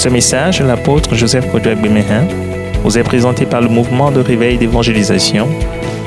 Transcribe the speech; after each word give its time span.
Ce 0.00 0.08
message, 0.08 0.62
l'apôtre 0.62 1.14
Joseph 1.14 1.52
Kodouak 1.52 1.78
Bemehin, 1.78 2.26
vous 2.82 2.96
est 2.96 3.02
présenté 3.02 3.44
par 3.44 3.60
le 3.60 3.68
mouvement 3.68 4.10
de 4.10 4.20
réveil 4.20 4.56
d'évangélisation, 4.56 5.46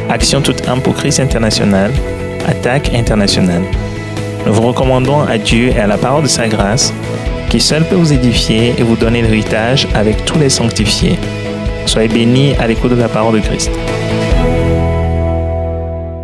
Action 0.09 0.41
toute 0.41 0.67
âme 0.67 0.81
pour 0.81 0.95
Christ 0.95 1.19
international, 1.19 1.91
Attaque 2.47 2.91
internationale. 2.95 3.61
Nous 4.47 4.53
vous 4.53 4.63
recommandons 4.63 5.21
à 5.21 5.37
Dieu 5.37 5.67
et 5.67 5.77
à 5.77 5.85
la 5.85 5.99
parole 5.99 6.23
de 6.23 6.27
sa 6.27 6.47
grâce, 6.47 6.91
qui 7.51 7.59
seul 7.59 7.83
peut 7.85 7.93
vous 7.93 8.11
édifier 8.11 8.73
et 8.79 8.81
vous 8.81 8.95
donner 8.95 9.21
l'héritage 9.21 9.87
avec 9.93 10.25
tous 10.25 10.39
les 10.39 10.49
sanctifiés. 10.49 11.19
Soyez 11.85 12.07
bénis 12.07 12.55
à 12.55 12.65
l'écoute 12.65 12.89
de 12.89 12.99
la 12.99 13.09
parole 13.09 13.35
de 13.35 13.45
Christ. 13.45 13.69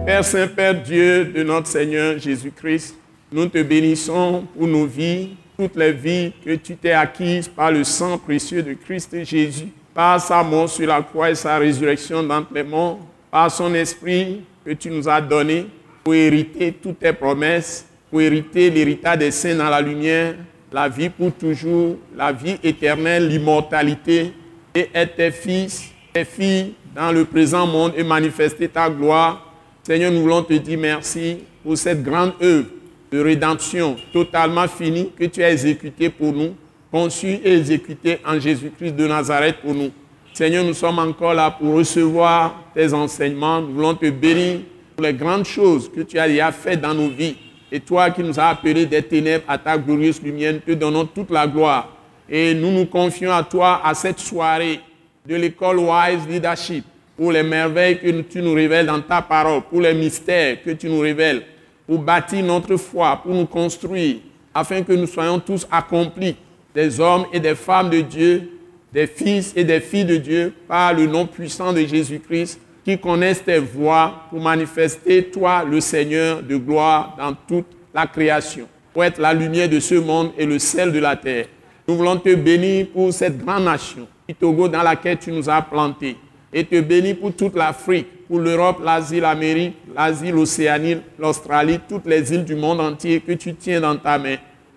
Père 0.08 0.26
Saint, 0.26 0.48
Père 0.48 0.74
Dieu 0.74 1.26
de 1.26 1.44
notre 1.44 1.68
Seigneur 1.68 2.18
Jésus-Christ, 2.18 2.96
nous 3.32 3.46
te 3.46 3.62
bénissons 3.62 4.46
pour 4.58 4.68
nos 4.68 4.88
vies, 4.88 5.36
toutes 5.60 5.76
les 5.76 5.92
vies 5.92 6.32
que 6.46 6.56
tu 6.56 6.78
t'es 6.78 6.94
acquises 6.94 7.50
par 7.50 7.70
le 7.70 7.84
sang 7.84 8.18
précieux 8.18 8.64
de 8.64 8.76
Christ 8.76 9.26
Jésus, 9.26 9.68
par 9.94 10.22
sa 10.22 10.42
mort 10.42 10.70
sur 10.70 10.88
la 10.88 11.02
croix 11.02 11.32
et 11.32 11.36
sa 11.36 11.58
résurrection 11.58 12.24
d'entre 12.24 12.54
les 12.54 12.64
morts, 12.64 13.00
par 13.30 13.52
son 13.52 13.74
esprit 13.74 14.40
que 14.64 14.72
tu 14.72 14.90
nous 14.90 15.10
as 15.10 15.20
donné 15.20 15.68
pour 16.02 16.14
hériter 16.14 16.72
toutes 16.72 17.00
tes 17.00 17.12
promesses, 17.12 17.86
pour 18.10 18.22
hériter 18.22 18.70
l'héritage 18.70 19.18
des 19.18 19.32
saints 19.32 19.56
dans 19.56 19.68
la 19.68 19.82
lumière, 19.82 20.36
la 20.72 20.88
vie 20.88 21.10
pour 21.10 21.34
toujours, 21.34 21.98
la 22.16 22.32
vie 22.32 22.56
éternelle, 22.64 23.28
l'immortalité, 23.28 24.32
et 24.74 24.90
être 24.94 25.18
tes 25.18 25.32
fils, 25.32 25.92
tes 26.14 26.24
filles 26.24 26.74
dans 26.96 27.12
le 27.12 27.26
présent 27.26 27.68
monde 27.68 27.92
et 27.98 28.04
manifester 28.06 28.70
ta 28.70 28.90
gloire. 28.90 29.54
Seigneur, 29.84 30.10
nous 30.10 30.22
voulons 30.22 30.42
te 30.42 30.54
dire 30.54 30.80
merci 30.80 31.40
pour 31.62 31.78
cette 31.78 32.02
grande 32.02 32.32
œuvre 32.42 32.68
de 33.12 33.20
rédemption 33.20 33.96
totalement 34.14 34.68
finie 34.68 35.12
que 35.18 35.26
tu 35.26 35.44
as 35.44 35.52
exécutée 35.52 36.10
pour 36.10 36.32
nous, 36.32 36.56
conçue 36.92 37.40
et 37.44 37.58
exécutée 37.58 38.20
en 38.26 38.40
Jésus-Christ 38.40 38.94
de 38.96 39.08
Nazareth 39.08 39.58
pour 39.62 39.74
nous. 39.74 39.92
Seigneur, 40.34 40.64
nous 40.64 40.74
sommes 40.74 41.00
encore 41.00 41.34
là 41.34 41.52
pour 41.52 41.76
recevoir 41.76 42.64
tes 42.74 42.94
enseignements. 42.94 43.62
Nous 43.62 43.74
voulons 43.74 43.96
te 43.96 44.10
bénir 44.10 44.60
pour 44.96 45.06
les 45.06 45.14
grandes 45.14 45.46
choses 45.46 45.92
que 45.92 46.02
tu 46.02 46.18
as 46.20 46.28
déjà 46.28 46.52
faites 46.52 46.82
dans 46.82 46.94
nos 46.94 47.10
vies. 47.10 47.36
Et 47.72 47.80
toi 47.80 48.10
qui 48.10 48.24
nous 48.24 48.40
as 48.40 48.48
appelés 48.50 48.86
des 48.86 49.02
ténèbres 49.02 49.44
à 49.48 49.58
ta 49.58 49.78
glorieuse 49.78 50.22
lumière, 50.22 50.56
te 50.66 50.72
donnons 50.72 51.06
toute 51.06 51.30
la 51.30 51.46
gloire. 51.48 51.90
Et 52.30 52.54
nous 52.54 52.72
nous 52.72 52.86
confions 52.86 53.32
à 53.32 53.44
toi 53.44 53.82
à 53.84 53.94
cette 53.94 54.20
soirée 54.20 54.80
de 55.28 55.36
l'école 55.36 55.80
Wise 55.80 56.28
Leadership 56.28 56.86
pour 57.18 57.32
les 57.32 57.44
merveilles 57.44 58.00
que 58.00 58.22
tu 58.22 58.42
nous 58.42 58.54
révèles 58.54 58.86
dans 58.86 59.02
ta 59.02 59.22
parole, 59.22 59.62
pour 59.70 59.82
les 59.82 59.94
mystères 59.94 60.64
que 60.64 60.72
tu 60.72 60.88
nous 60.88 61.00
révèles, 61.00 61.44
pour 61.90 61.98
bâtir 61.98 62.46
notre 62.46 62.78
foi, 62.78 63.20
pour 63.24 63.34
nous 63.34 63.48
construire, 63.48 64.18
afin 64.54 64.84
que 64.84 64.94
nous 64.94 65.08
soyons 65.08 65.40
tous 65.40 65.66
accomplis, 65.72 66.36
des 66.76 67.00
hommes 67.00 67.26
et 67.34 67.40
des 67.40 67.56
femmes 67.56 67.90
de 67.90 68.02
Dieu, 68.02 68.48
des 68.94 69.08
fils 69.08 69.54
et 69.56 69.64
des 69.64 69.80
filles 69.80 70.06
de 70.06 70.18
Dieu, 70.18 70.54
par 70.68 70.94
le 70.94 71.08
nom 71.08 71.26
puissant 71.26 71.74
de 71.74 71.80
Jésus-Christ, 71.80 72.62
qui 72.86 72.96
connaissent 73.00 73.44
tes 73.44 73.58
voies 73.58 74.14
pour 74.30 74.40
manifester, 74.40 75.32
toi, 75.32 75.64
le 75.68 75.82
Seigneur 75.82 76.44
de 76.44 76.58
gloire, 76.58 77.16
dans 77.18 77.34
toute 77.34 77.66
la 77.92 78.06
création, 78.06 78.68
pour 78.94 79.04
être 79.04 79.20
la 79.20 79.34
lumière 79.34 79.68
de 79.68 79.80
ce 79.80 79.96
monde 79.96 80.30
et 80.38 80.46
le 80.46 80.60
sel 80.60 80.92
de 80.92 81.00
la 81.00 81.16
terre. 81.16 81.48
Nous 81.88 81.96
voulons 81.96 82.18
te 82.18 82.36
bénir 82.36 82.86
pour 82.94 83.12
cette 83.12 83.44
grande 83.44 83.64
nation, 83.64 84.08
Togo, 84.40 84.68
dans 84.68 84.84
laquelle 84.84 85.18
tu 85.18 85.32
nous 85.32 85.50
as 85.50 85.64
plantés, 85.64 86.18
et 86.54 86.64
te 86.64 86.80
bénir 86.82 87.18
pour 87.18 87.34
toute 87.34 87.56
l'Afrique, 87.56 88.06
pour 88.30 88.40
l'Europe, 88.40 88.80
l'Asie, 88.84 89.20
l'Amérique, 89.20 89.76
l'Asie, 89.96 90.30
l'Océanie, 90.30 90.98
l'Australie, 91.18 91.80
toutes 91.90 92.06
les 92.06 92.32
îles 92.32 92.46
du 92.46 92.54
monde 92.54 92.80
entier 92.80 93.22
que 93.22 93.32
tu 93.32 93.56
tiens 93.56 93.82
dans 93.82 93.98
ta 93.98 94.20
main. 94.20 94.36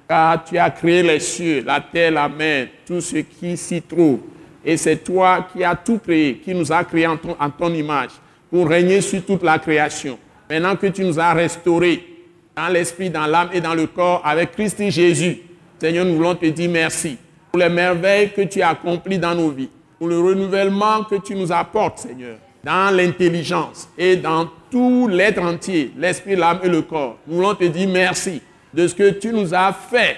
Car 0.09 0.42
tu 0.42 0.56
as 0.56 0.70
créé 0.70 1.03
les 1.03 1.20
cieux, 1.20 1.62
la 1.64 1.78
terre, 1.78 2.12
la 2.12 2.31
mer, 2.31 2.69
tout 2.86 3.03
ce 3.03 3.19
qui 3.19 3.59
s'y 3.59 3.83
trouve. 3.83 4.20
Et 4.64 4.78
c'est 4.78 4.97
toi 4.97 5.47
qui 5.53 5.62
as 5.62 5.77
tout 5.77 5.98
créé, 5.98 6.39
qui 6.39 6.55
nous 6.55 6.72
as 6.72 6.83
créés 6.84 7.06
en 7.06 7.19
ton, 7.19 7.36
en 7.39 7.50
ton 7.50 7.72
image, 7.75 8.12
pour 8.50 8.66
régner 8.66 9.03
sur 9.03 9.22
toute 9.22 9.43
la 9.43 9.59
création. 9.59 10.19
Maintenant 10.49 10.75
que 10.75 10.87
tu 10.87 11.05
nous 11.05 11.21
as 11.21 11.34
restaurés 11.34 12.03
dans 12.56 12.69
l'esprit, 12.69 13.10
dans 13.10 13.26
l'âme 13.26 13.50
et 13.53 13.60
dans 13.60 13.75
le 13.75 13.87
corps 13.87 14.22
avec 14.25 14.53
Christ 14.53 14.82
Jésus, 14.88 15.41
Seigneur, 15.78 16.06
nous 16.06 16.16
voulons 16.16 16.34
te 16.34 16.47
dire 16.47 16.71
merci 16.71 17.19
pour 17.50 17.59
les 17.59 17.69
merveilles 17.69 18.32
que 18.32 18.43
tu 18.43 18.62
as 18.62 18.71
accomplies 18.71 19.19
dans 19.19 19.34
nos 19.34 19.50
vies, 19.50 19.69
pour 19.99 20.09
le 20.09 20.19
renouvellement 20.19 21.05
que 21.05 21.16
tu 21.16 21.34
nous 21.34 21.53
apportes, 21.53 21.99
Seigneur, 21.99 22.38
dans 22.65 22.95
l'intelligence 22.95 23.89
et 23.99 24.17
dans 24.17 24.49
tout 24.71 25.09
l'être 25.09 25.43
entier, 25.43 25.93
l'esprit, 25.99 26.37
l'âme 26.37 26.61
et 26.62 26.69
le 26.69 26.83
corps. 26.83 27.19
Nous 27.27 27.37
voulons 27.37 27.55
te 27.55 27.65
dire 27.65 27.89
merci 27.89 28.41
de 28.73 28.87
ce 28.87 28.95
que 28.95 29.11
tu 29.11 29.33
nous 29.33 29.53
as 29.53 29.73
fait 29.73 30.17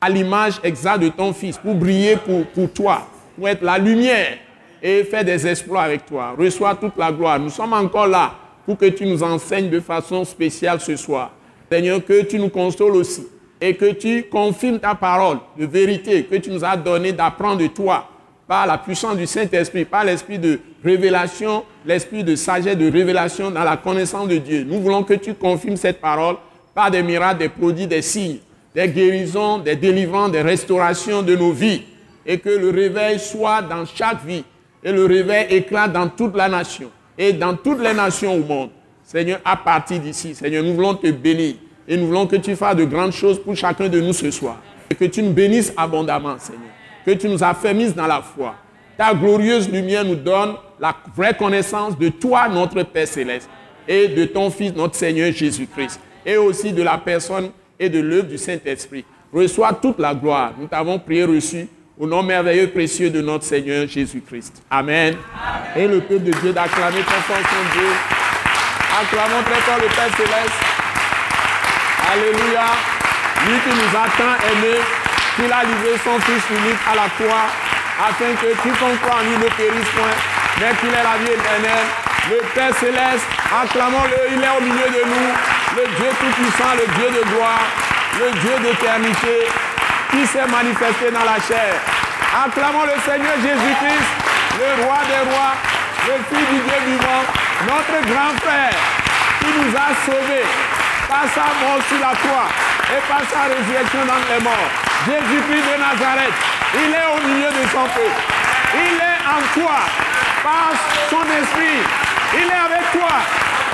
à 0.00 0.10
l'image 0.10 0.60
exacte 0.62 1.00
de 1.00 1.08
ton 1.08 1.32
Fils, 1.32 1.56
pour 1.56 1.74
briller 1.74 2.16
pour, 2.16 2.44
pour 2.46 2.70
toi, 2.72 3.06
pour 3.36 3.48
être 3.48 3.62
la 3.62 3.78
lumière 3.78 4.38
et 4.82 5.04
faire 5.04 5.24
des 5.24 5.46
exploits 5.46 5.82
avec 5.82 6.04
toi. 6.04 6.34
Reçois 6.38 6.74
toute 6.74 6.96
la 6.98 7.10
gloire. 7.10 7.38
Nous 7.38 7.48
sommes 7.48 7.72
encore 7.72 8.06
là 8.06 8.34
pour 8.66 8.76
que 8.76 8.86
tu 8.86 9.06
nous 9.06 9.22
enseignes 9.22 9.70
de 9.70 9.80
façon 9.80 10.24
spéciale 10.24 10.80
ce 10.80 10.96
soir. 10.96 11.32
Seigneur, 11.70 12.04
que 12.04 12.22
tu 12.22 12.38
nous 12.38 12.50
consoles 12.50 12.96
aussi 12.96 13.26
et 13.60 13.74
que 13.74 13.92
tu 13.92 14.24
confirmes 14.24 14.78
ta 14.78 14.94
parole 14.94 15.38
de 15.58 15.64
vérité 15.64 16.24
que 16.24 16.36
tu 16.36 16.50
nous 16.50 16.64
as 16.64 16.76
donné 16.76 17.12
d'apprendre 17.12 17.58
de 17.58 17.68
toi 17.68 18.06
par 18.46 18.66
la 18.66 18.78
puissance 18.78 19.16
du 19.16 19.26
Saint-Esprit, 19.26 19.84
par 19.84 20.04
l'esprit 20.04 20.38
de 20.38 20.60
révélation, 20.84 21.64
l'esprit 21.84 22.22
de 22.24 22.36
sagesse, 22.36 22.76
de 22.76 22.90
révélation 22.90 23.50
dans 23.50 23.64
la 23.64 23.76
connaissance 23.76 24.28
de 24.28 24.36
Dieu. 24.36 24.64
Nous 24.64 24.80
voulons 24.80 25.02
que 25.02 25.14
tu 25.14 25.34
confirmes 25.34 25.76
cette 25.76 26.00
parole 26.00 26.36
par 26.74 26.90
des 26.90 27.02
miracles, 27.02 27.38
des 27.38 27.48
produits, 27.48 27.86
des 27.86 28.02
signes, 28.02 28.38
des 28.74 28.88
guérisons, 28.88 29.58
des 29.58 29.76
délivrances, 29.76 30.32
des 30.32 30.42
restaurations 30.42 31.22
de 31.22 31.36
nos 31.36 31.52
vies. 31.52 31.82
Et 32.26 32.38
que 32.38 32.48
le 32.48 32.70
réveil 32.70 33.18
soit 33.18 33.62
dans 33.62 33.84
chaque 33.84 34.24
vie. 34.24 34.44
Et 34.82 34.92
le 34.92 35.04
réveil 35.04 35.46
éclate 35.50 35.92
dans 35.92 36.08
toute 36.08 36.34
la 36.34 36.48
nation. 36.48 36.90
Et 37.16 37.32
dans 37.32 37.54
toutes 37.54 37.80
les 37.80 37.92
nations 37.92 38.34
au 38.34 38.42
monde. 38.42 38.70
Seigneur, 39.02 39.40
à 39.44 39.56
partir 39.56 40.00
d'ici, 40.00 40.34
Seigneur, 40.34 40.64
nous 40.64 40.74
voulons 40.74 40.94
te 40.94 41.10
bénir. 41.10 41.56
Et 41.86 41.96
nous 41.96 42.06
voulons 42.06 42.26
que 42.26 42.36
tu 42.36 42.56
fasses 42.56 42.76
de 42.76 42.84
grandes 42.84 43.12
choses 43.12 43.38
pour 43.38 43.54
chacun 43.54 43.88
de 43.88 44.00
nous 44.00 44.14
ce 44.14 44.30
soir. 44.30 44.58
Et 44.90 44.94
que 44.94 45.04
tu 45.04 45.22
nous 45.22 45.32
bénisses 45.32 45.72
abondamment, 45.76 46.36
Seigneur. 46.38 46.70
Que 47.04 47.12
tu 47.12 47.28
nous 47.28 47.42
affermisses 47.42 47.94
dans 47.94 48.06
la 48.06 48.22
foi. 48.22 48.54
Ta 48.96 49.12
glorieuse 49.12 49.70
lumière 49.70 50.04
nous 50.04 50.14
donne 50.14 50.54
la 50.80 50.94
vraie 51.16 51.34
connaissance 51.36 51.98
de 51.98 52.08
toi, 52.08 52.48
notre 52.48 52.82
Père 52.82 53.08
céleste, 53.08 53.48
et 53.86 54.08
de 54.08 54.24
ton 54.24 54.50
Fils, 54.50 54.72
notre 54.74 54.94
Seigneur 54.94 55.32
Jésus-Christ, 55.32 56.00
et 56.24 56.36
aussi 56.36 56.72
de 56.72 56.82
la 56.82 56.96
personne 56.98 57.50
et 57.78 57.88
de 57.88 58.00
l'œuvre 58.00 58.28
du 58.28 58.38
Saint-Esprit. 58.38 59.04
Reçois 59.32 59.72
toute 59.72 59.98
la 59.98 60.14
gloire. 60.14 60.52
Nous 60.58 60.66
t'avons 60.66 60.98
prié 60.98 61.24
reçu 61.24 61.68
au 61.98 62.06
nom 62.06 62.22
merveilleux 62.22 62.70
précieux 62.70 63.10
de 63.10 63.20
notre 63.20 63.44
Seigneur 63.44 63.86
Jésus-Christ. 63.88 64.62
Amen. 64.70 65.16
Et 65.76 65.86
le 65.86 66.00
peuple 66.00 66.24
de 66.24 66.32
Dieu 66.32 66.52
d'acclamer 66.52 67.02
très 67.02 67.20
fort 67.20 67.36
son 67.36 67.78
Dieu. 67.78 67.88
Acclamons 69.00 69.42
très 69.42 69.60
fort 69.60 69.78
le 69.78 69.88
Père 69.88 70.16
céleste. 70.16 70.60
Alléluia. 72.12 72.66
Lui 73.46 73.58
qui 73.60 73.76
nous 73.76 73.98
a 73.98 74.06
tant 74.16 74.36
aimés, 74.48 74.80
qu'il 75.36 75.50
a 75.52 75.64
livré 75.64 75.98
son 76.04 76.18
Fils 76.22 76.44
unique 76.50 76.82
à 76.86 76.94
la 76.94 77.08
croix, 77.18 77.46
afin 77.98 78.30
que 78.38 78.54
quiconque 78.62 79.00
croit 79.02 79.18
en 79.18 79.24
lui 79.26 79.36
ne 79.38 79.50
périsse 79.54 79.90
point, 79.94 80.16
mais 80.60 80.70
qu'il 80.78 80.90
ait 80.90 81.02
la 81.02 81.18
vie 81.18 81.34
éternelle. 81.34 81.88
Le 82.30 82.40
Père 82.54 82.74
céleste, 82.78 83.28
acclamons-le, 83.52 84.32
il 84.32 84.40
est 84.40 84.54
au 84.56 84.62
milieu 84.62 84.88
de 84.88 85.02
nous, 85.04 85.30
le 85.76 85.84
Dieu 85.98 86.08
tout-puissant, 86.18 86.72
le 86.78 86.86
Dieu 86.96 87.08
de 87.10 87.22
gloire, 87.28 87.66
le 88.18 88.30
Dieu 88.40 88.54
d'éternité, 88.62 89.50
qui 90.10 90.26
s'est 90.26 90.46
manifesté 90.46 91.10
dans 91.10 91.26
la 91.26 91.36
chair. 91.42 91.74
Acclamons 92.46 92.86
le 92.86 92.96
Seigneur 93.04 93.36
Jésus-Christ, 93.42 94.10
le 94.56 94.84
roi 94.84 94.98
des 95.10 95.22
rois, 95.30 95.54
le 96.06 96.16
Fils 96.30 96.46
du 96.48 96.58
Dieu 96.62 96.78
vivant, 96.86 97.22
notre 97.66 97.98
grand 98.08 98.32
frère, 98.40 98.76
qui 99.40 99.50
nous 99.58 99.72
a 99.74 99.88
sauvés 100.06 100.46
par 101.08 101.26
sa 101.34 101.46
mort 101.60 101.82
sur 101.88 102.00
la 102.00 102.14
croix 102.16 102.48
et 102.88 103.00
par 103.10 103.22
sa 103.28 103.52
résurrection 103.52 104.06
dans 104.06 104.34
les 104.34 104.42
morts. 104.42 104.83
Jésus-Christ 105.04 105.64
de 105.68 105.76
Nazareth, 105.76 106.32
il 106.74 106.90
est 106.90 107.08
au 107.12 107.20
milieu 107.28 107.50
de 107.52 107.68
son 107.68 107.84
peuple. 107.92 108.24
Il 108.72 108.96
est 108.96 109.20
en 109.28 109.40
toi 109.52 109.80
par 110.42 110.72
son 111.10 111.24
esprit. 111.28 111.84
Il 112.32 112.48
est 112.48 112.62
avec 112.68 112.90
toi. 112.90 113.12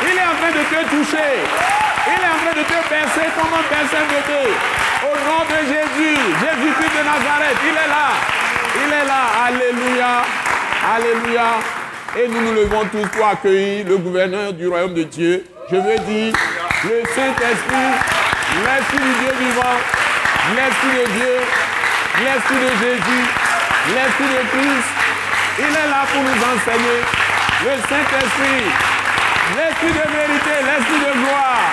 Il 0.02 0.18
est 0.18 0.26
en 0.26 0.34
train 0.34 0.50
de 0.50 0.64
te 0.66 0.80
toucher. 0.90 1.32
Il 2.06 2.18
est 2.18 2.30
en 2.34 2.38
train 2.42 2.56
de 2.58 2.64
te 2.66 2.78
bercer 2.90 3.30
comme 3.38 3.52
un 3.54 3.64
bercer 3.70 4.02
bébé. 4.10 4.42
Au 5.06 5.14
nom 5.22 5.40
de 5.46 5.58
Jésus, 5.70 6.18
Jésus-Christ 6.42 6.92
de 6.98 7.02
Nazareth, 7.06 7.58
il 7.62 7.76
est 7.78 7.88
là. 7.88 8.06
Il 8.82 8.92
est 8.92 9.06
là. 9.06 9.22
Alléluia. 9.46 10.12
Alléluia. 10.94 11.48
Et 12.18 12.26
nous 12.26 12.40
nous 12.40 12.54
levons 12.54 12.84
tous 12.90 13.06
pour 13.16 13.28
accueillir 13.28 13.86
le 13.86 13.98
gouverneur 13.98 14.52
du 14.52 14.66
royaume 14.66 14.94
de 14.94 15.04
Dieu. 15.04 15.44
Je 15.70 15.76
veux 15.76 15.98
dire, 15.98 16.34
le 16.84 17.02
Saint-Esprit, 17.14 17.90
l'Esprit 18.64 18.98
du 18.98 19.12
Dieu 19.20 19.32
vivant, 19.38 19.78
l'Esprit 20.56 20.94
de 20.98 21.06
Dieu, 21.12 21.36
l'Esprit 22.24 22.60
de 22.60 22.70
Jésus, 22.82 23.24
l'Esprit 23.94 24.30
de 24.30 24.42
Christ. 24.50 24.90
Il 25.58 25.72
est 25.76 25.90
là 25.90 26.02
pour 26.12 26.22
nous 26.22 26.40
enseigner. 26.52 27.00
Le 27.64 27.74
Saint-Esprit, 27.88 28.64
l'Esprit 29.56 29.92
de 29.92 30.06
vérité, 30.08 30.54
l'Esprit 30.64 31.00
de 31.04 31.12
gloire, 31.20 31.68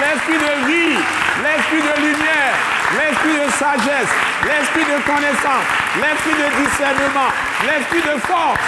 l'Esprit 0.00 0.38
de 0.38 0.54
vie, 0.66 0.98
l'Esprit 1.42 1.82
de 1.82 1.94
lumière, 2.02 2.54
l'Esprit 2.98 3.34
de 3.38 3.48
sagesse, 3.52 4.12
l'Esprit 4.46 4.84
de 4.84 4.98
connaissance, 5.06 5.66
l'esprit 6.02 6.34
de 6.34 6.48
discernement, 6.62 7.30
l'esprit 7.66 8.02
de 8.02 8.18
force, 8.26 8.60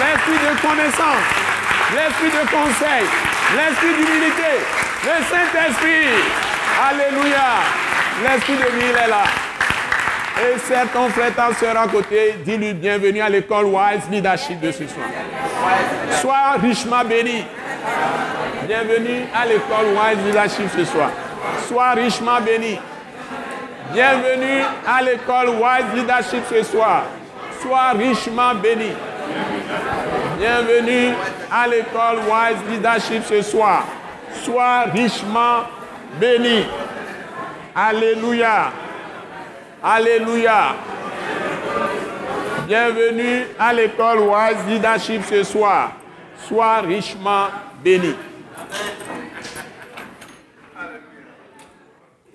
l'esprit 0.00 0.40
de 0.44 0.52
connaissance, 0.60 1.26
l'esprit 1.94 2.30
de 2.30 2.44
conseil, 2.50 3.04
l'esprit 3.56 3.94
d'humilité, 3.96 4.52
le 5.04 5.16
Saint-Esprit. 5.30 6.51
Alléluia. 6.80 7.60
L'esprit 8.22 8.54
de 8.54 8.78
vie 8.78 8.90
est 8.90 9.08
là. 9.08 9.24
Et 10.40 10.58
c'est 10.64 10.86
ton 10.92 11.08
frère, 11.10 11.34
ta 11.34 11.52
soeur 11.54 11.76
à 11.76 11.86
côté, 11.86 12.36
dis-lui 12.44 12.72
bienvenue 12.72 13.20
à 13.20 13.28
l'école 13.28 13.66
Wise 13.66 14.08
Leadership 14.10 14.60
de 14.60 14.72
ce 14.72 14.86
soir. 14.86 15.06
Sois 16.20 16.52
richement 16.60 17.04
béni. 17.04 17.44
Bienvenue 18.66 19.24
à 19.34 19.44
l'école 19.46 19.86
Wise 19.94 20.24
Leadership 20.26 20.68
ce 20.76 20.84
soir. 20.84 21.10
Sois 21.68 21.90
richement 21.92 22.40
béni. 22.40 22.78
Bienvenue 23.92 24.62
à 24.86 25.02
l'école 25.02 25.50
Wise 25.50 25.94
Leadership 25.94 26.42
ce 26.48 26.62
soir. 26.62 27.04
Sois 27.60 27.90
richement 27.92 28.54
béni. 28.54 28.92
Bienvenue 30.38 31.14
à 31.52 31.68
l'école 31.68 32.20
Wise 32.26 32.58
Leadership 32.70 33.22
ce 33.28 33.42
soir. 33.42 33.84
Sois 34.42 34.84
richement 34.92 35.58
béni. 35.58 35.81
Alléluia. 37.74 38.72
Alléluia. 39.82 40.76
Bienvenue 42.66 43.46
à 43.58 43.72
l'école 43.72 44.20
Wise 44.20 44.66
Leadership 44.68 45.22
ce 45.24 45.42
soir. 45.42 45.92
Sois 46.46 46.80
richement 46.80 47.46
béni. 47.82 48.14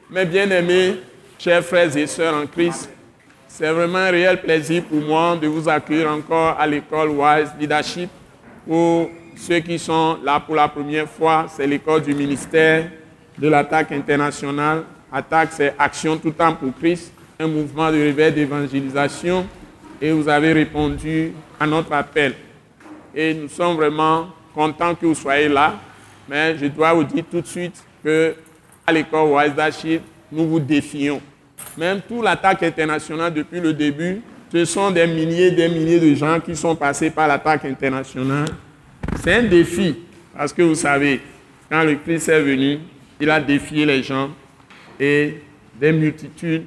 Mes 0.09 0.25
bien-aimés, 0.25 1.01
chers 1.37 1.63
frères 1.63 1.95
et 1.95 2.07
sœurs 2.07 2.33
en 2.33 2.47
Christ, 2.47 2.89
c'est 3.47 3.69
vraiment 3.71 3.99
un 3.99 4.09
réel 4.09 4.41
plaisir 4.41 4.83
pour 4.83 5.01
moi 5.01 5.35
de 5.35 5.47
vous 5.47 5.69
accueillir 5.69 6.09
encore 6.09 6.59
à 6.59 6.65
l'école 6.65 7.09
Wise 7.09 7.51
Leadership. 7.59 8.09
Pour 8.67 9.09
ceux 9.35 9.59
qui 9.59 9.77
sont 9.77 10.17
là 10.23 10.39
pour 10.39 10.55
la 10.55 10.67
première 10.67 11.07
fois, 11.07 11.45
c'est 11.47 11.67
l'école 11.67 12.01
du 12.01 12.15
ministère 12.15 12.85
de 13.37 13.47
l'attaque 13.47 13.91
internationale. 13.91 14.83
Attaque, 15.11 15.49
c'est 15.51 15.73
Action 15.77 16.17
tout 16.17 16.31
temps 16.31 16.53
pour 16.53 16.75
Christ, 16.77 17.11
un 17.39 17.47
mouvement 17.47 17.91
de 17.91 17.97
réveil 17.97 18.31
d'évangélisation. 18.31 19.45
Et 20.01 20.11
vous 20.11 20.27
avez 20.27 20.53
répondu 20.53 21.31
à 21.59 21.65
notre 21.65 21.93
appel. 21.93 22.33
Et 23.15 23.33
nous 23.33 23.47
sommes 23.47 23.75
vraiment 23.75 24.29
contents 24.53 24.93
que 24.93 25.05
vous 25.05 25.15
soyez 25.15 25.47
là. 25.47 25.75
Mais 26.29 26.57
je 26.57 26.67
dois 26.67 26.93
vous 26.93 27.03
dire 27.03 27.23
tout 27.29 27.41
de 27.41 27.47
suite 27.47 27.83
que 28.03 28.35
à 28.85 28.91
l'école 28.91 29.29
Wise 29.29 29.99
nous 30.31 30.47
vous 30.47 30.59
défions. 30.59 31.21
Même 31.77 32.01
toute 32.07 32.23
l'attaque 32.23 32.63
internationale 32.63 33.33
depuis 33.33 33.59
le 33.59 33.73
début, 33.73 34.21
ce 34.51 34.65
sont 34.65 34.91
des 34.91 35.05
milliers 35.07 35.47
et 35.47 35.51
des 35.51 35.67
milliers 35.67 35.99
de 35.99 36.15
gens 36.15 36.39
qui 36.39 36.55
sont 36.55 36.75
passés 36.75 37.09
par 37.09 37.27
l'attaque 37.27 37.65
internationale. 37.65 38.47
C'est 39.21 39.33
un 39.35 39.43
défi, 39.43 39.95
parce 40.35 40.53
que 40.53 40.61
vous 40.61 40.75
savez, 40.75 41.21
quand 41.69 41.83
le 41.83 41.95
Christ 41.95 42.29
est 42.29 42.41
venu, 42.41 42.79
il 43.19 43.29
a 43.29 43.39
défié 43.39 43.85
les 43.85 44.03
gens 44.03 44.29
et 44.99 45.41
des 45.79 45.91
multitudes 45.91 46.65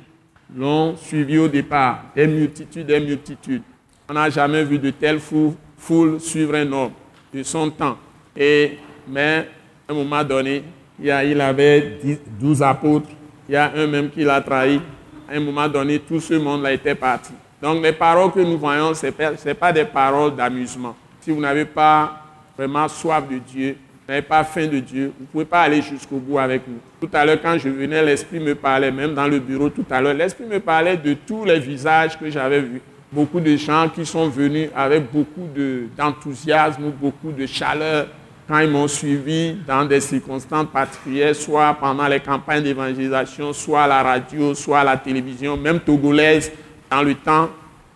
l'ont 0.56 0.96
suivi 0.96 1.38
au 1.38 1.48
départ. 1.48 2.04
Des 2.14 2.26
multitudes, 2.26 2.86
des 2.86 3.00
multitudes. 3.00 3.62
On 4.08 4.14
n'a 4.14 4.28
jamais 4.30 4.64
vu 4.64 4.78
de 4.78 4.90
telle 4.90 5.20
foule, 5.20 5.52
foule 5.76 6.20
suivre 6.20 6.54
un 6.56 6.72
homme 6.72 6.92
de 7.32 7.42
son 7.42 7.70
temps. 7.70 7.96
Et, 8.36 8.78
mais 9.08 9.48
à 9.88 9.92
un 9.92 9.94
moment 9.94 10.24
donné, 10.24 10.64
il, 11.02 11.40
avait 11.40 11.98
12 12.38 12.62
apôtres 12.62 13.08
il 13.48 13.54
y 13.54 13.56
a 13.56 13.72
un 13.74 13.86
même 13.88 14.10
qui 14.10 14.22
l'a 14.22 14.40
trahi. 14.40 14.80
À 15.28 15.34
un 15.34 15.40
moment 15.40 15.68
donné, 15.68 15.98
tout 15.98 16.20
ce 16.20 16.34
monde-là 16.34 16.72
était 16.72 16.94
parti. 16.94 17.32
Donc 17.60 17.82
les 17.82 17.92
paroles 17.92 18.30
que 18.30 18.40
nous 18.40 18.58
voyons, 18.58 18.94
ce 18.94 19.06
n'est 19.44 19.54
pas 19.54 19.72
des 19.72 19.84
paroles 19.84 20.36
d'amusement. 20.36 20.94
Si 21.20 21.32
vous 21.32 21.40
n'avez 21.40 21.64
pas 21.64 22.24
vraiment 22.56 22.86
soif 22.86 23.28
de 23.28 23.38
Dieu, 23.38 23.76
n'avez 24.10 24.22
pas 24.22 24.44
faim 24.44 24.66
de 24.66 24.78
Dieu, 24.78 25.12
vous 25.16 25.24
ne 25.24 25.26
pouvez 25.26 25.44
pas 25.44 25.62
aller 25.62 25.82
jusqu'au 25.82 26.16
bout 26.16 26.38
avec 26.38 26.66
nous. 26.66 26.78
Tout 27.00 27.08
à 27.12 27.24
l'heure, 27.24 27.40
quand 27.42 27.56
je 27.58 27.68
venais, 27.68 28.02
l'Esprit 28.04 28.40
me 28.40 28.54
parlait, 28.54 28.90
même 28.90 29.14
dans 29.14 29.26
le 29.28 29.38
bureau 29.38 29.68
tout 29.68 29.84
à 29.90 30.00
l'heure, 30.00 30.14
l'Esprit 30.14 30.46
me 30.46 30.58
parlait 30.60 30.96
de 30.96 31.14
tous 31.14 31.44
les 31.44 31.58
visages 31.58 32.18
que 32.18 32.28
j'avais 32.30 32.60
vus. 32.60 32.82
Beaucoup 33.12 33.40
de 33.40 33.56
gens 33.56 33.88
qui 33.88 34.04
sont 34.04 34.28
venus 34.28 34.68
avec 34.74 35.10
beaucoup 35.12 35.48
d'enthousiasme, 35.96 36.90
beaucoup 37.00 37.32
de 37.32 37.46
chaleur, 37.46 38.06
quand 38.48 38.58
ils 38.58 38.70
m'ont 38.70 38.88
suivi 38.88 39.56
dans 39.66 39.84
des 39.84 40.00
circonstances 40.00 40.66
particulières, 40.72 41.36
soit 41.36 41.72
pendant 41.74 42.08
les 42.08 42.18
campagnes 42.18 42.64
d'évangélisation, 42.64 43.52
soit 43.52 43.82
à 43.82 43.86
la 43.86 44.02
radio, 44.02 44.54
soit 44.54 44.80
à 44.80 44.84
la 44.84 44.96
télévision, 44.96 45.56
même 45.56 45.78
togolaise, 45.78 46.50
dans 46.90 47.02
le 47.02 47.14
temps, 47.14 47.48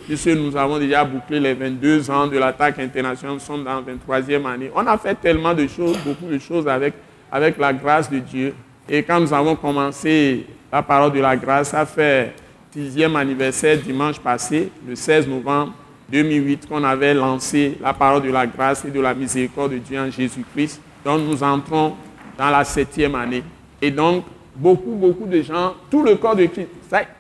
puisque 0.07 0.29
nous 0.29 0.57
avons 0.57 0.79
déjà 0.79 1.05
bouclé 1.05 1.41
les 1.41 1.55
22 1.55 2.11
ans 2.11 2.27
de 2.27 2.39
l'attaque 2.39 2.79
internationale, 2.79 3.35
nous 3.35 3.41
sommes 3.41 3.65
dans 3.65 3.77
la 3.77 3.83
23e 3.83 4.47
année. 4.47 4.71
On 4.75 4.87
a 4.87 4.99
fait 4.99 5.15
tellement 5.15 5.55
de 5.55 5.67
choses, 5.67 5.97
beaucoup 6.05 6.27
de 6.31 6.39
choses 6.39 6.69
avec, 6.69 6.95
avec 7.31 7.59
la 7.59 7.73
grâce 7.73 8.11
de 8.11 8.19
Dieu. 8.19 8.55
Et 8.89 9.03
quand 9.03 9.21
nous 9.21 9.33
avons 9.33 9.57
commencé 9.57 10.47
la 10.71 10.83
parole 10.83 11.13
de 11.13 11.21
la 11.21 11.37
grâce, 11.37 11.71
ça 11.71 11.87
fait 11.87 12.35
sixième 12.73 13.17
anniversaire 13.17 13.79
dimanche 13.79 14.19
passé, 14.19 14.71
le 14.87 14.95
16 14.95 15.29
novembre 15.29 15.73
2008 16.11 16.69
qu'on 16.69 16.85
avait 16.85 17.15
lancé 17.15 17.79
la 17.81 17.95
parole 17.95 18.23
de 18.23 18.31
la 18.31 18.47
grâce 18.47 18.85
et 18.85 18.91
de 18.91 19.01
la 19.01 19.15
miséricorde 19.15 19.73
de 19.73 19.79
Dieu 19.79 19.99
en 19.99 20.11
Jésus-Christ. 20.11 20.81
Donc 21.05 21.21
nous 21.23 21.43
entrons 21.43 21.95
dans 22.37 22.51
la 22.51 22.65
septième 22.65 23.15
année. 23.15 23.43
Et 23.81 23.91
donc, 23.91 24.25
beaucoup, 24.55 24.93
beaucoup 24.93 25.27
de 25.27 25.43
gens, 25.43 25.75
tout 25.91 26.03
le 26.03 26.17
corps 26.17 26.37
de 26.37 26.47
Christ, 26.47 26.69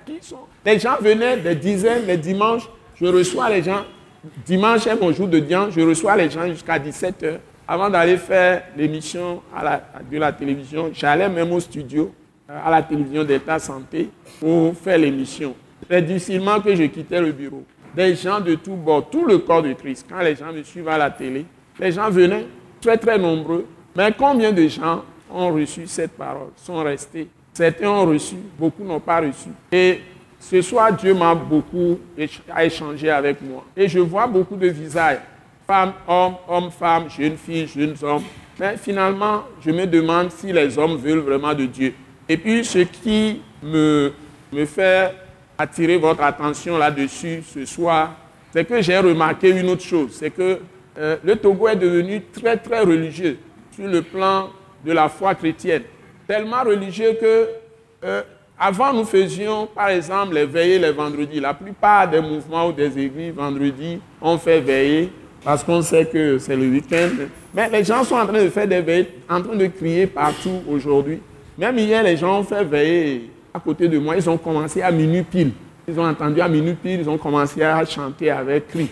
qui 0.06 0.18
sont 0.20 0.46
Les 0.64 0.78
gens 0.78 0.96
venaient 1.00 1.36
des 1.36 1.54
dizaines, 1.54 2.06
les 2.06 2.16
dimanches, 2.16 2.68
je 2.96 3.06
reçois 3.06 3.50
les 3.50 3.62
gens, 3.62 3.84
dimanche 4.46 4.86
est 4.86 5.00
mon 5.00 5.12
jour 5.12 5.28
de 5.28 5.38
dimanche, 5.38 5.74
je 5.76 5.80
reçois 5.82 6.16
les 6.16 6.30
gens 6.30 6.46
jusqu'à 6.46 6.78
17h. 6.78 7.38
Avant 7.66 7.88
d'aller 7.88 8.16
faire 8.16 8.62
l'émission 8.76 9.42
de 10.10 10.18
la 10.18 10.32
télévision, 10.32 10.90
j'allais 10.92 11.28
même 11.28 11.52
au 11.52 11.60
studio, 11.60 12.12
à 12.48 12.70
la 12.70 12.82
télévision 12.82 13.24
d'État 13.24 13.58
Santé, 13.58 14.10
pour 14.38 14.76
faire 14.76 14.98
l'émission. 14.98 15.54
C'est 15.90 16.02
difficilement 16.02 16.60
que 16.60 16.74
je 16.74 16.84
quittais 16.84 17.20
le 17.20 17.32
bureau 17.32 17.62
des 17.94 18.14
gens 18.16 18.40
de 18.40 18.56
tous 18.56 18.74
bords, 18.74 19.08
tout 19.08 19.24
le 19.24 19.38
corps 19.38 19.62
de 19.62 19.72
Christ. 19.72 20.06
Quand 20.08 20.20
les 20.20 20.34
gens 20.34 20.52
me 20.52 20.62
suivent 20.62 20.88
à 20.88 20.98
la 20.98 21.10
télé, 21.10 21.46
les 21.78 21.92
gens 21.92 22.10
venaient 22.10 22.46
très 22.80 22.98
très 22.98 23.18
nombreux. 23.18 23.66
Mais 23.94 24.12
combien 24.18 24.50
de 24.50 24.66
gens 24.66 25.04
ont 25.30 25.52
reçu 25.52 25.86
cette 25.86 26.12
parole, 26.12 26.48
sont 26.56 26.82
restés? 26.82 27.28
Certains 27.52 27.88
ont 27.88 28.04
reçu, 28.04 28.34
beaucoup 28.58 28.82
n'ont 28.82 28.98
pas 28.98 29.20
reçu. 29.20 29.50
Et 29.70 30.00
ce 30.50 30.60
soir, 30.60 30.92
Dieu 30.92 31.14
m'a 31.14 31.34
beaucoup 31.34 31.98
échangé 32.58 33.08
avec 33.10 33.40
moi. 33.40 33.64
Et 33.76 33.88
je 33.88 33.98
vois 33.98 34.26
beaucoup 34.26 34.56
de 34.56 34.68
visages, 34.68 35.20
femmes, 35.66 35.94
hommes, 36.06 36.34
hommes, 36.46 36.70
femmes, 36.70 37.08
jeunes 37.08 37.36
filles, 37.36 37.66
jeunes 37.66 37.96
hommes. 38.02 38.22
Mais 38.60 38.76
finalement, 38.76 39.44
je 39.64 39.70
me 39.70 39.86
demande 39.86 40.30
si 40.30 40.52
les 40.52 40.78
hommes 40.78 40.96
veulent 40.96 41.20
vraiment 41.20 41.54
de 41.54 41.64
Dieu. 41.64 41.94
Et 42.28 42.36
puis, 42.36 42.64
ce 42.64 42.80
qui 42.80 43.40
me, 43.62 44.12
me 44.52 44.66
fait 44.66 45.14
attirer 45.56 45.96
votre 45.96 46.22
attention 46.22 46.76
là-dessus 46.76 47.42
ce 47.42 47.64
soir, 47.64 48.14
c'est 48.52 48.66
que 48.66 48.82
j'ai 48.82 48.98
remarqué 48.98 49.48
une 49.50 49.68
autre 49.70 49.82
chose, 49.82 50.10
c'est 50.12 50.30
que 50.30 50.60
euh, 50.98 51.16
le 51.24 51.36
Togo 51.36 51.68
est 51.68 51.76
devenu 51.76 52.22
très 52.32 52.56
très 52.56 52.80
religieux 52.80 53.38
sur 53.74 53.88
le 53.88 54.02
plan 54.02 54.50
de 54.84 54.92
la 54.92 55.08
foi 55.08 55.34
chrétienne. 55.34 55.82
Tellement 56.28 56.62
religieux 56.62 57.16
que 57.20 57.48
euh, 58.04 58.22
avant 58.58 58.92
nous 58.92 59.04
faisions 59.04 59.66
par 59.66 59.88
exemple 59.88 60.34
les 60.34 60.46
veillées 60.46 60.78
les 60.78 60.92
vendredis. 60.92 61.40
La 61.40 61.54
plupart 61.54 62.08
des 62.08 62.20
mouvements 62.20 62.68
ou 62.68 62.72
des 62.72 62.98
églises 62.98 63.32
vendredi 63.34 64.00
on 64.20 64.38
fait 64.38 64.60
veiller 64.60 65.12
parce 65.44 65.62
qu'on 65.62 65.82
sait 65.82 66.06
que 66.06 66.38
c'est 66.38 66.56
le 66.56 66.68
week-end. 66.68 67.10
Mais 67.52 67.68
les 67.68 67.84
gens 67.84 68.02
sont 68.02 68.16
en 68.16 68.26
train 68.26 68.42
de 68.42 68.48
faire 68.48 68.66
des 68.66 68.80
veillées, 68.80 69.08
en 69.28 69.42
train 69.42 69.54
de 69.54 69.66
crier 69.66 70.06
partout 70.06 70.62
aujourd'hui. 70.68 71.20
Même 71.58 71.78
hier, 71.78 72.02
les 72.02 72.16
gens 72.16 72.40
ont 72.40 72.42
fait 72.42 72.64
veiller 72.64 73.30
à 73.52 73.60
côté 73.60 73.86
de 73.86 73.98
moi, 73.98 74.16
ils 74.16 74.28
ont 74.28 74.38
commencé 74.38 74.82
à 74.82 74.90
minuit 74.90 75.22
pile. 75.22 75.52
Ils 75.86 76.00
ont 76.00 76.06
entendu 76.08 76.40
à 76.40 76.48
minuit 76.48 76.74
pile, 76.74 77.00
ils 77.00 77.08
ont 77.08 77.18
commencé 77.18 77.62
à 77.62 77.84
chanter 77.84 78.30
avec 78.30 78.68
cri. 78.68 78.88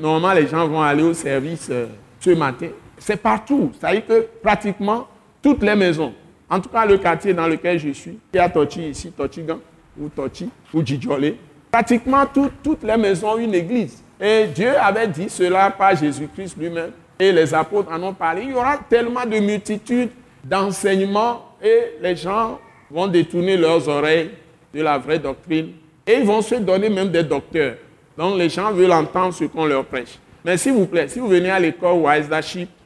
Normalement, 0.00 0.32
les 0.32 0.48
gens 0.48 0.66
vont 0.66 0.82
aller 0.82 1.02
au 1.02 1.14
service 1.14 1.68
euh, 1.70 1.86
ce 2.18 2.30
matin. 2.30 2.66
C'est 2.98 3.16
partout. 3.16 3.70
Ça 3.80 3.88
à 3.88 3.92
dire 3.92 4.06
que 4.06 4.26
pratiquement 4.42 5.06
toutes 5.40 5.62
les 5.62 5.76
maisons, 5.76 6.12
en 6.48 6.60
tout 6.60 6.68
cas 6.68 6.84
le 6.84 6.98
quartier 6.98 7.32
dans 7.32 7.46
lequel 7.46 7.78
je 7.78 7.90
suis, 7.90 8.18
il 8.32 8.36
y 8.36 8.40
a 8.40 8.48
Tochi 8.48 8.88
ici, 8.88 9.10
Tochigan, 9.10 9.58
ou 9.98 10.08
Tochi, 10.08 10.50
ou 10.72 10.84
Djidjolé. 10.84 11.36
Pratiquement 11.70 12.24
toutes 12.26 12.82
les 12.82 12.96
maisons 12.96 13.32
ont 13.32 13.38
une 13.38 13.54
église. 13.54 14.02
Et 14.20 14.46
Dieu 14.46 14.76
avait 14.78 15.08
dit 15.08 15.28
cela 15.28 15.70
par 15.70 15.96
Jésus-Christ 15.96 16.56
lui-même. 16.58 16.92
Et 17.18 17.32
les 17.32 17.52
apôtres 17.52 17.90
en 17.92 18.02
ont 18.02 18.14
parlé. 18.14 18.42
Il 18.42 18.50
y 18.50 18.54
aura 18.54 18.76
tellement 18.88 19.24
de 19.24 19.38
multitudes 19.38 20.10
d'enseignements 20.42 21.56
et 21.62 21.96
les 22.00 22.16
gens 22.16 22.58
vont 22.90 23.06
détourner 23.06 23.56
leurs 23.56 23.88
oreilles 23.88 24.30
de 24.72 24.82
la 24.82 24.98
vraie 24.98 25.18
doctrine 25.18 25.72
et 26.06 26.14
ils 26.14 26.24
vont 26.24 26.42
se 26.42 26.56
donner 26.56 26.90
même 26.90 27.08
des 27.10 27.22
docteurs. 27.22 27.76
Donc 28.16 28.36
les 28.38 28.48
gens 28.48 28.72
veulent 28.72 28.92
entendre 28.92 29.32
ce 29.32 29.44
qu'on 29.44 29.64
leur 29.64 29.84
prêche. 29.84 30.18
Mais 30.44 30.56
s'il 30.56 30.74
vous 30.74 30.86
plaît, 30.86 31.08
si 31.08 31.18
vous 31.18 31.28
venez 31.28 31.50
à 31.50 31.58
l'école 31.58 31.94
Wise 31.94 32.28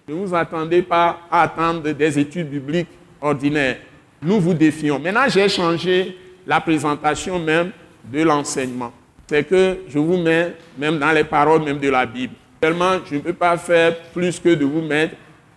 ne 0.09 0.15
vous 0.15 0.35
attendez 0.35 0.81
pas 0.83 1.19
à 1.31 1.43
attendre 1.43 1.91
des 1.91 2.19
études 2.19 2.49
bibliques 2.49 2.89
ordinaires. 3.21 3.79
Nous 4.23 4.41
vous 4.41 4.55
défions. 4.55 4.99
Maintenant, 4.99 5.29
j'ai 5.29 5.49
changé 5.49 6.17
la 6.47 6.61
présentation 6.61 7.39
même 7.39 7.71
de 8.05 8.23
l'enseignement. 8.23 8.93
c'est 9.29 9.45
que 9.45 9.81
je 9.89 9.99
vous 9.99 10.17
mets 10.17 10.55
même 10.79 10.99
dans 10.99 11.13
les 11.13 11.25
paroles 11.25 11.63
même 11.63 11.79
de 11.79 11.89
la 11.91 12.07
Bible. 12.07 12.33
Tellement, 12.61 12.99
je 13.09 13.17
ne 13.17 13.21
peux 13.21 13.33
pas 13.35 13.57
faire 13.59 13.97
plus 14.13 14.41
que 14.41 14.49
de 14.55 14.65
vous 14.65 14.81
mettre 14.81 15.15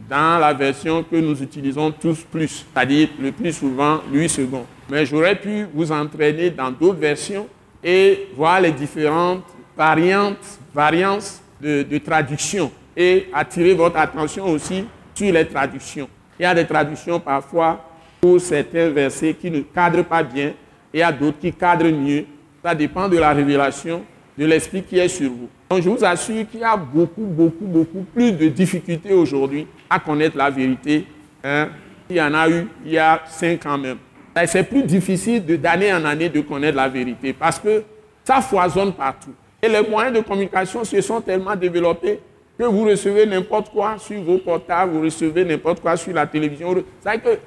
dans 0.09 0.39
la 0.39 0.53
version 0.53 1.03
que 1.03 1.15
nous 1.15 1.41
utilisons 1.41 1.91
tous 1.91 2.19
plus, 2.29 2.65
c'est-à-dire 2.73 3.09
le 3.19 3.31
plus 3.31 3.53
souvent 3.53 4.01
8 4.11 4.29
secondes. 4.29 4.65
Mais 4.89 5.05
j'aurais 5.05 5.35
pu 5.35 5.65
vous 5.73 5.91
entraîner 5.91 6.49
dans 6.49 6.71
d'autres 6.71 6.99
versions 6.99 7.47
et 7.83 8.27
voir 8.35 8.59
les 8.59 8.71
différentes 8.71 9.45
variantes, 9.77 10.59
variances 10.73 11.41
de 11.61 11.97
traduction 11.99 12.71
et 12.97 13.27
attirer 13.33 13.73
votre 13.73 13.97
attention 13.97 14.45
aussi 14.45 14.83
sur 15.13 15.31
les 15.31 15.47
traductions. 15.47 16.09
Il 16.41 16.45
y 16.45 16.47
a 16.47 16.55
des 16.55 16.65
traductions 16.65 17.19
parfois 17.19 17.79
pour 18.19 18.41
certains 18.41 18.89
versets 18.89 19.35
qui 19.35 19.51
ne 19.51 19.59
cadrent 19.61 20.03
pas 20.03 20.23
bien 20.23 20.47
et 20.91 20.97
il 20.97 20.99
y 21.01 21.03
a 21.03 21.11
d'autres 21.11 21.37
qui 21.37 21.53
cadrent 21.53 21.91
mieux. 21.91 22.25
Ça 22.65 22.73
dépend 22.73 23.07
de 23.07 23.15
la 23.19 23.31
révélation 23.31 24.01
de 24.35 24.45
l'Esprit 24.47 24.81
qui 24.81 24.97
est 24.97 25.07
sur 25.07 25.29
vous. 25.29 25.49
Donc 25.69 25.83
je 25.83 25.89
vous 25.89 26.03
assure 26.03 26.43
qu'il 26.49 26.61
y 26.61 26.63
a 26.63 26.75
beaucoup, 26.75 27.21
beaucoup, 27.25 27.65
beaucoup 27.65 28.03
plus 28.11 28.31
de 28.31 28.47
difficultés 28.47 29.13
aujourd'hui 29.13 29.67
à 29.87 29.99
connaître 29.99 30.35
la 30.35 30.49
vérité. 30.49 31.05
Hein. 31.43 31.69
Il 32.09 32.15
y 32.15 32.21
en 32.23 32.33
a 32.33 32.49
eu 32.49 32.67
il 32.87 32.93
y 32.93 32.97
a 32.97 33.21
cinq 33.27 33.63
ans 33.67 33.77
même. 33.77 33.99
C'est 34.47 34.63
plus 34.63 34.81
difficile 34.81 35.45
d'année 35.45 35.93
en 35.93 36.03
année 36.05 36.29
de 36.29 36.41
connaître 36.41 36.75
la 36.75 36.89
vérité 36.89 37.33
parce 37.33 37.59
que 37.59 37.83
ça 38.23 38.41
foisonne 38.41 38.93
partout. 38.93 39.35
Et 39.61 39.69
les 39.69 39.87
moyens 39.87 40.17
de 40.17 40.21
communication 40.21 40.83
se 40.83 40.99
sont 41.01 41.21
tellement 41.21 41.55
développés 41.55 42.19
que 42.61 42.65
vous 42.67 42.85
recevez 42.85 43.25
n'importe 43.25 43.71
quoi 43.71 43.95
sur 43.97 44.21
vos 44.21 44.37
portables, 44.37 44.91
vous 44.91 45.01
recevez 45.01 45.43
n'importe 45.43 45.81
quoi 45.81 45.97
sur 45.97 46.13
la 46.13 46.27
télévision. 46.27 46.75
C'est 47.03 47.19
que 47.19 47.39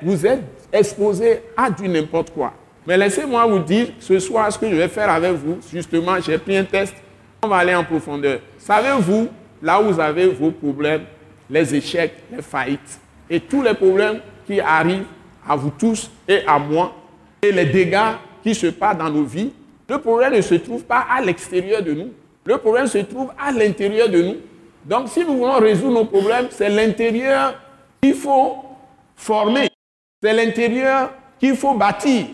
vous 0.00 0.24
êtes 0.24 0.40
exposé 0.72 1.40
à 1.54 1.68
du 1.70 1.86
n'importe 1.86 2.30
quoi. 2.30 2.54
Mais 2.86 2.96
laissez-moi 2.96 3.44
vous 3.44 3.58
dire 3.58 3.88
ce 4.00 4.18
soir 4.18 4.50
ce 4.50 4.58
que 4.58 4.70
je 4.70 4.74
vais 4.74 4.88
faire 4.88 5.10
avec 5.10 5.32
vous. 5.32 5.58
Justement, 5.70 6.18
j'ai 6.18 6.38
pris 6.38 6.56
un 6.56 6.64
test. 6.64 6.94
On 7.42 7.48
va 7.48 7.56
aller 7.56 7.74
en 7.74 7.84
profondeur. 7.84 8.40
Savez-vous, 8.56 9.28
là 9.60 9.82
où 9.82 9.92
vous 9.92 10.00
avez 10.00 10.28
vos 10.28 10.50
problèmes, 10.50 11.02
les 11.50 11.74
échecs, 11.74 12.14
les 12.34 12.40
faillites 12.40 13.00
et 13.28 13.40
tous 13.40 13.60
les 13.60 13.74
problèmes 13.74 14.20
qui 14.46 14.60
arrivent 14.60 15.04
à 15.46 15.56
vous 15.56 15.72
tous 15.78 16.10
et 16.26 16.40
à 16.46 16.58
moi, 16.58 16.94
et 17.42 17.52
les 17.52 17.66
dégâts 17.66 18.14
qui 18.42 18.54
se 18.54 18.68
passent 18.68 18.96
dans 18.96 19.10
nos 19.10 19.24
vies, 19.24 19.52
le 19.90 19.98
problème 19.98 20.32
ne 20.32 20.40
se 20.40 20.54
trouve 20.54 20.84
pas 20.84 21.04
à 21.14 21.20
l'extérieur 21.20 21.82
de 21.82 21.92
nous. 21.92 22.12
Le 22.46 22.56
problème 22.56 22.86
se 22.86 22.98
trouve 22.98 23.28
à 23.38 23.52
l'intérieur 23.52 24.08
de 24.08 24.22
nous. 24.22 24.36
Donc, 24.84 25.08
si 25.08 25.20
nous 25.20 25.38
voulons 25.38 25.58
résoudre 25.58 25.94
nos 25.94 26.04
problèmes, 26.04 26.48
c'est 26.50 26.68
l'intérieur 26.68 27.54
qu'il 28.02 28.14
faut 28.14 28.56
former. 29.16 29.68
C'est 30.22 30.32
l'intérieur 30.34 31.10
qu'il 31.38 31.56
faut 31.56 31.74
bâtir. 31.74 32.26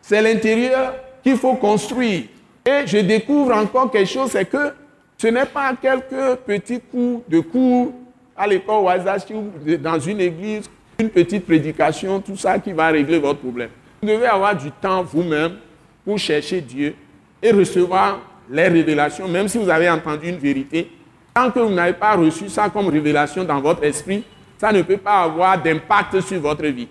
C'est 0.00 0.22
l'intérieur 0.22 0.94
qu'il 1.22 1.36
faut 1.36 1.54
construire. 1.54 2.24
Et 2.64 2.86
je 2.86 2.98
découvre 2.98 3.54
encore 3.56 3.90
quelque 3.90 4.08
chose, 4.08 4.30
c'est 4.30 4.44
que 4.44 4.72
ce 5.18 5.28
n'est 5.28 5.46
pas 5.46 5.74
quelques 5.80 6.36
petits 6.46 6.80
coups 6.80 7.22
de 7.28 7.40
cours 7.40 7.92
à 8.36 8.46
l'école 8.46 8.84
ou 9.30 9.76
dans 9.78 9.98
une 9.98 10.20
église, 10.20 10.68
une 10.98 11.08
petite 11.08 11.46
prédication, 11.46 12.20
tout 12.20 12.36
ça 12.36 12.58
qui 12.58 12.72
va 12.72 12.88
régler 12.88 13.18
votre 13.18 13.40
problème. 13.40 13.70
Vous 14.02 14.08
devez 14.08 14.26
avoir 14.26 14.54
du 14.56 14.70
temps 14.70 15.02
vous-même 15.02 15.56
pour 16.04 16.18
chercher 16.18 16.60
Dieu 16.60 16.94
et 17.42 17.50
recevoir 17.50 18.20
les 18.50 18.68
révélations, 18.68 19.26
même 19.26 19.48
si 19.48 19.58
vous 19.58 19.68
avez 19.68 19.88
entendu 19.88 20.28
une 20.28 20.36
vérité. 20.36 20.90
Tant 21.36 21.50
que 21.50 21.58
vous 21.58 21.74
n'avez 21.74 21.92
pas 21.92 22.14
reçu 22.16 22.48
ça 22.48 22.70
comme 22.70 22.88
révélation 22.88 23.44
dans 23.44 23.60
votre 23.60 23.84
esprit, 23.84 24.24
ça 24.56 24.72
ne 24.72 24.80
peut 24.80 24.96
pas 24.96 25.24
avoir 25.24 25.62
d'impact 25.62 26.22
sur 26.22 26.40
votre 26.40 26.64
vie. 26.64 26.88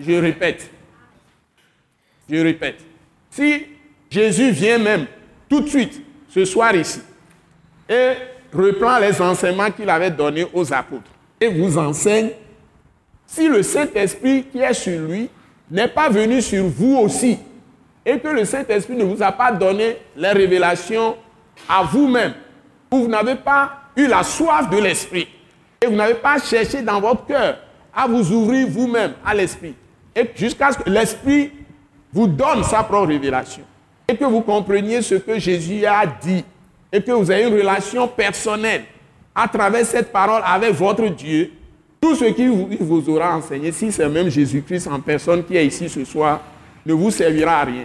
Je 0.00 0.12
répète, 0.12 0.70
je 2.30 2.36
répète, 2.36 2.78
si 3.28 3.66
Jésus 4.10 4.52
vient 4.52 4.78
même 4.78 5.04
tout 5.50 5.60
de 5.60 5.68
suite 5.68 6.02
ce 6.30 6.46
soir 6.46 6.74
ici 6.74 7.02
et 7.90 8.12
reprend 8.54 8.98
les 9.00 9.20
enseignements 9.20 9.70
qu'il 9.70 9.90
avait 9.90 10.12
donnés 10.12 10.46
aux 10.54 10.72
apôtres 10.72 11.10
et 11.38 11.48
vous 11.48 11.76
enseigne, 11.76 12.30
si 13.26 13.48
le 13.48 13.62
Saint-Esprit 13.62 14.44
qui 14.44 14.60
est 14.60 14.72
sur 14.72 14.98
lui 14.98 15.28
n'est 15.70 15.88
pas 15.88 16.08
venu 16.08 16.40
sur 16.40 16.64
vous 16.64 16.96
aussi 16.96 17.38
et 18.06 18.18
que 18.18 18.28
le 18.28 18.46
Saint-Esprit 18.46 18.96
ne 18.96 19.04
vous 19.04 19.22
a 19.22 19.30
pas 19.30 19.52
donné 19.52 19.98
les 20.16 20.32
révélations 20.32 21.16
à 21.68 21.82
vous-même, 21.82 22.32
ou 22.90 22.98
vous 23.02 23.08
n'avez 23.08 23.36
pas 23.36 23.72
eu 23.96 24.06
la 24.06 24.22
soif 24.22 24.70
de 24.70 24.78
l'Esprit. 24.78 25.28
Et 25.80 25.86
vous 25.86 25.94
n'avez 25.94 26.14
pas 26.14 26.38
cherché 26.38 26.82
dans 26.82 27.00
votre 27.00 27.26
cœur 27.26 27.58
à 27.94 28.06
vous 28.06 28.32
ouvrir 28.32 28.68
vous-même 28.68 29.14
à 29.24 29.34
l'Esprit, 29.34 29.74
et 30.14 30.30
jusqu'à 30.34 30.72
ce 30.72 30.78
que 30.78 30.90
l'Esprit 30.90 31.52
vous 32.12 32.26
donne 32.26 32.64
sa 32.64 32.82
propre 32.82 33.08
révélation. 33.08 33.62
Et 34.08 34.16
que 34.16 34.24
vous 34.24 34.40
compreniez 34.40 35.02
ce 35.02 35.16
que 35.16 35.38
Jésus 35.38 35.84
a 35.84 36.06
dit. 36.06 36.44
Et 36.90 37.02
que 37.02 37.12
vous 37.12 37.30
ayez 37.30 37.46
une 37.46 37.54
relation 37.54 38.08
personnelle 38.08 38.84
à 39.34 39.46
travers 39.46 39.84
cette 39.84 40.10
parole 40.10 40.40
avec 40.44 40.72
votre 40.72 41.06
Dieu, 41.08 41.52
tout 42.00 42.14
ce 42.14 42.24
qu'il 42.24 42.50
vous 42.50 43.10
aura 43.10 43.36
enseigné, 43.36 43.70
si 43.70 43.92
c'est 43.92 44.08
même 44.08 44.30
Jésus-Christ 44.30 44.88
en 44.88 44.98
personne 45.00 45.44
qui 45.44 45.56
est 45.56 45.66
ici 45.66 45.88
ce 45.88 46.04
soir, 46.04 46.40
ne 46.86 46.94
vous 46.94 47.10
servira 47.10 47.60
à 47.60 47.64
rien. 47.64 47.84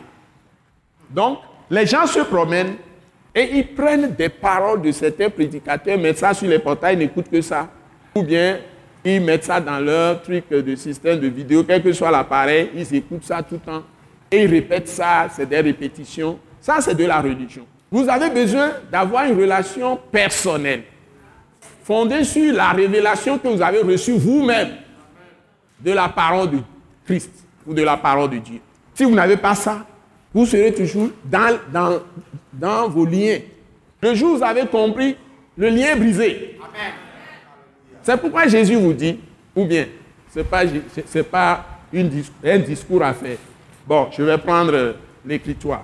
Donc, 1.10 1.40
les 1.70 1.86
gens 1.86 2.08
se 2.08 2.22
promènent 2.22 2.76
et 3.36 3.58
ils 3.58 3.68
prennent 3.68 4.14
des 4.14 4.30
paroles 4.30 4.82
de 4.82 4.92
certains 4.92 5.30
prédicateurs, 5.30 5.98
mettent 5.98 6.20
ça 6.20 6.34
sur 6.34 6.48
les 6.48 6.60
portails, 6.60 6.98
n'écoutent 6.98 7.30
que 7.30 7.42
ça. 7.42 7.68
Ou 8.16 8.22
bien 8.22 8.60
ils 9.04 9.22
mettent 9.22 9.44
ça 9.46 9.60
dans 9.60 9.80
leur 9.80 10.22
truc 10.22 10.50
de 10.50 10.76
système 10.76 11.20
de 11.20 11.28
vidéo, 11.28 11.64
quel 11.64 11.82
que 11.82 11.92
soit 11.92 12.12
l'appareil, 12.12 12.70
ils 12.76 12.96
écoutent 12.96 13.24
ça 13.26 13.42
tout 13.42 13.56
le 13.56 13.60
temps. 13.60 13.84
Et 14.32 14.44
ils 14.44 14.50
répètent 14.50 14.88
ça, 14.88 15.28
c'est 15.36 15.48
des 15.48 15.60
répétitions. 15.60 16.40
Ça, 16.62 16.78
c'est 16.80 16.96
de 16.96 17.06
la 17.06 17.20
religion. 17.20 17.66
Vous 17.92 18.08
avez 18.08 18.30
besoin 18.30 18.72
d'avoir 18.92 19.26
une 19.26 19.38
relation 19.38 20.00
personnelle, 20.12 20.84
fondée 21.84 22.24
sur 22.24 22.54
la 22.54 22.70
révélation 22.70 23.38
que 23.38 23.48
vous 23.48 23.62
avez 23.62 23.82
reçue 23.82 24.14
vous-même 24.14 24.70
de 25.80 25.92
la 25.92 26.08
parole 26.08 26.52
de 26.52 26.58
Christ 27.06 27.32
ou 27.68 27.74
de 27.74 27.84
la 27.84 27.98
parole 27.98 28.30
de 28.30 28.38
Dieu. 28.38 28.60
Si 28.94 29.04
vous 29.04 29.14
n'avez 29.14 29.38
pas 29.38 29.54
ça, 29.56 29.86
vous 30.34 30.46
serez 30.46 30.74
toujours 30.74 31.10
dans, 31.26 31.58
dans, 31.72 32.02
dans 32.52 32.90
vos 32.90 33.06
liens. 33.06 33.40
Le 34.02 34.16
jour 34.16 34.34
où 34.34 34.38
vous 34.38 34.44
avez 34.44 34.66
compris, 34.66 35.16
le 35.58 35.70
lien 35.70 35.88
est 35.92 35.96
brisé. 35.96 36.58
C'est 38.02 38.18
pourquoi 38.18 38.48
Jésus 38.48 38.76
vous 38.76 38.94
dit, 38.94 39.20
ou 39.56 39.66
bien, 39.66 39.86
ce 40.34 40.40
n'est 40.40 40.46
pas, 40.46 40.64
pas 41.30 41.66
une, 41.94 42.12
un 42.44 42.58
discours 42.60 43.04
à 43.04 43.14
faire. 43.14 43.38
Bon, 43.88 44.10
je 44.12 44.24
vais 44.24 44.38
prendre 44.38 44.96
l'écriture. 45.26 45.80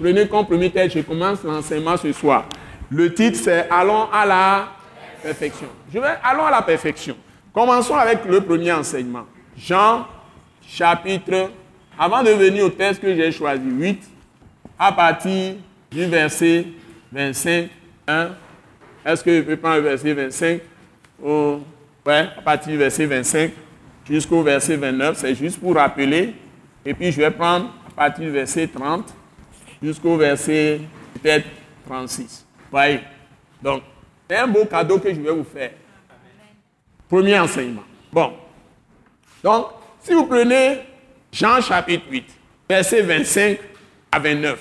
Prenez 0.00 0.26
comme 0.26 0.46
premier 0.46 0.70
texte, 0.70 0.96
je 0.96 1.02
commence 1.02 1.42
l'enseignement 1.44 1.96
ce 1.96 2.12
soir. 2.12 2.46
Le 2.90 3.12
titre 3.12 3.38
c'est 3.42 3.68
Allons 3.70 4.08
à 4.12 4.26
la 4.26 4.68
perfection. 5.22 5.68
Je 5.92 5.98
vais 5.98 6.14
Allons 6.22 6.44
à 6.46 6.50
la 6.50 6.62
perfection. 6.62 7.16
Commençons 7.52 7.94
avec 7.94 8.24
le 8.24 8.40
premier 8.40 8.72
enseignement. 8.72 9.26
Jean 9.56 10.06
chapitre, 10.66 11.50
avant 11.98 12.22
de 12.22 12.30
venir 12.30 12.64
au 12.64 12.70
texte 12.70 13.00
que 13.00 13.14
j'ai 13.14 13.30
choisi, 13.32 13.62
8, 13.64 14.02
à 14.78 14.92
partir 14.92 15.54
du 15.90 16.06
verset 16.06 16.66
25, 17.12 17.68
1. 18.06 18.30
Est-ce 19.04 19.22
que 19.22 19.36
je 19.36 19.42
peux 19.42 19.56
prendre 19.56 19.76
le 19.76 19.82
verset 19.82 20.12
25 20.14 20.60
Oui, 21.20 21.60
à 22.06 22.42
partir 22.42 22.72
du 22.72 22.78
verset 22.78 23.06
25 23.06 23.52
jusqu'au 24.08 24.42
verset 24.42 24.76
29, 24.76 25.16
c'est 25.18 25.34
juste 25.34 25.60
pour 25.60 25.74
rappeler. 25.74 26.34
Et 26.84 26.94
puis 26.94 27.12
je 27.12 27.20
vais 27.20 27.30
prendre 27.30 27.72
à 27.88 28.08
partir 28.08 28.24
du 28.24 28.30
verset 28.30 28.66
30 28.66 29.14
jusqu'au 29.82 30.16
verset 30.16 30.80
peut-être 31.22 31.46
36. 31.86 32.46
Voyez? 32.70 33.00
Donc, 33.62 33.82
c'est 34.28 34.36
un 34.36 34.46
beau 34.46 34.64
cadeau 34.64 34.98
que 34.98 35.12
je 35.12 35.20
vais 35.20 35.32
vous 35.32 35.44
faire. 35.44 35.72
Premier 37.08 37.38
enseignement. 37.38 37.84
Bon. 38.12 38.32
Donc, 39.44 39.66
si 40.00 40.14
vous 40.14 40.26
prenez 40.26 40.78
Jean 41.32 41.60
chapitre 41.62 42.04
8, 42.10 42.24
verset 42.68 43.02
25 43.02 43.58
à 44.12 44.18
29, 44.18 44.58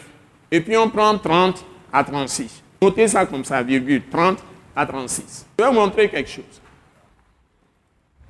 et 0.50 0.62
puis 0.62 0.78
on 0.78 0.90
prend 0.90 1.18
30 1.18 1.66
à 1.92 2.04
36. 2.04 2.64
Notez 2.82 3.08
ça 3.10 3.26
comme 3.26 3.44
ça, 3.44 3.62
virgule, 3.62 4.02
30 4.10 4.40
à 4.76 4.86
36. 4.86 5.46
Je 5.60 5.64
vais 5.64 5.70
vous 5.70 5.76
montrer 5.76 6.10
quelque 6.10 6.30
chose. 6.30 6.62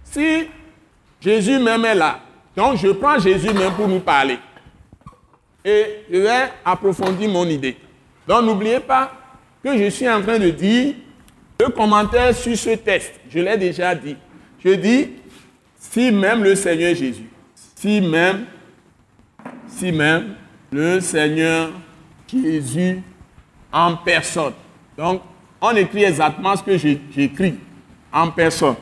Si 0.04 0.48
Jésus 1.22 1.60
même 1.60 1.86
est 1.86 1.96
là. 1.96 2.20
Donc 2.56 2.78
je 2.78 2.90
prends 2.90 3.20
Jésus 3.20 3.54
même 3.54 3.74
pour 3.74 3.88
nous 3.88 4.00
parler. 4.00 4.40
Et 5.64 6.04
je 6.12 6.18
vais 6.18 6.50
approfondir 6.66 7.30
mon 7.30 7.46
idée. 7.48 7.78
Donc 8.28 8.44
n'oubliez 8.44 8.80
pas 8.80 9.14
que 9.64 9.78
je 9.78 9.90
suis 9.90 10.10
en 10.10 10.22
train 10.22 10.40
de 10.40 10.50
dire 10.50 10.96
le 11.60 11.70
commentaire 11.70 12.36
sur 12.36 12.58
ce 12.58 12.72
test. 12.72 13.14
Je 13.30 13.40
l'ai 13.40 13.56
déjà 13.58 13.94
dit. 13.94 14.18
Je 14.64 14.72
dis, 14.72 15.10
si 15.78 16.12
même 16.12 16.44
le 16.44 16.56
Seigneur 16.56 16.96
Jésus, 16.96 17.30
si 17.82 18.00
même, 18.00 18.46
si 19.68 19.92
même 19.92 20.36
le 20.72 21.00
Seigneur 21.00 21.72
Jésus 22.32 23.02
en 23.74 23.96
personne. 23.98 24.54
Donc, 24.96 25.24
on 25.60 25.72
écrit 25.76 26.04
exactement 26.04 26.56
ce 26.56 26.62
que 26.62 26.78
j'écris 26.78 27.56
en 28.14 28.30
personne. 28.30 28.76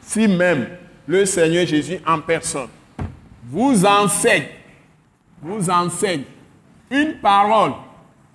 Si 0.00 0.28
même 0.28 0.68
le 1.04 1.26
Seigneur 1.26 1.66
Jésus 1.66 1.98
en 2.06 2.20
personne 2.20 2.68
vous 3.42 3.84
enseigne, 3.84 4.46
vous 5.42 5.68
enseigne 5.68 6.22
une 6.90 7.14
parole 7.14 7.72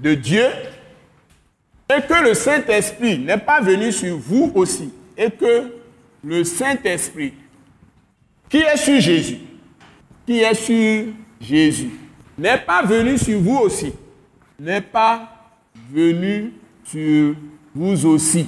de 0.02 0.16
Dieu 0.16 0.48
et 1.90 2.02
que 2.02 2.24
le 2.26 2.34
Saint-Esprit 2.34 3.20
n'est 3.20 3.38
pas 3.38 3.62
venu 3.62 3.92
sur 3.94 4.18
vous 4.18 4.52
aussi 4.54 4.94
et 5.18 5.32
que 5.32 5.74
le 6.26 6.44
Saint-Esprit 6.44 7.34
qui 8.50 8.58
est 8.58 8.78
sur 8.78 9.00
Jésus, 9.00 9.40
qui 10.30 10.42
est 10.42 10.54
sur 10.54 11.06
Jésus, 11.42 11.90
n'est 12.38 12.60
pas 12.60 12.84
venu 12.84 13.18
sur 13.18 13.40
vous 13.40 13.58
aussi, 13.58 13.92
n'est 14.60 14.80
pas 14.80 15.28
venu 15.92 16.54
sur 16.84 17.34
vous 17.74 18.06
aussi. 18.06 18.48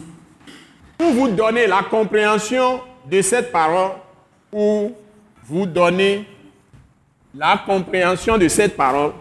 Pour 0.95 1.09
vous 1.09 1.29
donner 1.29 1.65
la 1.65 1.81
compréhension 1.81 2.81
de 3.09 3.19
cette 3.23 3.51
parole, 3.51 3.93
pour 4.51 4.91
vous 5.43 5.65
donner 5.65 6.27
la 7.33 7.57
compréhension 7.65 8.37
de 8.37 8.47
cette 8.47 8.77
parole, 8.77 9.13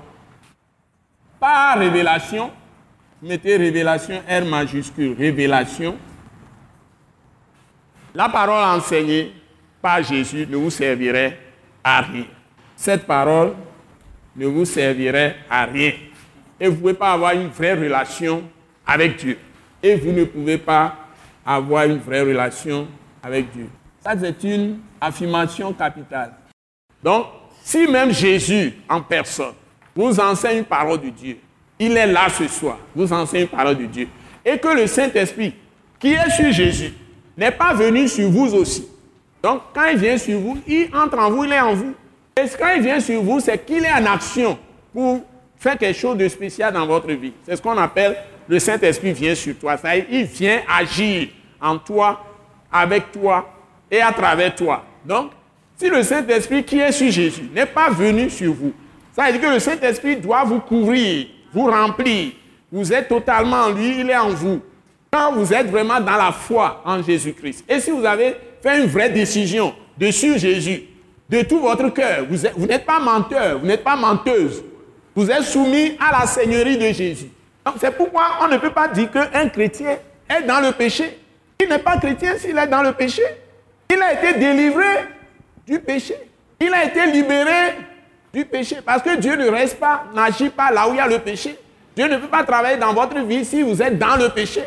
par 1.41 1.79
révélation, 1.79 2.51
mettez 3.23 3.57
révélation 3.57 4.21
R 4.29 4.45
majuscule, 4.45 5.17
révélation, 5.19 5.97
la 8.15 8.29
parole 8.29 8.77
enseignée 8.79 9.33
par 9.81 10.03
Jésus 10.03 10.47
ne 10.47 10.59
vous 10.59 10.71
servirait 10.71 11.39
à 11.83 12.03
rien. 12.03 12.27
Cette 12.81 13.07
parole 13.07 13.53
ne 14.35 14.47
vous 14.47 14.65
servirait 14.65 15.37
à 15.51 15.67
rien. 15.67 15.93
Et 16.59 16.67
vous 16.67 16.77
ne 16.77 16.81
pouvez 16.81 16.95
pas 16.95 17.13
avoir 17.13 17.35
une 17.35 17.49
vraie 17.49 17.75
relation 17.75 18.43
avec 18.87 19.19
Dieu. 19.19 19.37
Et 19.83 19.97
vous 19.97 20.13
ne 20.13 20.25
pouvez 20.25 20.57
pas 20.57 20.97
avoir 21.45 21.85
une 21.85 21.99
vraie 21.99 22.23
relation 22.23 22.89
avec 23.23 23.53
Dieu. 23.53 23.69
Ça, 24.03 24.13
c'est 24.19 24.43
une 24.45 24.79
affirmation 24.99 25.75
capitale. 25.75 26.33
Donc, 27.05 27.27
si 27.63 27.87
même 27.87 28.13
Jésus 28.13 28.73
en 28.89 29.03
personne 29.03 29.53
vous 29.95 30.19
enseigne 30.19 30.61
une 30.61 30.65
parole 30.65 31.03
de 31.03 31.11
Dieu, 31.11 31.37
il 31.79 31.95
est 31.95 32.07
là 32.07 32.31
ce 32.31 32.49
soir, 32.49 32.79
vous 32.97 33.13
enseigne 33.13 33.43
une 33.43 33.49
parole 33.49 33.77
de 33.77 33.85
Dieu, 33.85 34.09
et 34.43 34.57
que 34.57 34.69
le 34.69 34.87
Saint-Esprit, 34.87 35.55
qui 35.99 36.15
est 36.15 36.31
sur 36.31 36.51
Jésus, 36.51 36.95
n'est 37.37 37.51
pas 37.51 37.75
venu 37.75 38.09
sur 38.09 38.31
vous 38.31 38.55
aussi. 38.55 38.89
Donc, 39.43 39.65
quand 39.75 39.85
il 39.93 39.99
vient 39.99 40.17
sur 40.17 40.41
vous, 40.41 40.59
il 40.67 40.89
entre 40.95 41.19
en 41.19 41.31
vous, 41.31 41.45
il 41.45 41.53
est 41.53 41.61
en 41.61 41.75
vous. 41.75 41.95
Et 42.37 42.43
quand 42.59 42.73
il 42.77 42.83
vient 42.83 43.01
sur 43.01 43.23
vous, 43.23 43.41
c'est 43.41 43.65
qu'il 43.65 43.85
est 43.85 43.93
en 43.93 44.07
action 44.07 44.59
pour 44.93 45.21
faire 45.57 45.77
quelque 45.77 45.99
chose 45.99 46.17
de 46.17 46.29
spécial 46.29 46.73
dans 46.73 46.87
votre 46.87 47.11
vie. 47.13 47.33
C'est 47.45 47.57
ce 47.57 47.63
qu'on 47.63 47.77
appelle 47.77 48.17
le 48.51 48.59
Saint-Esprit 48.59 49.13
vient 49.13 49.35
sur 49.35 49.57
toi. 49.57 49.77
Ça, 49.77 49.97
il 49.97 50.25
vient 50.25 50.61
agir 50.69 51.29
en 51.61 51.79
toi, 51.79 52.21
avec 52.73 53.13
toi 53.13 53.49
et 53.89 54.01
à 54.01 54.13
travers 54.13 54.55
toi. 54.57 54.85
Donc, 55.05 55.31
si 55.77 55.89
le 55.89 56.03
Saint-Esprit 56.03 56.65
qui 56.65 56.81
est 56.81 56.91
sur 56.91 57.11
Jésus 57.11 57.49
n'est 57.55 57.67
pas 57.67 57.91
venu 57.91 58.29
sur 58.29 58.53
vous, 58.53 58.73
ça 59.13 59.27
veut 59.27 59.39
dire 59.39 59.41
que 59.41 59.55
le 59.55 59.61
Saint-Esprit 59.61 60.17
doit 60.17 60.43
vous 60.43 60.59
couvrir, 60.59 61.27
vous 61.53 61.67
remplir. 61.67 62.33
Vous 62.73 62.93
êtes 62.93 63.09
totalement 63.09 63.67
en 63.67 63.71
lui, 63.71 64.01
il 64.01 64.11
est 64.11 64.17
en 64.17 64.31
vous. 64.31 64.61
Quand 65.13 65.33
vous 65.33 65.53
êtes 65.53 65.69
vraiment 65.69 66.01
dans 66.01 66.17
la 66.17 66.33
foi 66.33 66.83
en 66.85 67.01
Jésus-Christ, 67.03 67.65
et 67.69 67.79
si 67.79 67.93
vous 67.93 68.05
avez 68.05 68.35
fait 68.63 68.83
une 68.83 68.89
vraie 68.89 69.11
décision 69.11 69.73
de 69.97 70.11
suivre 70.11 70.39
Jésus, 70.39 70.83
de 71.31 71.43
tout 71.43 71.61
votre 71.61 71.89
cœur, 71.91 72.27
vous 72.29 72.67
n'êtes 72.67 72.85
pas 72.85 72.99
menteur, 72.99 73.61
vous 73.61 73.67
n'êtes 73.67 73.85
pas 73.85 73.95
menteuse, 73.95 74.65
vous 75.15 75.31
êtes 75.31 75.45
soumis 75.45 75.97
à 76.01 76.21
la 76.21 76.27
Seigneurie 76.27 76.77
de 76.77 76.93
Jésus. 76.93 77.29
c'est 77.81 77.97
pourquoi 77.97 78.23
on 78.43 78.49
ne 78.49 78.57
peut 78.57 78.73
pas 78.73 78.89
dire 78.89 79.11
qu'un 79.11 79.49
chrétien 79.49 79.97
est 80.29 80.43
dans 80.43 80.61
le 80.61 80.73
péché. 80.73 81.19
Il 81.61 81.69
n'est 81.69 81.79
pas 81.79 81.99
chrétien 81.99 82.37
s'il 82.37 82.59
est 82.59 82.67
dans 82.67 82.83
le 82.83 82.93
péché. 82.93 83.23
Il 83.91 84.01
a 84.01 84.13
été 84.15 84.39
délivré 84.39 84.87
du 85.67 85.79
péché. 85.79 86.15
Il 86.61 86.73
a 86.73 86.85
été 86.85 87.07
libéré 87.07 87.75
du 88.33 88.45
péché. 88.45 88.77
Parce 88.85 89.03
que 89.03 89.17
Dieu 89.17 89.37
ne 89.37 89.49
reste 89.49 89.79
pas, 89.79 90.05
n'agit 90.15 90.49
pas 90.49 90.71
là 90.73 90.89
où 90.89 90.93
il 90.93 90.97
y 90.97 91.01
a 91.01 91.07
le 91.07 91.19
péché. 91.19 91.57
Dieu 91.95 92.09
ne 92.09 92.17
peut 92.17 92.29
pas 92.29 92.45
travailler 92.45 92.77
dans 92.77 92.95
votre 92.95 93.19
vie 93.21 93.45
si 93.45 93.63
vous 93.63 93.81
êtes 93.83 93.99
dans 93.99 94.17
le 94.17 94.31
péché. 94.31 94.63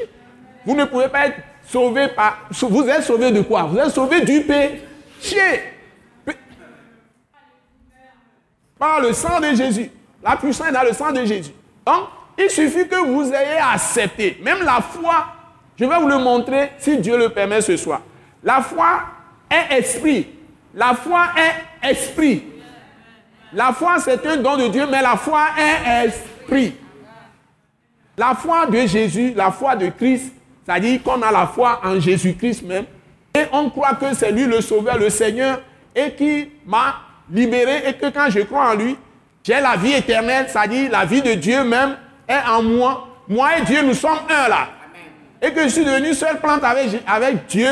Vous 0.66 0.76
ne 0.76 0.86
pouvez 0.86 1.08
pas 1.08 1.28
être 1.28 1.38
sauvé 1.66 2.10
par... 2.10 2.48
Vous 2.52 2.88
êtes 2.88 3.04
sauvé 3.04 3.32
de 3.32 3.42
quoi? 3.42 3.64
Vous 3.64 3.78
êtes 3.80 3.90
sauvé 3.90 4.22
du 4.22 4.42
péché. 4.42 5.73
Le 9.02 9.14
sang 9.14 9.40
de 9.40 9.56
Jésus. 9.56 9.90
La 10.24 10.36
puissance 10.36 10.68
est 10.68 10.72
dans 10.72 10.84
le 10.84 10.94
sang 10.94 11.12
de 11.12 11.26
Jésus. 11.26 11.52
Donc, 11.86 12.08
il 12.38 12.50
suffit 12.50 12.88
que 12.88 12.96
vous 12.96 13.32
ayez 13.32 13.58
accepté. 13.58 14.40
Même 14.44 14.64
la 14.64 14.82
foi, 14.82 15.26
je 15.78 15.86
vais 15.86 15.98
vous 15.98 16.08
le 16.08 16.18
montrer 16.18 16.72
si 16.78 16.98
Dieu 16.98 17.18
le 17.18 17.30
permet 17.30 17.62
ce 17.62 17.78
soir. 17.78 18.02
La 18.44 18.62
foi 18.62 19.04
est 19.50 19.80
esprit. 19.80 20.28
La 20.74 20.94
foi 20.94 21.28
est 21.38 21.92
esprit. 21.92 22.44
La 23.54 23.72
foi, 23.72 24.00
c'est 24.00 24.26
un 24.26 24.38
don 24.38 24.58
de 24.58 24.68
Dieu, 24.68 24.88
mais 24.90 25.02
la 25.02 25.16
foi 25.16 25.42
est 25.58 26.08
esprit. 26.08 26.76
La 28.18 28.34
foi 28.34 28.66
de 28.66 28.80
Jésus, 28.88 29.34
la 29.36 29.52
foi 29.52 29.76
de 29.76 29.90
Christ, 29.90 30.34
c'est-à-dire 30.66 31.02
qu'on 31.04 31.22
a 31.22 31.32
la 31.32 31.48
foi 31.48 31.80
en 31.84 32.00
Jésus-Christ 32.00 32.64
même, 32.64 32.86
et 33.36 33.46
on 33.52 33.70
croit 33.70 33.96
que 33.96 34.14
c'est 34.14 34.32
lui 34.32 34.46
le 34.46 34.62
Sauveur, 34.62 34.98
le 34.98 35.10
Seigneur, 35.10 35.62
et 35.96 36.12
qui 36.14 36.50
m'a 36.66 36.96
libéré, 37.32 37.84
et 37.88 37.94
que 37.94 38.08
quand 38.08 38.30
je 38.30 38.42
crois 38.42 38.72
en 38.72 38.76
lui, 38.76 38.98
j'ai 39.44 39.60
la 39.60 39.76
vie 39.76 39.94
éternelle, 39.94 40.46
c'est-à-dire 40.48 40.92
la 40.92 41.06
vie 41.06 41.22
de 41.22 41.34
Dieu 41.34 41.64
même 41.64 41.98
est 42.28 42.50
en 42.50 42.64
moi. 42.64 43.08
Moi 43.28 43.58
et 43.58 43.62
Dieu, 43.62 43.82
nous 43.84 43.94
sommes 43.94 44.20
un 44.30 44.48
là. 44.48 44.70
Et 45.42 45.52
que 45.52 45.64
je 45.64 45.68
suis 45.68 45.86
devenu 45.86 46.14
seul 46.14 46.40
plante 46.40 46.64
avec, 46.64 47.02
avec 47.06 47.46
Dieu 47.48 47.70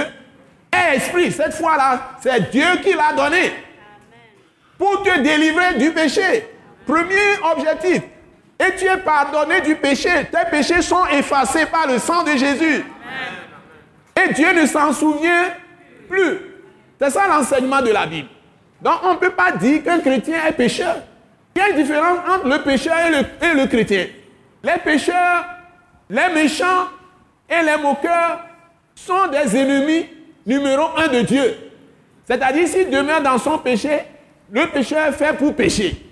et 0.73 0.95
esprit. 0.95 1.31
Cette 1.31 1.53
fois-là, 1.53 2.17
c'est 2.21 2.51
Dieu 2.51 2.65
qui 2.83 2.93
l'a 2.93 3.13
donné 3.15 3.53
pour 4.77 5.03
te 5.03 5.19
délivrer 5.19 5.75
du 5.75 5.91
péché. 5.91 6.45
Premier 6.85 7.37
objectif. 7.53 8.01
Et 8.59 8.75
tu 8.77 8.85
es 8.85 8.97
pardonné 8.97 9.61
du 9.61 9.75
péché. 9.75 10.09
Tes 10.31 10.49
péchés 10.49 10.81
sont 10.81 11.05
effacés 11.07 11.65
par 11.65 11.87
le 11.87 11.97
sang 11.97 12.23
de 12.23 12.31
Jésus. 12.31 12.83
Et 14.15 14.33
Dieu 14.33 14.53
ne 14.53 14.65
s'en 14.65 14.91
souvient 14.91 15.45
plus. 16.09 16.39
C'est 16.99 17.09
ça 17.09 17.27
l'enseignement 17.27 17.81
de 17.81 17.91
la 17.91 18.05
Bible. 18.05 18.27
Donc 18.81 18.95
on 19.03 19.13
ne 19.13 19.17
peut 19.17 19.31
pas 19.31 19.51
dire 19.51 19.83
qu'un 19.83 19.99
chrétien 19.99 20.45
est 20.47 20.53
pécheur. 20.53 20.97
Une 21.55 21.75
différence 21.75 22.19
entre 22.27 22.47
le 22.47 22.63
pécheur 22.63 22.95
et 22.97 23.11
le, 23.11 23.19
et 23.19 23.53
le 23.53 23.67
chrétien? 23.67 24.07
Les 24.63 24.77
pécheurs, 24.83 25.45
les 26.09 26.29
méchants 26.33 26.87
et 27.49 27.63
les 27.63 27.77
moqueurs 27.81 28.39
sont 28.95 29.27
des 29.27 29.57
ennemis 29.57 30.07
numéro 30.45 30.89
un 30.97 31.07
de 31.07 31.21
Dieu. 31.21 31.57
C'est-à-dire, 32.25 32.67
s'il 32.67 32.89
demeure 32.89 33.21
dans 33.21 33.37
son 33.37 33.57
péché, 33.57 33.99
le 34.51 34.67
pécheur 34.67 35.07
est 35.07 35.11
fait 35.13 35.35
pour 35.37 35.55
pécher. 35.55 36.05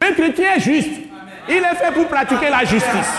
Un 0.00 0.12
chrétien 0.12 0.54
est 0.56 0.60
juste. 0.60 1.00
Il 1.48 1.56
est 1.56 1.76
fait 1.76 1.92
pour 1.92 2.06
pratiquer 2.06 2.50
la 2.50 2.64
justice. 2.64 3.12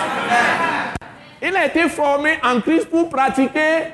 Il 1.42 1.56
a 1.56 1.66
été 1.66 1.90
formé 1.90 2.38
en 2.44 2.62
Christ 2.62 2.86
pour 2.90 3.10
pratiquer 3.10 3.88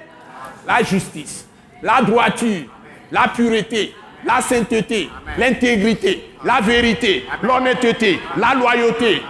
la 0.68 0.84
justice, 0.84 1.48
la 1.82 2.02
droiture, 2.02 2.66
la 3.12 3.28
pureté, 3.28 3.96
la 4.26 4.42
sainteté, 4.42 5.10
l'intégrité, 5.38 6.32
la 6.44 6.62
vérité, 6.62 7.26
l'honnêteté, 7.42 8.20
la 8.38 8.54
loyauté, 8.54 9.22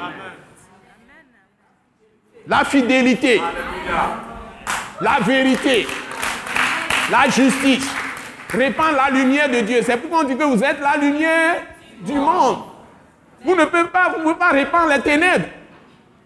la 2.47 2.63
fidélité, 2.65 3.41
la 5.01 5.19
vérité, 5.21 5.87
la 7.11 7.29
justice, 7.29 7.87
répand 8.49 8.95
la 8.95 9.09
lumière 9.09 9.49
de 9.49 9.59
Dieu. 9.61 9.81
C'est 9.83 9.97
pourquoi 9.97 10.21
on 10.21 10.23
dit 10.23 10.35
que 10.35 10.43
vous 10.43 10.63
êtes 10.63 10.79
la 10.81 10.97
lumière 10.97 11.61
du 12.01 12.13
monde. 12.13 12.59
Vous 13.43 13.55
ne 13.55 13.65
pouvez 13.65 13.85
pas, 13.85 14.09
vous 14.09 14.23
pouvez 14.23 14.35
pas 14.35 14.49
répandre 14.49 14.89
les 14.89 15.01
ténèbres. 15.01 15.45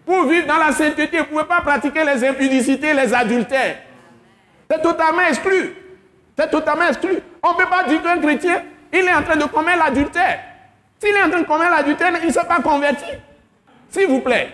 Pour 0.04 0.24
vivre 0.24 0.46
dans 0.46 0.58
la 0.58 0.72
sainteté, 0.72 1.18
vous 1.18 1.24
ne 1.24 1.28
pouvez 1.28 1.44
pas 1.44 1.60
pratiquer 1.60 2.04
les 2.04 2.26
impudicités, 2.26 2.92
les 2.92 3.14
adultères. 3.14 3.78
C'est 4.70 4.82
totalement 4.82 5.22
exclu. 5.28 5.74
C'est 6.36 6.50
totalement 6.50 6.88
exclu. 6.88 7.18
On 7.42 7.52
ne 7.52 7.56
peut 7.56 7.68
pas 7.68 7.84
dire 7.84 8.02
qu'un 8.02 8.18
chrétien, 8.18 8.62
il 8.92 9.00
est 9.00 9.14
en 9.14 9.22
train 9.22 9.36
de 9.36 9.44
commettre 9.44 9.84
l'adultère. 9.84 10.40
S'il 10.98 11.14
est 11.14 11.22
en 11.22 11.30
train 11.30 11.40
de 11.40 11.46
commettre 11.46 11.70
l'adultère, 11.70 12.12
il 12.20 12.26
ne 12.26 12.32
s'est 12.32 12.44
pas 12.44 12.60
converti. 12.60 13.04
S'il 13.90 14.06
vous 14.08 14.20
plaît. 14.20 14.48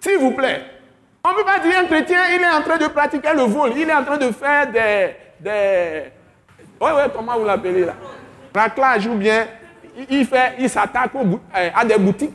S'il 0.00 0.18
vous 0.18 0.32
plaît. 0.32 0.62
On 1.24 1.30
ne 1.30 1.34
peut 1.36 1.44
pas 1.44 1.60
dire 1.60 1.78
un 1.80 1.86
chrétien, 1.86 2.20
il 2.34 2.42
est 2.42 2.48
en 2.48 2.62
train 2.62 2.78
de 2.78 2.86
pratiquer 2.88 3.32
le 3.34 3.42
vol, 3.42 3.72
il 3.76 3.88
est 3.88 3.94
en 3.94 4.04
train 4.04 4.16
de 4.16 4.32
faire 4.32 4.66
des. 4.66 5.14
des... 5.38 6.12
Ouais, 6.80 6.92
ouais, 6.92 7.06
comment 7.14 7.38
vous 7.38 7.44
l'appelez 7.44 7.84
là? 7.84 7.94
Raclage 8.54 9.06
ou 9.06 9.14
bien 9.14 9.46
il, 10.10 10.26
fait, 10.26 10.54
il 10.58 10.68
s'attaque 10.68 11.12
euh, 11.14 11.70
à 11.74 11.84
des 11.84 11.96
boutiques. 11.96 12.34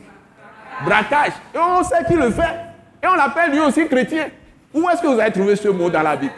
Braquage. 0.84 1.32
Et 1.54 1.58
on 1.58 1.82
sait 1.82 2.04
qu'il 2.06 2.18
le 2.18 2.30
fait. 2.30 2.54
Et 3.02 3.06
on 3.06 3.14
l'appelle 3.14 3.50
lui 3.50 3.60
aussi 3.60 3.86
chrétien. 3.86 4.28
Où 4.74 4.88
est-ce 4.90 5.00
que 5.02 5.06
vous 5.06 5.18
avez 5.18 5.32
trouvé 5.32 5.56
ce 5.56 5.68
mot 5.68 5.88
dans 5.90 6.02
la 6.02 6.16
Bible? 6.16 6.32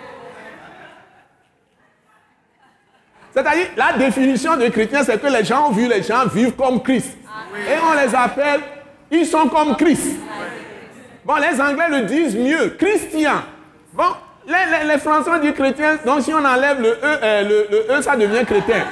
C'est-à-dire, 3.33 3.67
la 3.77 3.93
définition 3.93 4.57
de 4.57 4.69
chrétien, 4.69 5.05
c'est 5.05 5.21
que 5.21 5.27
les 5.27 5.45
gens 5.45 5.69
ont 5.69 5.73
vu 5.73 5.89
les 5.89 6.03
gens 6.03 6.27
vivre 6.27 6.55
comme 6.57 6.83
Christ. 6.83 7.17
Et 7.57 7.75
on 7.83 7.95
les 8.01 8.15
appelle, 8.15 8.61
ils 9.11 9.27
sont 9.27 9.49
comme 9.49 9.77
Christ. 9.77 10.17
Bon, 11.25 11.35
les 11.37 11.61
Anglais 11.61 11.89
le 11.91 12.07
disent 12.07 12.37
mieux, 12.37 12.71
Christian. 12.79 13.43
Bon, 13.93 14.05
les, 14.47 14.99
Français 14.99 15.31
disent 15.41 15.55
chrétien, 15.55 15.99
donc 16.05 16.23
si 16.23 16.33
on 16.33 16.45
enlève 16.45 16.81
le 16.81 16.89
E, 16.89 16.99
euh, 17.03 17.67
le, 17.71 17.99
e 17.99 18.03
ça 18.03 18.17
devient 18.17 18.45
chrétien. 18.45 18.85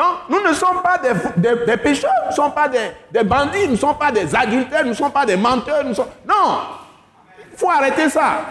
Donc, 0.00 0.16
nous 0.30 0.48
ne 0.48 0.54
sommes 0.54 0.80
pas 0.82 0.96
des, 0.96 1.76
pécheurs, 1.76 2.10
nous 2.24 2.30
ne 2.30 2.34
sommes 2.34 2.54
pas 2.54 2.70
des, 2.70 3.22
bandits, 3.22 3.66
nous 3.66 3.72
ne 3.72 3.76
sommes 3.76 3.98
pas 3.98 4.10
des 4.10 4.34
adultères, 4.34 4.82
nous 4.82 4.90
ne 4.90 4.94
sommes 4.94 5.12
pas 5.12 5.26
des 5.26 5.36
menteurs. 5.36 5.84
Non, 5.84 6.60
il 7.52 7.58
faut 7.58 7.68
arrêter 7.68 8.08
ça. 8.08 8.46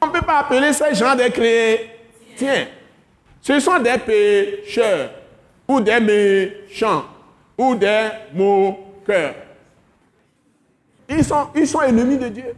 On 0.00 0.06
ne 0.06 0.12
peut 0.12 0.22
pas 0.22 0.38
appeler 0.38 0.72
ces 0.72 0.94
gens 0.94 1.14
des 1.14 1.30
chrétiens. 1.30 2.68
Ce 3.42 3.60
sont 3.60 3.78
des 3.80 3.98
pécheurs, 3.98 5.10
ou 5.68 5.78
des 5.78 6.00
méchants, 6.00 7.04
ou 7.58 7.74
des 7.74 8.08
moqueurs. 8.32 9.34
Ils 11.06 11.22
sont, 11.22 11.48
ils 11.54 11.68
sont 11.68 11.82
ennemis 11.82 12.16
de 12.16 12.28
Dieu. 12.28 12.54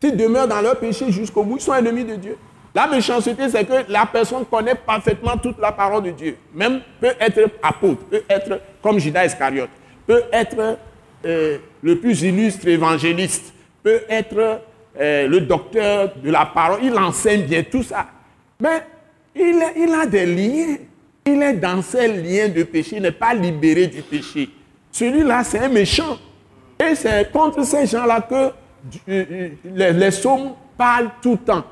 Ils 0.00 0.16
demeurent 0.16 0.48
dans 0.48 0.62
leur 0.62 0.78
péché 0.78 1.12
jusqu'au 1.12 1.42
bout, 1.42 1.56
ils 1.58 1.62
sont 1.62 1.74
ennemis 1.74 2.04
de 2.04 2.16
Dieu. 2.16 2.38
La 2.74 2.86
méchanceté, 2.86 3.48
c'est 3.50 3.64
que 3.64 3.90
la 3.90 4.06
personne 4.06 4.46
connaît 4.46 4.74
parfaitement 4.74 5.36
toute 5.36 5.58
la 5.60 5.72
parole 5.72 6.04
de 6.04 6.10
Dieu. 6.10 6.36
Même 6.54 6.80
peut 7.00 7.12
être 7.20 7.50
apôtre, 7.62 8.02
peut 8.04 8.22
être 8.28 8.60
comme 8.80 8.98
Judas 8.98 9.26
Iscariote, 9.26 9.68
peut 10.06 10.22
être 10.32 10.78
euh, 11.26 11.58
le 11.82 11.98
plus 11.98 12.22
illustre 12.22 12.66
évangéliste, 12.68 13.52
peut 13.82 14.00
être 14.08 14.60
euh, 14.98 15.28
le 15.28 15.40
docteur 15.42 16.12
de 16.16 16.30
la 16.30 16.46
parole. 16.46 16.80
Il 16.82 16.96
enseigne 16.98 17.42
bien 17.42 17.62
tout 17.62 17.82
ça. 17.82 18.06
Mais 18.58 18.82
il, 19.34 19.92
a 19.92 20.06
des 20.06 20.26
liens. 20.26 20.76
Il 21.26 21.42
est 21.42 21.54
dans 21.54 21.82
ces 21.82 22.08
liens 22.08 22.48
de 22.48 22.62
péché, 22.62 22.96
il 22.96 23.02
n'est 23.02 23.12
pas 23.12 23.34
libéré 23.34 23.86
du 23.86 24.02
péché. 24.02 24.48
Celui-là, 24.90 25.44
c'est 25.44 25.58
un 25.58 25.68
méchant. 25.68 26.18
Et 26.80 26.94
c'est 26.94 27.30
contre 27.30 27.64
ces 27.64 27.86
gens-là 27.86 28.22
que 28.22 28.50
euh, 29.08 29.48
les, 29.64 29.92
les 29.92 30.10
parlent 30.76 31.10
tout 31.22 31.32
le 31.32 31.38
temps. 31.38 31.64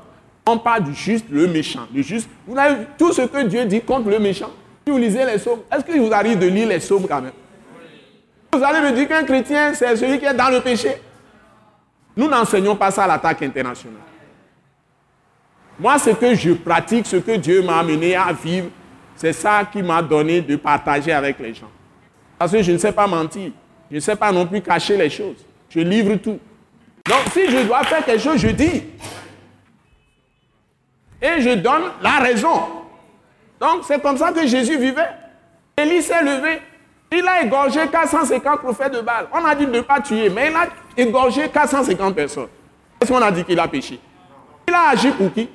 On 0.45 0.57
parle 0.57 0.83
du 0.85 0.93
juste, 0.93 1.25
le 1.29 1.47
méchant. 1.47 1.87
Le 1.93 2.01
juste, 2.01 2.29
vous 2.47 2.57
avez 2.57 2.75
vu 2.75 2.85
tout 2.97 3.13
ce 3.13 3.21
que 3.21 3.43
Dieu 3.43 3.65
dit 3.65 3.81
contre 3.81 4.09
le 4.09 4.19
méchant. 4.19 4.51
Si 4.85 4.91
vous 4.91 4.97
lisez 4.97 5.23
les 5.25 5.37
psaumes, 5.37 5.59
est-ce 5.71 5.85
qu'il 5.85 6.01
vous 6.01 6.11
arrive 6.11 6.39
de 6.39 6.47
lire 6.47 6.67
les 6.67 6.79
psaumes 6.79 7.07
quand 7.07 7.21
même? 7.21 7.33
Vous 8.51 8.63
allez 8.63 8.81
me 8.81 8.95
dire 8.95 9.07
qu'un 9.07 9.23
chrétien, 9.23 9.73
c'est 9.73 9.95
celui 9.95 10.19
qui 10.19 10.25
est 10.25 10.33
dans 10.33 10.49
le 10.49 10.59
péché. 10.59 10.95
Nous 12.17 12.27
n'enseignons 12.27 12.75
pas 12.75 12.91
ça 12.91 13.03
à 13.03 13.07
l'attaque 13.07 13.41
internationale. 13.43 14.01
Moi, 15.79 15.97
ce 15.99 16.09
que 16.09 16.35
je 16.35 16.51
pratique, 16.51 17.05
ce 17.05 17.17
que 17.17 17.37
Dieu 17.37 17.61
m'a 17.61 17.79
amené 17.79 18.15
à 18.15 18.33
vivre, 18.33 18.67
c'est 19.15 19.33
ça 19.33 19.63
qui 19.71 19.81
m'a 19.81 20.01
donné 20.01 20.41
de 20.41 20.55
partager 20.55 21.11
avec 21.11 21.39
les 21.39 21.53
gens. 21.53 21.69
Parce 22.37 22.51
que 22.51 22.61
je 22.61 22.71
ne 22.71 22.77
sais 22.77 22.91
pas 22.91 23.07
mentir. 23.07 23.51
Je 23.89 23.95
ne 23.95 23.99
sais 23.99 24.15
pas 24.15 24.31
non 24.31 24.45
plus 24.45 24.61
cacher 24.61 24.97
les 24.97 25.09
choses. 25.09 25.45
Je 25.69 25.79
livre 25.79 26.15
tout. 26.15 26.39
Donc, 27.07 27.19
si 27.31 27.49
je 27.49 27.65
dois 27.65 27.83
faire 27.83 28.03
quelque 28.03 28.21
chose, 28.21 28.37
je 28.37 28.49
dis 28.49 28.83
et 31.21 31.41
je 31.41 31.51
donne 31.51 31.83
la 32.01 32.19
raison. 32.19 32.81
Donc 33.59 33.83
c'est 33.83 34.01
comme 34.01 34.17
ça 34.17 34.31
que 34.31 34.45
Jésus 34.47 34.77
vivait. 34.77 35.09
Élie 35.77 36.01
s'est 36.01 36.23
levé. 36.23 36.61
Il 37.11 37.27
a 37.27 37.43
égorgé 37.43 37.87
450 37.87 38.61
prophètes 38.61 38.93
de 38.93 39.01
Baal. 39.01 39.27
On 39.33 39.45
a 39.45 39.53
dit 39.53 39.65
de 39.65 39.71
ne 39.71 39.81
pas 39.81 39.99
tuer, 39.99 40.29
mais 40.29 40.49
il 40.49 40.55
a 40.55 40.67
égorgé 40.95 41.49
450 41.49 42.15
personnes. 42.15 42.47
Est-ce 42.99 43.11
qu'on 43.11 43.21
a 43.21 43.31
dit 43.31 43.43
qu'il 43.43 43.59
a 43.59 43.67
péché? 43.67 43.99
Il 44.67 44.73
a 44.73 44.89
agi 44.89 45.11
pour 45.11 45.33
qui? 45.33 45.49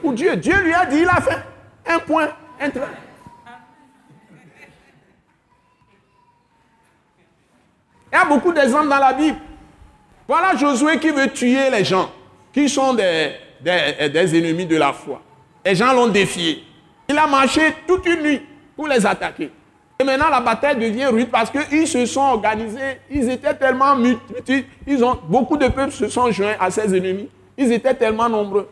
Pour 0.00 0.12
Dieu. 0.12 0.36
Dieu 0.36 0.54
lui 0.62 0.72
a 0.72 0.86
dit, 0.86 0.98
il 1.00 1.08
a 1.08 1.20
fait 1.20 1.38
un 1.86 1.98
point, 1.98 2.28
un 2.60 2.70
trait. 2.70 2.82
Il 8.12 8.14
y 8.14 8.18
a 8.18 8.24
beaucoup 8.24 8.52
d'exemples 8.52 8.88
dans 8.88 8.98
la 8.98 9.12
Bible. 9.12 9.38
Voilà 10.26 10.54
Josué 10.56 10.98
qui 10.98 11.10
veut 11.10 11.30
tuer 11.30 11.70
les 11.70 11.84
gens, 11.84 12.10
qui 12.52 12.68
sont 12.68 12.94
des, 12.94 13.32
des, 13.60 14.38
ennemis 14.38 14.66
de 14.66 14.76
la 14.76 14.92
foi. 14.92 15.20
Les 15.64 15.74
gens 15.74 15.92
l'ont 15.92 16.08
défié. 16.08 16.64
Il 17.08 17.18
a 17.18 17.26
marché 17.26 17.60
toute 17.86 18.06
une 18.06 18.22
nuit 18.22 18.42
pour 18.76 18.86
les 18.88 19.04
attaquer. 19.04 19.50
Et 20.00 20.04
maintenant, 20.04 20.28
la 20.30 20.40
bataille 20.40 20.76
devient 20.76 21.06
rude 21.06 21.28
parce 21.28 21.50
qu'ils 21.50 21.88
se 21.88 22.06
sont 22.06 22.20
organisés. 22.20 23.00
Ils 23.10 23.28
étaient 23.30 23.54
tellement 23.54 23.96
multiples. 23.96 24.64
Beaucoup 25.28 25.56
de 25.56 25.66
peuples 25.68 25.92
se 25.92 26.08
sont 26.08 26.30
joints 26.30 26.54
à 26.60 26.70
ces 26.70 26.94
ennemis. 26.96 27.28
Ils 27.56 27.72
étaient 27.72 27.94
tellement 27.94 28.28
nombreux. 28.28 28.68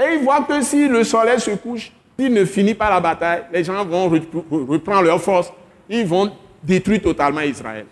Et 0.00 0.14
ils 0.14 0.24
voient 0.24 0.42
que 0.48 0.62
si 0.62 0.88
le 0.88 1.04
soleil 1.04 1.38
se 1.38 1.50
couche, 1.50 1.92
s'il 2.18 2.32
ne 2.32 2.44
finit 2.46 2.74
pas 2.74 2.88
la 2.88 3.00
bataille, 3.00 3.42
les 3.52 3.62
gens 3.62 3.84
vont 3.84 4.08
reprendre 4.08 5.02
leur 5.02 5.20
force. 5.20 5.52
Ils 5.88 6.06
vont 6.06 6.32
détruire 6.62 7.02
totalement 7.02 7.40
Israël. 7.42 7.86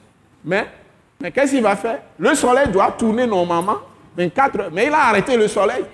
Mais, 0.44 0.66
mais 1.20 1.30
qu'est-ce 1.30 1.52
qu'il 1.52 1.62
va 1.62 1.76
faire? 1.76 2.00
Le 2.18 2.34
soleil 2.34 2.68
doit 2.68 2.92
tourner 2.92 3.26
normalement 3.26 3.78
24 4.16 4.60
heures. 4.60 4.70
Mais 4.72 4.86
il 4.86 4.92
a 4.92 5.08
arrêté 5.08 5.36
le 5.36 5.48
soleil 5.48 5.84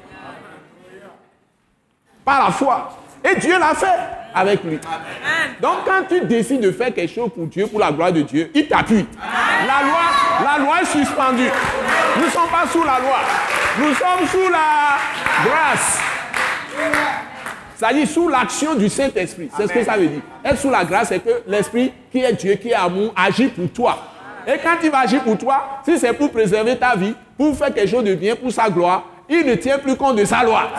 par 2.24 2.44
la 2.44 2.50
foi. 2.50 2.98
Et 3.24 3.36
Dieu 3.36 3.58
l'a 3.58 3.74
fait 3.74 3.86
avec 4.34 4.62
lui. 4.64 4.78
Donc 5.60 5.78
quand 5.86 6.02
tu 6.08 6.20
décides 6.26 6.60
de 6.60 6.72
faire 6.72 6.92
quelque 6.92 7.12
chose 7.12 7.30
pour 7.34 7.46
Dieu, 7.46 7.66
pour 7.66 7.80
la 7.80 7.90
gloire 7.92 8.12
de 8.12 8.22
Dieu, 8.22 8.50
il 8.54 8.66
t'appuie. 8.66 9.06
La 9.66 9.86
loi, 9.86 10.00
la 10.44 10.64
loi 10.64 10.82
est 10.82 10.86
suspendue. 10.86 11.50
Nous 12.16 12.26
ne 12.26 12.30
sommes 12.30 12.50
pas 12.50 12.66
sous 12.70 12.82
la 12.84 12.98
loi. 12.98 13.18
Nous 13.78 13.94
sommes 13.94 14.26
sous 14.28 14.50
la 14.50 14.98
grâce. 15.44 16.00
Ça 17.76 17.92
dit 17.92 18.06
sous 18.06 18.28
l'action 18.28 18.74
du 18.74 18.88
Saint-Esprit. 18.88 19.50
C'est 19.56 19.66
ce 19.66 19.72
que 19.72 19.84
ça 19.84 19.96
veut 19.96 20.06
dire. 20.06 20.20
Être 20.44 20.58
sous 20.58 20.70
la 20.70 20.84
grâce, 20.84 21.08
c'est 21.08 21.20
que 21.20 21.42
l'Esprit 21.46 21.92
qui 22.10 22.20
est 22.20 22.32
Dieu, 22.34 22.54
qui 22.54 22.70
est 22.70 22.74
amour, 22.74 23.12
agit 23.16 23.48
pour 23.48 23.70
toi. 23.72 23.98
Et 24.46 24.58
quand 24.62 24.76
il 24.82 24.90
va 24.90 25.00
agir 25.00 25.22
pour 25.22 25.38
toi, 25.38 25.80
si 25.84 25.98
c'est 25.98 26.12
pour 26.12 26.30
préserver 26.30 26.76
ta 26.76 26.94
vie, 26.94 27.14
pour 27.36 27.56
faire 27.56 27.72
quelque 27.72 27.90
chose 27.90 28.04
de 28.04 28.14
bien 28.14 28.36
pour 28.36 28.52
sa 28.52 28.68
gloire, 28.68 29.04
il 29.28 29.46
ne 29.46 29.54
tient 29.54 29.78
plus 29.78 29.96
compte 29.96 30.16
de 30.16 30.24
sa 30.24 30.42
loi. 30.44 30.70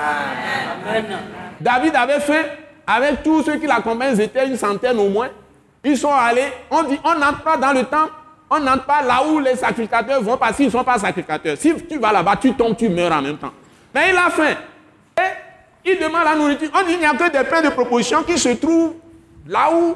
David 1.59 1.95
avait 1.95 2.19
fait, 2.19 2.57
avec 2.85 3.23
tous 3.23 3.43
ceux 3.43 3.57
qui 3.57 3.67
l'accompagnent, 3.67 4.15
ils 4.15 4.21
étaient 4.21 4.47
une 4.47 4.57
centaine 4.57 4.99
au 4.99 5.09
moins. 5.09 5.29
Ils 5.83 5.97
sont 5.97 6.13
allés, 6.13 6.51
on 6.69 6.83
dit, 6.83 6.99
on 7.03 7.15
n'entre 7.15 7.41
pas 7.43 7.57
dans 7.57 7.71
le 7.71 7.83
temple, 7.83 8.11
on 8.49 8.59
n'entre 8.59 8.85
pas 8.85 9.01
là 9.01 9.23
où 9.27 9.39
les 9.39 9.55
sacrificateurs 9.55 10.21
vont, 10.21 10.37
parce 10.37 10.57
qu'ils 10.57 10.65
ne 10.65 10.71
sont 10.71 10.83
pas 10.83 10.97
sacrificateurs. 10.97 11.57
Si 11.57 11.73
tu 11.87 11.97
vas 11.99 12.11
là-bas, 12.11 12.35
tu 12.37 12.53
tombes, 12.53 12.75
tu 12.75 12.89
meurs 12.89 13.11
en 13.11 13.21
même 13.21 13.37
temps. 13.37 13.53
Mais 13.93 14.09
il 14.09 14.17
a 14.17 14.29
faim. 14.29 14.55
Et 15.17 15.91
il 15.91 15.99
demande 15.99 16.23
la 16.25 16.35
nourriture. 16.35 16.69
On 16.73 16.85
dit, 16.85 16.93
il 16.93 16.99
n'y 16.99 17.05
a 17.05 17.11
que 17.11 17.31
des 17.31 17.43
pains 17.43 17.61
de 17.61 17.69
proposition 17.69 18.23
qui 18.23 18.37
se 18.37 18.49
trouvent 18.49 18.95
là 19.47 19.69
où 19.71 19.95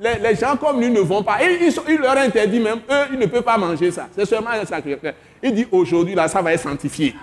les, 0.00 0.34
gens 0.36 0.56
comme 0.56 0.80
lui 0.80 0.90
ne 0.90 1.00
vont 1.00 1.22
pas. 1.22 1.38
Et 1.42 1.68
il 1.88 1.98
leur 1.98 2.16
interdit 2.16 2.60
même, 2.60 2.80
eux, 2.90 3.06
ils 3.12 3.18
ne 3.18 3.26
peuvent 3.26 3.42
pas 3.42 3.58
manger 3.58 3.90
ça. 3.90 4.08
C'est 4.16 4.26
seulement 4.26 4.50
les 4.58 4.66
sacrificateurs. 4.66 5.14
Il 5.42 5.54
dit, 5.54 5.66
aujourd'hui, 5.70 6.14
là, 6.14 6.28
ça 6.28 6.40
va 6.40 6.52
être 6.52 6.60
sanctifié. 6.62 7.14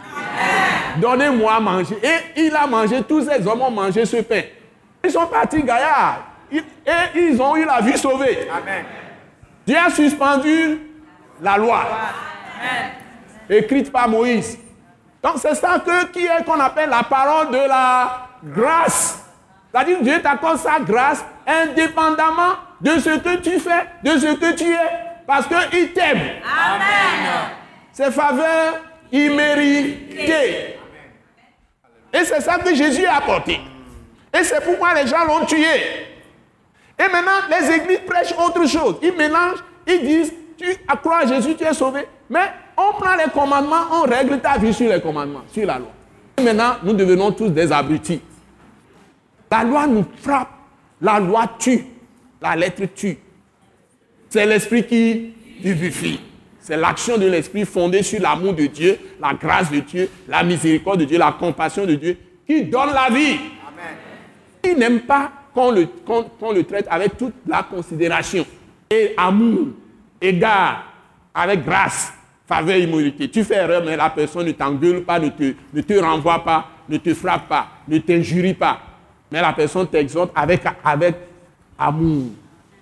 Donnez-moi 0.98 1.54
à 1.56 1.60
manger. 1.60 1.98
Et 2.04 2.42
il 2.46 2.56
a 2.56 2.68
mangé, 2.68 3.02
tous 3.04 3.22
ces 3.22 3.46
hommes 3.48 3.62
ont 3.62 3.72
mangé 3.72 4.06
ce 4.06 4.18
pain. 4.18 4.42
Ils 5.04 5.12
sont 5.12 5.26
partis 5.28 5.64
gaillards. 5.64 6.26
et 6.52 6.62
ils 7.16 7.42
ont 7.42 7.56
eu 7.56 7.66
la 7.66 7.82
vie 7.82 7.98
sauvée. 7.98 8.48
Amen. 8.52 8.86
Dieu 9.66 9.78
a 9.78 9.90
suspendu 9.90 10.80
la 11.42 11.58
loi. 11.58 11.82
Écrite 13.50 13.92
par 13.92 14.08
Moïse. 14.08 14.58
Donc 15.24 15.34
c'est 15.38 15.56
ça 15.56 15.82
que, 15.86 16.06
qui 16.08 16.26
est 16.26 16.44
qu'on 16.46 16.60
appelle 16.60 16.90
la 16.90 17.04
parole 17.04 17.52
de 17.52 17.68
la 17.68 18.28
grâce. 18.44 19.24
C'est-à-dire 19.72 20.02
Dieu 20.02 20.22
t'accorde 20.22 20.58
sa 20.58 20.80
grâce 20.80 21.24
indépendamment 21.46 22.54
de 22.80 22.92
ce 23.00 23.18
que 23.20 23.38
tu 23.38 23.60
fais, 23.60 23.86
de 24.04 24.18
ce 24.18 24.34
que 24.36 24.54
tu 24.56 24.72
es, 24.72 24.78
parce 25.28 25.48
qu'il 25.48 25.94
t'aime. 25.94 26.20
Amen. 26.44 27.52
Ses 27.92 28.12
faveurs 28.12 28.80
imméritées. 29.12 30.80
Et 32.14 32.26
c'est 32.26 32.42
ça 32.42 32.58
que 32.58 32.74
Jésus 32.76 33.06
a 33.06 33.18
apporté. 33.18 33.60
Et 34.34 34.44
c'est 34.44 34.64
pourquoi 34.64 34.94
les 34.94 35.08
gens 35.08 35.26
l'ont 35.26 35.46
tué. 35.46 35.66
Et 37.00 37.12
maintenant, 37.12 37.32
les 37.50 37.76
églises 37.76 38.02
prêchent 38.06 38.36
autre 38.38 38.68
chose. 38.68 38.98
Ils 39.02 39.14
mélangent, 39.14 39.64
ils 39.88 40.02
disent, 40.02 40.34
tu 40.58 40.66
crois 41.02 41.20
à 41.20 41.26
Jésus, 41.26 41.56
tu 41.56 41.64
es 41.64 41.74
sauvé. 41.74 42.02
Mais 42.30 42.52
on 42.78 42.94
prend 42.94 43.16
les 43.16 43.32
commandements, 43.32 43.86
on 43.92 44.02
règle 44.02 44.40
ta 44.40 44.58
vie 44.58 44.74
sur 44.74 44.90
les 44.90 45.02
commandements, 45.02 45.44
sur 45.52 45.66
la 45.66 45.80
loi. 45.80 45.90
Et 46.38 46.44
maintenant, 46.44 46.76
nous 46.84 46.94
devenons 46.94 47.32
tous 47.32 47.50
des 47.50 47.72
abrutis. 47.72 48.22
La 49.50 49.64
loi 49.64 49.88
nous 49.88 50.06
frappe. 50.22 50.50
La 51.02 51.20
loi 51.20 51.46
tue. 51.60 51.86
La 52.42 52.56
lettre 52.56 52.84
tue. 52.96 53.18
C'est 54.30 54.46
l'esprit 54.46 54.86
qui 54.86 55.34
vivifie. 55.60 56.22
C'est 56.62 56.78
l'action 56.78 57.18
de 57.18 57.26
l'Esprit 57.26 57.66
fondée 57.66 58.04
sur 58.04 58.22
l'amour 58.22 58.54
de 58.54 58.68
Dieu, 58.68 58.98
la 59.20 59.34
grâce 59.34 59.72
de 59.72 59.80
Dieu, 59.80 60.10
la 60.28 60.44
miséricorde 60.44 61.00
de 61.00 61.06
Dieu, 61.06 61.18
la 61.18 61.32
compassion 61.32 61.88
de 61.88 61.96
Dieu, 61.96 62.18
qui 62.46 62.64
donne 62.66 62.94
la 62.94 63.10
vie. 63.10 63.40
Amen. 63.68 63.96
Il 64.64 64.78
n'aime 64.78 65.02
pas 65.02 65.32
qu'on 65.56 65.72
le, 65.72 65.88
le, 66.54 66.64
traite 66.64 66.86
avec 66.90 67.18
toute 67.18 67.34
la 67.48 67.64
considération 67.64 68.46
et 68.92 69.14
amour, 69.18 69.70
égard, 70.22 70.86
avec 71.34 71.66
grâce, 71.66 72.14
faveur, 72.48 72.78
immunité. 72.78 73.28
Tu 73.28 73.44
fais 73.44 73.56
erreur, 73.56 73.84
mais 73.84 73.98
la 73.98 74.12
personne 74.12 74.46
ne 74.46 74.52
t'engueule 74.52 75.02
pas, 75.02 75.18
ne 75.18 75.30
te, 75.30 75.54
ne 75.74 75.82
te 75.82 75.94
renvoie 75.94 76.44
pas, 76.44 76.68
ne 76.88 76.98
te 76.98 77.14
frappe 77.16 77.48
pas, 77.50 77.68
ne 77.88 77.98
t'injurie 77.98 78.54
pas. 78.54 78.80
Mais 79.32 79.42
la 79.42 79.54
personne 79.54 79.88
t'exhorte 79.88 80.32
avec, 80.36 80.62
avec 80.84 81.16
amour. 81.80 82.28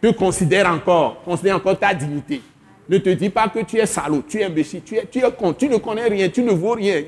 Te 0.02 0.12
considère 0.12 0.70
encore, 0.70 1.24
considère 1.24 1.56
encore 1.56 1.80
ta 1.80 1.94
dignité. 1.94 2.42
Ne 2.90 2.98
te 2.98 3.10
dis 3.10 3.30
pas 3.30 3.48
que 3.48 3.60
tu 3.60 3.78
es 3.78 3.86
salaud, 3.86 4.24
tu 4.28 4.42
es 4.42 4.46
imbécile, 4.46 4.82
tu 4.84 4.96
es, 4.96 5.06
tu 5.06 5.22
con, 5.38 5.54
tu 5.54 5.70
ne 5.70 5.78
connais 5.78 6.08
rien, 6.08 6.28
tu 6.28 6.42
ne 6.42 6.52
vaux 6.52 6.72
rien. 6.72 7.04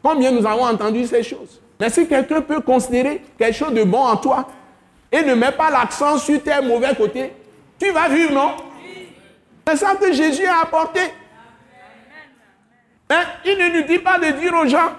Combien 0.00 0.30
nous 0.30 0.46
avons 0.46 0.64
entendu 0.64 1.04
ces 1.06 1.24
choses? 1.24 1.60
Mais 1.80 1.90
si 1.90 2.06
quelqu'un 2.06 2.40
peut 2.40 2.60
considérer 2.60 3.20
quelque 3.36 3.56
chose 3.56 3.72
de 3.72 3.82
bon 3.82 3.98
en 3.98 4.16
toi, 4.16 4.46
et 5.10 5.22
ne 5.22 5.34
mets 5.34 5.50
pas 5.50 5.70
l'accent 5.70 6.18
sur 6.18 6.40
tes 6.40 6.60
mauvais 6.62 6.94
côtés, 6.94 7.32
tu 7.80 7.90
vas 7.90 8.08
vivre, 8.08 8.32
non? 8.32 8.52
C'est 9.66 9.76
ça 9.76 9.96
que 9.96 10.12
Jésus 10.12 10.46
a 10.46 10.62
apporté. 10.62 11.00
Il 13.44 13.58
ne 13.58 13.80
nous 13.80 13.86
dit 13.88 13.98
pas 13.98 14.18
de 14.18 14.40
dire 14.40 14.54
aux 14.54 14.66
gens 14.66 14.90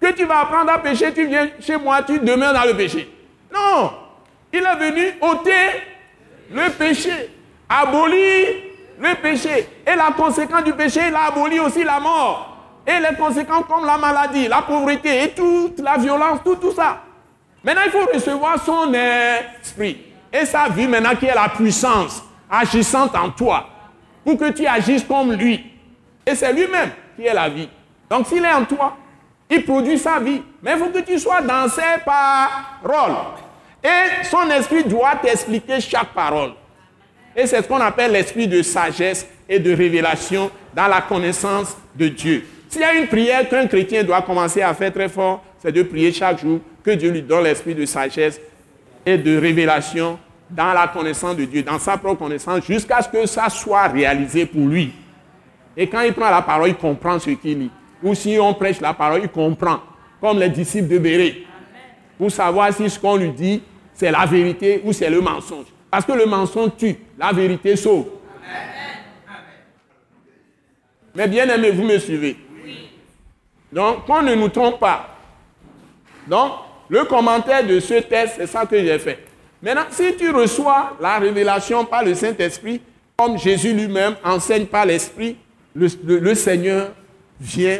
que 0.00 0.12
tu 0.12 0.24
vas 0.24 0.40
apprendre 0.40 0.72
à 0.72 0.78
pécher, 0.78 1.12
tu 1.12 1.26
viens 1.26 1.48
chez 1.60 1.76
moi, 1.76 2.02
tu 2.02 2.18
demeures 2.18 2.52
dans 2.52 2.64
le 2.64 2.76
péché. 2.76 3.08
Non, 3.52 3.92
il 4.52 4.58
est 4.58 4.90
venu 4.90 5.14
ôter 5.20 5.82
le 6.50 6.70
péché, 6.70 7.30
abolir 7.68 8.73
le 8.98 9.14
péché. 9.20 9.68
Et 9.86 9.94
la 9.96 10.12
conséquence 10.16 10.64
du 10.64 10.72
péché, 10.72 11.00
il 11.08 11.14
a 11.14 11.26
aboli 11.26 11.58
aussi 11.60 11.84
la 11.84 12.00
mort. 12.00 12.50
Et 12.86 13.00
les 13.00 13.16
conséquences 13.16 13.64
comme 13.68 13.86
la 13.86 13.96
maladie, 13.96 14.46
la 14.46 14.62
pauvreté 14.62 15.24
et 15.24 15.28
toute 15.30 15.80
la 15.80 15.96
violence, 15.96 16.40
tout, 16.44 16.56
tout 16.56 16.72
ça. 16.72 16.98
Maintenant, 17.62 17.82
il 17.86 17.90
faut 17.90 18.06
recevoir 18.12 18.62
son 18.62 18.92
esprit. 18.92 19.98
Et 20.32 20.44
sa 20.44 20.68
vie 20.68 20.86
maintenant 20.86 21.14
qui 21.14 21.26
est 21.26 21.34
la 21.34 21.48
puissance 21.48 22.22
agissante 22.50 23.14
en 23.16 23.30
toi. 23.30 23.66
Pour 24.24 24.36
que 24.36 24.50
tu 24.50 24.66
agisses 24.66 25.04
comme 25.04 25.32
lui. 25.32 25.64
Et 26.26 26.34
c'est 26.34 26.52
lui-même 26.52 26.90
qui 27.16 27.24
est 27.24 27.34
la 27.34 27.48
vie. 27.48 27.68
Donc 28.10 28.26
s'il 28.26 28.44
est 28.44 28.52
en 28.52 28.64
toi, 28.64 28.96
il 29.48 29.64
produit 29.64 29.98
sa 29.98 30.18
vie. 30.18 30.42
Mais 30.62 30.72
il 30.72 30.78
faut 30.78 30.88
que 30.88 31.00
tu 31.00 31.18
sois 31.18 31.40
dans 31.40 31.68
ses 31.68 32.00
paroles. 32.04 33.16
Et 33.82 34.24
son 34.24 34.48
esprit 34.50 34.84
doit 34.84 35.16
t'expliquer 35.22 35.80
chaque 35.80 36.12
parole. 36.14 36.54
Et 37.36 37.46
c'est 37.46 37.62
ce 37.62 37.68
qu'on 37.68 37.80
appelle 37.80 38.12
l'esprit 38.12 38.46
de 38.46 38.62
sagesse 38.62 39.26
et 39.48 39.58
de 39.58 39.72
révélation 39.74 40.50
dans 40.74 40.86
la 40.86 41.00
connaissance 41.00 41.76
de 41.94 42.08
Dieu. 42.08 42.44
S'il 42.68 42.80
y 42.80 42.84
a 42.84 42.94
une 42.94 43.06
prière 43.06 43.48
qu'un 43.48 43.66
chrétien 43.66 44.02
doit 44.02 44.22
commencer 44.22 44.62
à 44.62 44.74
faire 44.74 44.92
très 44.92 45.08
fort, 45.08 45.42
c'est 45.58 45.72
de 45.72 45.82
prier 45.82 46.12
chaque 46.12 46.40
jour 46.40 46.60
que 46.84 46.90
Dieu 46.90 47.10
lui 47.10 47.22
donne 47.22 47.44
l'esprit 47.44 47.74
de 47.74 47.86
sagesse 47.86 48.40
et 49.06 49.16
de 49.18 49.36
révélation 49.38 50.18
dans 50.50 50.72
la 50.72 50.88
connaissance 50.88 51.36
de 51.36 51.44
Dieu, 51.44 51.62
dans 51.62 51.78
sa 51.78 51.96
propre 51.96 52.18
connaissance, 52.18 52.64
jusqu'à 52.64 53.02
ce 53.02 53.08
que 53.08 53.26
ça 53.26 53.48
soit 53.48 53.88
réalisé 53.88 54.46
pour 54.46 54.66
lui. 54.66 54.92
Et 55.76 55.88
quand 55.88 56.02
il 56.02 56.12
prend 56.12 56.30
la 56.30 56.42
parole, 56.42 56.68
il 56.68 56.76
comprend 56.76 57.18
ce 57.18 57.30
qu'il 57.30 57.58
lit. 57.58 57.70
Ou 58.02 58.14
si 58.14 58.38
on 58.40 58.54
prêche 58.54 58.80
la 58.80 58.94
parole, 58.94 59.22
il 59.22 59.28
comprend, 59.28 59.80
comme 60.20 60.38
les 60.38 60.50
disciples 60.50 60.88
de 60.88 60.98
Béré, 60.98 61.46
pour 62.18 62.30
savoir 62.30 62.72
si 62.72 62.88
ce 62.88 62.98
qu'on 62.98 63.16
lui 63.16 63.30
dit, 63.30 63.62
c'est 63.94 64.10
la 64.10 64.26
vérité 64.26 64.82
ou 64.84 64.92
c'est 64.92 65.10
le 65.10 65.20
mensonge. 65.20 65.66
Parce 65.94 66.06
que 66.06 66.12
le 66.12 66.26
mensonge 66.26 66.70
tue, 66.76 66.96
la 67.16 67.30
vérité 67.30 67.76
sauve. 67.76 68.06
Mais 71.14 71.28
bien 71.28 71.48
aimé, 71.48 71.70
vous 71.70 71.84
me 71.84 71.96
suivez. 72.00 72.36
Donc, 73.72 74.04
qu'on 74.04 74.20
ne 74.20 74.34
nous 74.34 74.48
trompe 74.48 74.80
pas. 74.80 75.16
Donc, 76.26 76.50
le 76.88 77.04
commentaire 77.04 77.64
de 77.64 77.78
ce 77.78 77.94
texte, 77.94 78.34
c'est 78.38 78.48
ça 78.48 78.66
que 78.66 78.76
j'ai 78.76 78.98
fait. 78.98 79.20
Maintenant, 79.62 79.84
si 79.88 80.16
tu 80.16 80.32
reçois 80.32 80.96
la 81.00 81.20
révélation 81.20 81.84
par 81.84 82.04
le 82.04 82.12
Saint-Esprit, 82.16 82.80
comme 83.16 83.38
Jésus 83.38 83.72
lui-même 83.72 84.16
enseigne 84.24 84.66
par 84.66 84.86
l'Esprit, 84.86 85.36
le, 85.76 86.34
Seigneur 86.34 86.90
vient 87.40 87.78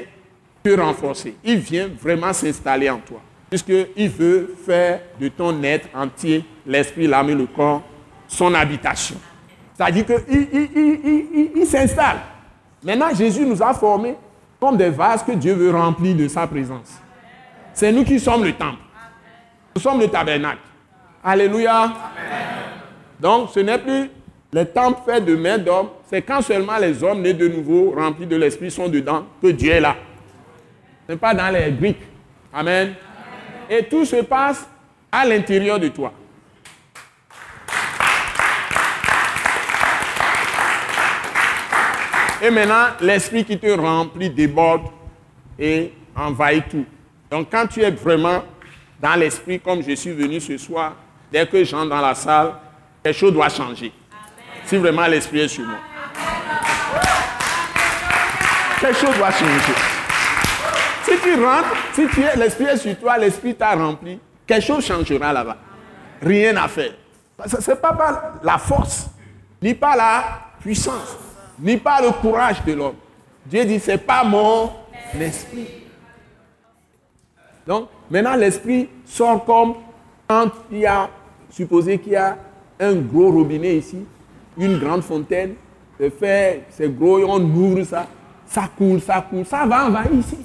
te 0.63 0.71
renforcer. 0.71 1.35
Il 1.43 1.57
vient 1.57 1.91
vraiment 2.01 2.33
s'installer 2.33 2.89
en 2.89 2.99
toi. 2.99 3.21
Puisqu'il 3.51 4.09
veut 4.09 4.55
faire 4.65 5.01
de 5.21 5.27
ton 5.27 5.61
être 5.65 5.89
entier, 5.93 6.45
l'esprit, 6.65 7.09
l'âme 7.09 7.31
et 7.31 7.35
le 7.35 7.47
corps, 7.47 7.83
son 8.29 8.55
habitation. 8.55 9.17
C'est-à-dire 9.75 10.07
qu'il 10.07 10.17
il, 10.31 11.51
il, 11.57 11.67
s'installe. 11.67 12.19
Maintenant, 12.83 13.15
Jésus 13.15 13.45
nous 13.45 13.61
a 13.63 13.75
formés 13.75 14.17
comme 14.61 14.77
des 14.77 14.91
vases 14.91 15.23
que 15.23 15.33
Dieu 15.33 15.55
veut 15.55 15.71
remplir 15.71 16.15
de 16.15 16.29
sa 16.29 16.47
présence. 16.47 16.99
C'est 17.73 17.91
nous 17.91 18.05
qui 18.05 18.21
sommes 18.21 18.45
le 18.45 18.53
temple. 18.53 18.79
Nous 19.75 19.83
sommes 19.83 20.01
le 20.01 20.09
tabernacle. 20.09 20.59
Alléluia. 21.23 21.93
Donc, 23.19 23.51
ce 23.53 23.61
n'est 23.61 23.79
plus 23.79 24.11
les 24.55 24.67
temples 24.67 25.01
faits 25.05 25.25
de 25.25 25.35
main 25.35 25.59
d'hommes, 25.59 25.89
c'est 26.09 26.23
quand 26.23 26.41
seulement 26.41 26.77
les 26.79 27.03
hommes 27.03 27.23
nés 27.23 27.35
de 27.35 27.49
nouveau, 27.49 27.93
remplis 27.97 28.27
de 28.27 28.37
l'Esprit, 28.37 28.71
sont 28.71 28.89
dedans, 28.89 29.27
que 29.43 29.49
Dieu 29.49 29.73
est 29.73 29.81
là. 29.81 29.97
Ce 31.07 31.13
n'est 31.13 31.19
pas 31.19 31.35
dans 31.35 31.53
les 31.53 31.73
briques. 31.73 32.03
Amen. 32.53 32.95
Et 33.69 33.83
tout 33.87 34.05
se 34.05 34.23
passe 34.23 34.69
à 35.11 35.27
l'intérieur 35.27 35.81
de 35.81 35.89
toi. 35.89 36.13
Et 42.45 42.51
maintenant, 42.51 42.89
l'esprit 43.01 43.43
qui 43.43 43.59
te 43.59 43.71
remplit 43.71 44.29
déborde 44.29 44.83
et 45.59 45.95
envahit 46.15 46.69
tout. 46.69 46.85
Donc 47.31 47.49
quand 47.51 47.67
tu 47.67 47.81
es 47.81 47.91
vraiment 47.91 48.45
dans 49.01 49.15
l'esprit, 49.15 49.59
comme 49.59 49.83
je 49.83 49.95
suis 49.95 50.13
venu 50.13 50.39
ce 50.41 50.59
soir, 50.59 50.93
dès 51.33 51.47
que 51.47 51.65
j'entre 51.65 51.89
dans 51.89 52.03
la 52.03 52.15
salle, 52.15 52.53
quelque 53.03 53.17
chose 53.17 53.33
doit 53.33 53.49
changer. 53.49 53.91
Si 54.67 54.77
vraiment 54.77 55.07
l'esprit 55.07 55.41
est 55.41 55.49
sur 55.49 55.65
moi. 55.65 55.79
Quelque 58.79 58.99
chose 58.99 59.17
doit 59.17 59.31
changer. 59.31 59.75
Si 61.05 61.13
tu 61.23 61.43
rentres, 61.43 61.77
si 61.95 62.07
tu 62.09 62.21
es, 62.21 62.37
l'esprit 62.37 62.65
est 62.65 62.77
sur 62.77 62.99
toi, 62.99 63.17
l'esprit 63.17 63.55
t'a 63.55 63.75
rempli, 63.75 64.19
quelque 64.47 64.67
chose 64.67 64.85
changera 64.85 65.33
là-bas. 65.33 65.57
Rien 66.21 66.55
à 66.59 66.69
faire. 66.69 66.93
Ce 67.47 67.71
n'est 67.71 67.77
pas 67.79 67.95
par 67.95 68.23
la 68.43 68.59
force, 68.59 69.07
ni 69.63 69.73
par 69.73 69.97
la 69.97 70.25
puissance, 70.61 71.17
ni 71.59 71.77
par 71.77 72.03
le 72.03 72.11
courage 72.11 72.65
de 72.65 72.73
l'homme. 72.73 72.97
Dieu 73.47 73.65
dit, 73.65 73.79
ce 73.79 73.93
n'est 73.93 73.99
pas 73.99 74.25
mon 74.25 74.71
esprit. 75.21 75.69
Donc, 77.67 77.89
maintenant, 78.11 78.35
l'esprit 78.35 78.89
sort 79.05 79.45
comme 79.45 79.75
quand 80.27 80.51
il 80.71 80.79
y 80.79 80.87
a, 80.87 81.09
supposé 81.51 81.99
qu'il 81.99 82.13
y 82.13 82.17
a 82.17 82.37
un 82.81 82.95
gros 82.95 83.31
robinet 83.31 83.77
ici, 83.77 84.05
une 84.57 84.79
grande 84.79 85.03
fontaine, 85.03 85.55
c'est 85.99 86.97
gros, 86.97 87.25
on 87.25 87.41
ouvre 87.41 87.85
ça, 87.85 88.07
ça 88.47 88.69
coule, 88.77 89.01
ça 89.01 89.25
coule, 89.29 89.47
ça 89.47 89.65
va 89.67 89.87
envahir 89.87 90.13
ici. 90.15 90.39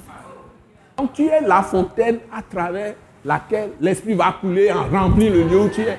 Donc 0.97 1.13
tu 1.13 1.25
es 1.25 1.41
la 1.41 1.63
fontaine 1.63 2.19
à 2.31 2.41
travers 2.41 2.95
laquelle 3.23 3.71
l'esprit 3.79 4.13
va 4.13 4.35
couler 4.39 4.65
et 4.65 4.71
remplir 4.71 5.31
le 5.33 5.43
lieu 5.43 5.61
où 5.61 5.69
tu 5.69 5.81
es. 5.81 5.97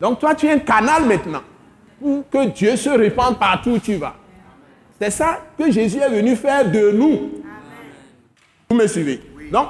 Donc 0.00 0.20
toi, 0.20 0.34
tu 0.34 0.46
es 0.46 0.52
un 0.52 0.58
canal 0.58 1.04
maintenant 1.06 1.42
pour 2.00 2.28
que 2.30 2.48
Dieu 2.48 2.76
se 2.76 2.90
répande 2.90 3.38
partout 3.38 3.70
où 3.70 3.78
tu 3.78 3.94
vas. 3.94 4.14
C'est 5.00 5.10
ça 5.10 5.40
que 5.56 5.70
Jésus 5.70 5.98
est 5.98 6.08
venu 6.08 6.34
faire 6.36 6.70
de 6.70 6.90
nous. 6.90 7.30
Vous 8.68 8.76
me 8.76 8.86
suivez? 8.86 9.20
Donc, 9.52 9.68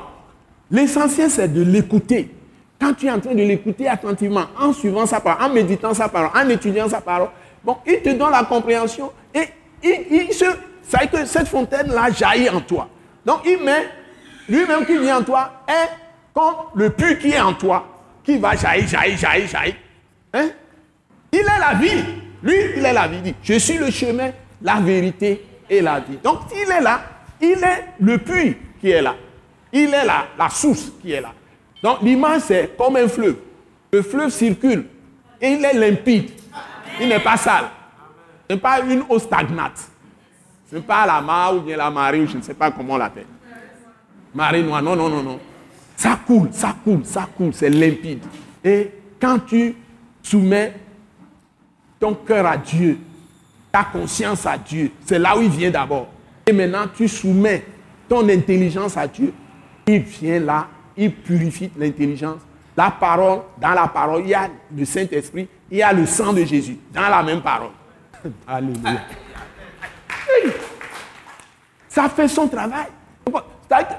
l'essentiel, 0.71 1.31
c'est 1.31 1.53
de 1.53 1.63
l'écouter. 1.63 2.35
Quand 2.81 2.95
tu 2.95 3.07
es 3.07 3.11
en 3.11 3.21
train 3.21 3.35
de 3.35 3.43
l'écouter 3.43 3.89
attentivement, 3.89 4.45
en 4.59 4.73
suivant 4.73 5.05
sa 5.07 5.21
parole, 5.21 5.45
en 5.45 5.53
méditant 5.53 5.93
sa 5.95 6.09
parole, 6.09 6.31
en 6.35 6.49
étudiant 6.49 6.89
sa 6.89 7.01
parole, 7.01 7.29
bon, 7.65 7.77
il 7.87 8.01
te 8.01 8.11
donne 8.11 8.31
la 8.31 8.45
compréhension 8.45 9.13
et 9.35 9.45
il, 9.83 10.29
il 10.29 10.33
se, 10.33 10.45
ça 10.83 11.07
que 11.07 11.25
cette 11.25 11.49
fontaine-là 11.49 12.11
jaillit 12.11 12.49
en 12.51 12.61
toi. 12.61 12.89
Donc, 13.25 13.41
il 13.45 13.63
met 13.63 13.89
lui-même 14.49 14.87
qui 14.87 14.97
vient 14.97 15.19
en 15.19 15.23
toi 15.23 15.65
est 15.69 15.91
comme 16.33 16.55
le 16.75 16.91
puits 16.91 17.19
qui 17.19 17.31
est 17.31 17.41
en 17.41 17.53
toi, 17.53 17.85
qui 18.25 18.39
va 18.39 18.55
jaillir, 18.57 18.87
jaillir, 18.87 19.19
jaillir, 19.19 19.49
jaillir. 19.49 19.75
Hein? 20.33 20.49
Il 21.33 21.41
est 21.41 21.43
la 21.45 21.75
vie. 21.75 22.05
Lui, 22.43 22.55
il 22.77 22.85
est 22.85 22.93
la 22.93 23.09
vie. 23.09 23.21
dit, 23.21 23.35
je 23.43 23.55
suis 23.55 23.79
le 23.79 23.91
chemin, 23.91 24.31
la 24.63 24.77
vérité 24.77 25.45
et 25.69 25.81
la 25.81 26.01
vie. 26.01 26.19
Donc, 26.23 26.41
il 26.55 26.71
est 26.71 26.81
là. 26.81 27.01
Il 27.41 27.63
est 27.63 27.85
le 28.01 28.19
puits 28.19 28.57
qui 28.81 28.91
est 28.91 29.03
là. 29.03 29.15
Il 29.73 29.93
est 29.93 30.05
là, 30.05 30.27
la 30.39 30.49
source 30.49 30.93
qui 31.03 31.13
est 31.13 31.21
là. 31.21 31.33
Donc, 31.83 32.03
l'image, 32.03 32.43
c'est 32.43 32.77
comme 32.77 32.97
un 32.97 33.09
fleuve. 33.09 33.37
Le 33.93 34.03
fleuve 34.03 34.31
circule 34.31 34.87
et 35.41 35.53
il 35.53 35.65
est 35.65 35.75
limpide. 35.75 36.31
Il 37.01 37.09
n'est 37.09 37.21
pas 37.21 37.37
sale. 37.37 37.67
Ce 38.49 38.55
n'est 38.55 38.61
pas 38.61 38.81
une 38.81 39.05
eau 39.09 39.19
stagnate. 39.19 39.89
Ce 40.71 40.77
n'est 40.77 40.83
pas 40.83 41.07
la 41.07 41.21
mare 41.21 41.57
ou 41.57 41.61
bien 41.61 41.77
la 41.77 41.91
marée, 41.91 42.21
ou 42.21 42.27
je 42.27 42.37
ne 42.37 42.43
sais 42.43 42.55
pas 42.55 42.71
comment 42.71 42.95
on 42.95 42.99
l'appelle 42.99 43.27
marée 44.35 44.63
noire. 44.63 44.83
Non, 44.83 44.97
non, 44.97 45.09
non, 45.09 45.23
non. 45.23 45.41
Ça 45.97 46.19
coule, 46.27 46.49
ça 46.53 46.75
coule, 46.85 47.05
ça 47.05 47.29
coule, 47.37 47.53
c'est 47.53 47.71
limpide. 47.71 48.23
Et 48.65 48.91
quand 49.21 49.41
tu 49.41 49.75
soumets 50.23 50.75
ton 51.99 52.15
cœur 52.15 52.47
à 52.47 52.57
Dieu, 52.57 52.99
ta 53.73 53.85
conscience 53.85 54.47
à 54.47 54.57
Dieu, 54.57 54.93
c'est 55.05 55.19
là 55.19 55.37
où 55.37 55.43
il 55.43 55.51
vient 55.51 55.71
d'abord. 55.71 56.09
Et 56.47 56.53
maintenant, 56.53 56.87
tu 56.97 57.09
soumets 57.09 57.65
ton 58.09 58.29
intelligence 58.29 58.97
à 58.97 59.07
Dieu. 59.07 59.33
Il 59.87 60.01
vient 60.01 60.41
là, 60.41 60.69
il 60.97 61.13
purifie 61.13 61.71
l'intelligence. 61.77 62.41
La 62.77 62.91
parole, 62.91 63.41
dans 63.61 63.71
la 63.71 63.89
parole, 63.89 64.23
il 64.23 64.29
y 64.31 64.35
a 64.35 64.49
le 64.75 64.85
Saint-Esprit, 64.85 65.49
il 65.71 65.79
y 65.79 65.83
a 65.83 65.93
le 65.93 66.07
sang 66.07 66.33
de 66.33 66.45
Jésus, 66.45 66.79
dans 66.93 67.09
la 67.09 67.23
même 67.23 67.41
parole. 67.41 67.71
Alléluia. 68.47 69.03
Ça 71.89 72.09
fait 72.09 72.29
son 72.29 72.47
travail. 72.47 72.87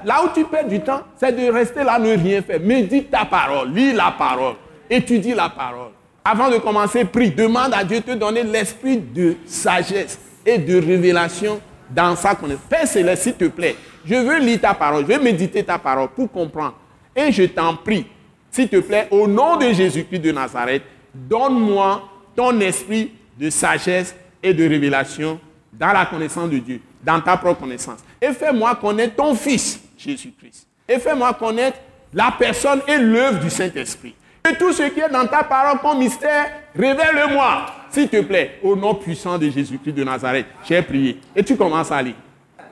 Là 0.04 0.24
où 0.24 0.28
tu 0.34 0.44
perds 0.44 0.66
du 0.66 0.80
temps, 0.80 1.02
c'est 1.16 1.32
de 1.32 1.50
rester 1.52 1.84
là, 1.84 1.98
ne 1.98 2.16
rien 2.16 2.42
faire. 2.42 2.60
Médite 2.60 3.10
ta 3.10 3.24
parole, 3.24 3.70
lis 3.72 3.92
la 3.92 4.10
parole, 4.12 4.54
étudie 4.88 5.34
la 5.34 5.48
parole. 5.48 5.92
Avant 6.32 6.48
de 6.48 6.58
commencer, 6.58 7.04
prie, 7.04 7.32
demande 7.32 7.74
à 7.74 7.82
Dieu 7.82 7.98
de 7.98 8.04
te 8.04 8.12
donner 8.12 8.44
l'esprit 8.44 8.98
de 8.98 9.34
sagesse 9.46 10.16
et 10.46 10.58
de 10.58 10.76
révélation 10.76 11.60
dans 11.90 12.14
sa 12.14 12.36
connaissance. 12.36 12.66
Père 12.68 12.86
Céleste, 12.86 13.24
s'il 13.24 13.34
te 13.34 13.46
plaît, 13.46 13.74
je 14.04 14.14
veux 14.14 14.38
lire 14.38 14.60
ta 14.60 14.72
parole, 14.72 15.04
je 15.08 15.12
veux 15.12 15.20
méditer 15.20 15.64
ta 15.64 15.76
parole 15.76 16.08
pour 16.10 16.30
comprendre. 16.30 16.76
Et 17.16 17.32
je 17.32 17.42
t'en 17.42 17.74
prie, 17.74 18.06
s'il 18.48 18.68
te 18.68 18.76
plaît, 18.76 19.08
au 19.10 19.26
nom 19.26 19.56
de 19.56 19.72
Jésus-Christ 19.72 20.20
de 20.20 20.30
Nazareth, 20.30 20.84
donne-moi 21.12 22.08
ton 22.36 22.60
esprit 22.60 23.10
de 23.36 23.50
sagesse 23.50 24.14
et 24.40 24.54
de 24.54 24.68
révélation 24.68 25.40
dans 25.72 25.92
la 25.92 26.06
connaissance 26.06 26.48
de 26.48 26.58
Dieu, 26.58 26.80
dans 27.02 27.20
ta 27.20 27.38
propre 27.38 27.62
connaissance. 27.62 28.04
Et 28.22 28.32
fais-moi 28.32 28.76
connaître 28.76 29.16
ton 29.16 29.34
Fils, 29.34 29.80
Jésus-Christ. 29.98 30.68
Et 30.88 31.00
fais-moi 31.00 31.34
connaître 31.34 31.78
la 32.14 32.32
personne 32.38 32.82
et 32.86 32.98
l'œuvre 32.98 33.40
du 33.40 33.50
Saint-Esprit. 33.50 34.14
Et 34.48 34.54
tout 34.56 34.72
ce 34.72 34.84
qui 34.84 35.00
est 35.00 35.08
dans 35.08 35.26
ta 35.26 35.42
parole 35.44 35.78
comme 35.80 35.98
mystère, 35.98 36.50
révèle-le-moi, 36.74 37.66
s'il 37.90 38.08
te 38.08 38.20
plaît, 38.22 38.58
au 38.62 38.74
nom 38.74 38.94
puissant 38.94 39.38
de 39.38 39.48
Jésus-Christ 39.50 39.92
de 39.92 40.04
Nazareth. 40.04 40.46
J'ai 40.66 40.82
prié. 40.82 41.20
Et 41.36 41.42
tu 41.44 41.56
commences 41.56 41.92
à 41.92 42.00
lire. 42.00 42.14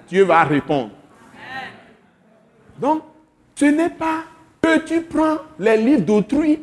Dieu 0.08 0.24
va 0.24 0.44
répondre. 0.44 0.90
Donc, 2.78 3.02
ce 3.54 3.66
n'est 3.66 3.90
pas 3.90 4.22
que 4.62 4.78
tu 4.78 5.02
prends 5.02 5.38
les 5.58 5.76
livres 5.76 6.02
d'autrui. 6.02 6.60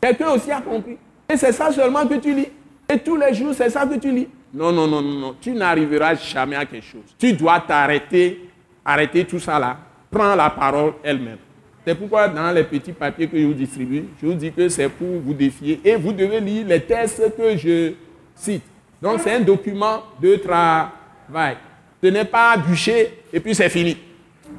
Quelqu'un 0.00 0.30
aussi 0.30 0.52
a 0.52 0.60
compris. 0.60 0.98
Et 1.28 1.36
c'est 1.36 1.52
ça 1.52 1.72
seulement 1.72 2.06
que 2.06 2.14
tu 2.14 2.34
lis. 2.34 2.48
Et 2.88 2.98
tous 2.98 3.16
les 3.16 3.32
jours, 3.34 3.54
c'est 3.54 3.70
ça 3.70 3.86
que 3.86 3.94
tu 3.94 4.12
lis. 4.12 4.28
Non, 4.52 4.70
non, 4.70 4.86
non, 4.86 5.02
non, 5.02 5.18
non. 5.18 5.36
Tu 5.40 5.52
n'arriveras 5.52 6.14
jamais 6.14 6.56
à 6.56 6.64
quelque 6.66 6.84
chose. 6.84 7.16
Tu 7.18 7.32
dois 7.32 7.60
t'arrêter, 7.60 8.48
arrêter 8.84 9.24
tout 9.24 9.40
ça 9.40 9.58
là. 9.58 9.76
Prends 10.10 10.36
la 10.36 10.50
parole 10.50 10.94
elle-même. 11.02 11.38
C'est 11.86 11.94
pourquoi 11.94 12.28
dans 12.28 12.50
les 12.50 12.64
petits 12.64 12.92
papiers 12.92 13.28
que 13.28 13.38
je 13.38 13.44
vous 13.44 13.52
distribue, 13.52 14.04
je 14.20 14.26
vous 14.26 14.34
dis 14.34 14.50
que 14.50 14.68
c'est 14.68 14.88
pour 14.88 15.20
vous 15.20 15.34
défier 15.34 15.80
et 15.84 15.96
vous 15.96 16.12
devez 16.12 16.40
lire 16.40 16.66
les 16.66 16.80
textes 16.80 17.36
que 17.36 17.56
je 17.56 17.92
cite. 18.34 18.62
Donc 19.02 19.20
c'est 19.20 19.34
un 19.34 19.40
document 19.40 20.02
de 20.20 20.36
travail. 20.36 21.56
Ce 22.02 22.08
n'est 22.08 22.24
pas 22.24 22.56
bûcher 22.56 23.22
et 23.32 23.40
puis 23.40 23.54
c'est 23.54 23.68
fini. 23.68 23.98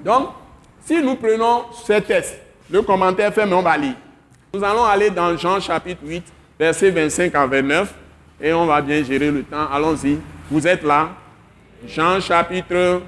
Donc, 0.04 0.30
si 0.84 1.02
nous 1.02 1.16
prenons 1.16 1.66
ce 1.72 1.94
texte, 1.94 2.40
le 2.70 2.82
commentaire 2.82 3.34
fait, 3.34 3.46
mais 3.46 3.54
on 3.54 3.62
va 3.62 3.78
lire. 3.78 3.96
Nous 4.54 4.64
allons 4.64 4.84
aller 4.84 5.10
dans 5.10 5.36
Jean 5.36 5.60
chapitre 5.60 6.02
8, 6.04 6.24
verset 6.60 6.92
25 6.92 7.34
à 7.36 7.46
29, 7.46 7.94
et 8.42 8.54
on 8.54 8.66
va 8.66 8.82
bien 8.82 9.04
gérer 9.04 9.32
le 9.32 9.44
temps. 9.44 9.68
Allons-y. 9.72 10.18
Vous 10.50 10.66
êtes 10.68 10.84
là. 10.84 11.10
Jean 11.88 12.20
chapitre 12.20 13.02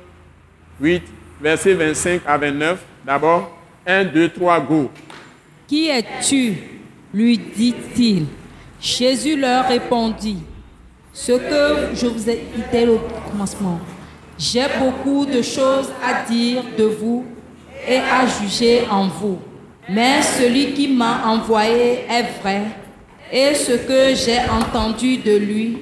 8, 0.82 1.04
verset 1.42 1.74
25 1.74 2.22
à 2.26 2.38
29. 2.38 2.84
D'abord. 3.06 3.57
1, 3.88 4.06
2, 4.06 4.30
3, 4.30 4.60
go. 4.60 4.92
Qui 5.68 5.88
es-tu? 5.88 6.78
lui 7.14 7.38
dit-il. 7.38 8.26
Jésus 8.80 9.38
leur 9.38 9.68
répondit, 9.68 10.38
ce 11.14 11.32
que 11.32 11.96
je 11.96 12.06
vous 12.06 12.30
ai 12.30 12.44
dit 12.56 12.88
au 12.88 13.00
commencement. 13.32 13.80
J'ai 14.38 14.66
beaucoup 14.80 15.26
de 15.26 15.42
choses 15.42 15.90
à 16.04 16.30
dire 16.30 16.64
de 16.78 16.84
vous 16.84 17.26
et 17.88 17.98
à 17.98 18.28
juger 18.28 18.84
en 18.92 19.08
vous. 19.08 19.40
Mais 19.90 20.22
celui 20.22 20.74
qui 20.74 20.90
m'a 20.90 21.26
envoyé 21.26 22.06
est 22.10 22.40
vrai, 22.42 22.64
et 23.32 23.56
ce 23.56 23.72
que 23.72 24.14
j'ai 24.14 24.40
entendu 24.50 25.18
de 25.18 25.38
lui, 25.38 25.78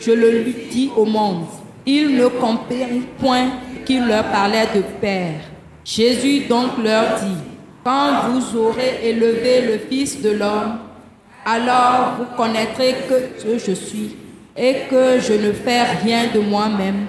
je 0.00 0.10
le 0.10 0.42
lui 0.42 0.54
dis 0.70 0.90
au 0.96 1.04
monde. 1.04 1.44
Il 1.86 2.16
ne 2.16 2.26
comprit 2.26 3.02
point 3.18 3.50
qu'il 3.84 4.06
leur 4.06 4.24
parlait 4.24 4.66
de 4.74 4.82
Père. 5.00 5.40
Jésus 5.84 6.46
donc 6.48 6.78
leur 6.82 7.20
dit, 7.20 7.49
quand 7.84 8.28
vous 8.28 8.56
aurez 8.58 9.00
élevé 9.02 9.62
le 9.62 9.78
Fils 9.78 10.20
de 10.20 10.30
l'homme, 10.30 10.78
alors 11.44 12.16
vous 12.18 12.36
connaîtrez 12.36 12.94
que 13.08 13.58
je 13.58 13.72
suis 13.72 14.16
et 14.56 14.88
que 14.90 15.18
je 15.20 15.32
ne 15.32 15.52
fais 15.52 15.82
rien 16.02 16.26
de 16.34 16.40
moi-même, 16.40 17.06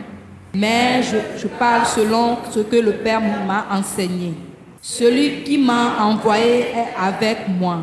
mais 0.53 1.01
je, 1.03 1.47
parle 1.47 1.86
selon 1.86 2.38
ce 2.49 2.60
que 2.60 2.77
le 2.77 2.93
Père 2.93 3.21
m'a 3.21 3.65
enseigné. 3.71 4.34
Celui 4.81 5.43
qui 5.43 5.57
m'a 5.57 6.03
envoyé 6.03 6.62
est 6.62 6.93
avec 6.97 7.47
moi. 7.47 7.79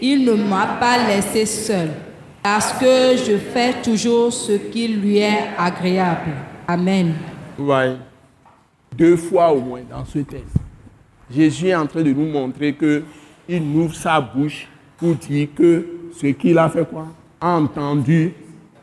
Il 0.00 0.24
ne 0.24 0.34
m'a 0.34 0.78
pas 0.80 1.06
laissé 1.08 1.44
seul, 1.44 1.90
parce 2.42 2.72
que 2.74 3.16
je 3.16 3.36
fais 3.36 3.74
toujours 3.82 4.32
ce 4.32 4.52
qui 4.52 4.88
lui 4.88 5.18
est 5.18 5.48
agréable. 5.58 6.32
Amen. 6.68 7.14
Ouais. 7.58 7.96
Deux 8.96 9.16
fois 9.16 9.52
au 9.52 9.60
moins 9.60 9.82
dans 9.90 10.04
ce 10.04 10.20
texte. 10.20 10.56
Jésus 11.30 11.68
est 11.68 11.74
en 11.74 11.86
train 11.86 12.02
de 12.02 12.12
nous 12.12 12.26
montrer 12.26 12.74
qu'il 12.74 13.62
ouvre 13.74 13.94
sa 13.94 14.20
bouche 14.20 14.66
pour 14.96 15.14
dire 15.14 15.48
que 15.54 15.86
ce 16.18 16.26
qu'il 16.28 16.56
a 16.58 16.68
fait 16.68 16.88
quoi? 16.88 17.06
Entendu 17.40 18.32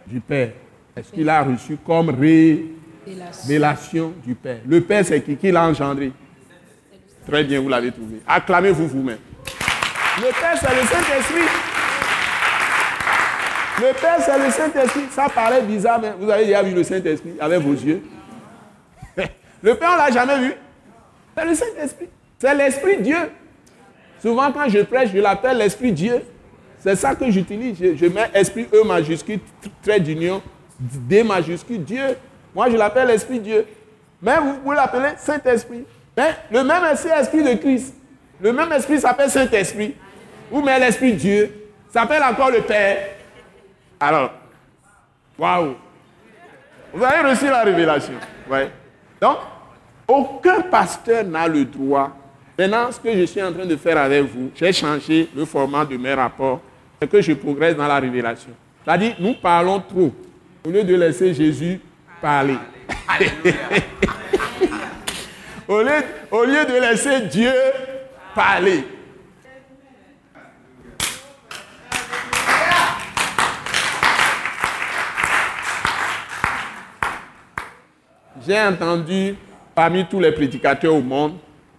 du 0.08 0.22
Père. 0.22 0.54
Est-ce 0.96 1.12
qu'il 1.12 1.28
a 1.28 1.44
reçu 1.44 1.78
comme 1.86 2.10
révélation 2.10 4.14
du 4.26 4.34
Père 4.36 4.60
Le 4.66 4.80
Père, 4.82 5.06
c'est 5.06 5.22
qui? 5.22 5.36
Qui 5.36 5.52
l'a 5.52 5.68
engendré? 5.68 6.12
Très 7.28 7.44
bien, 7.44 7.60
vous 7.60 7.70
l'avez 7.70 7.92
trouvé. 7.92 8.22
Acclamez-vous 8.28 8.88
vous-même. 8.88 9.18
Le 10.18 10.24
Père, 10.24 10.58
c'est 10.58 10.70
le 10.70 10.88
Saint-Esprit. 10.88 11.42
Le 13.80 13.94
Père, 14.00 14.22
c'est 14.22 14.46
le 14.46 14.52
Saint-Esprit. 14.52 15.06
Ça 15.12 15.28
paraît 15.28 15.62
bizarre, 15.64 16.00
mais 16.00 16.14
vous 16.18 16.30
avez 16.30 16.46
déjà 16.46 16.64
vu 16.64 16.74
le 16.74 16.84
Saint-Esprit 16.84 17.34
avec 17.40 17.60
vos 17.60 17.74
yeux. 17.74 18.02
Le 19.62 19.76
Père, 19.76 19.90
on 19.92 19.94
ne 19.94 19.98
l'a 19.98 20.12
jamais 20.12 20.40
vu. 20.40 20.54
C'est 21.36 21.46
le 21.46 21.56
Saint-Esprit. 21.56 22.08
C'est 22.46 22.54
l'Esprit 22.54 23.02
Dieu. 23.02 23.18
Souvent, 24.22 24.52
quand 24.52 24.70
je 24.70 24.78
prêche, 24.82 25.10
je 25.12 25.18
l'appelle 25.18 25.58
l'Esprit 25.58 25.92
Dieu. 25.92 26.22
C'est 26.78 26.96
ça 26.96 27.16
que 27.16 27.32
j'utilise. 27.32 27.76
Je, 27.76 28.06
mets 28.06 28.30
Esprit 28.36 28.68
E 28.72 28.84
majuscule, 28.86 29.40
trait 29.82 30.00
d'union, 30.00 30.44
D 30.80 31.24
majuscule, 31.24 31.84
Dieu. 31.84 32.16
Moi, 32.54 32.70
je 32.70 32.78
l'appelle 32.78 33.08
l'Esprit 33.08 33.40
Dieu. 33.40 33.66
Mais 34.22 34.38
vous 34.38 34.58
pouvez 34.58 34.76
l'appeler 34.76 35.14
Saint-Esprit. 35.18 35.86
Mais 36.16 36.36
le 36.52 36.64
même 36.64 36.84
Esprit, 36.84 37.10
Esprit 37.20 37.44
de 37.44 37.54
Christ. 37.56 37.96
Le 38.40 38.54
même 38.54 38.72
Esprit 38.74 39.00
s'appelle 39.00 39.32
Saint-Esprit. 39.32 39.96
Ou 40.52 40.62
mais 40.62 40.80
l'Esprit 40.80 41.14
Dieu 41.14 41.52
s'appelle 41.92 42.22
encore 42.22 42.52
le 42.52 42.62
Père. 42.62 43.08
Alors, 44.00 44.32
waouh. 45.40 45.74
Vous 46.94 47.04
avez 47.04 47.28
reçu 47.28 47.46
la 47.46 47.64
révélation. 47.64 48.14
Ouais. 48.48 48.70
Donc, 49.20 49.38
aucun 50.08 50.62
pasteur 50.62 51.24
n'a 51.24 51.48
le 51.48 51.66
droit 51.66 52.12
Maintenant, 52.58 52.90
ce 52.90 53.00
que 53.02 53.14
je 53.14 53.26
suis 53.26 53.42
en 53.44 53.52
train 53.52 53.66
de 53.66 53.76
faire 53.76 53.98
avec 53.98 54.24
vous, 54.24 54.50
j'ai 54.56 54.72
changé 54.72 55.28
le 55.36 55.44
format 55.44 55.84
de 55.84 55.98
mes 55.98 56.14
rapports, 56.14 56.62
c'est 57.02 57.10
que 57.10 57.20
je 57.22 57.34
progresse 57.34 57.76
dans 57.76 57.88
la 57.88 58.00
révélation. 58.00 58.52
C'est-à-dire, 58.86 59.16
nous 59.20 59.34
parlons 59.34 59.82
trop, 59.82 60.14
au 60.66 60.70
lieu 60.70 60.84
de 60.86 60.96
laisser 60.96 61.34
Jésus 61.34 61.82
parler. 62.22 62.56
au, 65.68 65.82
lieu, 65.82 66.04
au 66.32 66.46
lieu 66.46 66.64
de 66.66 66.80
laisser 66.80 67.22
Dieu 67.28 67.52
parler. 68.34 68.86
J'ai 78.48 78.62
entendu 78.62 79.36
parmi 79.74 80.06
tous 80.08 80.22
les 80.22 80.32
prédicateurs 80.32 80.94
au 80.94 81.02
monde 81.02 81.34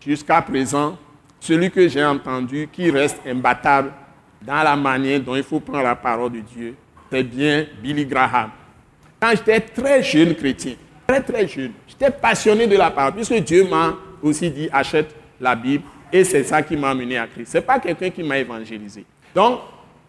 jusqu'à 0.06 0.40
présent, 0.40 0.96
celui 1.40 1.70
que 1.70 1.88
j'ai 1.88 2.04
entendu 2.04 2.68
qui 2.72 2.90
reste 2.90 3.20
imbattable 3.26 3.92
dans 4.40 4.62
la 4.62 4.76
manière 4.76 5.20
dont 5.20 5.34
il 5.34 5.42
faut 5.42 5.60
prendre 5.60 5.82
la 5.82 5.96
parole 5.96 6.32
de 6.32 6.40
Dieu, 6.40 6.74
c'est 7.10 7.22
bien 7.22 7.66
Billy 7.82 8.06
Graham. 8.06 8.50
Quand 9.20 9.30
j'étais 9.30 9.60
très 9.60 10.02
jeune 10.02 10.34
chrétien, 10.34 10.74
très 11.06 11.20
très 11.20 11.48
jeune, 11.48 11.72
j'étais 11.88 12.10
passionné 12.10 12.66
de 12.66 12.76
la 12.76 12.90
parole, 12.90 13.14
puisque 13.14 13.34
Dieu 13.34 13.66
m'a 13.68 13.94
aussi 14.22 14.50
dit 14.50 14.68
achète 14.72 15.14
la 15.40 15.54
Bible, 15.54 15.84
et 16.12 16.22
c'est 16.24 16.44
ça 16.44 16.62
qui 16.62 16.76
m'a 16.76 16.90
amené 16.90 17.18
à 17.18 17.26
Christ. 17.26 17.52
Ce 17.52 17.58
n'est 17.58 17.64
pas 17.64 17.78
quelqu'un 17.78 18.10
qui 18.10 18.22
m'a 18.22 18.38
évangélisé. 18.38 19.04
Donc, 19.34 19.60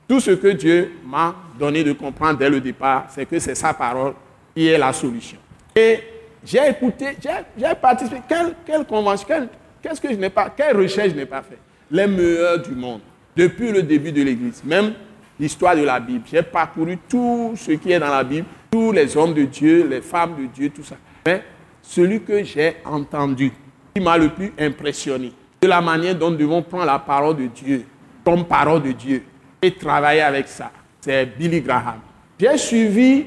tout 0.08 0.20
ce 0.20 0.32
que 0.32 0.50
Dieu 0.50 0.94
m'a 1.06 1.36
donné 1.60 1.84
de 1.84 1.92
comprendre 1.94 2.38
dès 2.38 2.50
le 2.50 2.62
départ, 2.62 3.08
c'est 3.10 3.26
que 3.26 3.40
c'est 3.40 3.56
sa 3.56 3.74
parole 3.74 4.14
qui 4.56 4.68
est 4.68 4.78
la 4.78 4.94
solution. 4.94 5.38
Et 5.76 6.00
j'ai 6.44 6.70
écouté, 6.70 7.18
j'ai 7.22 7.76
participé, 7.82 8.22
quelle, 8.28 8.54
quelle 8.66 8.86
convention, 8.86 9.50
Qu'est-ce 9.82 10.02
que 10.02 10.10
je 10.10 10.16
n'ai 10.16 10.30
pas, 10.30 10.50
quelle 10.56 10.76
recherche 10.78 11.10
je 11.10 11.16
n'ai 11.16 11.26
pas 11.26 11.42
fait? 11.42 11.58
Les 11.90 12.08
meilleurs 12.08 12.62
du 12.62 12.72
monde, 12.72 13.02
depuis 13.36 13.72
le 13.72 13.84
début 13.84 14.12
de 14.12 14.22
l'Église, 14.24 14.64
même 14.64 14.94
l'histoire 15.40 15.76
de 15.76 15.84
la 15.84 16.00
Bible. 16.00 16.24
J'ai 16.32 16.42
parcouru 16.42 16.98
tout 17.08 17.54
ce 17.56 17.72
qui 17.72 17.92
est 17.92 18.00
dans 18.00 18.10
la 18.10 18.24
Bible, 18.24 18.48
tous 18.72 18.92
les 18.92 19.16
hommes 19.16 19.34
de 19.34 19.44
Dieu, 19.44 19.88
les 19.88 20.02
femmes 20.02 20.36
de 20.38 20.46
Dieu, 20.48 20.70
tout 20.70 20.84
ça. 20.84 20.96
Mais 21.26 21.44
celui 21.82 22.22
que 22.22 22.44
j'ai 22.44 22.78
entendu, 22.84 23.52
qui 23.96 24.02
m'a 24.02 24.18
le 24.18 24.30
plus 24.30 24.52
impressionné, 24.60 25.32
de 25.62 25.68
la 25.68 25.82
manière 25.82 26.16
dont 26.16 26.30
nous 26.30 26.38
devons 26.38 26.62
prendre 26.62 26.86
la 26.86 27.00
parole 27.00 27.36
de 27.38 27.48
Dieu 27.48 27.84
comme 28.24 28.46
parole 28.46 28.84
de 28.84 28.92
Dieu 28.92 29.24
et 29.62 29.72
travailler 29.72 30.22
avec 30.22 30.48
ça, 30.48 30.72
c'est 31.00 31.26
Billy 31.38 31.62
Graham. 31.62 32.00
J'ai 32.40 32.58
suivi 32.58 33.26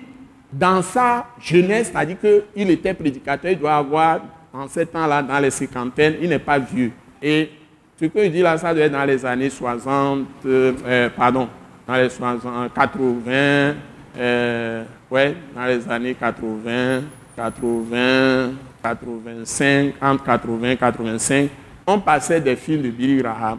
dans 0.53 0.83
sa 0.83 1.27
jeunesse, 1.41 1.91
c'est-à-dire 1.93 2.19
qu'il 2.21 2.71
était 2.71 2.95
prédicateur, 2.95 3.51
il 3.51 3.59
doit 3.59 3.77
avoir 3.77 4.21
en 4.53 4.69
ce 4.69 4.81
temps-là, 4.81 5.23
dans 5.23 5.39
les 5.39 5.51
cinquantaines, 5.51 6.17
il 6.21 6.29
n'est 6.29 6.39
pas 6.39 6.59
vieux. 6.59 6.93
Et 7.23 7.51
ce 7.99 8.07
que 8.07 8.25
je 8.25 8.29
dis 8.29 8.43
là, 8.43 8.57
ça 8.59 8.75
doit 8.75 8.85
être 8.85 8.93
dans 8.93 9.05
les 9.05 9.25
années 9.25 9.51
60, 9.51 10.27
euh, 10.47 10.73
euh, 10.87 11.09
pardon, 11.17 11.49
dans 11.87 11.95
les 11.95 12.09
60, 12.09 12.73
80, 12.75 13.75
euh, 14.19 14.85
ouais, 15.11 15.37
dans 15.55 15.65
les 15.67 15.89
années 15.89 16.15
80, 16.15 17.03
80, 17.37 18.51
85, 18.83 19.95
entre 20.01 20.25
80 20.25 20.71
et 20.71 20.77
85, 20.77 21.51
on 21.87 22.01
passait 22.01 22.41
des 22.41 22.57
films 22.57 22.83
de 22.83 22.91
Billy 22.91 23.19
Graham. 23.19 23.59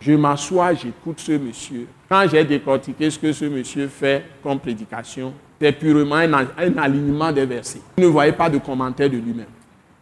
je 0.00 0.12
m'assois, 0.12 0.74
j'écoute 0.74 1.20
ce 1.20 1.32
monsieur. 1.32 1.86
Quand 2.08 2.26
j'ai 2.30 2.44
décortiqué 2.44 3.10
ce 3.10 3.18
que 3.18 3.32
ce 3.32 3.44
monsieur 3.44 3.88
fait 3.88 4.24
comme 4.42 4.58
prédication, 4.58 5.32
c'est 5.60 5.72
purement 5.72 6.16
un, 6.16 6.32
un 6.34 6.76
alignement 6.78 7.30
des 7.32 7.46
versets. 7.46 7.80
Vous 7.96 8.04
ne 8.04 8.08
voyez 8.08 8.32
pas 8.32 8.50
de 8.50 8.58
commentaire 8.58 9.08
de 9.08 9.16
lui-même. 9.16 9.46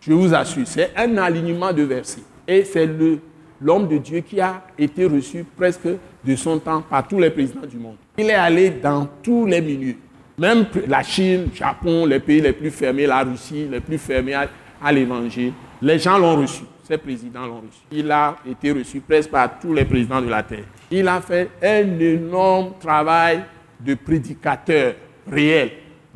Je 0.05 0.13
vous 0.13 0.35
assure, 0.35 0.67
c'est 0.67 0.91
un 0.97 1.17
alignement 1.19 1.73
de 1.73 1.83
versets. 1.83 2.23
Et 2.47 2.65
c'est 2.65 2.89
l'homme 3.61 3.87
de 3.87 3.99
Dieu 3.99 4.19
qui 4.21 4.41
a 4.41 4.63
été 4.77 5.07
reçu 5.07 5.45
presque 5.57 5.89
de 6.25 6.37
son 6.37 6.59
temps 6.59 6.83
par 6.83 7.07
tous 7.07 7.21
les 7.21 7.31
présidents 7.31 7.67
du 7.67 7.77
monde. 7.77 7.97
Il 8.19 8.29
est 8.29 8.35
allé 8.35 8.71
dans 8.71 9.07
tous 9.23 9.47
les 9.47 9.61
milieux. 9.61 9.97
Même 10.37 10.67
la 10.89 11.05
Chine, 11.05 11.49
le 11.51 11.57
Japon, 11.57 12.05
les 12.07 12.19
pays 12.19 12.41
les 12.41 12.53
plus 12.53 12.73
fermés, 12.73 13.07
la 13.07 13.23
Russie, 13.23 13.69
les 13.71 13.79
plus 13.79 13.99
fermés 13.99 14.35
à, 14.35 14.93
l'évangile, 14.93 15.53
les 15.81 16.01
gens 16.01 16.19
l'ont 16.19 16.37
reçu. 16.37 16.65
Ces 16.83 16.99
présidents 16.99 17.47
l'ont 17.47 17.61
reçu. 17.61 17.83
Il 17.93 18.11
a 18.11 18.37
été 18.45 18.73
reçu 18.73 19.01
presque 19.01 19.31
par 19.31 19.61
tous 19.61 19.73
les 19.73 19.85
présidents 19.85 20.21
de 20.21 20.29
la 20.29 20.43
terre. 20.43 20.65
Il 20.91 21.07
a 21.07 21.21
fait 21.21 21.49
un 21.63 22.01
énorme 22.01 22.73
travail 22.81 23.45
de 23.79 23.95
prédicateur 23.95 24.95
réel 25.31 25.71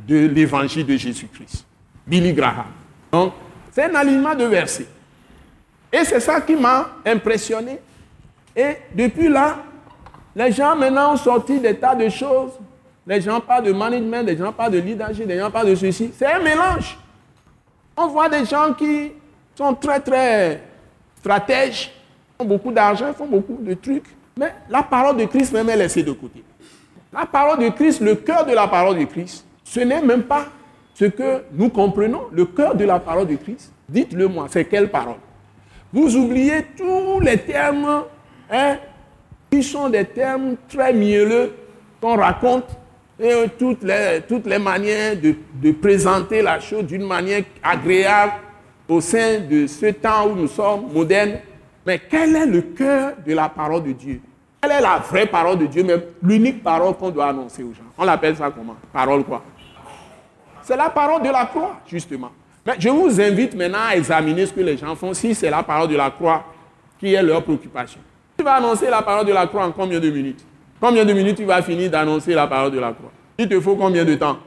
de 0.08 0.26
l'évangile 0.26 0.84
de 0.86 0.96
Jésus-Christ. 0.96 1.64
Billy 2.04 2.32
Graham. 2.32 2.66
Donc, 3.12 3.32
c'est 3.76 3.90
un 3.90 3.94
alignement 3.94 4.34
de 4.34 4.44
versets. 4.44 4.86
Et 5.92 6.02
c'est 6.02 6.20
ça 6.20 6.40
qui 6.40 6.56
m'a 6.56 6.92
impressionné. 7.04 7.78
Et 8.56 8.78
depuis 8.94 9.28
là, 9.28 9.58
les 10.34 10.50
gens 10.50 10.74
maintenant 10.74 11.12
ont 11.12 11.16
sorti 11.18 11.60
des 11.60 11.76
tas 11.76 11.94
de 11.94 12.08
choses. 12.08 12.52
Les 13.06 13.20
gens 13.20 13.38
parlent 13.38 13.64
de 13.64 13.72
management, 13.72 14.22
les 14.22 14.34
gens 14.38 14.50
parlent 14.50 14.72
de 14.72 14.78
leadership, 14.78 15.26
les 15.28 15.38
gens 15.38 15.50
parlent 15.50 15.68
de 15.68 15.74
ceci. 15.74 16.10
C'est 16.16 16.24
un 16.24 16.38
mélange. 16.38 16.98
On 17.98 18.06
voit 18.06 18.30
des 18.30 18.46
gens 18.46 18.72
qui 18.72 19.12
sont 19.54 19.74
très, 19.74 20.00
très 20.00 20.62
stratèges, 21.18 21.92
font 22.38 22.46
beaucoup 22.46 22.72
d'argent, 22.72 23.12
font 23.12 23.26
beaucoup 23.26 23.58
de 23.60 23.74
trucs. 23.74 24.06
Mais 24.38 24.54
la 24.70 24.84
parole 24.84 25.18
de 25.18 25.26
Christ 25.26 25.52
même 25.52 25.68
est 25.68 25.76
laissée 25.76 26.02
de 26.02 26.12
côté. 26.12 26.42
La 27.12 27.26
parole 27.26 27.58
de 27.58 27.68
Christ, 27.68 28.00
le 28.00 28.14
cœur 28.14 28.46
de 28.46 28.54
la 28.54 28.68
parole 28.68 28.98
de 28.98 29.04
Christ, 29.04 29.44
ce 29.64 29.80
n'est 29.80 30.00
même 30.00 30.22
pas 30.22 30.46
ce 30.98 31.04
que 31.04 31.42
nous 31.52 31.68
comprenons, 31.68 32.22
le 32.32 32.46
cœur 32.46 32.74
de 32.74 32.86
la 32.86 32.98
parole 32.98 33.26
de 33.26 33.36
Christ, 33.36 33.70
dites-le 33.86 34.28
moi, 34.28 34.46
c'est 34.48 34.64
quelle 34.64 34.88
parole? 34.90 35.18
Vous 35.92 36.16
oubliez 36.16 36.64
tous 36.74 37.20
les 37.20 37.36
termes 37.36 38.04
hein, 38.50 38.76
qui 39.50 39.62
sont 39.62 39.90
des 39.90 40.06
termes 40.06 40.56
très 40.66 40.94
mielleux 40.94 41.52
qu'on 42.00 42.16
raconte 42.16 42.78
et 43.20 43.44
toutes 43.58 43.82
les, 43.82 44.22
toutes 44.26 44.46
les 44.46 44.58
manières 44.58 45.20
de, 45.20 45.34
de 45.54 45.72
présenter 45.72 46.40
la 46.40 46.60
chose 46.60 46.84
d'une 46.84 47.06
manière 47.06 47.42
agréable 47.62 48.32
au 48.88 49.02
sein 49.02 49.40
de 49.40 49.66
ce 49.66 49.86
temps 49.86 50.28
où 50.30 50.34
nous 50.34 50.48
sommes 50.48 50.90
modernes. 50.94 51.40
Mais 51.84 52.00
quel 52.10 52.36
est 52.36 52.46
le 52.46 52.62
cœur 52.62 53.12
de 53.24 53.34
la 53.34 53.50
parole 53.50 53.82
de 53.84 53.92
Dieu? 53.92 54.20
Quelle 54.62 54.72
est 54.72 54.80
la 54.80 54.96
vraie 54.98 55.26
parole 55.26 55.58
de 55.58 55.66
Dieu, 55.66 55.84
mais 55.84 55.96
l'unique 56.22 56.62
parole 56.62 56.94
qu'on 56.94 57.10
doit 57.10 57.26
annoncer 57.26 57.62
aux 57.62 57.74
gens. 57.74 57.84
On 57.98 58.04
l'appelle 58.04 58.34
ça 58.34 58.50
comment? 58.50 58.76
Parole 58.94 59.24
quoi? 59.24 59.42
C'est 60.66 60.76
la 60.76 60.90
parole 60.90 61.22
de 61.22 61.30
la 61.30 61.46
croix, 61.46 61.76
justement. 61.86 62.32
Mais 62.66 62.74
je 62.76 62.88
vous 62.88 63.20
invite 63.20 63.54
maintenant 63.54 63.86
à 63.88 63.94
examiner 63.94 64.46
ce 64.46 64.52
que 64.52 64.60
les 64.60 64.76
gens 64.76 64.96
font, 64.96 65.14
si 65.14 65.32
c'est 65.32 65.48
la 65.48 65.62
parole 65.62 65.88
de 65.88 65.94
la 65.94 66.10
croix 66.10 66.44
qui 66.98 67.14
est 67.14 67.22
leur 67.22 67.44
préoccupation. 67.44 68.00
Tu 68.36 68.44
vas 68.44 68.54
annoncer 68.54 68.90
la 68.90 69.00
parole 69.00 69.24
de 69.24 69.32
la 69.32 69.46
croix 69.46 69.64
en 69.64 69.70
combien 69.70 70.00
de 70.00 70.10
minutes? 70.10 70.44
Combien 70.80 71.04
de 71.04 71.12
minutes 71.12 71.36
tu 71.36 71.44
vas 71.44 71.62
finir 71.62 71.88
d'annoncer 71.88 72.34
la 72.34 72.48
parole 72.48 72.72
de 72.72 72.80
la 72.80 72.92
croix? 72.92 73.12
Il 73.38 73.48
te 73.48 73.60
faut 73.60 73.76
combien 73.76 74.04
de 74.04 74.16
temps? 74.16 74.38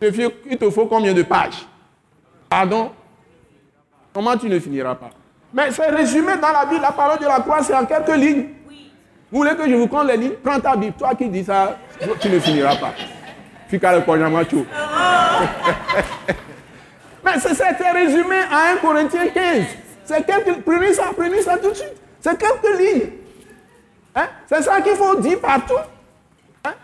Il 0.00 0.58
te 0.58 0.70
faut 0.70 0.86
combien 0.86 1.14
de 1.14 1.22
pages? 1.22 1.68
Pardon? 2.48 2.90
Comment 4.12 4.36
tu 4.36 4.48
ne 4.48 4.58
finiras 4.58 4.96
pas? 4.96 5.10
Mais 5.54 5.70
c'est 5.70 5.88
résumé 5.88 6.32
dans 6.42 6.50
la 6.50 6.66
Bible, 6.66 6.82
la 6.82 6.90
parole 6.90 7.20
de 7.20 7.26
la 7.26 7.38
croix, 7.38 7.62
c'est 7.62 7.76
en 7.76 7.86
quelques 7.86 8.16
lignes. 8.16 8.46
Vous 9.30 9.38
voulez 9.38 9.54
que 9.54 9.70
je 9.70 9.74
vous 9.76 9.86
compte 9.86 10.08
les 10.08 10.16
lignes? 10.16 10.34
Prends 10.42 10.58
ta 10.58 10.74
Bible. 10.74 10.94
Toi 10.98 11.14
qui 11.14 11.28
dis 11.28 11.44
ça, 11.44 11.78
tu 12.18 12.28
ne 12.28 12.40
finiras 12.40 12.74
pas. 12.74 12.92
Mais 17.24 17.38
c'est 17.38 17.92
résumé 17.92 18.36
à 18.50 18.72
1 18.72 18.76
Corinthiens 18.76 19.28
15. 19.28 19.64
C'est 20.04 20.26
quelques, 20.26 20.60
prenez 20.62 20.92
ça, 20.92 21.04
prenez 21.16 21.42
ça 21.42 21.56
tout 21.56 21.70
de 21.70 21.74
suite. 21.74 21.94
C'est 22.20 22.38
quelques 22.38 22.78
lignes. 22.78 23.10
Hein? 24.14 24.26
C'est 24.46 24.62
ça 24.62 24.80
qu'il 24.80 24.94
faut 24.94 25.16
dire 25.16 25.40
partout. 25.40 25.78
Hein? 26.64 26.74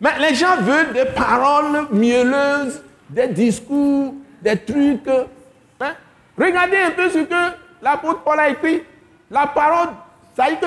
Mais 0.00 0.18
les 0.20 0.34
gens 0.34 0.56
veulent 0.60 0.92
des 0.92 1.06
paroles 1.06 1.88
mielleuses, 1.90 2.82
des 3.08 3.28
discours, 3.28 4.14
des 4.42 4.58
trucs. 4.58 5.08
Hein? 5.80 5.94
Regardez 6.38 6.76
un 6.76 6.90
peu 6.90 7.10
ce 7.10 7.18
que 7.18 7.54
l'apôtre 7.82 8.22
Paul 8.22 8.38
a 8.38 8.50
écrit. 8.50 8.82
La 9.30 9.46
parole, 9.46 9.88
ça 10.36 10.50
dit 10.50 10.58
que 10.58 10.66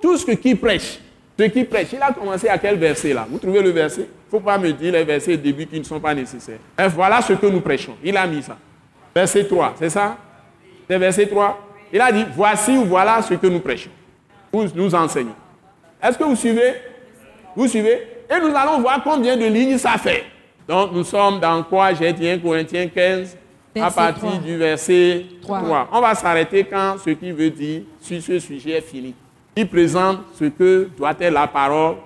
tout, 0.00 0.16
ce 0.16 0.30
qui 0.32 0.54
prêche, 0.54 0.98
ce 1.38 1.44
qui 1.44 1.64
prêche, 1.64 1.88
il 1.92 2.02
a 2.02 2.12
commencé 2.12 2.48
à 2.48 2.58
quel 2.58 2.76
verset 2.76 3.12
là? 3.12 3.26
Vous 3.28 3.38
trouvez 3.38 3.62
le 3.62 3.70
verset? 3.70 4.02
Il 4.02 4.36
ne 4.36 4.40
faut 4.40 4.40
pas 4.40 4.58
me 4.58 4.72
dire 4.72 4.92
les 4.92 5.04
versets 5.04 5.34
au 5.34 5.36
début 5.36 5.66
qui 5.66 5.78
ne 5.78 5.84
sont 5.84 6.00
pas 6.00 6.14
nécessaires. 6.14 6.58
Et 6.78 6.88
voilà 6.88 7.20
ce 7.20 7.34
que 7.34 7.46
nous 7.46 7.60
prêchons. 7.60 7.94
Il 8.02 8.16
a 8.16 8.26
mis 8.26 8.42
ça. 8.42 8.56
Verset 9.14 9.44
3, 9.44 9.74
c'est 9.78 9.90
ça? 9.90 10.16
C'est 10.88 10.98
verset 10.98 11.26
3. 11.26 11.68
Il 11.92 12.00
a 12.00 12.10
dit, 12.10 12.24
voici 12.34 12.76
ou 12.78 12.84
voilà 12.84 13.20
ce 13.20 13.34
que 13.34 13.46
nous 13.46 13.60
prêchons. 13.60 13.90
Nous, 14.52 14.68
nous 14.74 14.94
enseignons. 14.94 15.34
Est-ce 16.02 16.16
que 16.16 16.24
vous 16.24 16.36
suivez? 16.36 16.74
Vous 17.54 17.68
suivez? 17.68 18.06
Et 18.30 18.40
nous 18.40 18.54
allons 18.56 18.80
voir 18.80 19.02
combien 19.04 19.36
de 19.36 19.44
lignes 19.44 19.76
ça 19.76 19.98
fait. 19.98 20.24
Donc 20.66 20.92
nous 20.92 21.04
sommes 21.04 21.38
dans 21.40 21.62
quoi? 21.64 21.92
J'ai 21.92 22.12
dit 22.12 22.28
1 22.28 22.38
Corinthiens 22.38 22.88
15, 22.88 23.36
à 23.78 23.90
partir 23.90 24.38
du 24.38 24.56
verset 24.56 25.26
3. 25.42 25.60
3. 25.60 25.88
On 25.92 26.00
va 26.00 26.14
s'arrêter 26.14 26.64
quand 26.64 26.96
ce 27.04 27.10
qui 27.10 27.30
veut 27.32 27.50
dire 27.50 27.82
sur 28.00 28.22
ce 28.22 28.38
sujet 28.38 28.70
est 28.72 28.80
fini. 28.80 29.14
Il 29.54 29.68
présente 29.68 30.20
ce 30.38 30.46
que 30.46 30.88
doit 30.96 31.14
être 31.20 31.32
la 31.32 31.46
parole 31.46 31.96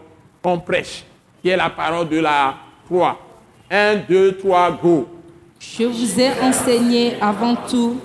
qu'on 0.43 0.59
prêche, 0.59 1.05
qui 1.41 1.49
est 1.49 1.57
la 1.57 1.71
parole 1.71 2.09
de 2.09 2.19
la 2.19 2.57
croix. 2.87 3.19
Un, 3.71 3.97
deux, 4.09 4.37
trois, 4.37 4.71
go. 4.83 5.07
Je 5.61 5.85
vous 5.85 6.21
ai 6.21 6.31
enseigné 6.43 7.15
avant 7.21 7.55
tout, 7.55 8.01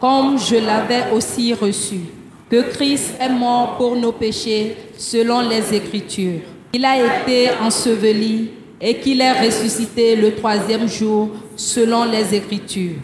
comme 0.00 0.38
je 0.38 0.56
l'avais 0.56 1.10
aussi 1.12 1.52
reçu, 1.52 2.00
que 2.48 2.62
Christ 2.70 3.14
est 3.20 3.28
mort 3.28 3.76
pour 3.76 3.96
nos 3.96 4.12
péchés 4.12 4.76
selon 4.96 5.40
les 5.48 5.74
Écritures. 5.74 6.42
Il 6.72 6.84
a 6.84 6.96
été 6.96 7.50
enseveli 7.60 8.50
et 8.80 8.98
qu'il 8.98 9.20
est 9.20 9.46
ressuscité 9.46 10.14
le 10.14 10.34
troisième 10.36 10.86
jour 10.86 11.30
selon 11.56 12.04
les 12.04 12.34
Écritures. 12.34 13.00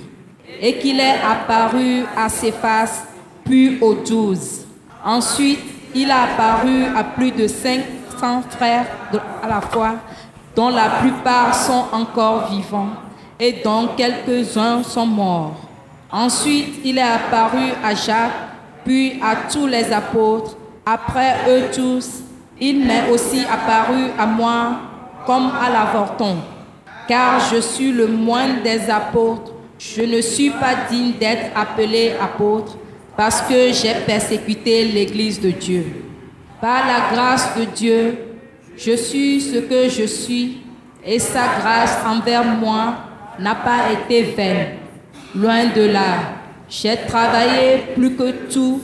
Et 0.60 0.78
qu'il 0.78 1.00
est 1.00 1.18
apparu 1.24 2.04
à 2.16 2.28
ses 2.28 2.52
faces, 2.52 3.02
puis 3.44 3.78
aux 3.80 3.94
douze. 3.94 4.64
Ensuite, 5.04 5.58
il 5.94 6.10
a 6.10 6.22
apparu 6.22 6.84
à 6.96 7.02
plus 7.02 7.32
de 7.32 7.46
500 7.48 8.42
frères 8.50 8.86
à 9.42 9.48
la 9.48 9.60
fois, 9.60 9.94
dont 10.54 10.68
la 10.68 10.88
plupart 11.00 11.54
sont 11.54 11.86
encore 11.92 12.48
vivants 12.50 12.90
et 13.38 13.60
dont 13.64 13.88
quelques-uns 13.96 14.82
sont 14.84 15.06
morts. 15.06 15.56
Ensuite, 16.10 16.80
il 16.84 16.98
est 16.98 17.02
apparu 17.02 17.72
à 17.82 17.94
Jacques, 17.94 18.30
puis 18.84 19.20
à 19.22 19.50
tous 19.50 19.66
les 19.66 19.92
apôtres. 19.92 20.56
Après 20.86 21.36
eux 21.48 21.64
tous, 21.74 22.20
il 22.60 22.84
m'est 22.84 23.10
aussi 23.10 23.44
apparu 23.44 24.10
à 24.18 24.26
moi 24.26 24.72
comme 25.26 25.50
à 25.60 25.68
l'avorton, 25.70 26.36
car 27.08 27.40
je 27.52 27.60
suis 27.60 27.90
le 27.90 28.06
moindre 28.06 28.62
des 28.62 28.88
apôtres. 28.88 29.52
Je 29.78 30.02
ne 30.02 30.20
suis 30.20 30.50
pas 30.50 30.74
digne 30.88 31.12
d'être 31.18 31.50
appelé 31.56 32.12
apôtre 32.22 32.76
parce 33.16 33.42
que 33.42 33.72
j'ai 33.72 33.94
persécuté 34.06 34.84
l'Église 34.84 35.40
de 35.40 35.50
Dieu. 35.50 35.84
Par 36.60 36.86
la 36.86 37.14
grâce 37.14 37.56
de 37.56 37.64
Dieu, 37.64 38.18
je 38.76 38.92
suis 38.96 39.40
ce 39.40 39.58
que 39.58 39.88
je 39.88 40.04
suis 40.06 40.62
et 41.04 41.18
sa 41.18 41.58
grâce 41.60 41.98
envers 42.06 42.44
moi 42.44 42.94
n'a 43.38 43.54
pas 43.54 43.92
été 43.92 44.22
vaine. 44.22 44.66
Loin 45.34 45.66
de 45.66 45.82
là, 45.82 46.18
j'ai 46.68 46.96
travaillé 47.06 47.78
plus 47.94 48.14
que 48.16 48.30
tout, 48.52 48.80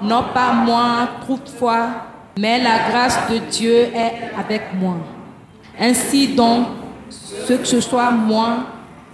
non 0.00 0.24
pas 0.34 0.52
moi 0.52 1.08
toutefois, 1.26 1.88
mais 2.38 2.62
la 2.62 2.90
grâce 2.90 3.18
de 3.30 3.38
Dieu 3.50 3.88
est 3.94 4.30
avec 4.38 4.62
moi. 4.74 4.96
Ainsi 5.78 6.28
donc, 6.28 6.66
ce 7.10 7.52
que 7.54 7.64
ce 7.64 7.80
soit 7.80 8.10
moi, 8.10 8.66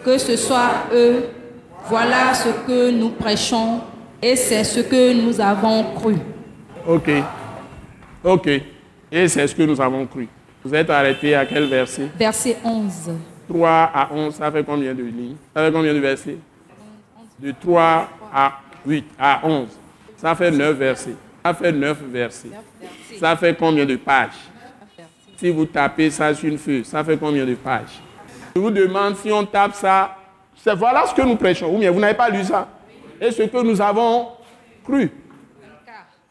que 0.05 0.16
ce 0.18 0.36
soit 0.36 0.86
eux, 0.92 1.24
voilà 1.88 2.34
ce 2.34 2.49
que 2.66 2.90
nous 2.90 3.11
prêchons 3.11 3.80
et 4.23 4.37
c'est 4.37 4.64
ce 4.64 4.81
que 4.81 5.12
nous 5.12 5.41
avons 5.41 5.95
cru. 5.95 6.16
Ok. 6.87 7.11
Ok. 8.25 8.49
Et 9.11 9.29
c'est 9.29 9.47
ce 9.47 9.55
que 9.55 9.62
nous 9.62 9.81
avons 9.81 10.07
cru. 10.07 10.29
Vous 10.64 10.75
êtes 10.75 10.91
arrêté 10.91 11.35
à 11.35 11.47
quel 11.47 11.64
verset? 11.66 12.09
Verset 12.19 12.57
11. 12.64 13.11
3 13.49 13.71
à 13.71 14.09
11, 14.12 14.35
ça 14.35 14.51
fait 14.53 14.62
combien 14.62 14.93
de 14.93 15.03
lignes? 15.03 15.37
Ça 15.55 15.64
fait 15.64 15.73
combien 15.73 15.95
de 15.95 15.99
versets? 15.99 16.37
De 17.39 17.55
3 17.59 18.09
à 18.35 18.53
8, 18.85 19.07
à 19.19 19.41
11. 19.43 19.69
Ça 20.16 20.35
fait 20.35 20.51
9 20.51 20.77
versets. 20.77 21.14
Ça 21.43 21.55
fait 21.55 21.73
9 21.73 21.99
versets. 22.12 22.51
Ça 23.19 23.37
fait 23.37 23.57
combien 23.59 23.87
de 23.87 23.97
pages? 23.97 24.51
Si 25.39 25.49
vous 25.51 25.64
tapez 25.64 26.11
ça 26.11 26.35
sur 26.35 26.49
une 26.49 26.59
feuille, 26.59 26.85
ça 26.85 27.03
fait 27.03 27.16
combien 27.16 27.47
de 27.47 27.55
pages? 27.55 28.01
Je 28.55 28.61
vous 28.61 28.71
demande 28.71 29.16
si 29.16 29.31
on 29.33 29.47
tape 29.47 29.75
ça, 29.75 30.16
voilà 30.77 31.07
ce 31.07 31.14
que 31.14 31.23
nous 31.23 31.37
prêchons. 31.37 31.75
Ou 31.75 31.79
bien 31.79 31.91
vous 31.91 32.01
n'avez 32.01 32.16
pas 32.16 32.29
lu 32.29 32.45
ça? 32.45 32.69
Et 33.21 33.31
ce 33.31 33.43
que 33.43 33.62
nous 33.62 33.81
avons 33.81 34.29
cru. 34.85 35.11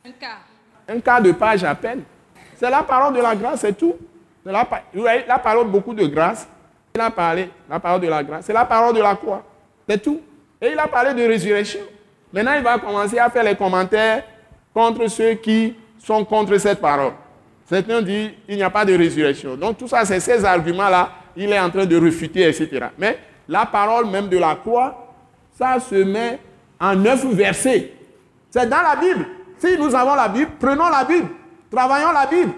Un 0.06 0.12
quart. 0.12 0.40
Un 0.88 1.00
quart. 1.00 1.22
De 1.22 1.32
page 1.32 1.64
à 1.64 1.76
peine. 1.76 2.04
C'est 2.56 2.70
la 2.70 2.84
parole 2.84 3.14
de 3.16 3.22
la 3.22 3.36
grâce, 3.36 3.62
c'est 3.62 3.78
tout. 3.78 3.96
La, 4.46 4.64
pa- 4.66 4.84
vous 4.94 5.02
voyez, 5.02 5.24
la 5.28 5.38
parole 5.40 5.68
beaucoup 5.68 5.94
de 5.94 6.06
grâce. 6.08 6.48
Il 6.96 7.02
a 7.02 7.12
parlé, 7.12 7.50
la 7.70 7.80
parole 7.80 8.02
de 8.02 8.08
la 8.08 8.24
grâce. 8.24 8.46
C'est 8.46 8.54
la 8.54 8.66
parole 8.66 8.96
de 8.96 9.02
la 9.02 9.16
croix. 9.16 9.44
C'est 9.88 10.02
tout. 10.02 10.22
Et 10.62 10.72
il 10.72 10.80
a 10.80 10.88
parlé 10.88 11.14
de 11.14 11.28
résurrection. 11.28 11.82
Maintenant, 12.34 12.54
il 12.58 12.64
va 12.64 12.80
commencer 12.80 13.20
à 13.20 13.30
faire 13.30 13.44
les 13.44 13.56
commentaires 13.56 14.24
contre 14.74 15.08
ceux 15.08 15.34
qui 15.36 15.76
sont 16.00 16.24
contre 16.26 16.58
cette 16.58 16.80
parole. 16.82 17.14
Certains 17.66 18.02
disent 18.02 18.32
il 18.48 18.56
n'y 18.56 18.64
a 18.64 18.70
pas 18.70 18.86
de 18.86 18.98
résurrection. 18.98 19.56
Donc, 19.56 19.78
tout 19.78 19.88
ça, 19.88 20.04
c'est 20.06 20.20
ces 20.20 20.44
arguments-là, 20.44 21.10
il 21.36 21.52
est 21.52 21.60
en 21.60 21.70
train 21.70 21.86
de 21.86 21.98
refuter, 22.00 22.44
etc. 22.48 22.88
Mais 22.98 23.20
la 23.48 23.66
parole 23.66 24.10
même 24.10 24.30
de 24.30 24.38
la 24.38 24.56
croix, 24.56 25.14
ça 25.58 25.80
se 25.80 25.96
met 25.96 26.40
en 26.80 26.96
neuf 26.96 27.26
versets. 27.26 27.94
C'est 28.50 28.68
dans 28.68 28.82
la 28.82 28.96
Bible. 28.96 29.26
Si 29.58 29.78
nous 29.78 29.94
avons 29.96 30.16
la 30.16 30.28
Bible, 30.28 30.52
prenons 30.60 30.90
la 30.90 31.04
Bible. 31.04 31.28
Travaillons 31.72 32.12
la 32.12 32.26
Bible. 32.26 32.52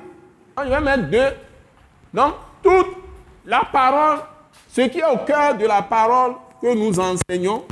Je 0.64 0.70
vais 0.70 0.82
mettre 0.82 1.10
deux. 1.10 1.30
Donc, 2.14 2.34
toute 2.62 2.88
la 3.46 3.62
parole, 3.72 4.20
ce 4.70 4.82
qui 4.82 5.00
est 5.00 5.06
au 5.06 5.18
cœur 5.26 5.56
de 5.56 5.66
la 5.66 5.82
parole 5.82 6.34
que 6.62 6.74
nous 6.76 7.00
enseignons, 7.00 7.64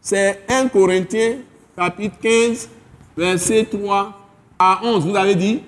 c'est 0.00 0.44
1 0.48 0.68
Corinthiens, 0.68 1.38
chapitre 1.76 2.16
15, 2.22 2.70
verset 3.16 3.66
3 3.70 4.12
à 4.58 4.80
11. 4.82 5.06
Vous 5.06 5.16
avez 5.16 5.34
dit? 5.34 5.62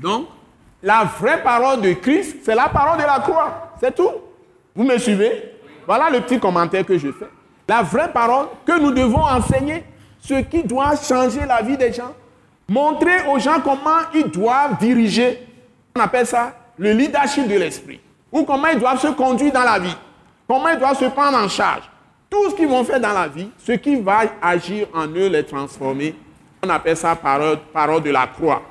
Donc, 0.00 0.28
la 0.82 1.04
vraie 1.04 1.42
parole 1.42 1.80
de 1.80 1.92
Christ, 1.92 2.38
c'est 2.42 2.54
la 2.54 2.68
parole 2.68 2.98
de 2.98 3.04
la 3.04 3.20
croix. 3.20 3.72
C'est 3.80 3.94
tout. 3.94 4.10
Vous 4.74 4.84
me 4.84 4.96
suivez? 4.98 5.52
Voilà 5.86 6.10
le 6.10 6.20
petit 6.20 6.40
commentaire 6.40 6.84
que 6.84 6.96
je 6.98 7.12
fais. 7.12 7.28
La 7.68 7.82
vraie 7.82 8.12
parole 8.12 8.46
que 8.64 8.78
nous 8.78 8.92
devons 8.92 9.22
enseigner, 9.22 9.84
ce 10.20 10.34
qui 10.42 10.62
doit 10.62 10.94
changer 10.96 11.44
la 11.46 11.62
vie 11.62 11.76
des 11.76 11.92
gens. 11.92 12.14
Montrer 12.68 13.26
aux 13.28 13.38
gens 13.38 13.60
comment 13.62 14.00
ils 14.14 14.28
doivent 14.30 14.78
diriger. 14.78 15.46
On 15.96 16.00
appelle 16.00 16.26
ça 16.26 16.52
le 16.78 16.92
leadership 16.92 17.48
de 17.48 17.56
l'esprit. 17.56 18.00
Ou 18.30 18.44
comment 18.44 18.68
ils 18.68 18.78
doivent 18.78 19.00
se 19.00 19.08
conduire 19.08 19.52
dans 19.52 19.62
la 19.62 19.78
vie. 19.78 19.96
Comment 20.48 20.68
ils 20.68 20.78
doivent 20.78 20.98
se 20.98 21.06
prendre 21.06 21.38
en 21.38 21.48
charge. 21.48 21.82
Tout 22.28 22.50
ce 22.50 22.54
qu'ils 22.54 22.68
vont 22.68 22.84
faire 22.84 23.00
dans 23.00 23.12
la 23.12 23.28
vie, 23.28 23.48
ce 23.58 23.72
qui 23.72 23.96
va 23.96 24.22
agir 24.42 24.88
en 24.92 25.06
eux, 25.06 25.28
les 25.28 25.44
transformer. 25.44 26.14
On 26.62 26.68
appelle 26.68 26.96
ça 26.96 27.14
parole, 27.14 28.02
de 28.02 28.10
la 28.10 28.26
croix. 28.26 28.62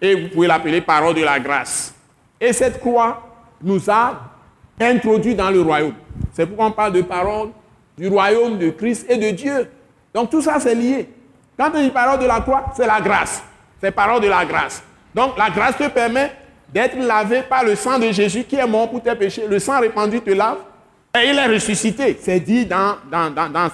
Et 0.00 0.14
vous 0.14 0.28
pouvez 0.28 0.46
l'appeler 0.46 0.80
parole 0.80 1.14
de 1.14 1.22
la 1.22 1.40
grâce. 1.40 1.94
Et 2.40 2.52
cette 2.52 2.80
croix 2.80 3.22
nous 3.62 3.90
a 3.90 4.20
introduits 4.80 5.34
dans 5.34 5.50
le 5.50 5.60
royaume. 5.60 5.94
C'est 6.32 6.46
pourquoi 6.46 6.66
on 6.66 6.72
parle 6.72 6.92
de 6.92 7.02
parole 7.02 7.50
du 8.00 8.08
royaume 8.08 8.56
de 8.56 8.70
Christ 8.70 9.04
et 9.10 9.18
de 9.18 9.30
Dieu. 9.30 9.68
Donc 10.14 10.30
tout 10.30 10.40
ça, 10.40 10.58
c'est 10.58 10.74
lié. 10.74 11.06
Quand 11.58 11.70
on 11.74 11.82
dit 11.82 11.90
parole 11.90 12.18
de 12.18 12.24
la 12.24 12.40
croix, 12.40 12.72
c'est 12.74 12.86
la 12.86 12.98
grâce. 12.98 13.42
C'est 13.78 13.90
parole 13.90 14.22
de 14.22 14.26
la 14.28 14.46
grâce. 14.46 14.82
Donc 15.14 15.36
la 15.36 15.50
grâce 15.50 15.76
te 15.76 15.86
permet 15.88 16.32
d'être 16.72 16.96
lavé 16.98 17.42
par 17.42 17.62
le 17.62 17.74
sang 17.76 17.98
de 17.98 18.10
Jésus 18.10 18.44
qui 18.44 18.56
est 18.56 18.66
mort 18.66 18.90
pour 18.90 19.02
tes 19.02 19.14
péchés. 19.14 19.44
Le 19.46 19.58
sang 19.58 19.80
répandu 19.80 20.22
te 20.22 20.30
lave. 20.30 20.56
Et 21.14 21.28
il 21.28 21.36
est 21.36 21.46
ressuscité. 21.46 22.16
C'est 22.22 22.40
dit 22.40 22.64
dans, 22.64 22.96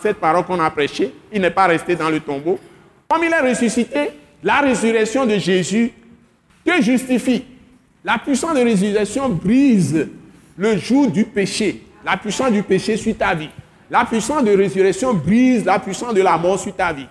cette 0.02 0.16
parole 0.16 0.44
qu'on 0.44 0.58
a 0.58 0.70
prêchée. 0.70 1.14
Il 1.32 1.40
n'est 1.40 1.50
pas 1.50 1.66
resté 1.66 1.94
dans 1.94 2.10
le 2.10 2.18
tombeau. 2.18 2.58
Comme 3.08 3.22
il 3.22 3.32
est 3.32 3.48
ressuscité, 3.48 4.10
la 4.42 4.60
résurrection 4.60 5.24
de 5.24 5.38
Jésus 5.38 5.92
te 6.64 6.82
justifie. 6.82 7.44
La 8.04 8.18
puissance 8.18 8.54
de 8.54 8.60
résurrection 8.64 9.28
brise 9.28 10.08
le 10.56 10.76
joug 10.78 11.10
du 11.10 11.24
péché. 11.24 11.84
La 12.04 12.16
puissance 12.16 12.50
du 12.50 12.64
péché 12.64 12.96
sur 12.96 13.16
ta 13.16 13.32
vie. 13.34 13.50
La 13.90 14.04
puissance 14.04 14.42
de 14.42 14.56
résurrection 14.56 15.14
brise 15.14 15.64
la 15.64 15.78
puissance 15.78 16.12
de 16.12 16.22
la 16.22 16.36
mort 16.36 16.58
sur 16.58 16.74
ta 16.74 16.92
vie. 16.92 17.06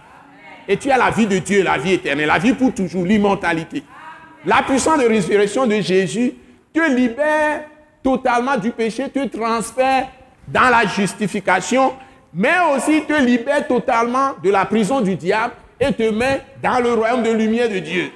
Et 0.67 0.78
tu 0.78 0.91
as 0.91 0.97
la 0.97 1.09
vie 1.09 1.28
de 1.28 1.38
Dieu, 1.38 1.63
la 1.63 1.78
vie 1.78 1.93
éternelle, 1.93 2.28
la 2.28 2.38
vie 2.38 2.53
pour 2.53 2.73
toujours, 2.73 3.05
l'immortalité. 3.05 3.84
La 4.45 4.61
puissance 4.63 4.99
de 4.99 5.07
résurrection 5.07 5.65
de 5.65 5.76
Jésus 5.76 6.34
te 6.73 6.91
libère 6.91 7.63
totalement 8.03 8.57
du 8.57 8.71
péché, 8.71 9.09
te 9.09 9.26
transfère 9.28 10.07
dans 10.47 10.69
la 10.69 10.86
justification, 10.86 11.93
mais 12.34 12.53
aussi 12.76 13.03
te 13.03 13.13
libère 13.13 13.65
totalement 13.67 14.32
de 14.43 14.49
la 14.49 14.65
prison 14.65 15.01
du 15.01 15.15
diable 15.15 15.53
et 15.80 15.93
te 15.93 16.09
met 16.09 16.41
dans 16.61 16.80
le 16.80 16.93
royaume 16.93 17.23
de 17.23 17.32
lumière 17.32 17.69
de 17.69 17.80
Dieu. 17.80 18.11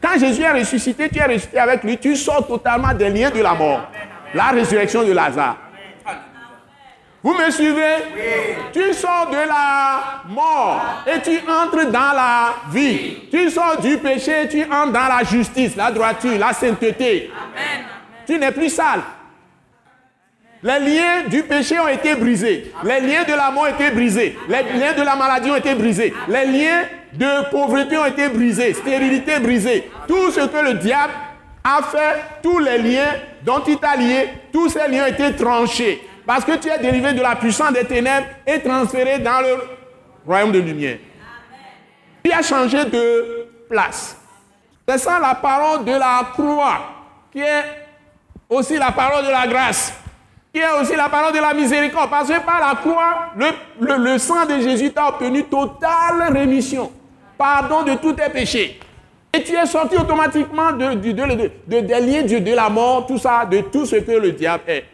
Quand 0.00 0.18
Jésus 0.18 0.42
est 0.42 0.52
ressuscité, 0.52 1.08
tu 1.08 1.18
es 1.18 1.24
ressuscité 1.24 1.58
avec 1.58 1.82
lui, 1.82 1.98
tu 1.98 2.16
sors 2.16 2.46
totalement 2.46 2.94
des 2.94 3.10
liens 3.10 3.30
de 3.30 3.40
la 3.40 3.54
mort. 3.54 3.90
La 4.34 4.48
résurrection 4.48 5.02
de 5.02 5.12
Lazare. 5.12 5.67
Vous 7.22 7.34
me 7.34 7.50
suivez? 7.50 7.96
Tu 8.72 8.94
sors 8.94 9.28
de 9.28 9.48
la 9.48 10.22
mort 10.28 10.80
et 11.06 11.20
tu 11.20 11.38
entres 11.50 11.90
dans 11.90 12.12
la 12.14 12.54
vie. 12.70 13.28
Tu 13.30 13.50
sors 13.50 13.80
du 13.80 13.98
péché, 13.98 14.48
tu 14.48 14.62
entres 14.62 14.92
dans 14.92 15.08
la 15.08 15.24
justice, 15.24 15.74
la 15.74 15.90
droiture, 15.90 16.38
la 16.38 16.52
sainteté. 16.52 17.30
Tu 18.26 18.38
n'es 18.38 18.52
plus 18.52 18.70
sale. 18.70 19.00
Les 20.62 20.78
liens 20.78 21.22
du 21.28 21.42
péché 21.42 21.78
ont 21.78 21.88
été 21.88 22.14
brisés. 22.14 22.72
Les 22.84 23.00
liens 23.00 23.24
de 23.24 23.32
la 23.32 23.50
mort 23.50 23.64
ont 23.64 23.66
été 23.66 23.90
brisés. 23.90 24.38
Les 24.48 24.78
liens 24.78 24.92
de 24.92 25.02
la 25.02 25.16
maladie 25.16 25.50
ont 25.50 25.56
été 25.56 25.74
brisés. 25.74 26.14
Les 26.28 26.46
liens 26.46 26.82
de 27.12 27.50
pauvreté 27.50 27.96
ont 27.98 28.06
été 28.06 28.28
brisés. 28.28 28.74
Stérilité 28.74 29.38
brisée. 29.40 29.90
Tout 30.06 30.30
ce 30.30 30.40
que 30.40 30.64
le 30.64 30.74
diable 30.74 31.12
a 31.64 31.82
fait, 31.82 32.22
tous 32.42 32.58
les 32.58 32.78
liens 32.78 33.14
dont 33.42 33.62
il 33.66 33.78
t'a 33.78 33.96
lié, 33.96 34.28
tous 34.52 34.68
ces 34.68 34.88
liens 34.88 35.04
ont 35.04 35.08
été 35.08 35.34
tranchés. 35.34 36.02
Parce 36.28 36.44
que 36.44 36.56
tu 36.58 36.68
es 36.68 36.78
dérivé 36.78 37.14
de 37.14 37.22
la 37.22 37.36
puissance 37.36 37.72
des 37.72 37.84
ténèbres 37.86 38.26
et 38.46 38.60
transféré 38.60 39.18
dans 39.18 39.40
le 39.40 39.56
royaume 40.26 40.52
de 40.52 40.58
lumière. 40.58 40.98
Tu 42.22 42.30
as 42.30 42.42
changé 42.42 42.84
de 42.84 43.46
place. 43.66 44.14
C'est 44.86 44.98
ça 44.98 45.18
la 45.18 45.34
parole 45.36 45.86
de 45.86 45.92
la 45.92 46.28
croix, 46.34 46.80
qui 47.32 47.40
est 47.40 47.64
aussi 48.46 48.76
la 48.76 48.92
parole 48.92 49.24
de 49.24 49.30
la 49.30 49.46
grâce, 49.46 49.94
qui 50.52 50.60
est 50.60 50.70
aussi 50.78 50.94
la 50.96 51.08
parole 51.08 51.32
de 51.32 51.38
la 51.38 51.54
miséricorde. 51.54 52.10
Parce 52.10 52.28
que 52.28 52.38
par 52.40 52.60
la 52.60 52.74
croix, 52.76 53.30
le, 53.34 53.46
le- 53.80 53.96
le 54.12 54.18
sang 54.18 54.44
de 54.44 54.60
Jésus 54.60 54.90
t'a 54.92 55.08
obtenu 55.08 55.44
totale 55.44 56.30
rémission, 56.30 56.92
pardon 57.38 57.84
de 57.84 57.94
tous 57.94 58.12
tes 58.12 58.28
péchés. 58.28 58.78
Et 59.32 59.42
tu 59.42 59.54
es 59.54 59.64
sorti 59.64 59.96
automatiquement 59.96 60.72
de, 60.72 60.92
de- 60.92 61.12
de- 61.12 61.24
de- 61.24 61.50
de- 61.66 61.80
des 61.86 62.00
liens 62.00 62.22
de, 62.22 62.38
de 62.38 62.52
la 62.54 62.68
mort, 62.68 63.06
tout 63.06 63.16
ça, 63.18 63.46
de 63.50 63.60
tout 63.62 63.86
ce 63.86 63.96
que 63.96 64.12
le 64.12 64.32
diable 64.32 64.64
est. 64.66 64.84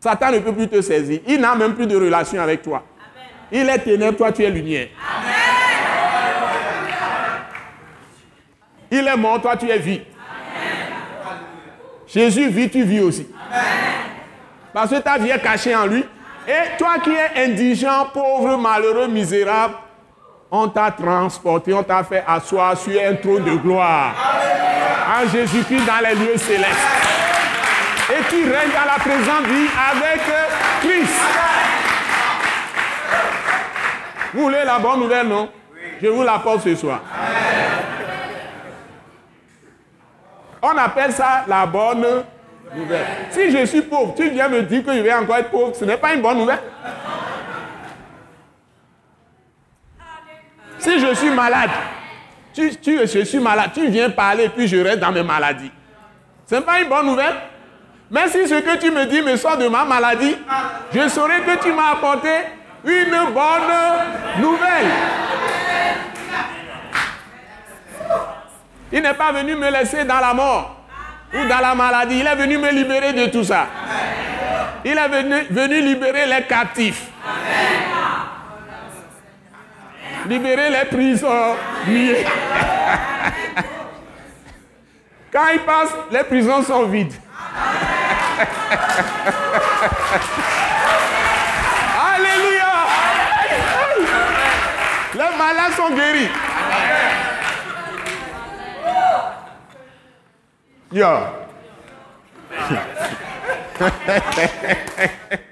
Satan 0.00 0.32
ne 0.32 0.38
peut 0.38 0.54
plus 0.54 0.66
te 0.66 0.80
saisir. 0.80 1.20
Il 1.26 1.40
n'a 1.40 1.54
même 1.54 1.74
plus 1.74 1.86
de 1.86 1.94
relation 1.94 2.40
avec 2.40 2.62
toi. 2.62 2.82
Il 3.52 3.68
est 3.68 3.78
ténèbres, 3.78 4.16
toi 4.16 4.32
tu 4.32 4.42
es 4.42 4.50
lumière. 4.50 4.88
Il 8.90 9.06
est 9.06 9.16
mort, 9.16 9.40
toi 9.42 9.56
tu 9.56 9.68
es 9.68 9.78
vie. 9.78 10.00
Jésus 12.06 12.48
vit, 12.48 12.70
tu 12.70 12.82
vis 12.82 13.00
aussi. 13.00 13.28
Parce 14.72 14.90
que 14.90 14.96
ta 14.96 15.18
vie 15.18 15.30
est 15.30 15.42
cachée 15.42 15.76
en 15.76 15.86
lui. 15.86 16.04
Et 16.48 16.78
toi 16.78 16.94
qui 17.04 17.10
es 17.10 17.44
indigent, 17.44 18.06
pauvre, 18.12 18.56
malheureux, 18.56 19.06
misérable, 19.06 19.74
on 20.50 20.66
t'a 20.68 20.90
transporté, 20.90 21.74
on 21.74 21.82
t'a 21.82 22.02
fait 22.02 22.24
asseoir 22.26 22.76
sur 22.76 22.98
un 23.00 23.14
trône 23.14 23.44
de 23.44 23.54
gloire. 23.56 24.14
En 25.06 25.28
Jésus-Christ 25.28 25.84
dans 25.84 26.08
les 26.08 26.14
lieux 26.14 26.38
célestes. 26.38 27.19
Et 28.12 28.22
tu 28.28 28.42
règnes 28.50 28.72
dans 28.72 28.86
la 28.86 28.98
présente 28.98 29.46
vie 29.46 29.68
avec 29.90 30.20
Christ. 30.80 31.20
Vous 34.34 34.42
voulez 34.42 34.64
la 34.64 34.78
bonne 34.78 35.00
nouvelle, 35.00 35.26
non? 35.28 35.48
Je 36.02 36.08
vous 36.08 36.22
l'apporte 36.22 36.60
ce 36.62 36.74
soir. 36.74 37.00
On 40.62 40.76
appelle 40.76 41.12
ça 41.12 41.44
la 41.46 41.66
bonne 41.66 42.06
nouvelle. 42.74 43.06
Si 43.30 43.50
je 43.50 43.64
suis 43.66 43.82
pauvre, 43.82 44.14
tu 44.16 44.28
viens 44.30 44.48
me 44.48 44.62
dire 44.62 44.84
que 44.84 44.92
je 44.92 45.00
vais 45.00 45.14
encore 45.14 45.36
être 45.36 45.50
pauvre, 45.50 45.74
ce 45.74 45.84
n'est 45.84 45.96
pas 45.96 46.14
une 46.14 46.22
bonne 46.22 46.38
nouvelle. 46.38 46.60
Si 50.78 50.98
je 50.98 51.14
suis 51.14 51.30
malade, 51.30 51.70
tu, 52.54 52.74
tu- 52.76 53.06
je 53.06 53.24
suis 53.24 53.38
malade, 53.38 53.70
tu 53.74 53.86
viens 53.88 54.10
parler 54.10 54.48
puis 54.48 54.66
je 54.66 54.76
reste 54.78 54.98
dans 55.00 55.12
mes 55.12 55.22
maladies. 55.22 55.70
Ce 56.46 56.54
n'est 56.54 56.62
pas 56.62 56.80
une 56.80 56.88
bonne 56.88 57.06
nouvelle? 57.06 57.34
Mais 58.10 58.28
si 58.28 58.48
ce 58.48 58.54
que 58.60 58.76
tu 58.78 58.90
me 58.90 59.06
dis 59.06 59.22
me 59.22 59.36
sort 59.36 59.56
de 59.56 59.68
ma 59.68 59.84
maladie, 59.84 60.36
je 60.92 61.08
saurai 61.08 61.42
que 61.42 61.62
tu 61.62 61.72
m'as 61.72 61.92
apporté 61.92 62.28
une 62.84 63.32
bonne 63.32 64.40
nouvelle. 64.40 64.90
Il 68.92 69.02
n'est 69.02 69.14
pas 69.14 69.30
venu 69.30 69.54
me 69.54 69.70
laisser 69.70 70.04
dans 70.04 70.18
la 70.18 70.34
mort 70.34 70.84
ou 71.32 71.46
dans 71.46 71.60
la 71.60 71.74
maladie. 71.76 72.18
Il 72.18 72.26
est 72.26 72.34
venu 72.34 72.58
me 72.58 72.70
libérer 72.72 73.12
de 73.12 73.26
tout 73.26 73.44
ça. 73.44 73.68
Il 74.84 74.98
est 74.98 75.08
venu, 75.08 75.46
venu 75.50 75.80
libérer 75.80 76.26
les 76.26 76.42
captifs. 76.46 77.06
Libérer 80.26 80.70
les 80.70 80.84
prisonniers. 80.86 82.26
Quand 85.32 85.46
il 85.52 85.60
passe, 85.60 85.90
les 86.10 86.24
prisons 86.24 86.62
sont 86.64 86.82
vides. 86.86 87.14
Alléluia. 92.14 92.72
Les 95.14 95.36
malades 95.36 95.72
sont 95.76 95.90
guéris. 95.90 96.30
Yo. 100.92 101.06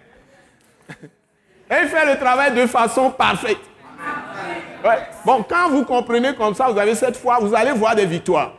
Et 1.70 1.86
fait 1.86 2.06
le 2.06 2.18
travail 2.18 2.54
de 2.54 2.66
façon 2.66 3.10
parfaite. 3.10 3.58
Bon, 5.24 5.44
quand 5.48 5.68
vous 5.68 5.84
comprenez 5.84 6.34
comme 6.34 6.54
ça, 6.54 6.68
vous 6.68 6.78
avez 6.78 6.94
cette 6.94 7.16
foi, 7.16 7.38
vous 7.40 7.54
allez 7.54 7.72
voir 7.72 7.94
des 7.94 8.06
victoires. 8.06 8.52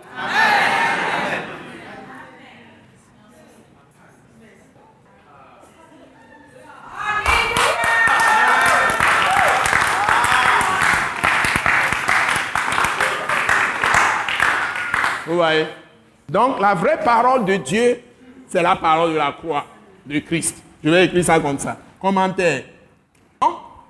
Donc 16.27 16.59
la 16.59 16.73
vraie 16.73 16.99
parole 17.03 17.45
de 17.45 17.55
Dieu, 17.55 18.01
c'est 18.47 18.61
la 18.61 18.75
parole 18.75 19.13
de 19.13 19.17
la 19.17 19.31
croix 19.31 19.65
de 20.05 20.19
Christ. 20.19 20.57
Je 20.83 20.89
vais 20.89 21.05
écrire 21.05 21.25
ça 21.25 21.39
comme 21.39 21.59
ça. 21.59 21.77
Commentaire. 21.99 22.63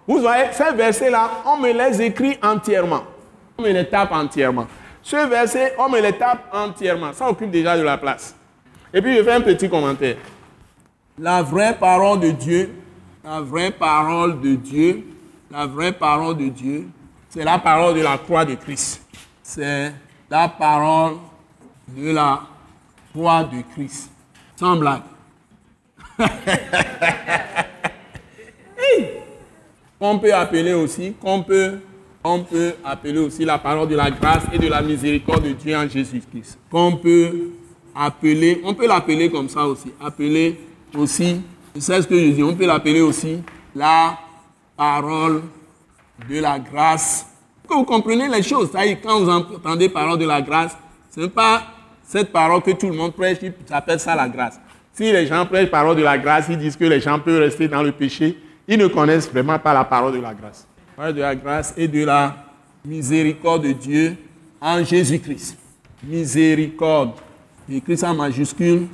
Vous 0.07 0.19
voyez, 0.21 0.45
ces 0.51 0.71
versets-là, 0.71 1.29
on 1.45 1.57
me 1.57 1.71
les 1.71 2.01
écrit 2.01 2.37
entièrement. 2.41 3.03
On 3.57 3.61
me 3.61 3.69
les 3.69 3.87
tape 3.87 4.11
entièrement. 4.11 4.65
Ce 5.03 5.15
verset, 5.27 5.75
on 5.77 5.87
me 5.87 6.01
les 6.01 6.13
tape 6.13 6.51
entièrement. 6.51 7.13
Ça 7.13 7.29
occupe 7.29 7.51
déjà 7.51 7.77
de 7.77 7.83
la 7.83 7.97
place. 7.97 8.35
Et 8.91 9.01
puis 9.01 9.15
je 9.15 9.23
fais 9.23 9.33
un 9.33 9.41
petit 9.41 9.69
commentaire. 9.69 10.17
La 11.17 11.43
vraie 11.43 11.75
parole 11.77 12.19
de 12.21 12.31
Dieu, 12.31 12.73
la 13.23 13.41
vraie 13.41 13.69
parole 13.69 14.41
de 14.41 14.55
Dieu, 14.55 15.03
la 15.51 15.67
vraie 15.67 15.91
parole 15.91 16.37
de 16.37 16.49
Dieu, 16.49 16.87
c'est 17.29 17.43
la 17.43 17.59
parole 17.59 17.93
de 17.95 18.01
la 18.01 18.17
croix 18.17 18.45
de 18.45 18.55
Christ. 18.55 19.01
C'est 19.43 19.93
la 20.29 20.47
parole 20.47 21.17
de 21.95 22.11
la 22.11 22.41
croix 23.11 23.43
de 23.43 23.61
Christ. 23.73 24.11
Sans 24.55 24.75
blague. 24.77 25.01
On 30.01 30.17
peut 30.17 30.33
appeler 30.33 30.73
aussi, 30.73 31.13
qu'on 31.21 31.43
peut, 31.43 31.79
on 32.23 32.39
peut 32.43 32.73
appeler 32.85 33.19
aussi 33.19 33.43
la 33.43 33.57
parole 33.57 33.89
de 33.89 33.95
la 33.95 34.09
grâce 34.09 34.43
et 34.53 34.57
de 34.57 34.67
la 34.67 34.81
miséricorde 34.81 35.43
de 35.43 35.51
Dieu 35.51 35.75
en 35.75 35.89
Jésus-Christ. 35.89 36.57
Qu'on 36.71 36.95
peut 36.95 37.49
appeler, 37.93 38.61
on 38.63 38.73
peut 38.73 38.87
l'appeler 38.87 39.29
comme 39.29 39.49
ça 39.49 39.65
aussi, 39.65 39.91
appeler 39.99 40.57
aussi, 40.97 41.41
c'est 41.77 42.01
ce 42.01 42.07
que 42.07 42.17
je 42.17 42.31
dis, 42.31 42.43
on 42.43 42.55
peut 42.55 42.65
l'appeler 42.65 43.01
aussi 43.01 43.39
la 43.75 44.17
parole 44.77 45.43
de 46.29 46.39
la 46.39 46.59
grâce. 46.59 47.25
Que 47.67 47.73
vous 47.73 47.83
comprenez 47.83 48.29
les 48.29 48.41
choses, 48.41 48.71
ça 48.71 48.87
quand 49.03 49.19
vous 49.19 49.29
entendez 49.29 49.89
parole 49.89 50.17
de 50.17 50.25
la 50.25 50.41
grâce, 50.41 50.77
ce 51.13 51.19
n'est 51.19 51.29
pas 51.29 51.61
cette 52.09 52.31
parole 52.31 52.63
que 52.63 52.71
tout 52.71 52.89
le 52.89 52.95
monde 52.95 53.13
prêche, 53.13 53.37
ils 53.43 53.53
appellent 53.69 53.99
ça 53.99 54.15
la 54.15 54.27
grâce. 54.27 54.59
Si 54.93 55.11
les 55.11 55.27
gens 55.27 55.45
prêchent 55.45 55.69
parole 55.69 55.95
de 55.95 56.01
la 56.01 56.17
grâce, 56.17 56.47
ils 56.49 56.57
disent 56.57 56.75
que 56.75 56.85
les 56.85 56.99
gens 56.99 57.19
peuvent 57.19 57.39
rester 57.39 57.67
dans 57.67 57.83
le 57.83 57.91
péché, 57.91 58.35
ils 58.67 58.79
ne 58.79 58.87
connaissent 58.87 59.29
vraiment 59.29 59.59
pas 59.59 59.75
la 59.75 59.83
parole 59.83 60.13
de 60.13 60.19
la 60.19 60.33
grâce. 60.33 60.67
La 60.89 60.95
parole 60.95 61.15
de 61.15 61.21
la 61.21 61.35
grâce 61.35 61.71
et 61.77 61.87
de 61.87 62.03
la 62.03 62.35
miséricorde 62.83 63.63
de 63.63 63.73
Dieu 63.73 64.17
en 64.59 64.83
Jésus-Christ. 64.83 65.55
Miséricorde. 66.03 67.11
J'écris 67.69 67.97
ça 67.97 68.09
en 68.09 68.15
majuscule. 68.15 68.87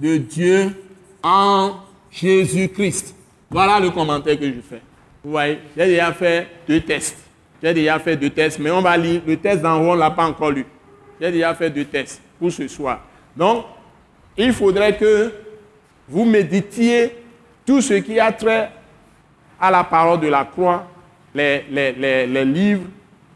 De 0.00 0.16
Dieu 0.16 0.76
en 1.24 1.72
Jésus-Christ. 2.08 3.16
Voilà 3.50 3.80
le 3.80 3.90
commentaire 3.90 4.38
que 4.38 4.46
je 4.46 4.60
fais. 4.60 4.82
Vous 5.24 5.32
voyez, 5.32 5.58
j'ai 5.76 5.86
déjà 5.86 6.12
fait 6.12 6.46
deux 6.68 6.80
tests. 6.82 7.18
J'ai 7.60 7.74
déjà 7.74 7.98
fait 7.98 8.16
deux 8.16 8.30
tests, 8.30 8.60
mais 8.60 8.70
on 8.70 8.80
va 8.80 8.96
lire. 8.96 9.22
Le 9.26 9.36
test 9.36 9.60
d'en 9.60 9.82
haut, 9.82 9.90
on 9.90 9.94
ne 9.94 9.98
l'a 9.98 10.12
pas 10.12 10.24
encore 10.24 10.52
lu. 10.52 10.64
J'ai 11.20 11.32
déjà 11.32 11.52
fait 11.52 11.68
deux 11.68 11.84
tests 11.84 12.22
pour 12.38 12.52
ce 12.52 12.66
soir. 12.68 13.00
Donc, 13.36 13.64
il 14.36 14.52
faudrait 14.52 14.96
que 14.96 15.32
vous 16.08 16.24
méditiez 16.24 17.16
tout 17.66 17.80
ce 17.80 17.94
qui 17.94 18.18
a 18.18 18.32
trait 18.32 18.70
à 19.60 19.70
la 19.70 19.84
parole 19.84 20.20
de 20.20 20.28
la 20.28 20.44
croix, 20.44 20.86
les, 21.34 21.64
les, 21.70 22.44
livres, 22.44 22.84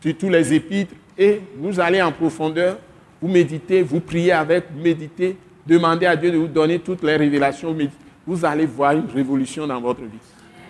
surtout 0.00 0.28
les 0.28 0.54
épîtres, 0.54 0.94
et 1.18 1.40
vous 1.56 1.78
allez 1.78 2.00
en 2.00 2.12
profondeur, 2.12 2.78
vous 3.20 3.28
méditez, 3.28 3.82
vous 3.82 4.00
priez 4.00 4.32
avec, 4.32 4.64
vous 4.72 4.82
méditez, 4.82 5.36
demandez 5.66 6.06
à 6.06 6.16
Dieu 6.16 6.30
de 6.30 6.38
vous 6.38 6.46
donner 6.46 6.78
toutes 6.78 7.02
les 7.02 7.16
révélations, 7.16 7.76
vous 8.26 8.44
allez 8.44 8.66
voir 8.66 8.92
une 8.92 9.08
révolution 9.12 9.66
dans 9.66 9.80
votre 9.80 10.00
vie. 10.02 10.18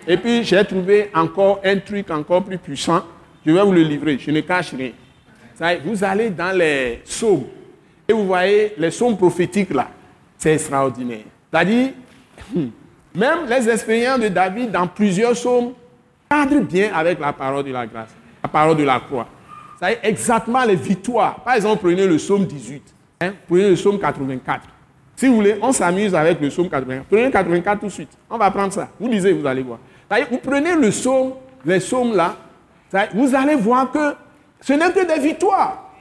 Et 0.07 0.17
puis 0.17 0.43
j'ai 0.43 0.63
trouvé 0.65 1.09
encore 1.13 1.61
un 1.63 1.77
truc 1.77 2.09
encore 2.11 2.43
plus 2.43 2.57
puissant, 2.57 3.03
je 3.45 3.51
vais 3.51 3.61
vous 3.63 3.71
le 3.71 3.83
livrer, 3.83 4.17
je 4.19 4.31
ne 4.31 4.41
cache 4.41 4.73
rien. 4.73 4.91
Vous 5.85 6.03
allez 6.03 6.29
dans 6.29 6.55
les 6.57 7.01
psaumes, 7.05 7.45
et 8.07 8.13
vous 8.13 8.25
voyez 8.25 8.73
les 8.77 8.89
psaumes 8.89 9.17
prophétiques 9.17 9.73
là, 9.73 9.89
c'est 10.37 10.53
extraordinaire. 10.53 11.25
C'est-à-dire, 11.51 11.91
Même 13.15 13.45
les 13.47 13.69
expériences 13.69 14.19
de 14.19 14.27
David 14.27 14.71
dans 14.71 14.87
plusieurs 14.87 15.33
psaumes 15.33 15.73
cadrent 16.29 16.61
bien 16.61 16.91
avec 16.93 17.19
la 17.19 17.31
parole 17.31 17.63
de 17.63 17.71
la 17.71 17.85
grâce, 17.85 18.09
la 18.41 18.49
parole 18.49 18.75
de 18.75 18.83
la 18.83 18.99
croix. 18.99 19.27
Ça 19.79 19.91
est 19.91 19.99
exactement 20.03 20.63
les 20.63 20.75
victoires. 20.75 21.43
Par 21.43 21.55
exemple, 21.55 21.81
prenez 21.83 22.07
le 22.07 22.17
psaume 22.17 22.45
18, 22.45 22.93
hein, 23.21 23.33
prenez 23.47 23.69
le 23.69 23.75
psaume 23.75 23.99
84. 23.99 24.63
Si 25.15 25.27
vous 25.27 25.35
voulez, 25.35 25.57
on 25.61 25.71
s'amuse 25.71 26.15
avec 26.15 26.41
le 26.41 26.49
psaume 26.49 26.69
84. 26.69 27.05
Prenez 27.07 27.29
84 27.29 27.79
tout 27.79 27.85
de 27.85 27.91
suite. 27.91 28.09
On 28.29 28.37
va 28.37 28.49
prendre 28.49 28.73
ça. 28.73 28.89
Vous 28.99 29.07
lisez, 29.07 29.31
vous 29.31 29.45
allez 29.45 29.61
voir. 29.61 29.77
Vous 30.31 30.37
prenez 30.39 30.75
le 30.75 30.89
psaume, 30.89 31.33
les 31.65 31.79
psaumes 31.79 32.15
là, 32.15 32.35
vous 33.13 33.35
allez 33.35 33.55
voir 33.55 33.91
que 33.91 34.15
ce 34.61 34.73
n'est 34.73 34.91
que 34.91 35.05
des 35.05 35.19
victoires. 35.19 35.91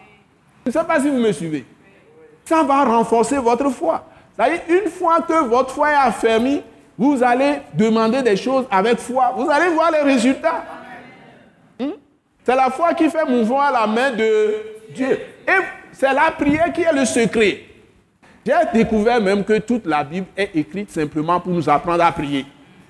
Je 0.64 0.70
ne 0.70 0.72
sais 0.72 0.84
pas 0.84 1.00
si 1.00 1.10
vous 1.10 1.18
me 1.18 1.32
suivez. 1.32 1.66
Ça 2.44 2.62
va 2.62 2.84
renforcer 2.84 3.38
votre 3.38 3.70
foi. 3.70 4.04
Une 4.68 4.90
fois 4.90 5.20
que 5.20 5.44
votre 5.44 5.70
foi 5.70 5.92
est 5.92 6.06
affermie, 6.08 6.62
vous 6.98 7.22
allez 7.22 7.60
demander 7.74 8.22
des 8.22 8.36
choses 8.36 8.66
avec 8.70 8.98
foi. 8.98 9.32
Vous 9.36 9.48
allez 9.50 9.70
voir 9.74 9.90
les 9.90 10.00
résultats. 10.00 10.64
Hmm? 11.78 11.92
C'est 12.44 12.56
la 12.56 12.70
foi 12.70 12.94
qui 12.94 13.08
fait 13.08 13.24
mouvoir 13.24 13.72
la 13.72 13.86
main 13.86 14.10
de 14.10 14.54
Dieu. 14.94 15.10
Et 15.46 15.62
c'est 15.92 16.12
la 16.12 16.30
prière 16.30 16.72
qui 16.72 16.82
est 16.82 16.92
le 16.92 17.04
secret. 17.04 17.60
J'ai 18.44 18.52
découvert 18.74 19.20
même 19.20 19.44
que 19.44 19.58
toute 19.58 19.86
la 19.86 20.02
Bible 20.02 20.26
est 20.36 20.50
écrite 20.54 20.90
simplement 20.90 21.38
pour 21.38 21.52
nous 21.52 21.68
apprendre 21.68 22.04
à 22.04 22.10
prier. 22.10 22.44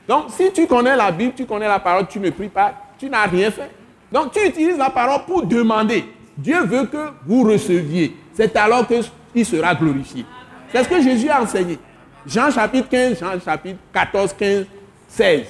Donc, 0.08 0.24
si 0.30 0.50
tu 0.52 0.66
connais 0.66 0.96
la 0.96 1.10
Bible, 1.10 1.34
tu 1.36 1.44
connais 1.44 1.68
la 1.68 1.78
parole, 1.78 2.06
tu 2.08 2.18
ne 2.18 2.30
pries 2.30 2.48
pas, 2.48 2.72
tu 2.98 3.08
n'as 3.10 3.26
rien 3.26 3.50
fait. 3.50 3.70
Donc, 4.10 4.32
tu 4.32 4.46
utilises 4.46 4.78
la 4.78 4.90
parole 4.90 5.20
pour 5.26 5.44
demander. 5.44 6.04
Dieu 6.36 6.64
veut 6.64 6.86
que 6.86 7.10
vous 7.26 7.44
receviez. 7.44 8.16
C'est 8.32 8.56
alors 8.56 8.86
qu'il 9.32 9.46
sera 9.46 9.74
glorifié. 9.74 10.24
C'est 10.70 10.84
ce 10.84 10.88
que 10.88 11.02
Jésus 11.02 11.28
a 11.28 11.42
enseigné. 11.42 11.78
Jean 12.26 12.50
chapitre 12.50 12.88
15, 12.88 13.18
Jean 13.18 13.40
chapitre 13.40 13.78
14, 13.92 14.32
15, 14.32 14.66
16. 15.08 15.42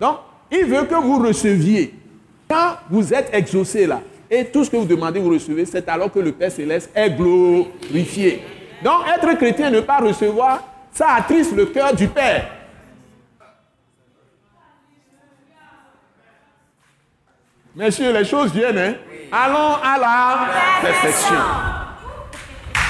Donc, 0.00 0.18
il 0.50 0.64
veut 0.66 0.84
que 0.84 0.94
vous 0.94 1.18
receviez. 1.18 1.94
Quand 2.48 2.76
vous 2.90 3.12
êtes 3.12 3.30
exaucé 3.32 3.86
là, 3.86 4.00
et 4.30 4.46
tout 4.46 4.64
ce 4.64 4.70
que 4.70 4.76
vous 4.76 4.84
demandez, 4.84 5.20
vous 5.20 5.30
recevez, 5.30 5.64
c'est 5.64 5.88
alors 5.88 6.10
que 6.10 6.18
le 6.18 6.32
Père 6.32 6.50
céleste 6.50 6.90
est 6.94 7.10
glorifié. 7.10 8.42
Donc, 8.82 9.02
être 9.14 9.36
chrétien, 9.36 9.70
ne 9.70 9.80
pas 9.80 9.98
recevoir, 9.98 10.62
ça 10.92 11.14
attriste 11.16 11.54
le 11.54 11.66
cœur 11.66 11.94
du 11.94 12.08
Père. 12.08 12.50
Messieurs, 17.76 18.12
les 18.12 18.24
choses 18.24 18.52
viennent. 18.52 18.78
Hein? 18.78 18.94
Allons 19.32 19.74
à 19.82 19.98
la 19.98 20.80
perfection. 20.80 21.83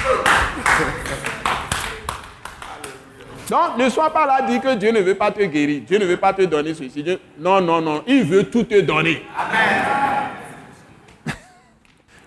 Donc, 3.49 3.77
ne 3.77 3.89
sois 3.89 4.11
pas 4.11 4.25
là 4.25 4.41
dire 4.41 4.59
que 4.59 4.75
Dieu 4.75 4.91
ne 4.91 5.01
veut 5.01 5.15
pas 5.15 5.31
te 5.31 5.43
guérir. 5.43 5.83
Dieu 5.85 5.99
ne 5.99 6.05
veut 6.05 6.17
pas 6.17 6.33
te 6.33 6.41
donner 6.43 6.73
ceci. 6.73 7.05
Non, 7.37 7.61
non, 7.61 7.79
non. 7.79 8.03
Il 8.07 8.23
veut 8.23 8.45
tout 8.45 8.63
te 8.63 8.81
donner. 8.81 9.23
Amen. 9.37 9.83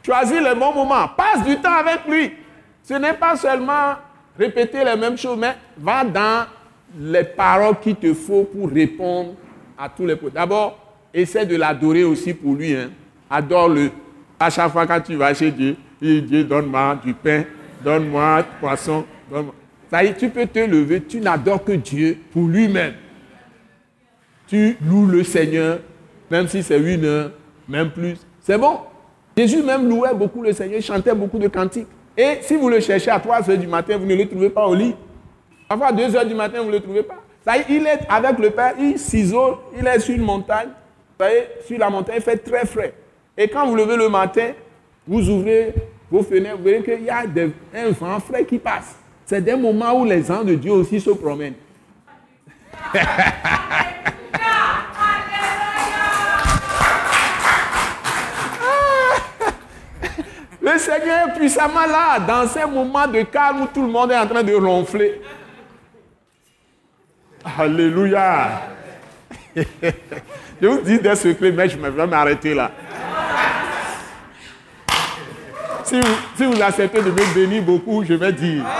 Choisis 0.07 0.41
le 0.41 0.55
bon 0.55 0.73
moment. 0.73 1.09
Passe 1.17 1.45
du 1.45 1.57
temps 1.57 1.75
avec 1.75 2.07
lui. 2.09 2.33
Ce 2.85 2.95
n'est 2.95 3.15
pas 3.15 3.37
seulement 3.37 3.97
répéter 4.39 4.85
les 4.85 4.97
mêmes 4.97 5.19
choses, 5.19 5.39
mais 5.39 5.57
va 5.77 6.05
dans 6.05 6.47
les 6.97 7.25
paroles 7.25 7.79
qu'il 7.81 7.97
te 7.97 8.15
faut 8.15 8.45
pour 8.45 8.71
répondre 8.71 9.35
à 9.77 9.89
tous 9.89 10.07
les 10.07 10.17
points. 10.17 10.31
D'abord, 10.33 10.79
essaie 11.13 11.45
de 11.45 11.57
l'adorer 11.57 12.05
aussi 12.05 12.33
pour 12.33 12.55
lui. 12.55 12.75
Hein. 12.75 12.91
Adore-le. 13.29 13.91
À 14.41 14.51
chaque 14.51 14.71
fois 14.71 14.87
quand 14.87 15.01
tu 15.01 15.17
vas 15.17 15.35
chez 15.35 15.51
Dieu, 15.51 15.77
Dieu 16.01 16.45
donne-moi 16.45 17.01
du 17.05 17.13
pain, 17.13 17.43
donne-moi 17.83 18.45
poisson, 18.61 19.05
donne-moi. 19.31 19.55
Ça 19.91 20.05
y 20.05 20.09
est, 20.09 20.15
tu 20.15 20.29
peux 20.29 20.47
te 20.47 20.59
lever, 20.59 21.03
tu 21.03 21.21
n'adores 21.21 21.65
que 21.65 21.73
Dieu 21.73 22.19
pour 22.33 22.47
lui-même. 22.47 22.95
Tu 24.47 24.77
loues 24.87 25.07
le 25.07 25.25
Seigneur, 25.25 25.81
même 26.31 26.47
si 26.49 26.63
c'est 26.63 26.79
une 26.79 27.05
heure, 27.05 27.31
même 27.69 27.91
plus. 27.91 28.17
C'est 28.41 28.59
bon. 28.59 28.81
Jésus 29.37 29.63
même 29.63 29.89
louait 29.89 30.15
beaucoup 30.15 30.43
le 30.43 30.53
Seigneur, 30.53 30.79
il 30.79 30.83
chantait 30.83 31.15
beaucoup 31.15 31.39
de 31.39 31.49
cantiques. 31.49 31.87
Et 32.17 32.39
si 32.43 32.57
vous 32.57 32.69
le 32.69 32.81
cherchez 32.81 33.11
à 33.11 33.21
3 33.21 33.49
heures 33.51 33.59
du 33.59 33.67
matin, 33.67 33.97
vous 33.97 34.07
ne 34.07 34.15
le 34.15 34.27
trouvez 34.27 34.51
pas 34.51 34.67
au 34.67 34.75
lit. 34.75 34.95
Parfois 35.69 35.89
à 35.89 35.93
2 35.93 36.17
heures 36.17 36.27
du 36.27 36.35
matin, 36.35 36.61
vous 36.61 36.69
ne 36.69 36.73
le 36.73 36.81
trouvez 36.81 37.03
pas. 37.03 37.23
Ça 37.45 37.57
y 37.57 37.61
est, 37.61 37.65
il 37.69 37.87
est 37.87 38.01
avec 38.09 38.39
le 38.39 38.51
Père, 38.51 38.75
il 38.79 38.99
s'isole, 38.99 39.55
il 39.79 39.87
est 39.87 40.01
sur 40.01 40.15
une 40.15 40.25
montagne. 40.25 40.69
Vous 40.69 41.25
voyez, 41.25 41.45
sur 41.67 41.79
la 41.79 41.89
montagne, 41.89 42.17
il 42.17 42.23
fait 42.23 42.37
très 42.37 42.67
frais. 42.67 42.95
Et 43.37 43.49
quand 43.49 43.67
vous 43.67 43.77
levez 43.77 43.97
le 43.97 44.09
matin, 44.09 44.51
vous 45.07 45.29
ouvrez 45.31 45.73
vos 46.11 46.23
fenêtres, 46.23 46.57
vous 46.57 46.63
voyez 46.63 46.83
qu'il 46.83 47.05
y 47.05 47.11
a 47.11 47.25
un 47.75 47.91
vent 47.91 48.21
frais 48.21 48.45
qui 48.45 48.59
passe. 48.59 48.97
C'est 49.27 49.43
des 49.43 49.55
moments 49.55 49.93
où 50.01 50.05
les 50.05 50.31
anges 50.31 50.47
de 50.47 50.55
Dieu 50.55 50.73
aussi 50.73 51.01
se 51.01 51.11
promènent. 51.11 51.55
Le 60.61 60.79
Seigneur 60.79 61.29
est 61.29 61.39
puissamment 61.39 61.87
là, 61.87 62.19
dans 62.21 62.47
ces 62.47 62.65
moments 62.65 63.07
de 63.07 63.23
calme 63.23 63.63
où 63.63 63.67
tout 63.67 63.83
le 63.83 63.89
monde 63.89 64.13
est 64.13 64.19
en 64.19 64.27
train 64.27 64.43
de 64.43 64.55
ronfler. 64.55 65.21
Alléluia. 67.59 68.63
Je 70.61 70.67
vous 70.67 70.81
dis 70.81 70.99
des 70.99 71.15
secrets, 71.15 71.53
mais 71.53 71.69
je 71.69 71.79
vais 71.79 72.07
m'arrêter 72.07 72.55
là. 72.55 72.71
Si 75.89 76.45
vous, 76.45 76.61
acceptez 76.63 77.01
de 77.01 77.11
me 77.11 77.35
bénir 77.35 77.63
beaucoup, 77.63 78.05
je 78.05 78.13
vais 78.13 78.33
dire. 78.33 78.63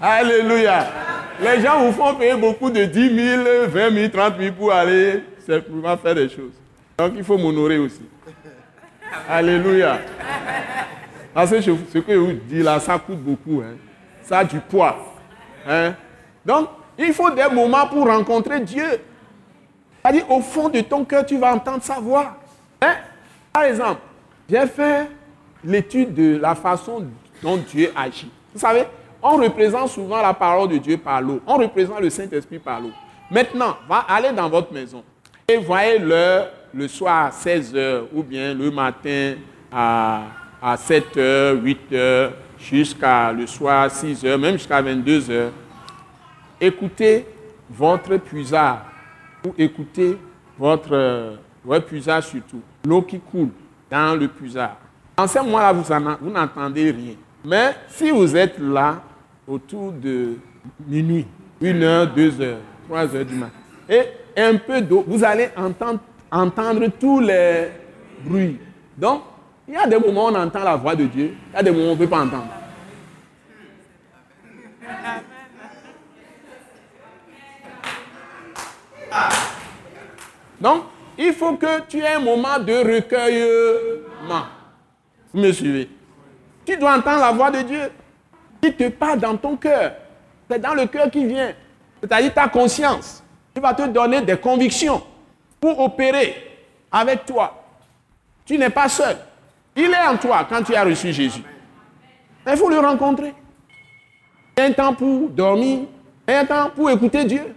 Alléluia. 0.00 0.86
Les 1.40 1.62
gens 1.62 1.80
vous 1.80 1.92
font 1.92 2.14
payer 2.14 2.34
beaucoup 2.34 2.68
de 2.68 2.84
10 2.84 3.16
000, 3.16 3.42
20 3.68 3.90
000, 3.90 4.08
30 4.08 4.34
000 4.38 4.54
pour 4.54 4.70
aller 4.72 5.24
simplement 5.46 5.96
faire 5.96 6.14
des 6.14 6.28
choses. 6.28 6.52
Donc 6.98 7.12
il 7.16 7.24
faut 7.24 7.38
m'honorer 7.38 7.78
aussi. 7.78 8.02
Alléluia. 9.28 9.98
Parce 11.32 11.50
que 11.50 11.60
ce 11.62 11.70
que 11.70 12.12
je 12.12 12.18
vous 12.18 12.32
dis 12.32 12.62
là, 12.62 12.78
ça 12.80 12.98
coûte 12.98 13.20
beaucoup. 13.20 13.62
Hein. 13.62 13.76
Ça 14.22 14.40
a 14.40 14.44
du 14.44 14.60
poids. 14.60 14.98
Hein. 15.66 15.94
Donc, 16.44 16.68
il 16.98 17.12
faut 17.14 17.30
des 17.30 17.48
moments 17.50 17.86
pour 17.86 18.06
rencontrer 18.06 18.60
Dieu. 18.60 19.00
C'est-à-dire, 20.02 20.30
au 20.30 20.40
fond 20.40 20.68
de 20.68 20.80
ton 20.80 21.04
cœur, 21.04 21.24
tu 21.24 21.38
vas 21.38 21.54
entendre 21.54 21.82
sa 21.82 21.94
voix. 21.94 22.36
Hein? 22.82 22.94
Par 23.52 23.64
exemple, 23.64 24.00
j'ai 24.48 24.66
fait 24.66 25.08
l'étude 25.64 26.14
de 26.14 26.38
la 26.38 26.54
façon 26.54 27.06
dont 27.42 27.56
Dieu 27.56 27.92
agit. 27.96 28.30
Vous 28.52 28.60
savez, 28.60 28.84
on 29.22 29.36
représente 29.36 29.88
souvent 29.88 30.22
la 30.22 30.34
parole 30.34 30.68
de 30.68 30.78
Dieu 30.78 30.96
par 30.96 31.20
l'eau. 31.20 31.40
On 31.46 31.56
représente 31.56 32.00
le 32.00 32.10
Saint-Esprit 32.10 32.58
par 32.58 32.80
l'eau. 32.80 32.92
Maintenant, 33.30 33.76
va 33.88 34.04
aller 34.08 34.32
dans 34.32 34.48
votre 34.48 34.72
maison 34.72 35.04
et 35.46 35.56
voyez 35.56 35.98
l'heure 35.98 36.48
le 36.72 36.86
soir 36.88 37.26
à 37.26 37.30
16h 37.30 38.04
ou 38.14 38.22
bien 38.22 38.54
le 38.54 38.70
matin 38.70 39.34
à, 39.72 40.22
à 40.62 40.76
7h, 40.76 41.60
8h, 41.60 42.30
jusqu'à 42.58 43.32
le 43.32 43.46
soir 43.46 43.82
à 43.82 43.88
6h, 43.88 44.36
même 44.36 44.52
jusqu'à 44.54 44.82
22h. 44.82 45.48
Écoutez 46.60 47.26
votre 47.68 48.16
puisard 48.18 48.84
ou 49.44 49.54
écoutez 49.56 50.16
votre, 50.58 51.38
votre 51.64 52.20
surtout, 52.22 52.62
l'eau 52.84 53.02
qui 53.02 53.20
coule 53.20 53.50
dans 53.90 54.18
le 54.18 54.28
puisard. 54.28 54.76
En 55.16 55.26
ce 55.26 55.38
moment-là, 55.38 55.72
vous 55.72 56.30
n'entendez 56.30 56.90
rien. 56.90 57.14
Mais 57.44 57.74
si 57.88 58.10
vous 58.10 58.36
êtes 58.36 58.58
là 58.58 59.02
autour 59.46 59.92
de 59.92 60.36
minuit, 60.86 61.26
1h, 61.60 62.14
2h, 62.14 62.56
3h 62.90 63.24
du 63.24 63.34
matin, 63.34 63.52
et 63.88 64.02
un 64.36 64.56
peu 64.56 64.80
d'eau, 64.80 65.04
vous 65.06 65.22
allez 65.24 65.48
entendre 65.56 66.00
entendre 66.30 66.86
tous 66.98 67.20
les 67.20 67.68
bruits. 68.24 68.58
Donc, 68.96 69.22
il 69.66 69.74
y 69.74 69.76
a 69.76 69.86
des 69.86 69.98
moments 69.98 70.26
où 70.26 70.28
on 70.28 70.34
entend 70.34 70.62
la 70.62 70.76
voix 70.76 70.94
de 70.94 71.04
Dieu, 71.06 71.34
il 71.50 71.54
y 71.54 71.56
a 71.56 71.62
des 71.62 71.70
moments 71.70 71.84
où 71.84 71.88
on 71.88 71.94
ne 71.94 71.98
peut 71.98 72.06
pas 72.06 72.20
entendre. 72.20 72.46
Donc, 80.60 80.84
il 81.22 81.34
faut 81.34 81.54
que 81.54 81.82
tu 81.86 81.98
aies 81.98 82.14
un 82.14 82.20
moment 82.20 82.58
de 82.58 82.72
recueillement. 82.72 84.46
Vous 85.32 85.40
me 85.40 85.52
suivez? 85.52 85.88
Tu 86.64 86.76
dois 86.78 86.96
entendre 86.96 87.20
la 87.20 87.30
voix 87.30 87.50
de 87.50 87.60
Dieu 87.60 87.92
qui 88.62 88.72
te 88.72 88.88
parle 88.88 89.20
dans 89.20 89.36
ton 89.36 89.54
cœur. 89.56 89.92
C'est 90.50 90.58
dans 90.58 90.72
le 90.72 90.86
cœur 90.86 91.10
qui 91.10 91.26
vient. 91.26 91.52
C'est-à-dire 92.00 92.32
ta 92.32 92.48
conscience. 92.48 93.22
Il 93.54 93.60
va 93.60 93.74
te 93.74 93.86
donner 93.86 94.22
des 94.22 94.38
convictions 94.38 95.02
pour 95.60 95.78
opérer 95.80 96.34
avec 96.90 97.26
toi. 97.26 97.64
Tu 98.46 98.56
n'es 98.56 98.70
pas 98.70 98.88
seul. 98.88 99.18
Il 99.76 99.90
est 99.90 100.08
en 100.08 100.16
toi 100.16 100.46
quand 100.48 100.62
tu 100.62 100.74
as 100.74 100.84
reçu 100.84 101.12
Jésus. 101.12 101.44
Il 102.46 102.56
faut 102.56 102.70
le 102.70 102.78
rencontrer. 102.78 103.34
Un 104.56 104.72
temps 104.72 104.94
pour 104.94 105.28
dormir, 105.28 105.80
un 106.26 106.44
temps 106.46 106.70
pour 106.74 106.90
écouter 106.90 107.24
Dieu. 107.24 107.54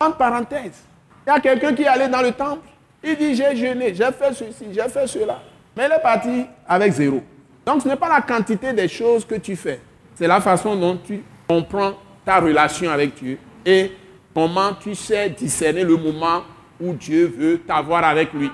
En 0.00 0.10
parenthèse, 0.10 0.82
il 1.24 1.30
y 1.30 1.32
a 1.32 1.38
quelqu'un 1.38 1.72
qui 1.74 1.82
est 1.82 1.86
allé 1.86 2.08
dans 2.08 2.22
le 2.22 2.32
temple. 2.32 2.71
Il 3.04 3.16
dit 3.16 3.34
J'ai 3.34 3.56
jeûné, 3.56 3.94
j'ai 3.94 4.04
fait 4.12 4.32
ceci, 4.32 4.66
j'ai 4.72 4.88
fait 4.88 5.06
cela. 5.06 5.42
Mais 5.76 5.86
il 5.86 5.92
est 5.92 6.02
parti 6.02 6.46
avec 6.68 6.92
zéro. 6.92 7.22
Donc 7.64 7.82
ce 7.82 7.88
n'est 7.88 7.96
pas 7.96 8.08
la 8.08 8.20
quantité 8.20 8.72
des 8.72 8.88
choses 8.88 9.24
que 9.24 9.36
tu 9.36 9.56
fais, 9.56 9.80
c'est 10.14 10.26
la 10.26 10.40
façon 10.40 10.74
dont 10.76 10.98
tu 11.04 11.22
comprends 11.48 11.94
ta 12.24 12.38
relation 12.40 12.90
avec 12.90 13.14
Dieu 13.14 13.38
et 13.64 13.92
comment 14.34 14.72
tu 14.74 14.94
sais 14.94 15.28
discerner 15.30 15.84
le 15.84 15.96
moment 15.96 16.42
où 16.80 16.92
Dieu 16.92 17.32
veut 17.36 17.60
t'avoir 17.60 18.04
avec 18.04 18.32
lui. 18.32 18.50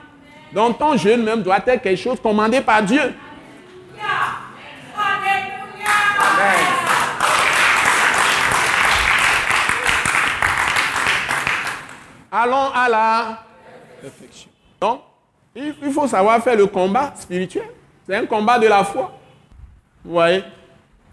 Donc 0.52 0.78
ton 0.78 0.96
jeûne 0.96 1.22
même 1.22 1.42
doit 1.42 1.58
être 1.66 1.82
quelque 1.82 1.96
chose 2.00 2.20
commandé 2.20 2.60
par 2.60 2.82
Dieu. 2.82 3.00
Allons 12.30 12.70
à 12.74 12.88
la 12.90 13.38
Donc, 14.80 15.00
il 15.54 15.92
faut 15.92 16.06
savoir 16.06 16.42
faire 16.42 16.56
le 16.56 16.66
combat 16.66 17.12
spirituel. 17.16 17.68
C'est 18.06 18.16
un 18.16 18.26
combat 18.26 18.58
de 18.58 18.66
la 18.66 18.84
foi. 18.84 19.12
Vous 20.04 20.12
voyez? 20.12 20.42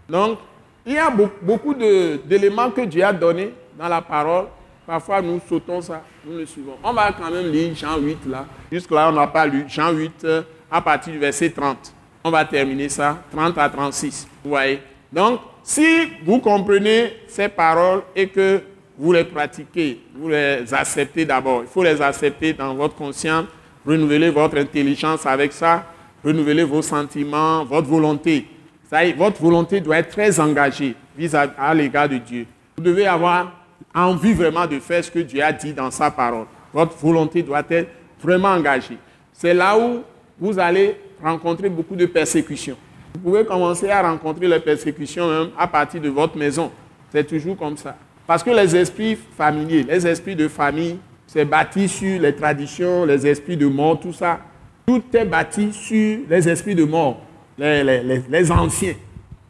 Donc, 0.08 0.38
il 0.84 0.92
y 0.94 0.98
a 0.98 1.10
beaucoup 1.10 1.74
d'éléments 1.74 2.70
que 2.70 2.82
Dieu 2.82 3.04
a 3.04 3.12
donnés 3.12 3.52
dans 3.76 3.88
la 3.88 4.00
parole 4.00 4.46
Parfois, 4.86 5.20
nous 5.20 5.40
sautons 5.48 5.80
ça, 5.80 6.02
nous 6.24 6.38
le 6.38 6.46
suivons. 6.46 6.76
On 6.82 6.92
va 6.92 7.10
quand 7.10 7.28
même 7.28 7.50
lire 7.50 7.74
Jean 7.74 7.98
8 7.98 8.18
là. 8.26 8.46
Jusque-là, 8.70 9.08
on 9.08 9.12
n'a 9.12 9.26
pas 9.26 9.44
lu 9.44 9.64
Jean 9.66 9.90
8 9.90 10.24
euh, 10.24 10.42
à 10.70 10.80
partir 10.80 11.12
du 11.12 11.18
verset 11.18 11.50
30. 11.50 11.92
On 12.22 12.30
va 12.30 12.44
terminer 12.44 12.88
ça, 12.88 13.18
30 13.32 13.58
à 13.58 13.68
36. 13.68 14.28
Vous 14.44 14.50
voyez? 14.50 14.80
Donc, 15.12 15.40
si 15.64 15.84
vous 16.24 16.38
comprenez 16.38 17.14
ces 17.26 17.48
paroles 17.48 18.02
et 18.14 18.28
que 18.28 18.62
vous 18.98 19.12
les 19.12 19.24
pratiquez, 19.24 20.00
vous 20.14 20.28
les 20.28 20.72
acceptez 20.72 21.24
d'abord, 21.24 21.62
il 21.62 21.68
faut 21.68 21.82
les 21.82 22.00
accepter 22.00 22.52
dans 22.52 22.74
votre 22.74 22.94
conscience, 22.94 23.46
renouveler 23.86 24.30
votre 24.30 24.56
intelligence 24.58 25.26
avec 25.26 25.52
ça, 25.52 25.84
renouveler 26.24 26.64
vos 26.64 26.82
sentiments, 26.82 27.64
votre 27.64 27.88
volonté. 27.88 28.46
Ça 28.88 29.00
votre 29.16 29.40
volonté 29.40 29.80
doit 29.80 29.98
être 29.98 30.10
très 30.10 30.38
engagée 30.38 30.94
vis-à-vis 31.16 31.52
à 31.58 31.74
l'égard 31.74 32.08
de 32.08 32.18
Dieu. 32.18 32.46
Vous 32.76 32.84
devez 32.84 33.06
avoir 33.06 33.52
envie 33.94 34.32
vraiment 34.32 34.66
de 34.66 34.78
faire 34.78 35.02
ce 35.02 35.10
que 35.10 35.18
Dieu 35.18 35.42
a 35.42 35.52
dit 35.52 35.72
dans 35.72 35.90
sa 35.90 36.10
parole. 36.10 36.46
Votre 36.72 36.96
volonté 36.96 37.42
doit 37.42 37.62
être 37.68 37.90
vraiment 38.22 38.50
engagée. 38.50 38.98
C'est 39.32 39.54
là 39.54 39.76
où 39.78 40.02
vous 40.38 40.58
allez 40.58 40.96
rencontrer 41.22 41.68
beaucoup 41.68 41.96
de 41.96 42.06
persécutions. 42.06 42.76
Vous 43.14 43.30
pouvez 43.30 43.44
commencer 43.44 43.88
à 43.90 44.02
rencontrer 44.02 44.46
les 44.46 44.60
persécutions 44.60 45.28
même 45.28 45.50
à 45.58 45.66
partir 45.66 46.00
de 46.00 46.08
votre 46.08 46.36
maison. 46.36 46.70
C'est 47.10 47.26
toujours 47.26 47.56
comme 47.56 47.76
ça. 47.76 47.96
Parce 48.26 48.42
que 48.42 48.50
les 48.50 48.74
esprits 48.74 49.16
familiers, 49.36 49.84
les 49.84 50.06
esprits 50.06 50.34
de 50.34 50.48
famille, 50.48 50.98
c'est 51.26 51.44
bâti 51.44 51.88
sur 51.88 52.20
les 52.20 52.34
traditions, 52.34 53.04
les 53.04 53.26
esprits 53.26 53.56
de 53.56 53.66
mort, 53.66 54.00
tout 54.00 54.12
ça. 54.12 54.40
Tout 54.86 55.02
est 55.12 55.24
bâti 55.24 55.72
sur 55.72 56.20
les 56.28 56.48
esprits 56.48 56.74
de 56.74 56.84
mort, 56.84 57.20
les, 57.58 58.50
anciens. 58.50 58.94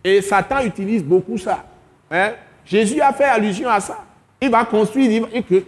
Et 0.03 0.21
Satan 0.21 0.63
utilise 0.65 1.05
beaucoup 1.05 1.39
ça. 1.39 1.65
Hein? 2.11 2.33
Jésus 2.65 3.01
a 3.01 3.13
fait 3.13 3.25
allusion 3.25 3.69
à 3.69 3.81
ça. 3.81 4.05
Il 4.41 4.51
va 4.51 4.65
construire, 4.65 5.27
et 5.33 5.43
que 5.43 5.63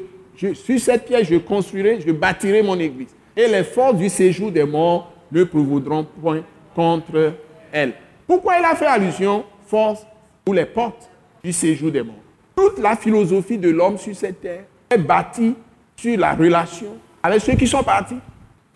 sur 0.54 0.78
cette 0.78 1.06
pierre, 1.06 1.24
je 1.24 1.36
construirai, 1.36 2.00
je 2.06 2.12
bâtirai 2.12 2.62
mon 2.62 2.78
église. 2.78 3.09
Et 3.36 3.46
les 3.46 3.64
forces 3.64 3.96
du 3.96 4.09
séjour 4.09 4.50
des 4.50 4.64
morts 4.64 5.12
ne 5.30 5.44
prévaudront 5.44 6.06
point 6.20 6.42
contre 6.74 7.34
elle. 7.72 7.92
Pourquoi 8.26 8.59
il 8.59 8.64
a 8.64 8.74
fait 8.74 8.86
allusion 8.86 9.44
force 9.66 10.06
ou 10.46 10.52
les 10.52 10.66
portes 10.66 11.09
du 11.42 11.52
séjour 11.52 11.90
des 11.90 12.02
morts? 12.02 12.16
Toute 12.59 12.80
la 12.80 12.96
philosophie 12.96 13.56
de 13.56 13.70
l'homme 13.70 13.96
sur 13.98 14.16
cette 14.16 14.40
terre 14.40 14.64
est 14.90 14.98
bâtie 14.98 15.54
sur 15.94 16.18
la 16.18 16.32
relation 16.34 16.96
avec 17.22 17.40
ceux 17.40 17.52
qui 17.52 17.68
sont 17.68 17.84
partis. 17.84 18.18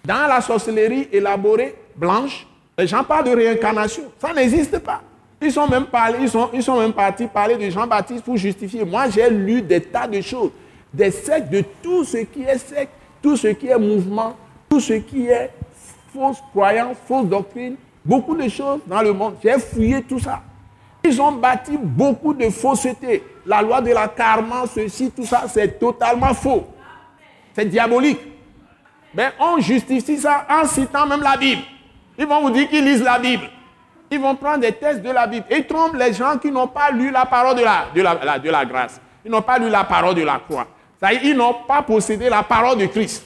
Dans 0.05 0.29
la 0.29 0.41
sorcellerie 0.41 1.09
élaborée, 1.11 1.75
blanche, 1.97 2.47
les 2.79 2.87
gens 2.87 3.03
parlent 3.03 3.25
de 3.25 3.35
réincarnation. 3.35 4.05
Ça 4.21 4.33
n'existe 4.33 4.79
pas. 4.79 5.01
Ils 5.41 5.51
sont 5.51 5.67
même, 5.67 5.87
parlé, 5.87 6.19
ils 6.21 6.29
sont, 6.29 6.49
ils 6.55 6.63
sont 6.63 6.79
même 6.79 6.93
partis 6.93 7.27
parler 7.27 7.57
de 7.57 7.69
Jean-Baptiste 7.71 8.23
pour 8.23 8.37
justifier. 8.37 8.85
Moi, 8.85 9.11
j'ai 9.11 9.29
lu 9.29 9.61
des 9.61 9.81
tas 9.81 10.07
de 10.07 10.21
choses, 10.21 10.53
des 10.95 11.11
sectes, 11.11 11.51
de 11.51 11.65
tout 11.83 12.05
ce 12.05 12.19
qui 12.19 12.45
est 12.45 12.59
secte, 12.59 12.93
tout 13.21 13.37
ce 13.37 13.49
qui 13.49 13.67
est 13.67 13.79
mouvement, 13.81 14.37
tout 14.71 14.79
ce 14.79 14.93
qui 14.93 15.27
est 15.27 15.51
fausse 16.15 16.39
croyance, 16.53 16.99
fausse 17.09 17.27
doctrine, 17.27 17.75
beaucoup 18.05 18.37
de 18.37 18.49
choses 18.49 18.79
dans 18.87 19.03
le 19.03 19.13
monde. 19.13 19.35
J'ai 19.43 19.59
fouillé 19.59 20.03
tout 20.03 20.21
ça. 20.21 20.41
Ils 21.05 21.21
ont 21.21 21.33
bâti 21.33 21.77
beaucoup 21.77 22.33
de 22.33 22.49
faussetés. 22.49 23.25
La 23.45 23.61
loi 23.61 23.81
de 23.81 23.91
la 23.91 24.09
karma, 24.09 24.65
ceci, 24.73 25.11
tout 25.11 25.25
ça, 25.25 25.45
c'est 25.49 25.79
totalement 25.79 26.33
faux. 26.33 26.67
C'est 27.55 27.65
diabolique. 27.65 28.21
ben, 29.13 29.33
on 29.41 29.59
justifie 29.59 30.19
ça 30.19 30.47
en 30.49 30.65
citant 30.65 31.07
même 31.07 31.23
la 31.23 31.37
Bible. 31.37 31.63
Ils 32.17 32.27
vont 32.27 32.43
vous 32.43 32.51
dire 32.51 32.69
qu'ils 32.69 32.85
lisent 32.85 33.03
la 33.03 33.19
Bible. 33.19 33.45
Ils 34.11 34.21
vont 34.21 34.35
prendre 34.37 34.59
des 34.61 34.73
textes 34.73 35.03
de 35.03 35.11
la 35.11 35.27
Bible. 35.27 35.47
Et 35.51 35.65
trompent 35.65 35.97
les 35.97 36.13
gens 36.13 36.39
qui 36.39 36.51
n'ont 36.51 36.69
pas 36.69 36.91
lu 36.91 37.11
la 37.11 37.27
parole 37.27 37.57
de 37.57 37.63
la, 37.63 37.87
de 37.95 38.01
la, 38.01 38.39
de 38.39 38.51
la 38.51 38.65
grâce. 38.65 39.01
Ils 39.25 39.31
n'ont 39.31 39.43
pas 39.43 39.59
lu 39.59 39.69
la 39.69 39.85
parole 39.85 40.15
de 40.15 40.23
la 40.23 40.39
croix. 40.39 40.67
Ça, 41.01 41.13
ils 41.13 41.37
n'ont 41.37 41.55
pas 41.67 41.83
possédé 41.83 42.29
la 42.29 42.43
parole 42.43 42.79
de 42.79 42.87
Christ. 42.87 43.25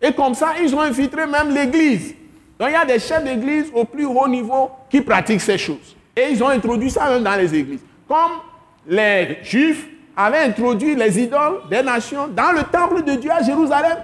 Et 0.00 0.12
comme 0.12 0.34
ça, 0.34 0.52
ils 0.62 0.72
ont 0.74 0.80
infiltré 0.80 1.26
même 1.26 1.50
l'Église. 1.52 2.14
Donc 2.58 2.68
il 2.68 2.72
y 2.72 2.76
a 2.76 2.84
des 2.84 2.98
chefs 2.98 3.24
d'Église 3.24 3.70
au 3.74 3.84
plus 3.84 4.04
haut 4.04 4.28
niveau 4.28 4.70
qui 4.90 5.00
pratiquent 5.00 5.40
ces 5.40 5.58
choses. 5.58 5.96
Et 6.18 6.32
ils 6.32 6.42
ont 6.42 6.48
introduit 6.48 6.90
ça 6.90 7.08
même 7.08 7.22
dans 7.22 7.36
les 7.36 7.54
églises. 7.54 7.80
Comme 8.08 8.40
les 8.88 9.38
Juifs 9.42 9.86
avaient 10.16 10.40
introduit 10.40 10.96
les 10.96 11.20
idoles 11.20 11.60
des 11.70 11.80
nations 11.80 12.26
dans 12.26 12.50
le 12.50 12.64
temple 12.64 13.04
de 13.04 13.12
Dieu 13.12 13.30
à 13.30 13.40
Jérusalem. 13.40 13.98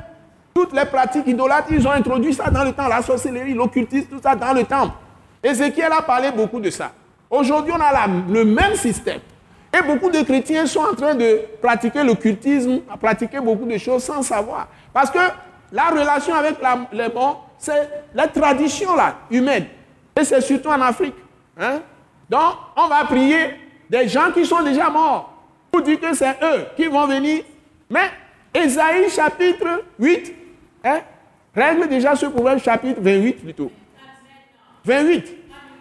Toutes 0.55 0.73
les 0.73 0.85
pratiques 0.85 1.27
idolâtres, 1.27 1.73
ils 1.73 1.85
ont 1.89 1.91
introduit 1.91 2.33
ça 2.33 2.49
dans 2.51 2.63
le 2.63 2.73
temple, 2.73 2.91
la 2.91 3.03
sorcellerie, 3.03 3.55
l'occultisme, 3.55 4.07
tout 4.09 4.21
ça 4.23 4.37
dans 4.37 4.53
le 4.53 4.63
temple. 4.63 4.93
Ézéchiel 5.43 5.91
a 5.91 6.03
parlé 6.03 6.31
beaucoup 6.31 6.61
de 6.61 6.71
ça. 6.71 6.93
Aujourd'hui, 7.29 7.73
on 7.77 7.81
a 7.81 8.07
le 8.07 8.45
même 8.45 8.77
système. 8.77 9.19
Et 9.77 9.83
beaucoup 9.83 10.09
de 10.09 10.23
chrétiens 10.23 10.67
sont 10.67 10.83
en 10.83 10.95
train 10.95 11.17
de 11.17 11.41
pratiquer 11.61 12.05
l'occultisme, 12.05 12.79
pratiquer 13.01 13.41
beaucoup 13.41 13.67
de 13.67 13.77
choses 13.77 14.05
sans 14.05 14.23
savoir. 14.23 14.69
Parce 14.93 15.11
que 15.11 15.19
la 15.73 15.89
relation 15.89 16.33
avec 16.33 16.59
les 16.93 17.09
morts, 17.09 17.51
c'est 17.59 17.91
la 18.15 18.29
tradition 18.29 18.95
là, 18.95 19.17
humaine. 19.33 19.67
Et 20.17 20.23
c'est 20.23 20.41
surtout 20.43 20.69
en 20.69 20.81
Afrique. 20.81 21.17
Hein? 21.59 21.81
Donc, 22.35 22.55
on 22.75 22.89
va 22.89 23.05
prier 23.05 23.55
des 23.89 24.09
gens 24.09 24.33
qui 24.33 24.45
sont 24.45 24.61
déjà 24.61 24.91
morts 24.91 25.33
pour 25.71 25.83
dire 25.83 26.01
que 26.01 26.13
c'est 26.15 26.37
eux 26.43 26.67
qui 26.77 26.87
vont 26.87 27.07
venir. 27.07 27.45
Mais 27.89 28.11
Esaïe 28.53 29.09
chapitre 29.09 29.85
8 30.01 30.35
hein, 30.83 30.99
règle 31.55 31.87
déjà 31.87 32.17
ce 32.17 32.27
problème, 32.27 32.59
chapitre 32.59 33.01
28 33.01 33.33
plutôt. 33.35 33.71
28. 34.85 35.33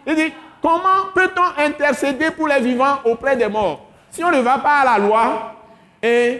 Il 0.06 0.16
dit, 0.16 0.32
comment 0.62 1.08
peut-on 1.16 1.60
intercéder 1.60 2.30
pour 2.30 2.47
les 2.47 2.60
vivants 2.60 2.99
auprès 3.04 3.36
des 3.36 3.47
morts? 3.47 3.88
Si 4.12 4.24
on 4.24 4.30
ne 4.30 4.41
va 4.41 4.60
pas 4.60 4.82
à 4.82 4.86
la 4.86 5.04
loi 5.04 5.56
et 6.04 6.39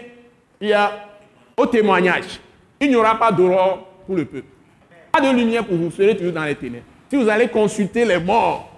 il 0.60 0.68
y 0.68 0.72
a 0.72 0.92
au 1.56 1.66
témoignage, 1.66 2.38
il 2.78 2.88
n'y 2.88 2.94
aura 2.94 3.18
pas 3.18 3.32
d'aurore 3.32 3.84
pour 4.06 4.14
le 4.14 4.24
peuple. 4.24 4.46
Pas 5.10 5.20
de 5.20 5.36
lumière 5.36 5.64
pour 5.64 5.76
vous, 5.76 5.86
vous 5.86 5.90
serez 5.90 6.16
toujours 6.16 6.34
dans 6.34 6.44
les 6.44 6.54
ténèbres. 6.54 6.86
Si 7.10 7.16
vous 7.16 7.28
allez 7.28 7.48
consulter 7.48 8.04
les 8.04 8.20
morts, 8.20 8.73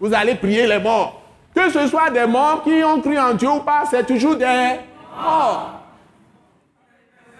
vous 0.00 0.12
allez 0.14 0.34
prier 0.34 0.66
les 0.66 0.78
morts. 0.78 1.20
Que 1.54 1.70
ce 1.70 1.86
soit 1.88 2.10
des 2.10 2.26
morts 2.26 2.62
qui 2.62 2.82
ont 2.84 3.00
cru 3.00 3.18
en 3.18 3.34
Dieu 3.34 3.48
ou 3.48 3.60
pas, 3.60 3.84
c'est 3.90 4.06
toujours 4.06 4.36
des 4.36 4.78
morts. 5.16 5.70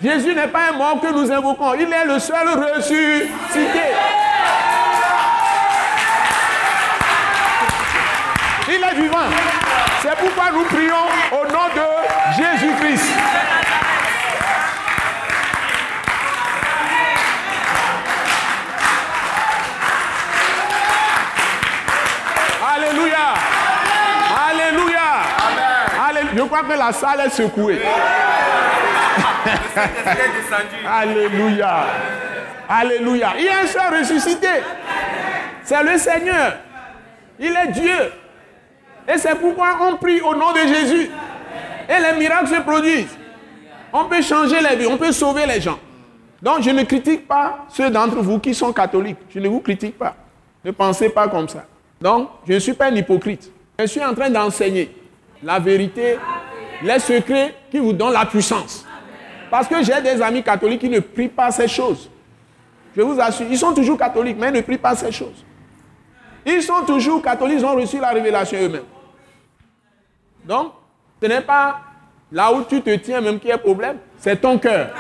Jésus 0.03 0.35
n'est 0.35 0.49
pas 0.49 0.71
un 0.73 0.77
mort 0.77 1.01
que 1.01 1.13
nous 1.13 1.31
invoquons, 1.31 1.75
il 1.75 1.93
est 1.93 2.05
le 2.05 2.19
seul 2.19 2.49
ressuscité. 2.49 3.83
Il 8.69 8.85
est 8.85 9.01
vivant. 9.01 9.19
C'est 10.03 10.17
pourquoi 10.17 10.51
nous 10.53 10.65
prions 10.65 11.07
au 11.33 11.53
nom 11.53 11.69
de 11.75 12.37
Jésus-Christ. 12.37 13.38
Crois 26.59 26.75
que 26.75 26.79
la 26.79 26.93
salle 26.93 27.21
est 27.27 27.31
secouée. 27.31 27.81
Alléluia. 30.87 31.87
Alléluia. 32.69 33.33
Il 33.39 33.45
y 33.45 33.49
a 33.49 33.61
un 33.61 33.67
seul 33.67 33.99
ressuscité. 33.99 34.49
C'est 35.65 35.83
le 35.83 35.99
Seigneur. 35.99 36.55
Il 37.39 37.55
est 37.55 37.73
Dieu. 37.73 38.13
Et 39.09 39.19
c'est 39.19 39.35
pourquoi 39.37 39.77
on 39.81 39.97
prie 39.97 40.21
au 40.21 40.35
nom 40.35 40.53
de 40.53 40.61
Jésus. 40.69 41.11
Et 41.89 42.01
les 42.01 42.19
miracles 42.19 42.49
se 42.49 42.61
produisent. 42.61 43.17
On 43.93 44.05
peut 44.05 44.21
changer 44.21 44.61
les 44.61 44.77
vies, 44.77 44.87
on 44.87 44.99
peut 44.99 45.13
sauver 45.13 45.47
les 45.47 45.61
gens. 45.61 45.79
Donc 46.43 46.63
je 46.63 46.71
ne 46.71 46.83
critique 46.83 47.27
pas 47.27 47.67
ceux 47.71 47.91
d'entre 47.91 48.17
vous 48.17 48.39
qui 48.39 48.55
sont 48.55 48.73
catholiques. 48.73 49.19
Je 49.31 49.39
ne 49.39 49.49
vous 49.49 49.61
critique 49.61 49.99
pas. 49.99 50.15
Ne 50.63 50.73
pensez 50.73 51.09
pas 51.09 51.27
comme 51.29 51.49
ça. 51.49 51.65
Donc 52.01 52.29
je 52.47 52.53
ne 52.53 52.59
suis 52.59 52.75
pas 52.75 52.87
un 52.87 52.95
hypocrite. 52.95 53.51
Je 53.79 53.87
suis 53.87 54.05
en 54.05 54.15
train 54.15 54.29
d'enseigner 54.29 54.95
la 55.43 55.59
vérité, 55.59 56.19
les 56.83 56.99
secrets 56.99 57.55
qui 57.71 57.79
vous 57.79 57.93
donnent 57.93 58.13
la 58.13 58.27
puissance. 58.27 58.87
Parce 59.51 59.67
que 59.67 59.83
j'ai 59.83 60.01
des 60.01 60.21
amis 60.21 60.43
catholiques 60.43 60.81
qui 60.81 60.89
ne 60.89 61.01
prient 61.01 61.29
pas 61.29 61.51
ces 61.51 61.69
choses. 61.69 62.11
Je 62.97 63.03
vous 63.03 63.19
assure, 63.21 63.47
ils 63.51 63.59
sont 63.59 63.73
toujours 63.73 63.99
catholiques, 63.99 64.37
mais 64.39 64.49
ils 64.49 64.55
ne 64.55 64.61
prient 64.61 64.79
pas 64.79 64.95
ces 64.95 65.13
choses. 65.13 65.45
Ils 66.45 66.63
sont 66.63 66.83
toujours 66.87 67.23
catholiques, 67.23 67.59
ils 67.61 67.65
ont 67.65 67.75
reçu 67.75 67.99
la 68.01 68.11
révélation 68.11 68.59
eux-mêmes. 68.61 68.83
Donc, 70.45 70.73
ce 71.21 71.27
n'est 71.29 71.41
pas 71.41 71.81
là 72.33 72.53
où 72.53 72.63
tu 72.65 72.81
te 72.81 72.95
tiens 72.97 73.21
même 73.21 73.39
qui 73.39 73.49
est 73.49 73.59
problème, 73.59 73.99
c'est 74.19 74.41
ton 74.41 74.59
cœur. 74.59 74.91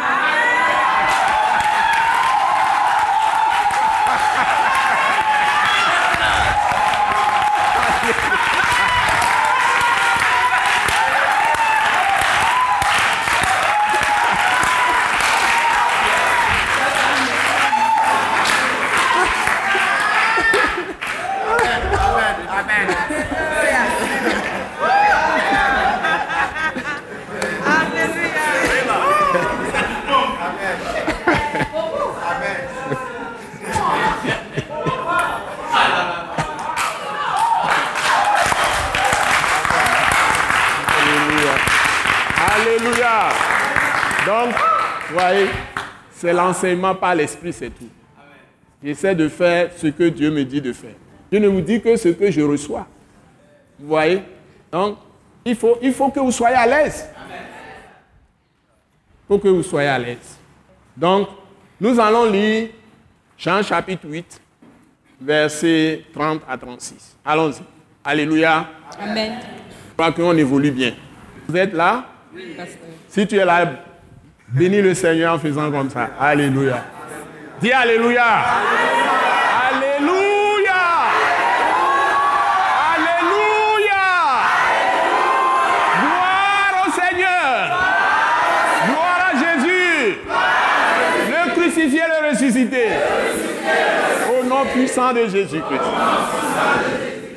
C'est 46.19 46.33
l'enseignement 46.33 46.97
par 46.97 47.15
l'esprit, 47.15 47.53
c'est 47.53 47.71
tout. 47.71 47.89
J'essaie 48.83 49.15
de 49.15 49.29
faire 49.29 49.71
ce 49.77 49.87
que 49.87 50.09
Dieu 50.09 50.33
me 50.33 50.45
dit 50.45 50.61
de 50.61 50.73
faire. 50.73 50.97
Je 51.31 51.39
ne 51.39 51.47
vous 51.47 51.61
dis 51.61 51.81
que 51.81 51.95
ce 51.95 52.09
que 52.09 52.29
je 52.29 52.41
reçois. 52.41 52.89
Vous 53.79 53.87
voyez? 53.87 54.25
Donc, 54.73 54.99
il 55.45 55.55
faut, 55.55 55.79
il 55.81 55.93
faut 55.93 56.09
que 56.09 56.19
vous 56.19 56.33
soyez 56.33 56.57
à 56.57 56.67
l'aise. 56.67 57.09
Il 57.21 59.29
faut 59.29 59.39
que 59.39 59.47
vous 59.47 59.63
soyez 59.63 59.89
à 59.89 59.97
l'aise. 59.97 60.37
Donc, 60.97 61.29
nous 61.81 62.01
allons 62.01 62.29
lire 62.29 62.71
Jean 63.37 63.63
chapitre 63.63 64.09
8, 64.09 64.41
versets 65.21 66.03
30 66.13 66.43
à 66.49 66.59
36. 66.59 67.17
Allons-y. 67.25 67.63
Alléluia. 68.03 68.67
Amen. 69.01 69.39
Je 69.91 69.95
crois 69.95 70.11
qu'on 70.11 70.37
évolue 70.37 70.73
bien. 70.73 70.95
Vous 71.47 71.57
êtes 71.57 71.75
là? 71.75 72.07
Oui, 72.35 72.57
Si 73.09 73.25
tu 73.25 73.37
es 73.37 73.45
là, 73.45 73.85
Bénis 74.51 74.81
le 74.81 74.95
Seigneur 74.95 75.35
en 75.35 75.39
faisant 75.39 75.71
comme 75.71 75.91
ça. 75.91 76.09
Alléluia. 76.19 76.83
Dis 77.61 77.71
Alléluia. 77.71 78.25
Alléluia. 79.69 80.73
Alléluia. 82.95 84.05
Gloire 86.01 86.87
au 86.87 86.91
Seigneur. 86.93 87.79
Gloire 88.87 89.21
à 89.27 89.37
Jésus. 89.37 90.19
Le 91.29 91.51
crucifié, 91.53 92.01
le 92.09 92.31
ressuscité. 92.31 92.85
Au 94.31 94.45
nom 94.45 94.65
puissant 94.73 95.13
de 95.13 95.27
Jésus-Christ. 95.27 95.83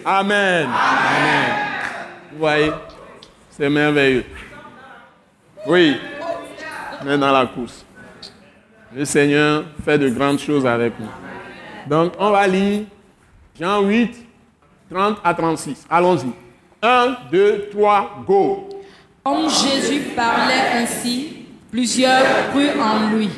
Amen. 0.06 0.66
Amen. 0.66 1.56
Vous 2.32 2.40
voyez, 2.40 2.72
c'est 3.50 3.70
merveilleux. 3.70 4.24
Oui 5.68 6.00
mais 7.06 7.18
dans 7.18 7.32
la 7.32 7.46
course. 7.46 7.86
Le 8.94 9.06
Seigneur 9.06 9.64
fait 9.84 9.98
de 9.98 10.10
grandes 10.10 10.40
choses 10.40 10.66
avec 10.66 10.94
nous. 11.00 11.08
Donc, 11.88 12.14
on 12.20 12.30
va 12.30 12.48
lire 12.48 12.84
Jean 13.60 13.82
8, 13.82 14.26
30 14.92 15.18
à 15.24 15.34
36. 15.34 15.86
Allons-y. 15.90 16.32
1, 16.82 17.18
2, 17.32 17.70
3, 17.72 18.24
go. 18.28 18.70
Comme 19.24 19.50
Jésus 19.50 20.02
parlait 20.16 20.82
ainsi, 20.82 21.46
plusieurs 21.72 22.50
crurent 22.52 22.82
en 22.82 23.16
lui. 23.16 23.30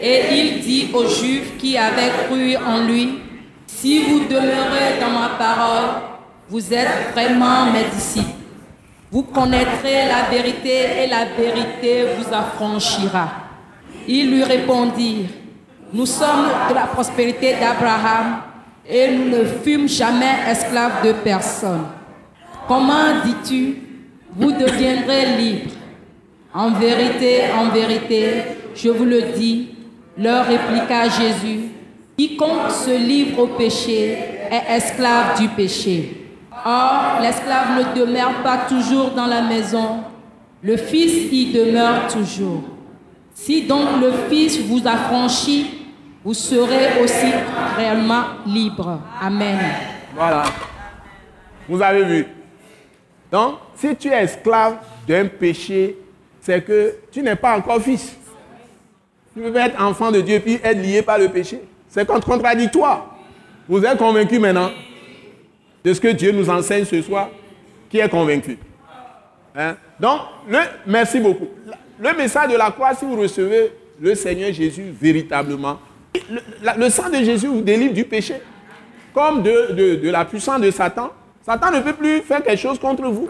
Et 0.00 0.20
il 0.32 0.60
dit 0.60 0.90
aux 0.94 1.06
Juifs 1.06 1.58
qui 1.58 1.76
avaient 1.76 2.12
cru 2.26 2.56
en 2.56 2.86
lui, 2.86 3.18
si 3.66 4.02
vous 4.04 4.20
demeurez 4.20 4.98
dans 5.00 5.10
ma 5.10 5.30
parole, 5.38 6.00
vous 6.48 6.72
êtes 6.72 7.12
vraiment 7.12 7.66
mes 7.66 7.84
disciples. 7.84 8.39
Vous 9.12 9.22
connaîtrez 9.22 10.06
la 10.06 10.30
vérité 10.30 11.02
et 11.02 11.06
la 11.08 11.24
vérité 11.24 12.04
vous 12.16 12.32
affranchira. 12.32 13.28
Ils 14.06 14.30
lui 14.30 14.44
répondirent, 14.44 15.26
Nous 15.92 16.06
sommes 16.06 16.46
de 16.68 16.74
la 16.74 16.86
prospérité 16.86 17.54
d'Abraham 17.54 18.42
et 18.88 19.10
nous 19.10 19.28
ne 19.36 19.44
fûmes 19.44 19.88
jamais 19.88 20.36
esclaves 20.48 21.04
de 21.04 21.12
personne. 21.12 21.86
Comment 22.68 23.20
dis-tu, 23.24 23.76
vous 24.36 24.52
deviendrez 24.52 25.36
libres? 25.36 25.72
En 26.54 26.70
vérité, 26.70 27.42
en 27.58 27.70
vérité, 27.70 28.28
je 28.76 28.90
vous 28.90 29.04
le 29.04 29.22
dis, 29.36 29.70
leur 30.16 30.46
répliqua 30.46 31.08
Jésus, 31.08 31.70
quiconque 32.16 32.70
se 32.70 32.96
livre 32.96 33.40
au 33.42 33.46
péché 33.48 34.16
est 34.50 34.76
esclave 34.76 35.40
du 35.40 35.48
péché. 35.48 36.19
Or, 36.64 37.20
l'esclave 37.20 37.78
ne 37.78 38.00
demeure 38.00 38.42
pas 38.42 38.58
toujours 38.68 39.10
dans 39.12 39.26
la 39.26 39.42
maison, 39.42 40.00
le 40.62 40.76
Fils 40.76 41.32
y 41.32 41.52
demeure 41.52 42.06
toujours. 42.08 42.62
Si 43.34 43.62
donc 43.62 44.00
le 44.00 44.12
Fils 44.28 44.60
vous 44.60 44.86
affranchit, 44.86 45.70
vous 46.22 46.34
serez 46.34 47.02
aussi 47.02 47.32
réellement 47.76 48.24
libre. 48.46 49.00
Amen. 49.20 49.58
Voilà. 50.14 50.44
Vous 51.68 51.80
avez 51.80 52.04
vu. 52.04 52.26
Donc, 53.32 53.54
si 53.76 53.96
tu 53.96 54.08
es 54.08 54.24
esclave 54.24 54.78
d'un 55.06 55.26
péché, 55.26 55.96
c'est 56.40 56.62
que 56.62 56.96
tu 57.10 57.22
n'es 57.22 57.36
pas 57.36 57.56
encore 57.56 57.80
fils. 57.80 58.16
Tu 59.34 59.40
peux 59.40 59.56
être 59.56 59.80
enfant 59.80 60.10
de 60.10 60.20
Dieu 60.20 60.40
puis 60.40 60.60
être 60.62 60.82
lié 60.82 61.00
par 61.00 61.18
le 61.18 61.28
péché. 61.28 61.62
C'est 61.88 62.06
contradictoire. 62.06 63.16
Vous 63.68 63.82
êtes 63.84 63.96
convaincu 63.96 64.38
maintenant 64.38 64.70
de 65.84 65.94
ce 65.94 66.00
que 66.00 66.08
Dieu 66.08 66.32
nous 66.32 66.48
enseigne 66.48 66.84
ce 66.84 67.00
soir 67.02 67.28
Qui 67.88 67.98
est 67.98 68.08
convaincu 68.08 68.58
hein? 69.56 69.76
Donc, 69.98 70.20
le, 70.48 70.58
merci 70.86 71.20
beaucoup. 71.20 71.48
Le 71.98 72.16
message 72.16 72.50
de 72.50 72.56
la 72.56 72.70
croix, 72.70 72.94
si 72.94 73.04
vous 73.04 73.16
recevez 73.16 73.72
le 74.00 74.14
Seigneur 74.14 74.52
Jésus 74.52 74.94
véritablement, 74.98 75.78
le, 76.76 76.88
sang 76.88 77.10
de 77.10 77.16
Jésus 77.22 77.46
vous 77.46 77.60
délivre 77.60 77.92
du 77.92 78.04
péché. 78.04 78.36
Comme 79.12 79.42
de, 79.42 79.96
de, 79.96 80.10
la 80.10 80.24
puissance 80.24 80.60
de 80.60 80.70
Satan. 80.70 81.10
Satan 81.44 81.70
ne 81.72 81.80
peut 81.80 81.92
plus 81.92 82.20
faire 82.20 82.42
quelque 82.42 82.60
chose 82.60 82.78
contre 82.78 83.08
vous. 83.08 83.28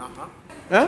Hein? 0.71 0.87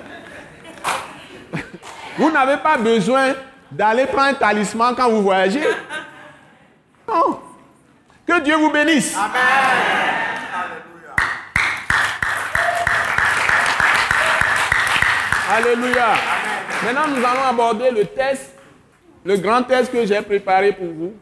Vous 2.18 2.32
n'avez 2.32 2.58
pas 2.58 2.78
besoin 2.78 3.34
d'aller 3.72 4.06
prendre 4.06 4.28
un 4.30 4.34
talisman 4.36 4.94
quand 4.96 5.10
vous 5.10 5.24
voyagez. 5.24 5.64
Non. 7.08 7.40
Que 8.26 8.40
Dieu 8.42 8.56
vous 8.56 8.72
bénisse. 8.72 9.16
Amen. 9.18 10.23
Alléluia. 15.56 16.16
Maintenant, 16.84 17.16
nous 17.16 17.24
allons 17.24 17.48
aborder 17.48 17.92
le 17.92 18.06
test, 18.06 18.56
le 19.24 19.38
grand 19.38 19.62
test 19.62 19.92
que 19.92 20.04
j'ai 20.04 20.20
préparé 20.24 20.72
pour 20.72 20.88
vous. 20.88 21.14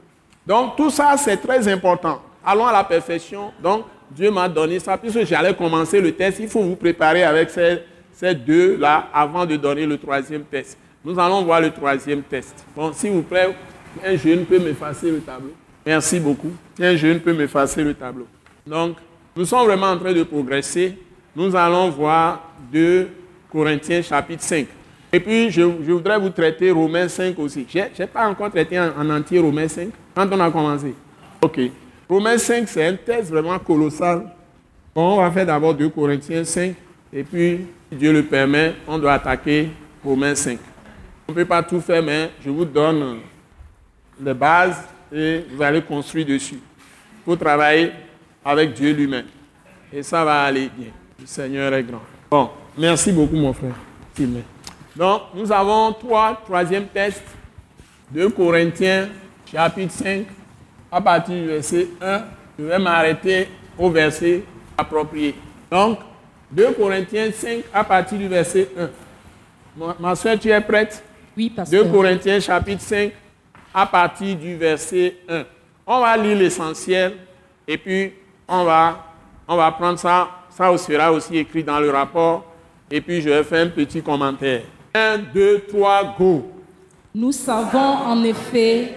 Donc, 0.48 0.78
tout 0.78 0.90
ça, 0.90 1.16
c'est 1.18 1.36
très 1.36 1.68
important. 1.68 2.22
Allons 2.46 2.66
à 2.66 2.72
la 2.72 2.86
perfection. 2.86 3.52
Donc, 3.62 3.84
Dieu 4.10 4.32
m'a 4.32 4.48
donné 4.48 4.80
ça. 4.80 4.98
Puisque 4.98 5.26
j'allais 5.26 5.54
commencer 5.54 6.00
le 6.00 6.14
test, 6.14 6.40
il 6.40 6.48
faut 6.48 6.62
vous 6.62 6.78
préparer 6.78 7.24
avec 7.24 7.50
ces, 7.50 7.80
ces 8.14 8.34
deux-là 8.34 9.10
avant 9.14 9.46
de 9.46 9.58
donner 9.58 9.86
le 9.86 9.98
troisième 9.98 10.44
test. 10.44 10.78
Nous 11.04 11.20
allons 11.20 11.44
voir 11.44 11.60
le 11.60 11.72
troisième 11.72 12.22
test. 12.24 12.66
Bon, 12.74 12.94
s'il 12.94 13.12
vous 13.12 13.24
plaît, 13.24 13.54
un 14.02 14.16
jeune 14.16 14.46
peut 14.46 14.60
m'effacer 14.60 15.12
le 15.12 15.20
tableau. 15.20 15.52
Merci 15.86 16.22
beaucoup. 16.22 16.54
Un 16.80 16.96
jeune 16.96 17.20
peut 17.20 17.34
m'effacer 17.34 17.84
le 17.84 17.94
tableau. 17.94 18.28
Donc, 18.66 18.96
nous 19.36 19.44
sommes 19.44 19.66
vraiment 19.66 19.88
en 19.88 19.98
train 19.98 20.14
de 20.14 20.24
progresser. 20.24 20.98
Nous 21.36 21.54
allons 21.54 21.90
voir 21.90 22.50
2 22.72 23.10
Corinthiens 23.52 24.02
chapitre 24.02 24.44
5. 24.44 24.68
Et 25.14 25.20
puis, 25.20 25.52
je, 25.52 25.62
voudrais 25.62 26.18
vous 26.18 26.30
traiter 26.30 26.72
Romains 26.72 27.10
5 27.10 27.38
aussi. 27.40 27.66
Je 27.70 27.80
n'ai 27.80 28.08
pas 28.08 28.28
encore 28.28 28.50
traité 28.50 28.80
en, 28.80 29.10
entier 29.10 29.40
Romains 29.40 29.68
5 29.68 29.90
quand 30.16 30.28
on 30.32 30.40
a 30.40 30.50
commencé. 30.50 30.94
OK. 31.42 31.60
Romains 32.08 32.38
5, 32.38 32.68
c'est 32.68 32.86
un 32.86 32.96
test 32.96 33.30
vraiment 33.30 33.60
colossal. 33.60 34.24
Bon, 34.96 35.18
on 35.18 35.22
va 35.22 35.32
faire 35.32 35.46
d'abord 35.46 35.74
2 35.74 35.90
Corinthiens 35.90 36.44
5. 36.44 36.76
Et 37.12 37.24
puis, 37.24 37.68
si 37.92 37.98
Dieu 37.98 38.14
le 38.14 38.24
permet, 38.24 38.76
on 38.88 38.98
doit 38.98 39.14
attaquer 39.14 39.70
Romains 40.04 40.36
5. 40.36 40.58
On 41.28 41.32
ne 41.34 41.36
peut 41.36 41.46
pas 41.46 41.62
tout 41.64 41.82
faire, 41.82 42.02
mais 42.02 42.32
je 42.44 42.50
vous 42.50 42.66
donne 42.66 43.20
les 44.24 44.34
bases 44.34 44.84
et 45.12 45.46
vous 45.54 45.62
allez 45.62 45.82
construire 45.82 46.26
dessus. 46.26 46.56
Il 46.56 47.26
faut 47.26 47.36
travailler 47.36 47.92
avec 48.44 48.74
Dieu 48.74 48.94
lui-même. 48.94 49.26
Et 49.92 50.04
ça 50.04 50.24
va 50.24 50.44
aller 50.44 50.70
bien. 50.76 50.92
Le 51.20 51.26
Seigneur 51.26 51.74
est 51.74 51.84
grand. 51.84 52.02
Bon, 52.30 52.50
merci 52.82 53.12
beaucoup, 53.12 53.36
mon 53.36 53.54
frère. 53.54 53.76
Donc, 54.96 55.22
nous 55.36 55.52
avons 55.52 55.94
trois, 55.94 56.42
troisième 56.44 56.88
test. 56.88 57.24
de 58.10 58.28
Corinthiens, 58.28 59.08
chapitre 59.50 59.94
5, 59.94 60.26
à 60.92 61.00
partir 61.00 61.34
du 61.36 61.48
verset 61.48 61.88
1. 62.02 62.24
Je 62.60 62.66
vais 62.66 62.80
m'arrêter 62.80 63.48
au 63.78 63.90
verset 63.90 64.44
approprié. 64.78 65.36
Donc, 65.72 66.00
2 66.52 66.74
Corinthiens 66.74 67.32
5, 67.32 67.64
à 67.74 67.84
partir 67.84 68.18
du 68.18 68.28
verset 68.28 68.68
1. 68.78 68.90
Ma, 69.78 69.96
ma 69.98 70.16
soeur, 70.16 70.38
tu 70.38 70.50
es 70.50 70.60
prête? 70.60 71.02
Oui, 71.38 71.50
pasteur. 71.50 71.86
2 71.86 71.92
Corinthiens 71.92 72.40
chapitre 72.42 72.82
5, 72.82 73.12
à 73.74 73.86
partir 73.86 74.36
du 74.36 74.58
verset 74.58 75.16
1. 75.30 75.46
On 75.88 76.02
va 76.02 76.18
lire 76.18 76.38
l'essentiel 76.38 77.14
et 77.66 77.78
puis 77.78 78.14
on 78.48 78.66
va, 78.66 79.06
on 79.48 79.56
va 79.56 79.72
prendre 79.72 79.98
ça. 79.98 80.30
Ça 80.50 80.78
sera 80.78 81.12
aussi 81.14 81.38
écrit 81.38 81.64
dans 81.64 81.80
le 81.80 81.90
rapport. 81.90 82.51
Et 82.92 83.02
puis 83.02 83.22
je 83.22 83.30
vais 83.30 83.44
faire 83.44 83.66
un 83.66 83.70
petit 83.70 84.02
commentaire. 84.02 84.64
1, 84.94 85.20
2, 85.34 85.64
3, 85.70 86.16
go. 86.20 86.52
Nous 87.16 87.32
savons 87.32 87.80
en 87.80 88.24
effet 88.24 88.96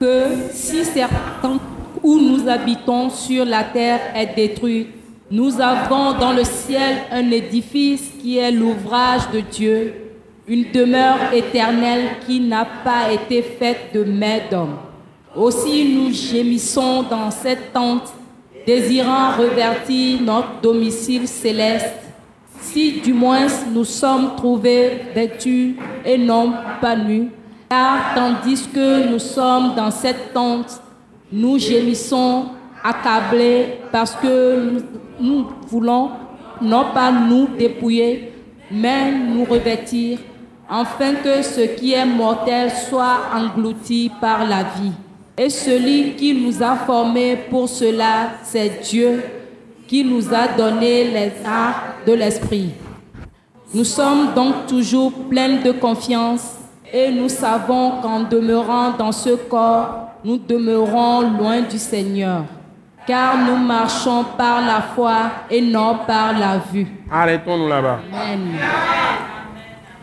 que 0.00 0.24
si 0.50 0.84
certains 0.84 1.58
où 2.02 2.18
nous 2.18 2.48
habitons 2.48 3.10
sur 3.10 3.44
la 3.44 3.64
terre 3.64 4.00
est 4.14 4.34
détruit, 4.34 4.88
nous 5.30 5.60
avons 5.60 6.18
dans 6.18 6.32
le 6.32 6.44
ciel 6.44 6.98
un 7.10 7.30
édifice 7.30 8.10
qui 8.20 8.38
est 8.38 8.50
l'ouvrage 8.50 9.30
de 9.32 9.40
Dieu 9.40 9.94
une 10.46 10.70
demeure 10.72 11.32
éternelle 11.32 12.16
qui 12.26 12.40
n'a 12.40 12.64
pas 12.64 13.10
été 13.12 13.42
faite 13.42 13.94
de 13.94 14.04
main 14.04 14.40
d'homme. 14.50 14.76
Aussi 15.34 15.94
nous 15.94 16.12
gémissons 16.12 17.02
dans 17.02 17.30
cette 17.30 17.72
tente, 17.72 18.12
désirant 18.66 19.36
revertir 19.36 20.20
notre 20.20 20.60
domicile 20.60 21.26
céleste, 21.26 22.03
si 22.60 23.00
du 23.00 23.12
moins 23.12 23.46
nous 23.72 23.84
sommes 23.84 24.36
trouvés 24.36 25.02
vêtus 25.14 25.76
et 26.04 26.18
non 26.18 26.52
pas 26.80 26.96
nus, 26.96 27.28
car 27.68 28.14
tandis 28.14 28.68
que 28.72 29.08
nous 29.10 29.18
sommes 29.18 29.74
dans 29.74 29.90
cette 29.90 30.32
tente, 30.32 30.80
nous 31.32 31.58
gémissons 31.58 32.46
accablés 32.82 33.80
parce 33.90 34.14
que 34.14 34.82
nous 35.20 35.46
voulons 35.68 36.10
non 36.60 36.86
pas 36.94 37.10
nous 37.10 37.48
dépouiller, 37.58 38.32
mais 38.70 39.12
nous 39.12 39.44
revêtir 39.44 40.18
afin 40.68 41.14
que 41.14 41.42
ce 41.42 41.60
qui 41.60 41.92
est 41.92 42.06
mortel 42.06 42.70
soit 42.70 43.20
englouti 43.34 44.10
par 44.20 44.46
la 44.46 44.62
vie. 44.62 44.92
Et 45.36 45.50
celui 45.50 46.14
qui 46.14 46.32
nous 46.34 46.62
a 46.62 46.76
formés 46.76 47.36
pour 47.50 47.68
cela, 47.68 48.30
c'est 48.42 48.80
Dieu 48.82 49.22
qui 49.86 50.04
nous 50.04 50.32
a 50.32 50.48
donné 50.48 51.04
les 51.04 51.32
arts 51.46 51.94
de 52.06 52.12
l'esprit. 52.12 52.72
Nous 53.72 53.84
sommes 53.84 54.34
donc 54.34 54.66
toujours 54.66 55.12
pleins 55.28 55.60
de 55.62 55.72
confiance 55.72 56.56
et 56.92 57.10
nous 57.10 57.28
savons 57.28 58.00
qu'en 58.00 58.20
demeurant 58.20 58.92
dans 58.92 59.12
ce 59.12 59.30
corps, 59.30 60.10
nous 60.24 60.38
demeurons 60.38 61.22
loin 61.36 61.60
du 61.62 61.76
Seigneur, 61.78 62.44
car 63.06 63.36
nous 63.36 63.56
marchons 63.56 64.24
par 64.38 64.64
la 64.64 64.80
foi 64.80 65.30
et 65.50 65.60
non 65.60 65.98
par 66.06 66.38
la 66.38 66.58
vue. 66.58 66.86
Arrêtons-nous 67.10 67.68
là-bas. 67.68 67.98
Amen. 68.12 68.58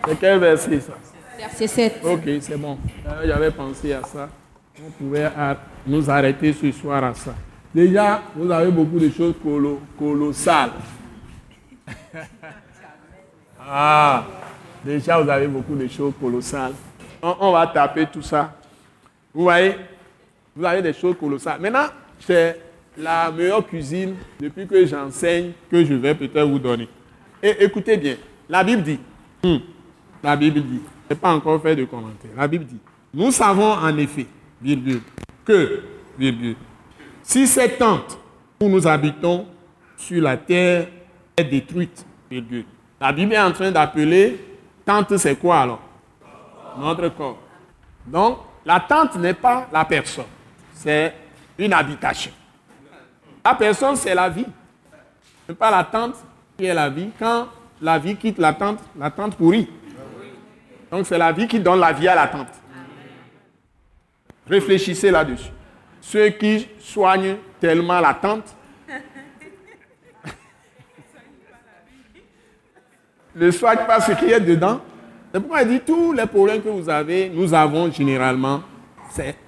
C'est 0.05 0.19
quel 0.19 0.39
verset 0.39 0.79
ça? 0.79 0.93
Verset 1.39 1.67
7. 1.67 2.01
Ok, 2.03 2.21
c'est 2.41 2.57
bon. 2.57 2.77
J'avais 3.25 3.51
pensé 3.51 3.93
à 3.93 4.01
ça. 4.03 4.29
On 4.86 4.91
pouvait 4.91 5.29
nous 5.88 6.09
arrêter 6.09 6.53
ce 6.53 6.71
soir 6.71 7.03
à 7.03 7.13
ça. 7.13 7.34
Déjà, 7.74 8.22
vous 8.36 8.51
avez 8.51 8.69
beaucoup 8.69 8.99
de 8.99 9.09
choses 9.09 9.36
colossales. 9.97 10.72
ah, 13.59 14.26
déjà, 14.84 15.22
vous 15.22 15.30
avez 15.30 15.47
beaucoup 15.47 15.76
de 15.76 15.88
choses 15.88 16.13
colossales. 16.19 16.74
On, 17.22 17.51
va 17.53 17.67
taper 17.67 18.07
tout 18.07 18.22
ça. 18.22 18.53
Vous 19.34 19.43
voyez 19.43 19.76
Vous 20.55 20.65
avez 20.65 20.82
des 20.82 20.91
choses 20.93 21.15
colossales. 21.17 21.61
Maintenant, 21.61 21.86
c'est 22.19 22.59
la 22.97 23.32
meilleure 23.32 23.65
cuisine 23.65 24.15
depuis 24.39 24.67
que 24.67 24.86
j'enseigne 24.86 25.51
que 25.69 25.86
je 25.86 25.93
vais 25.93 26.13
peut-être 26.13 26.47
vous 26.47 26.59
donner. 26.59 26.89
Et 27.41 27.63
écoutez 27.63 27.95
bien, 27.95 28.15
la 28.49 28.63
Bible 28.63 28.84
dit, 28.84 28.99
hmm, 29.43 29.57
la 30.22 30.36
Bible 30.36 30.61
dit, 30.61 30.82
je 31.09 31.13
n'ai 31.13 31.19
pas 31.19 31.34
encore 31.34 31.61
fait 31.61 31.76
de 31.76 31.86
commentaire. 31.86 32.32
La 32.36 32.47
Bible 32.47 32.65
dit, 32.65 32.80
nous 33.13 33.32
savons 33.32 33.72
en 33.72 33.97
effet, 33.97 34.26
virgule, 34.61 35.01
que, 35.45 35.84
virgule, 36.19 36.55
si 37.32 37.47
cette 37.47 37.77
tente 37.77 38.17
où 38.59 38.67
nous 38.67 38.86
habitons 38.86 39.47
sur 39.95 40.21
la 40.21 40.36
terre 40.36 40.88
est 41.38 41.45
détruite, 41.45 42.05
virgule, 42.29 42.65
la 42.99 43.13
Bible 43.13 43.32
est 43.32 43.39
en 43.39 43.53
train 43.53 43.71
d'appeler 43.71 44.38
tente, 44.86 45.15
c'est 45.15 45.38
quoi 45.38 45.61
alors? 45.61 45.79
Notre 46.77 47.07
corps. 47.07 47.39
Donc, 48.05 48.39
la 48.65 48.82
tente 48.82 49.15
n'est 49.15 49.34
pas 49.34 49.65
la 49.71 49.86
personne. 49.86 50.25
c'est 50.73 51.13
une 51.57 51.71
habitation. 51.71 52.32
La 53.45 53.55
personne, 53.55 53.95
c'est 53.95 54.13
la 54.13 54.27
vie. 54.27 54.47
Ce 55.45 55.53
n'est 55.53 55.57
pas 55.57 55.71
la 55.71 55.86
tente 55.86 56.15
qui 56.57 56.65
est 56.65 56.73
la 56.73 56.89
vie. 56.89 57.11
Quand 57.17 57.47
la 57.82 57.97
vie 57.97 58.17
quitte 58.17 58.39
la 58.39 58.53
tente, 58.53 58.79
la 58.99 59.09
tente 59.09 59.38
pourrit. 59.38 59.69
Donc 60.91 61.05
c'est 61.05 61.17
la 61.17 61.32
vie 61.32 61.47
qui 61.47 61.61
donne 61.61 61.79
la 61.79 61.93
vie 61.93 62.09
à 62.09 62.15
la 62.15 62.27
tente. 62.27 62.51
Réfléchissez 64.49 65.11
là-dessus. 65.11 65.51
Ceux 66.02 66.30
qui 66.30 66.68
soignent 66.80 67.38
tellement 67.60 67.99
la 67.99 68.14
tente 68.14 68.56
ne 73.36 73.52
soignent 73.52 73.86
pas 73.86 74.02
ce 74.02 74.12
qui 74.14 74.26
est 74.26 74.39
dedans. 74.41 74.82
C'est 75.34 75.39
pourquoi 75.39 75.62
il 75.62 75.70
dit 75.70 75.80
tous 75.80 76.12
les 76.12 76.26
problèmes 76.26 76.62
que 76.62 76.70
vous 76.70 76.89
avez, 76.89 77.30
nous 77.30 77.54
avons 77.54 77.89
généralement, 77.91 78.62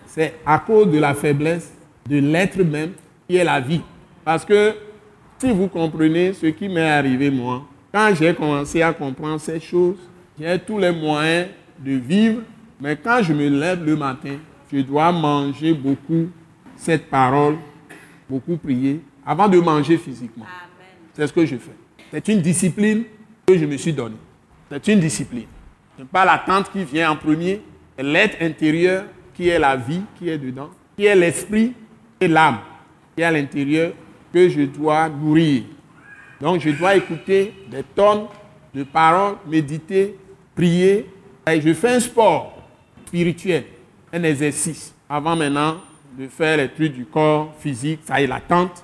c'est 0.05 0.35
à 0.45 0.59
cause 0.59 0.89
de 0.89 0.99
la 0.99 1.13
faiblesse 1.13 1.73
de 2.07 2.19
l'être 2.19 2.63
même 2.63 2.93
qui 3.27 3.35
est 3.35 3.43
la 3.43 3.59
vie. 3.59 3.81
Parce 4.23 4.45
que 4.45 4.75
si 5.37 5.51
vous 5.51 5.67
comprenez 5.67 6.31
ce 6.33 6.45
qui 6.45 6.69
m'est 6.69 6.89
arrivé 6.89 7.29
moi, 7.29 7.63
quand 7.91 8.13
j'ai 8.15 8.33
commencé 8.33 8.81
à 8.81 8.93
comprendre 8.93 9.41
ces 9.41 9.59
choses, 9.59 9.97
j'ai 10.39 10.57
tous 10.59 10.79
les 10.79 10.91
moyens 10.91 11.47
de 11.79 11.91
vivre, 11.91 12.41
mais 12.79 12.95
quand 12.95 13.21
je 13.21 13.33
me 13.33 13.49
lève 13.49 13.83
le 13.83 13.95
matin, 13.97 14.37
je 14.71 14.79
dois 14.79 15.11
manger 15.11 15.73
beaucoup 15.73 16.29
cette 16.83 17.09
parole, 17.09 17.55
beaucoup 18.29 18.57
prier, 18.57 19.01
avant 19.25 19.47
de 19.47 19.57
manger 19.57 19.97
physiquement. 19.97 20.45
C'est 21.13 21.25
ce 21.25 21.31
que 21.31 21.45
je 21.45 21.55
fais. 21.55 21.75
C'est 22.11 22.27
une 22.27 22.41
discipline 22.41 23.03
que 23.45 23.57
je 23.57 23.65
me 23.65 23.77
suis 23.77 23.93
donnée. 23.93 24.17
C'est 24.69 24.87
une 24.89 24.99
discipline. 24.99 25.47
Ce 25.95 26.01
n'est 26.01 26.07
pas 26.07 26.25
l'attente 26.25 26.71
qui 26.71 26.83
vient 26.83 27.11
en 27.11 27.15
premier, 27.15 27.61
c'est 27.95 28.03
l'être 28.03 28.41
intérieur 28.41 29.05
qui 29.33 29.47
est 29.47 29.59
la 29.59 29.77
vie 29.77 30.01
qui 30.17 30.29
est 30.29 30.37
dedans, 30.37 30.71
qui 30.97 31.05
est 31.05 31.15
l'esprit 31.15 31.73
et 32.19 32.27
l'âme 32.27 32.59
qui 33.15 33.21
est 33.21 33.25
à 33.25 33.31
l'intérieur 33.31 33.93
que 34.33 34.49
je 34.49 34.61
dois 34.63 35.07
nourrir. 35.07 35.63
Donc 36.41 36.59
je 36.59 36.71
dois 36.71 36.95
écouter 36.95 37.53
des 37.69 37.83
tonnes 37.95 38.25
de 38.73 38.83
paroles, 38.83 39.35
méditer, 39.47 40.17
prier. 40.55 41.09
Et 41.47 41.61
je 41.61 41.73
fais 41.73 41.95
un 41.95 41.99
sport 41.99 42.57
spirituel, 43.05 43.65
un 44.11 44.23
exercice, 44.23 44.93
avant 45.07 45.35
maintenant 45.35 45.77
de 46.17 46.27
faire 46.27 46.57
les 46.57 46.69
trucs 46.69 46.93
du 46.93 47.05
corps 47.05 47.53
physique, 47.59 48.01
ça 48.05 48.21
est 48.21 48.27
l'attente, 48.27 48.83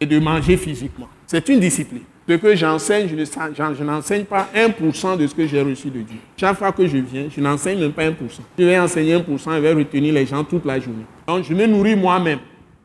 et 0.00 0.06
de 0.06 0.18
manger 0.18 0.56
physiquement. 0.56 1.08
C'est 1.26 1.48
une 1.48 1.60
discipline. 1.60 2.02
Ce 2.28 2.34
que 2.34 2.54
j'enseigne, 2.54 3.08
je 3.08 3.82
n'enseigne 3.82 4.24
pas 4.24 4.48
1% 4.54 5.16
de 5.16 5.26
ce 5.26 5.34
que 5.34 5.46
j'ai 5.46 5.62
reçu 5.62 5.88
de 5.88 6.02
Dieu. 6.02 6.18
Chaque 6.36 6.58
fois 6.58 6.72
que 6.72 6.86
je 6.86 6.98
viens, 6.98 7.26
je 7.34 7.40
n'enseigne 7.40 7.80
même 7.80 7.92
pas 7.92 8.04
1%. 8.04 8.12
Je 8.58 8.64
vais 8.64 8.78
enseigner 8.78 9.16
1%, 9.16 9.54
je 9.56 9.60
vais 9.60 9.72
retenir 9.72 10.12
les 10.12 10.26
gens 10.26 10.44
toute 10.44 10.66
la 10.66 10.78
journée. 10.78 11.06
Donc 11.26 11.44
je 11.44 11.54
me 11.54 11.66
nourris 11.66 11.96
moi-même. 11.96 12.40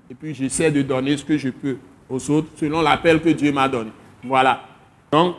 Et 0.10 0.16
puis 0.16 0.34
j'essaie 0.34 0.72
de 0.72 0.82
donner 0.82 1.18
ce 1.18 1.26
que 1.26 1.38
je 1.38 1.50
peux 1.50 1.78
aux 2.10 2.32
autres 2.32 2.48
selon 2.58 2.82
l'appel 2.82 3.22
que 3.22 3.30
Dieu 3.30 3.52
m'a 3.52 3.68
donné. 3.68 3.92
Voilà. 4.24 4.64
Donc, 5.12 5.36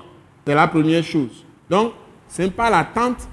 c'est 0.47 0.55
la 0.55 0.69
première 0.69 1.03
chose. 1.03 1.45
Donc, 1.71 1.93
ce 2.29 2.43
n'est 2.43 2.51
pas 2.51 2.69
l'attente 2.69 3.27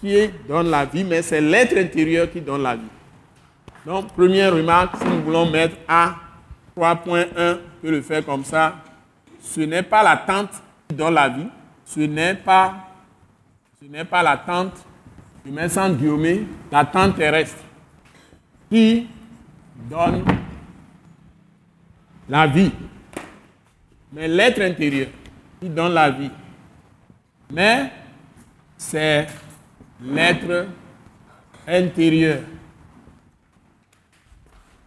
qui 0.00 0.14
donne 0.46 0.68
la 0.68 0.84
vie, 0.84 1.04
mais 1.04 1.22
c'est 1.22 1.40
l'être 1.40 1.76
intérieur 1.76 2.30
qui 2.30 2.40
donne 2.40 2.62
la 2.62 2.76
vie. 2.76 2.82
Donc, 3.86 4.12
première 4.12 4.54
remarque, 4.54 4.96
si 4.96 5.04
nous 5.04 5.22
voulons 5.22 5.50
mettre 5.50 5.76
A 5.86 6.14
3.1, 6.76 7.26
on 7.36 7.58
peut 7.82 7.90
le 7.90 8.02
faire 8.02 8.24
comme 8.24 8.44
ça. 8.44 8.76
Ce 9.40 9.60
n'est 9.60 9.82
pas 9.82 10.02
l'attente 10.02 10.50
qui 10.88 10.94
donne 10.94 11.14
la 11.14 11.28
vie. 11.28 11.48
Ce 11.84 12.00
n'est 12.00 12.34
pas, 12.34 12.74
ce 13.80 13.88
n'est 13.88 14.04
pas 14.04 14.22
l'attente, 14.22 14.74
je 15.46 15.50
mets 15.50 15.70
sans 15.70 15.90
guillemets, 15.90 16.42
l'attente 16.70 17.16
terrestre 17.16 17.62
qui 18.70 19.06
donne 19.88 20.22
la 22.28 22.46
vie. 22.46 22.72
Mais 24.12 24.28
l'être 24.28 24.60
intérieur 24.60 25.08
qui 25.60 25.68
donne 25.70 25.94
la 25.94 26.10
vie. 26.10 26.30
Mais 27.50 27.90
c'est 28.76 29.26
l'être 30.02 30.66
intérieur. 31.66 32.40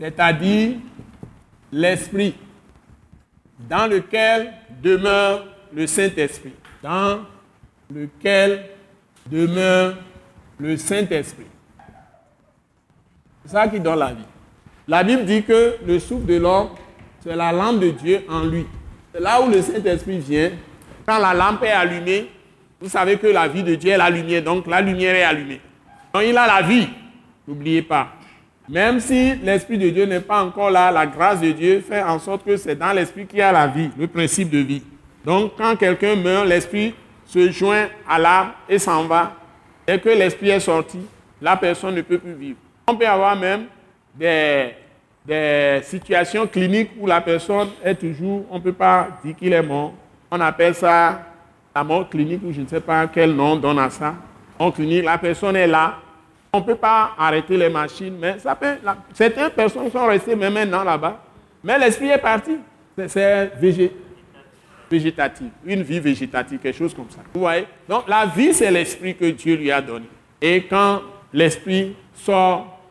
C'est-à-dire 0.01 0.77
l'esprit 1.71 2.33
dans 3.69 3.85
lequel 3.85 4.51
demeure 4.81 5.45
le 5.71 5.85
Saint-Esprit. 5.85 6.53
Dans 6.81 7.19
lequel 7.93 8.65
demeure 9.27 9.95
le 10.57 10.75
Saint-Esprit. 10.75 11.45
C'est 13.45 13.51
ça 13.51 13.67
qui 13.67 13.79
donne 13.79 13.99
la 13.99 14.13
vie. 14.13 14.25
La 14.87 15.03
Bible 15.03 15.23
dit 15.23 15.43
que 15.43 15.75
le 15.85 15.99
souffle 15.99 16.25
de 16.25 16.37
l'homme 16.37 16.69
c'est 17.23 17.35
la 17.35 17.51
lampe 17.51 17.79
de 17.79 17.91
Dieu 17.91 18.25
en 18.27 18.45
lui. 18.45 18.65
C'est 19.13 19.21
là 19.21 19.39
où 19.39 19.51
le 19.51 19.61
Saint-Esprit 19.61 20.17
vient. 20.17 20.49
Quand 21.05 21.19
la 21.19 21.35
lampe 21.35 21.61
est 21.63 21.69
allumée, 21.69 22.31
vous 22.79 22.89
savez 22.89 23.17
que 23.17 23.27
la 23.27 23.47
vie 23.47 23.61
de 23.61 23.75
Dieu 23.75 23.91
est 23.91 23.97
la 23.97 24.09
lumière, 24.09 24.41
donc 24.41 24.65
la 24.65 24.81
lumière 24.81 25.13
est 25.13 25.21
allumée. 25.21 25.61
Donc 26.11 26.23
il 26.25 26.35
a 26.35 26.47
la 26.47 26.63
vie, 26.63 26.87
n'oubliez 27.47 27.83
pas. 27.83 28.15
Même 28.71 29.01
si 29.01 29.35
l'Esprit 29.35 29.77
de 29.77 29.89
Dieu 29.89 30.05
n'est 30.05 30.21
pas 30.21 30.41
encore 30.41 30.71
là, 30.71 30.91
la 30.91 31.05
grâce 31.05 31.41
de 31.41 31.51
Dieu 31.51 31.83
fait 31.85 32.01
en 32.01 32.17
sorte 32.19 32.45
que 32.45 32.55
c'est 32.55 32.75
dans 32.75 32.93
l'Esprit 32.93 33.25
qu'il 33.25 33.39
y 33.39 33.41
a 33.41 33.51
la 33.51 33.67
vie, 33.67 33.89
le 33.97 34.07
principe 34.07 34.49
de 34.49 34.59
vie. 34.59 34.81
Donc 35.25 35.53
quand 35.57 35.75
quelqu'un 35.75 36.15
meurt, 36.15 36.47
l'Esprit 36.47 36.95
se 37.25 37.51
joint 37.51 37.87
à 38.07 38.17
l'âme 38.17 38.51
et 38.69 38.79
s'en 38.79 39.03
va. 39.03 39.33
Et 39.85 39.99
que 39.99 40.07
l'Esprit 40.07 40.51
est 40.51 40.61
sorti, 40.61 40.99
la 41.41 41.57
personne 41.57 41.95
ne 41.95 42.01
peut 42.01 42.17
plus 42.17 42.33
vivre. 42.33 42.57
On 42.87 42.95
peut 42.95 43.05
avoir 43.05 43.35
même 43.35 43.65
des, 44.15 44.69
des 45.25 45.81
situations 45.83 46.47
cliniques 46.47 46.91
où 46.97 47.05
la 47.07 47.19
personne 47.19 47.71
est 47.83 47.95
toujours, 47.95 48.45
on 48.49 48.55
ne 48.55 48.63
peut 48.63 48.71
pas 48.71 49.19
dire 49.21 49.35
qu'il 49.35 49.51
est 49.51 49.61
mort. 49.61 49.93
On 50.31 50.39
appelle 50.39 50.75
ça 50.75 51.19
la 51.75 51.83
mort 51.83 52.09
clinique 52.09 52.41
ou 52.45 52.53
je 52.53 52.61
ne 52.61 52.67
sais 52.67 52.79
pas 52.79 53.05
quel 53.07 53.33
nom 53.33 53.51
on 53.51 53.55
donne 53.57 53.79
à 53.79 53.89
ça. 53.89 54.15
En 54.57 54.71
clinique, 54.71 55.03
la 55.03 55.17
personne 55.17 55.57
est 55.57 55.67
là. 55.67 55.97
On 56.53 56.59
ne 56.59 56.63
peut 56.63 56.75
pas 56.75 57.11
arrêter 57.17 57.55
les 57.57 57.69
machines, 57.69 58.17
mais 58.19 58.37
ça 58.39 58.55
peut, 58.55 58.75
certaines 59.13 59.51
personnes 59.51 59.89
sont 59.89 60.05
restées 60.05 60.35
même 60.35 60.53
maintenant 60.53 60.83
là-bas. 60.83 61.23
Mais 61.63 61.77
l'esprit 61.79 62.09
est 62.09 62.17
parti. 62.17 62.57
C'est 63.07 63.51
végétatif, 64.89 65.47
une 65.65 65.81
vie 65.81 65.99
végétative, 65.99 66.59
quelque 66.59 66.77
chose 66.77 66.93
comme 66.93 67.09
ça. 67.09 67.19
Vous 67.33 67.39
voyez? 67.39 67.65
Donc 67.87 68.07
la 68.07 68.25
vie, 68.25 68.53
c'est 68.53 68.69
l'esprit 68.69 69.15
que 69.15 69.25
Dieu 69.25 69.55
lui 69.55 69.71
a 69.71 69.81
donné. 69.81 70.07
Et 70.41 70.63
quand 70.63 71.01
l'esprit 71.31 71.95
sort 72.13 72.81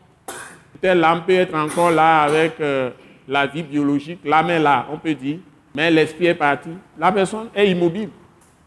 Telle 0.81 0.99
l'âme 0.99 1.23
peut 1.25 1.33
être 1.33 1.53
encore 1.53 1.91
là 1.91 2.23
avec 2.23 2.59
euh, 2.59 2.89
la 3.27 3.45
vie 3.45 3.61
biologique, 3.61 4.19
l'âme 4.25 4.49
est 4.49 4.59
là, 4.59 4.87
on 4.91 4.97
peut 4.97 5.13
dire, 5.13 5.37
mais 5.75 5.91
l'esprit 5.91 6.25
est 6.25 6.35
parti. 6.35 6.69
La 6.97 7.11
personne 7.11 7.49
est 7.53 7.69
immobile. 7.69 8.09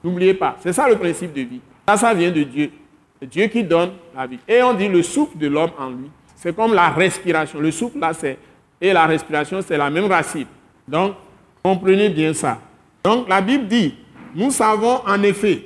N'oubliez 0.02 0.34
pas, 0.34 0.56
c'est 0.60 0.72
ça 0.72 0.88
le 0.88 0.96
principe 0.96 1.32
de 1.32 1.40
vie. 1.40 1.60
Ça, 1.88 1.96
ça 1.96 2.14
vient 2.14 2.30
de 2.30 2.44
Dieu. 2.44 2.70
C'est 3.24 3.30
Dieu 3.30 3.46
qui 3.46 3.64
donne 3.64 3.92
la 4.14 4.26
vie. 4.26 4.38
Et 4.46 4.62
on 4.62 4.74
dit 4.74 4.86
le 4.86 5.02
souffle 5.02 5.38
de 5.38 5.46
l'homme 5.46 5.70
en 5.78 5.88
lui. 5.88 6.10
C'est 6.36 6.54
comme 6.54 6.74
la 6.74 6.90
respiration. 6.90 7.58
Le 7.58 7.70
souffle 7.70 7.98
là, 7.98 8.12
c'est. 8.12 8.36
Et 8.78 8.92
la 8.92 9.06
respiration, 9.06 9.62
c'est 9.66 9.78
la 9.78 9.88
même 9.88 10.04
racine. 10.04 10.46
Donc, 10.86 11.14
comprenez 11.62 12.10
bien 12.10 12.34
ça. 12.34 12.60
Donc, 13.02 13.26
la 13.26 13.40
Bible 13.40 13.66
dit 13.66 13.94
nous 14.34 14.50
savons 14.50 15.00
en 15.06 15.22
effet 15.22 15.64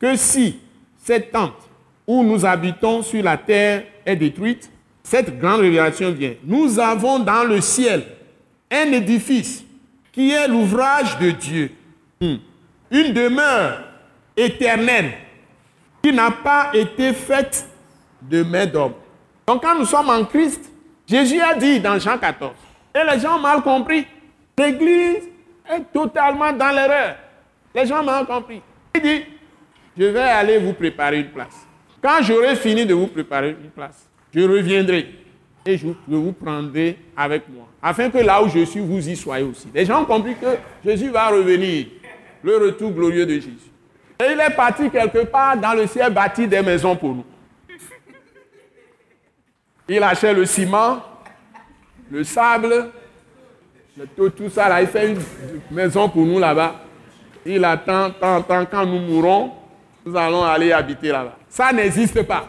que 0.00 0.16
si 0.16 0.58
cette 0.96 1.30
tente 1.30 1.68
où 2.06 2.22
nous 2.22 2.46
habitons 2.46 3.02
sur 3.02 3.22
la 3.22 3.36
terre 3.36 3.84
est 4.06 4.16
détruite, 4.16 4.70
cette 5.02 5.38
grande 5.38 5.60
révélation 5.60 6.10
vient. 6.10 6.32
Nous 6.42 6.78
avons 6.78 7.18
dans 7.18 7.44
le 7.44 7.60
ciel 7.60 8.02
un 8.70 8.92
édifice 8.92 9.62
qui 10.10 10.30
est 10.30 10.48
l'ouvrage 10.48 11.18
de 11.18 11.32
Dieu, 11.32 11.70
hmm. 12.22 12.36
une 12.90 13.12
demeure 13.12 13.82
éternelle 14.36 15.12
qui 16.04 16.12
n'a 16.12 16.30
pas 16.30 16.68
été 16.74 17.14
faite 17.14 17.66
de 18.20 18.42
main 18.42 18.66
d'homme. 18.66 18.92
Donc 19.46 19.62
quand 19.62 19.78
nous 19.78 19.86
sommes 19.86 20.10
en 20.10 20.22
Christ, 20.26 20.70
Jésus 21.06 21.40
a 21.40 21.54
dit 21.54 21.80
dans 21.80 21.98
Jean 21.98 22.18
14, 22.18 22.52
et 22.94 22.98
les 23.10 23.20
gens 23.20 23.36
ont 23.36 23.40
mal 23.40 23.62
compris, 23.62 24.06
l'Église 24.58 25.22
est 25.66 25.80
totalement 25.94 26.52
dans 26.52 26.70
l'erreur. 26.74 27.16
Les 27.74 27.86
gens 27.86 28.02
ont 28.02 28.04
mal 28.04 28.26
compris. 28.26 28.60
Il 28.94 29.00
dit, 29.00 29.22
je 29.96 30.04
vais 30.04 30.20
aller 30.20 30.58
vous 30.58 30.74
préparer 30.74 31.20
une 31.20 31.30
place. 31.30 31.66
Quand 32.02 32.20
j'aurai 32.20 32.54
fini 32.56 32.84
de 32.84 32.92
vous 32.92 33.06
préparer 33.06 33.56
une 33.62 33.70
place, 33.70 34.06
je 34.34 34.42
reviendrai 34.42 35.08
et 35.64 35.78
je 35.78 35.86
vous 36.06 36.32
prendrai 36.32 36.98
avec 37.16 37.44
moi, 37.48 37.66
afin 37.82 38.10
que 38.10 38.18
là 38.18 38.42
où 38.42 38.48
je 38.50 38.62
suis, 38.66 38.80
vous 38.80 39.08
y 39.08 39.16
soyez 39.16 39.44
aussi. 39.44 39.68
Les 39.72 39.86
gens 39.86 40.02
ont 40.02 40.04
compris 40.04 40.34
que 40.34 40.58
Jésus 40.84 41.08
va 41.08 41.28
revenir, 41.28 41.86
le 42.42 42.58
retour 42.58 42.90
glorieux 42.90 43.24
de 43.24 43.36
Jésus. 43.36 43.70
Et 44.20 44.32
il 44.32 44.40
est 44.40 44.54
parti 44.54 44.90
quelque 44.90 45.24
part 45.24 45.56
dans 45.56 45.74
le 45.74 45.86
ciel 45.86 46.12
bâtir 46.12 46.48
des 46.48 46.62
maisons 46.62 46.94
pour 46.94 47.14
nous. 47.14 47.24
Il 49.88 50.02
achète 50.02 50.36
le 50.36 50.46
ciment, 50.46 51.02
le 52.10 52.24
sable, 52.24 52.90
tout, 54.16 54.48
ça 54.50 54.68
là, 54.68 54.80
il 54.80 54.88
fait 54.88 55.12
une 55.12 55.20
maison 55.70 56.08
pour 56.08 56.24
nous 56.24 56.38
là-bas. 56.38 56.76
Il 57.44 57.64
attend, 57.64 58.10
tant, 58.10 58.42
tant, 58.42 58.64
quand 58.64 58.86
nous 58.86 58.98
mourrons, 58.98 59.52
nous 60.04 60.16
allons 60.16 60.44
aller 60.44 60.72
habiter 60.72 61.08
là-bas. 61.08 61.36
Ça 61.48 61.72
n'existe 61.72 62.22
pas. 62.22 62.46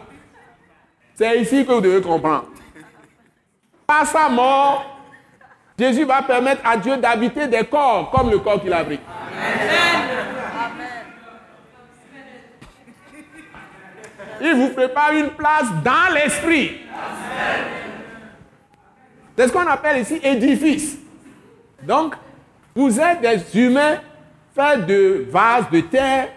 C'est 1.14 1.40
ici 1.42 1.66
que 1.66 1.72
vous 1.72 1.82
devez 1.82 2.02
comprendre. 2.02 2.46
Par 3.86 4.06
sa 4.06 4.30
mort, 4.30 5.00
Jésus 5.78 6.06
va 6.06 6.22
permettre 6.22 6.62
à 6.66 6.78
Dieu 6.78 6.98
d'habiter 6.98 7.48
des 7.48 7.64
corps 7.66 8.10
comme 8.12 8.32
le 8.32 8.40
corps 8.40 8.62
qu'il 8.62 8.74
a 8.74 8.84
pris. 8.84 9.00
Il 14.42 14.56
vous 14.56 14.70
prépare 14.70 15.14
une 15.14 15.30
place 15.30 15.68
dans 15.84 16.14
l'esprit. 16.14 16.82
C'est 19.38 19.48
ce 19.48 19.52
qu'on 19.52 19.68
appelle 19.68 20.02
ici 20.02 20.20
édifice. 20.24 20.98
Donc, 21.84 22.16
vous 22.76 23.00
êtes 23.00 23.22
des 23.22 23.60
humains 23.60 24.00
faits 24.56 24.86
de 24.86 25.26
vases 25.30 25.70
de 25.72 25.82
terre, 25.82 26.30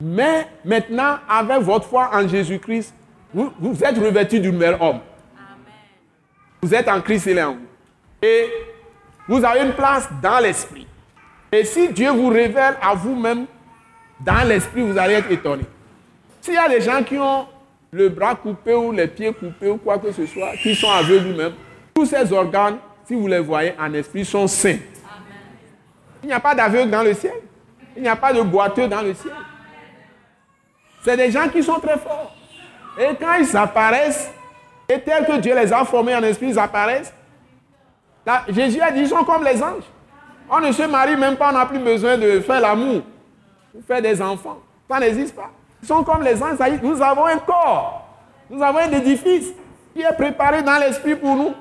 mais 0.00 0.46
maintenant, 0.64 1.18
avec 1.28 1.60
votre 1.60 1.86
foi 1.86 2.10
en 2.12 2.26
Jésus-Christ, 2.26 2.94
vous, 3.32 3.52
vous, 3.58 3.84
êtes 3.84 3.98
revêtus 3.98 4.40
du 4.40 4.50
nouvel 4.50 4.76
homme. 4.80 5.00
Vous 6.62 6.74
êtes 6.74 6.88
en 6.88 7.00
Christ 7.00 7.26
et 7.26 7.42
en 7.42 7.52
vous. 7.52 7.66
Et 8.22 8.50
vous 9.28 9.44
avez 9.44 9.62
une 9.62 9.72
place 9.72 10.08
dans 10.22 10.38
l'esprit. 10.38 10.86
Et 11.52 11.64
si 11.64 11.88
Dieu 11.92 12.10
vous 12.10 12.28
révèle 12.28 12.76
à 12.80 12.94
vous-même 12.94 13.46
dans 14.20 14.46
l'esprit, 14.48 14.82
vous 14.82 14.96
allez 14.96 15.14
être 15.14 15.30
étonné. 15.30 15.64
S'il 16.46 16.54
y 16.54 16.58
a 16.58 16.68
des 16.68 16.80
gens 16.80 17.02
qui 17.02 17.18
ont 17.18 17.44
le 17.90 18.08
bras 18.08 18.36
coupé 18.36 18.72
ou 18.72 18.92
les 18.92 19.08
pieds 19.08 19.32
coupés 19.32 19.68
ou 19.68 19.78
quoi 19.78 19.98
que 19.98 20.12
ce 20.12 20.24
soit, 20.26 20.52
qui 20.62 20.76
sont 20.76 20.88
aveugles 20.88 21.32
vous-même, 21.32 21.54
tous 21.92 22.06
ces 22.06 22.32
organes, 22.32 22.76
si 23.04 23.16
vous 23.16 23.26
les 23.26 23.40
voyez 23.40 23.74
en 23.76 23.92
esprit, 23.94 24.24
sont 24.24 24.46
sains. 24.46 24.78
Il 26.22 26.28
n'y 26.28 26.32
a 26.32 26.38
pas 26.38 26.54
d'aveugle 26.54 26.88
dans 26.88 27.02
le 27.02 27.14
ciel. 27.14 27.34
Il 27.96 28.02
n'y 28.02 28.08
a 28.08 28.14
pas 28.14 28.32
de 28.32 28.42
boiteux 28.42 28.86
dans 28.86 29.02
le 29.02 29.12
ciel. 29.14 29.34
C'est 31.02 31.16
des 31.16 31.32
gens 31.32 31.48
qui 31.48 31.64
sont 31.64 31.80
très 31.80 31.98
forts. 31.98 32.32
Et 32.96 33.16
quand 33.16 33.34
ils 33.40 33.56
apparaissent, 33.56 34.30
et 34.88 35.00
tel 35.00 35.26
que 35.26 35.38
Dieu 35.38 35.52
les 35.52 35.72
a 35.72 35.84
formés 35.84 36.14
en 36.14 36.22
esprit, 36.22 36.50
ils 36.50 36.58
apparaissent, 36.60 37.12
Jésus 38.50 38.80
a 38.80 38.92
dit, 38.92 39.00
ils 39.00 39.08
sont 39.08 39.24
comme 39.24 39.42
les 39.42 39.60
anges. 39.60 39.82
On 40.48 40.60
ne 40.60 40.70
se 40.70 40.82
marie 40.82 41.16
même 41.16 41.34
pas, 41.34 41.50
on 41.50 41.54
n'a 41.54 41.66
plus 41.66 41.80
besoin 41.80 42.16
de 42.16 42.38
faire 42.38 42.60
l'amour, 42.60 43.02
ou 43.74 43.82
faire 43.82 44.00
des 44.00 44.22
enfants. 44.22 44.60
Ça 44.88 45.00
n'existe 45.00 45.34
pas. 45.34 45.50
Ils 45.82 45.88
sont 45.88 46.02
comme 46.02 46.22
les 46.22 46.42
anges. 46.42 46.58
Nous 46.82 47.02
avons 47.02 47.26
un 47.26 47.38
corps, 47.38 48.06
nous 48.50 48.62
avons 48.62 48.78
un 48.78 48.90
édifice 48.92 49.52
qui 49.94 50.02
est 50.02 50.16
préparé 50.16 50.62
dans 50.62 50.78
l'esprit 50.78 51.16
pour 51.16 51.36
nous. 51.36 51.54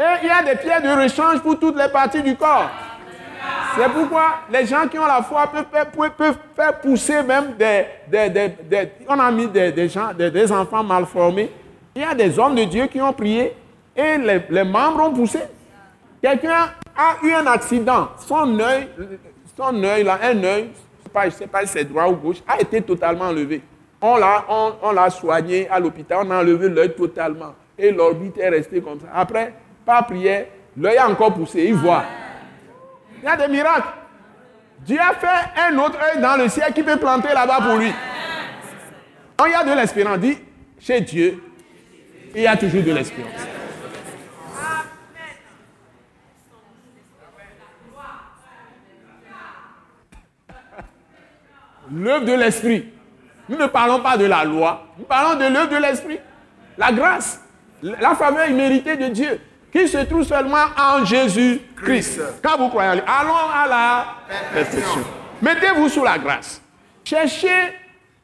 Et 0.00 0.22
il 0.22 0.28
y 0.28 0.30
a 0.30 0.42
des 0.42 0.58
pierres 0.58 0.82
de 0.82 0.88
rechange 0.88 1.40
pour 1.40 1.58
toutes 1.58 1.76
les 1.76 1.88
parties 1.88 2.22
du 2.22 2.34
corps. 2.36 2.70
C'est 3.76 3.88
pourquoi 3.88 4.40
les 4.50 4.66
gens 4.66 4.86
qui 4.88 4.98
ont 4.98 5.06
la 5.06 5.22
foi 5.22 5.46
peuvent, 5.46 6.36
faire 6.56 6.80
pousser 6.80 7.22
même 7.22 7.54
des, 7.56 7.86
On 9.08 9.18
a 9.18 9.30
mis 9.30 9.46
des, 9.46 9.88
gens, 9.88 10.12
des, 10.12 10.52
enfants 10.52 10.82
mal 10.82 11.06
formés. 11.06 11.50
Il 11.94 12.02
y 12.02 12.04
a 12.04 12.14
des 12.14 12.38
hommes 12.38 12.54
de 12.54 12.64
Dieu 12.64 12.86
qui 12.86 13.00
ont 13.00 13.12
prié 13.12 13.54
et 13.94 14.18
les, 14.18 14.64
membres 14.64 15.04
ont 15.04 15.12
poussé. 15.12 15.40
Quelqu'un 16.22 16.70
a 16.96 17.24
eu 17.24 17.32
un 17.32 17.46
accident, 17.46 18.08
son 18.18 18.58
œil, 18.58 18.88
son 19.56 19.82
œil 19.84 20.04
là, 20.04 20.18
un 20.22 20.44
œil, 20.44 20.70
je 21.14 21.26
ne 21.26 21.30
sais 21.30 21.46
pas 21.46 21.60
si 21.62 21.68
c'est 21.68 21.84
droit 21.84 22.06
ou 22.08 22.16
gauche, 22.16 22.38
a 22.46 22.60
été 22.60 22.80
totalement 22.82 23.26
enlevé. 23.26 23.62
On 24.00 24.16
l'a 24.16 24.44
on, 24.48 25.10
soigné 25.10 25.68
à 25.68 25.78
l'hôpital, 25.78 26.18
on 26.26 26.30
a 26.30 26.40
enlevé 26.40 26.68
l'œil 26.68 26.94
totalement. 26.94 27.54
Et 27.78 27.90
l'orbite 27.90 28.38
est 28.38 28.48
restée 28.48 28.80
comme 28.80 29.00
ça. 29.00 29.08
Après, 29.14 29.52
par 29.84 30.06
prière, 30.06 30.46
l'œil 30.76 30.96
a 30.96 31.08
encore 31.08 31.34
poussé, 31.34 31.64
il 31.64 31.74
voit. 31.74 32.04
Il 33.22 33.24
y 33.24 33.28
a 33.28 33.36
des 33.36 33.48
miracles. 33.48 33.88
Dieu 34.80 34.98
a 34.98 35.14
fait 35.14 35.60
un 35.68 35.76
autre 35.78 35.98
œil 35.98 36.22
dans 36.22 36.36
le 36.36 36.48
ciel 36.48 36.72
qui 36.72 36.82
peut 36.82 36.96
planter 36.96 37.28
là-bas 37.34 37.58
pour 37.60 37.76
lui. 37.78 37.92
Quand 39.36 39.46
il 39.46 39.52
y 39.52 39.54
a 39.54 39.64
de 39.64 39.78
l'espérance, 39.78 40.18
dit, 40.18 40.38
chez 40.78 41.00
Dieu, 41.02 41.42
il 42.34 42.42
y 42.42 42.46
a 42.46 42.56
toujours 42.56 42.82
de 42.82 42.92
l'espérance. 42.92 43.59
L'œuvre 51.92 52.24
de 52.24 52.32
l'esprit. 52.32 52.84
Nous 53.48 53.56
ne 53.56 53.66
parlons 53.66 54.00
pas 54.00 54.16
de 54.16 54.26
la 54.26 54.44
loi, 54.44 54.86
nous 54.98 55.04
parlons 55.04 55.38
de 55.38 55.52
l'œuvre 55.52 55.70
de 55.70 55.76
l'esprit. 55.76 56.18
La 56.78 56.92
grâce, 56.92 57.42
la 57.82 58.14
faveur 58.14 58.48
imméritée 58.48 58.96
de 58.96 59.08
Dieu, 59.08 59.40
qui 59.72 59.88
se 59.88 59.98
trouve 59.98 60.24
seulement 60.24 60.66
en 60.78 61.04
Jésus-Christ. 61.04 62.20
Quand 62.42 62.58
vous 62.58 62.68
croyez, 62.68 63.02
allons 63.06 63.34
à 63.52 63.66
la 63.68 64.06
perfection. 64.52 65.02
Mettez-vous 65.42 65.88
sous 65.88 66.04
la 66.04 66.18
grâce. 66.18 66.60
Cherchez 67.04 67.74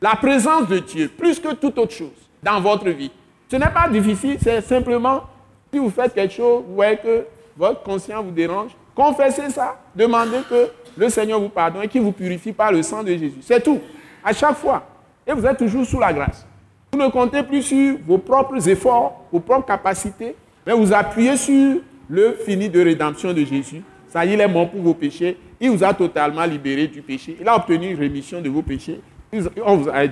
la 0.01 0.15
présence 0.17 0.69
de 0.69 0.79
Dieu 0.79 1.09
plus 1.09 1.41
que 1.41 1.55
toute 1.55 1.79
autre 1.79 1.93
chose 1.93 2.29
dans 2.43 2.61
votre 2.61 2.89
vie. 2.91 3.11
Ce 3.51 3.57
n'est 3.57 3.71
pas 3.71 3.89
difficile, 3.89 4.39
c'est 4.41 4.61
simplement 4.61 5.25
si 5.73 5.79
vous 5.79 5.91
faites 5.91 6.15
quelque 6.15 6.35
chose, 6.35 6.65
vous 6.67 6.75
voyez 6.75 6.97
que 6.97 7.27
votre 7.57 7.83
conscience 7.83 8.25
vous 8.25 8.31
dérange, 8.31 8.71
confessez 8.95 9.51
ça, 9.51 9.77
demandez 9.95 10.41
que 10.49 10.71
le 10.97 11.09
Seigneur 11.09 11.41
vous 11.41 11.49
pardonne 11.49 11.83
et 11.83 11.89
qu'il 11.89 12.01
vous 12.01 12.13
purifie 12.13 12.53
par 12.53 12.73
le 12.73 12.83
sang 12.83 13.03
de 13.03 13.09
Jésus. 13.11 13.39
C'est 13.41 13.63
tout. 13.63 13.81
À 14.25 14.33
chaque 14.33 14.57
fois. 14.57 14.87
Et 15.27 15.33
vous 15.33 15.45
êtes 15.45 15.59
toujours 15.59 15.85
sous 15.85 16.01
la 16.01 16.13
grâce. 16.13 16.47
Vous 16.93 16.99
ne 16.99 17.09
comptez 17.09 17.43
plus 17.43 17.63
sur 17.63 17.97
vos 18.07 18.19
propres 18.19 18.69
efforts, 18.69 19.27
vos 19.31 19.41
propres 19.41 19.67
capacités, 19.67 20.35
mais 20.67 20.73
vous 20.73 20.93
appuyez 20.93 21.37
sur 21.37 21.81
le 22.09 22.33
fini 22.45 22.69
de 22.69 22.81
rédemption 22.83 23.33
de 23.33 23.45
Jésus. 23.45 23.83
Ça 24.09 24.25
y 24.25 24.31
est, 24.31 24.35
il 24.35 24.41
est 24.41 24.49
mort 24.49 24.71
pour 24.71 24.81
vos 24.81 24.95
péchés. 24.95 25.37
Il 25.61 25.71
vous 25.71 25.83
a 25.85 25.93
totalement 25.93 26.45
libéré 26.45 26.87
du 26.87 27.03
péché. 27.03 27.37
Il 27.41 27.49
a 27.49 27.57
obtenu 27.57 27.91
une 27.91 27.99
rémission 27.99 28.41
de 28.41 28.49
vos 28.49 28.63
péchés. 28.63 29.01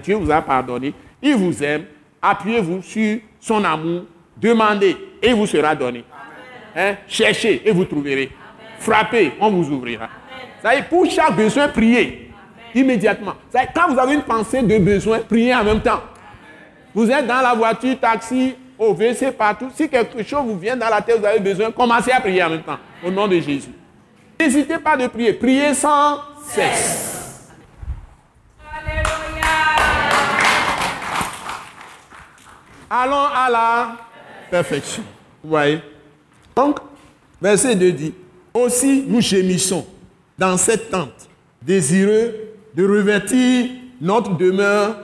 Dieu 0.02 0.16
vous 0.16 0.30
a 0.30 0.42
pardonné. 0.42 0.92
Il 1.22 1.36
vous 1.36 1.62
aime. 1.62 1.84
Appuyez-vous 2.20 2.82
sur 2.82 3.18
son 3.40 3.62
amour. 3.64 4.02
Demandez 4.36 4.96
et 5.22 5.28
il 5.28 5.34
vous 5.34 5.46
sera 5.46 5.74
donné. 5.74 6.04
Hein? 6.76 6.96
Cherchez 7.06 7.62
et 7.64 7.70
vous 7.70 7.84
trouverez. 7.84 8.30
Frappez, 8.78 9.32
on 9.40 9.50
vous 9.50 9.72
ouvrira 9.72 10.08
pour 10.88 11.10
chaque 11.10 11.36
besoin, 11.36 11.68
priez. 11.68 12.30
Immédiatement. 12.74 13.34
quand 13.74 13.92
vous 13.92 13.98
avez 13.98 14.14
une 14.14 14.22
pensée 14.22 14.62
de 14.62 14.78
besoin, 14.78 15.20
priez 15.20 15.54
en 15.54 15.62
même 15.62 15.80
temps. 15.80 16.02
Vous 16.94 17.08
êtes 17.10 17.26
dans 17.26 17.40
la 17.40 17.54
voiture, 17.54 17.98
taxi, 18.00 18.54
au 18.78 18.92
WC, 18.94 19.32
partout. 19.32 19.70
Si 19.74 19.88
quelque 19.88 20.22
chose 20.22 20.44
vous 20.44 20.58
vient 20.58 20.76
dans 20.76 20.88
la 20.88 21.00
tête, 21.00 21.18
vous 21.18 21.26
avez 21.26 21.38
besoin, 21.38 21.70
commencez 21.70 22.10
à 22.10 22.20
prier 22.20 22.42
en 22.42 22.50
même 22.50 22.62
temps. 22.62 22.78
Au 23.04 23.10
nom 23.10 23.28
de 23.28 23.38
Jésus. 23.38 23.70
N'hésitez 24.40 24.78
pas 24.78 24.96
de 24.96 25.06
prier. 25.06 25.32
Priez 25.34 25.74
sans 25.74 26.18
cesse. 26.48 27.50
Alléluia. 28.76 29.44
Allons 32.90 33.26
à 33.34 33.50
la 33.50 33.96
perfection. 34.50 35.04
Vous 35.42 35.50
voyez? 35.50 35.80
Donc, 36.56 36.78
verset 37.40 37.76
2 37.76 37.92
dit, 37.92 38.14
aussi 38.52 39.04
nous 39.06 39.20
gémissons 39.20 39.86
dans 40.38 40.56
cette 40.56 40.90
tente, 40.90 41.28
désireux 41.62 42.34
de 42.74 42.86
revêtir 42.86 43.70
notre 44.00 44.36
demeure 44.36 44.96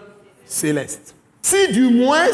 céleste. 0.45 1.15
Si 1.43 1.73
du 1.73 1.89
moins 1.89 2.27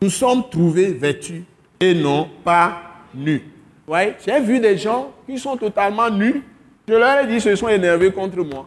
nous 0.00 0.10
sommes 0.10 0.48
trouvés 0.48 0.92
vêtus 0.92 1.44
et 1.80 1.94
non 1.94 2.28
pas 2.44 2.82
nus. 3.14 3.42
Ouais, 3.86 4.16
j'ai 4.24 4.38
vu 4.40 4.60
des 4.60 4.76
gens 4.76 5.12
qui 5.26 5.38
sont 5.38 5.56
totalement 5.56 6.10
nus. 6.10 6.42
Je 6.86 6.94
leur 6.94 7.20
ai 7.20 7.26
dit, 7.26 7.40
se 7.40 7.54
sont 7.56 7.68
énervés 7.68 8.12
contre 8.12 8.38
moi. 8.38 8.66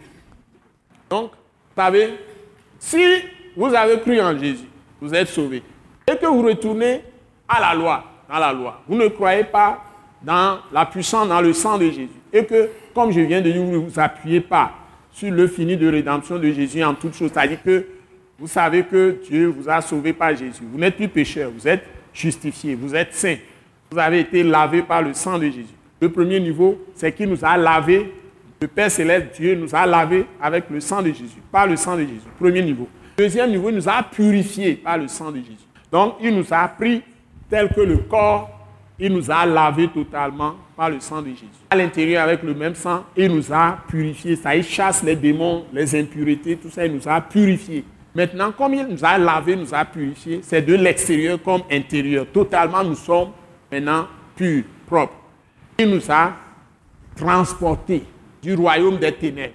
Donc, 1.09 1.31
vous 1.31 1.81
savez, 1.81 2.13
si 2.79 3.03
vous 3.55 3.73
avez 3.73 3.99
cru 3.99 4.19
en 4.19 4.37
Jésus, 4.37 4.67
vous 4.99 5.13
êtes 5.13 5.27
sauvés, 5.27 5.63
et 6.07 6.15
que 6.15 6.25
vous 6.25 6.41
retournez 6.41 7.01
à 7.47 7.59
la 7.59 7.73
loi, 7.73 8.03
à 8.29 8.39
la 8.39 8.53
loi, 8.53 8.81
vous 8.87 8.95
ne 8.95 9.07
croyez 9.07 9.43
pas 9.43 9.83
dans 10.21 10.59
la 10.71 10.85
puissance, 10.85 11.27
dans 11.27 11.41
le 11.41 11.53
sang 11.53 11.77
de 11.77 11.85
Jésus, 11.85 12.09
et 12.31 12.45
que 12.45 12.69
comme 12.93 13.11
je 13.11 13.21
viens 13.21 13.41
de 13.41 13.51
dire, 13.51 13.61
vous 13.61 13.71
ne 13.71 13.77
vous 13.77 13.99
appuyez 13.99 14.41
pas 14.41 14.73
sur 15.11 15.31
le 15.31 15.47
fini 15.47 15.77
de 15.77 15.87
rédemption 15.87 16.37
de 16.37 16.51
Jésus 16.51 16.83
en 16.83 16.93
toutes 16.93 17.15
choses. 17.15 17.31
C'est-à-dire 17.33 17.61
que 17.63 17.85
vous 18.39 18.47
savez 18.47 18.83
que 18.83 19.19
Dieu 19.29 19.47
vous 19.47 19.69
a 19.69 19.81
sauvé 19.81 20.13
par 20.13 20.35
Jésus. 20.35 20.63
Vous 20.71 20.79
n'êtes 20.79 20.95
plus 20.95 21.07
pécheur, 21.07 21.51
vous 21.55 21.67
êtes 21.67 21.83
justifié, 22.13 22.75
vous 22.75 22.95
êtes 22.95 23.13
saint. 23.13 23.35
Vous 23.91 23.99
avez 23.99 24.21
été 24.21 24.41
lavé 24.43 24.81
par 24.81 25.01
le 25.01 25.13
sang 25.13 25.37
de 25.37 25.45
Jésus. 25.45 25.75
Le 25.99 26.09
premier 26.09 26.39
niveau, 26.39 26.79
c'est 26.95 27.11
qu'il 27.11 27.29
nous 27.29 27.43
a 27.43 27.57
lavé. 27.57 28.11
Le 28.59 28.67
Père 28.67 28.89
céleste, 28.89 29.35
Dieu 29.35 29.55
nous 29.55 29.75
a 29.75 29.85
lavé 29.85 30.25
avec 30.41 30.69
le 30.69 30.79
sang 30.79 31.01
de 31.01 31.07
Jésus, 31.09 31.41
par 31.51 31.67
le 31.67 31.75
sang 31.75 31.95
de 31.95 32.01
Jésus. 32.01 32.21
Premier 32.39 32.61
niveau. 32.61 32.87
Deuxième 33.17 33.51
niveau, 33.51 33.69
il 33.69 33.75
nous 33.75 33.89
a 33.89 34.01
purifié 34.01 34.75
par 34.75 34.97
le 34.97 35.07
sang 35.07 35.31
de 35.31 35.37
Jésus. 35.37 35.67
Donc, 35.91 36.15
il 36.21 36.35
nous 36.35 36.45
a 36.51 36.67
pris 36.67 37.03
tel 37.49 37.69
que 37.69 37.81
le 37.81 37.97
corps, 37.97 38.49
il 38.97 39.13
nous 39.13 39.29
a 39.29 39.45
lavé 39.45 39.87
totalement 39.89 40.55
par 40.81 40.89
le 40.89 40.99
sang 40.99 41.21
de 41.21 41.27
Jésus. 41.27 41.45
À 41.69 41.75
l'intérieur, 41.75 42.23
avec 42.23 42.41
le 42.41 42.55
même 42.55 42.73
sang, 42.73 43.03
il 43.15 43.31
nous 43.31 43.53
a 43.53 43.77
purifiés. 43.87 44.35
Ça, 44.35 44.55
il 44.55 44.63
chasse 44.63 45.03
les 45.03 45.15
démons, 45.15 45.65
les 45.71 45.93
impuretés, 45.93 46.57
tout 46.57 46.71
ça, 46.71 46.83
il 46.87 46.95
nous 46.95 47.07
a 47.07 47.21
purifiés. 47.21 47.85
Maintenant, 48.15 48.51
comme 48.51 48.73
il 48.73 48.87
nous 48.87 49.05
a 49.05 49.15
lavé, 49.15 49.55
nous 49.55 49.71
a 49.75 49.85
purifiés, 49.85 50.39
c'est 50.41 50.63
de 50.63 50.73
l'extérieur 50.73 51.39
comme 51.43 51.61
intérieur. 51.71 52.25
Totalement, 52.33 52.83
nous 52.83 52.95
sommes 52.95 53.29
maintenant 53.71 54.07
purs, 54.35 54.63
propres. 54.87 55.13
Il 55.77 55.87
nous 55.87 56.01
a 56.11 56.31
transportés 57.15 58.01
du 58.41 58.55
royaume 58.55 58.97
des 58.97 59.11
ténèbres. 59.11 59.53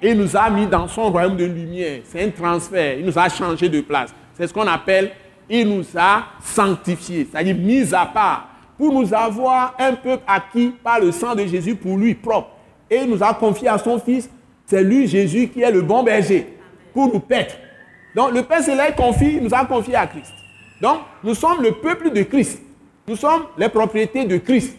Il 0.00 0.16
nous 0.16 0.36
a 0.36 0.48
mis 0.48 0.68
dans 0.68 0.86
son 0.86 1.10
royaume 1.10 1.36
de 1.36 1.44
lumière. 1.44 2.02
C'est 2.04 2.22
un 2.22 2.30
transfert. 2.30 2.96
Il 3.00 3.04
nous 3.04 3.18
a 3.18 3.28
changé 3.28 3.68
de 3.68 3.80
place. 3.80 4.14
C'est 4.34 4.46
ce 4.46 4.54
qu'on 4.54 4.68
appelle, 4.68 5.10
il 5.50 5.68
nous 5.68 5.84
a 5.96 6.22
sanctifiés, 6.40 7.26
c'est-à-dire 7.28 7.56
mis 7.56 7.92
à 7.92 8.06
part 8.06 8.55
pour 8.76 8.92
nous 8.92 9.12
avoir 9.14 9.74
un 9.78 9.94
peuple 9.94 10.22
acquis 10.26 10.74
par 10.82 11.00
le 11.00 11.12
sang 11.12 11.34
de 11.34 11.46
Jésus 11.46 11.74
pour 11.74 11.96
lui 11.96 12.14
propre. 12.14 12.50
Et 12.90 12.98
il 12.98 13.10
nous 13.10 13.22
a 13.22 13.32
confié 13.34 13.68
à 13.68 13.78
son 13.78 13.98
Fils. 13.98 14.28
C'est 14.66 14.82
lui, 14.82 15.06
Jésus, 15.06 15.48
qui 15.48 15.62
est 15.62 15.70
le 15.70 15.82
bon 15.82 16.02
berger 16.02 16.56
pour 16.92 17.12
nous 17.12 17.20
paître. 17.20 17.54
Donc 18.14 18.32
le 18.32 18.42
Père 18.42 18.62
Céleste 18.62 18.96
confie, 18.96 19.40
nous 19.40 19.54
a 19.54 19.64
confié 19.64 19.94
à 19.94 20.06
Christ. 20.06 20.32
Donc 20.80 20.98
nous 21.22 21.34
sommes 21.34 21.62
le 21.62 21.72
peuple 21.72 22.10
de 22.10 22.22
Christ. 22.22 22.62
Nous 23.06 23.16
sommes 23.16 23.44
les 23.56 23.68
propriétés 23.68 24.24
de 24.24 24.38
Christ. 24.38 24.76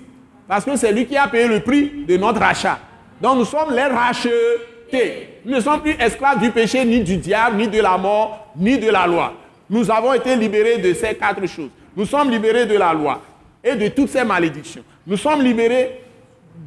Parce 0.47 0.65
que 0.65 0.75
c'est 0.75 0.91
lui 0.91 1.05
qui 1.05 1.17
a 1.17 1.27
payé 1.27 1.47
le 1.47 1.59
prix 1.59 2.05
de 2.07 2.17
notre 2.17 2.39
rachat. 2.39 2.79
Donc 3.21 3.37
nous 3.37 3.45
sommes 3.45 3.73
les 3.73 3.83
rachetés. 3.83 5.39
Nous 5.45 5.55
ne 5.55 5.59
sommes 5.59 5.81
plus 5.81 5.95
esclaves 5.99 6.39
du 6.39 6.51
péché, 6.51 6.83
ni 6.85 7.01
du 7.01 7.17
diable, 7.17 7.57
ni 7.57 7.67
de 7.67 7.81
la 7.81 7.97
mort, 7.97 8.47
ni 8.55 8.77
de 8.77 8.89
la 8.89 9.07
loi. 9.07 9.33
Nous 9.69 9.89
avons 9.91 10.13
été 10.13 10.35
libérés 10.35 10.77
de 10.77 10.93
ces 10.93 11.15
quatre 11.15 11.45
choses. 11.47 11.69
Nous 11.95 12.05
sommes 12.05 12.29
libérés 12.29 12.65
de 12.65 12.77
la 12.77 12.93
loi 12.93 13.21
et 13.67 13.75
de 13.75 13.87
toutes 13.89 14.09
ces 14.09 14.23
malédictions. 14.23 14.83
Nous 15.05 15.17
sommes 15.17 15.41
libérés 15.41 16.01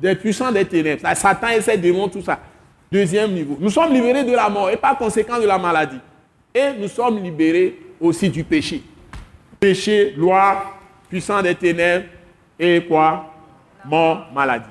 des 0.00 0.14
puissants 0.14 0.52
des 0.52 0.64
ténèbres, 0.64 1.02
Satan 1.14 1.48
et 1.48 1.60
ses 1.60 1.76
démons, 1.76 2.08
tout 2.08 2.22
ça. 2.22 2.38
Deuxième 2.92 3.32
niveau. 3.32 3.56
Nous 3.60 3.70
sommes 3.70 3.92
libérés 3.92 4.24
de 4.24 4.32
la 4.32 4.48
mort 4.48 4.68
et 4.70 4.76
par 4.76 4.98
conséquent 4.98 5.38
de 5.40 5.46
la 5.46 5.58
maladie. 5.58 5.98
Et 6.54 6.72
nous 6.78 6.88
sommes 6.88 7.22
libérés 7.22 7.78
aussi 8.00 8.28
du 8.28 8.44
péché. 8.44 8.82
Péché, 9.58 10.14
loi, 10.16 10.78
puissant 11.08 11.40
des 11.42 11.54
ténèbres 11.54 12.06
et 12.58 12.84
quoi? 12.84 13.32
Mort, 13.84 14.26
maladie. 14.34 14.68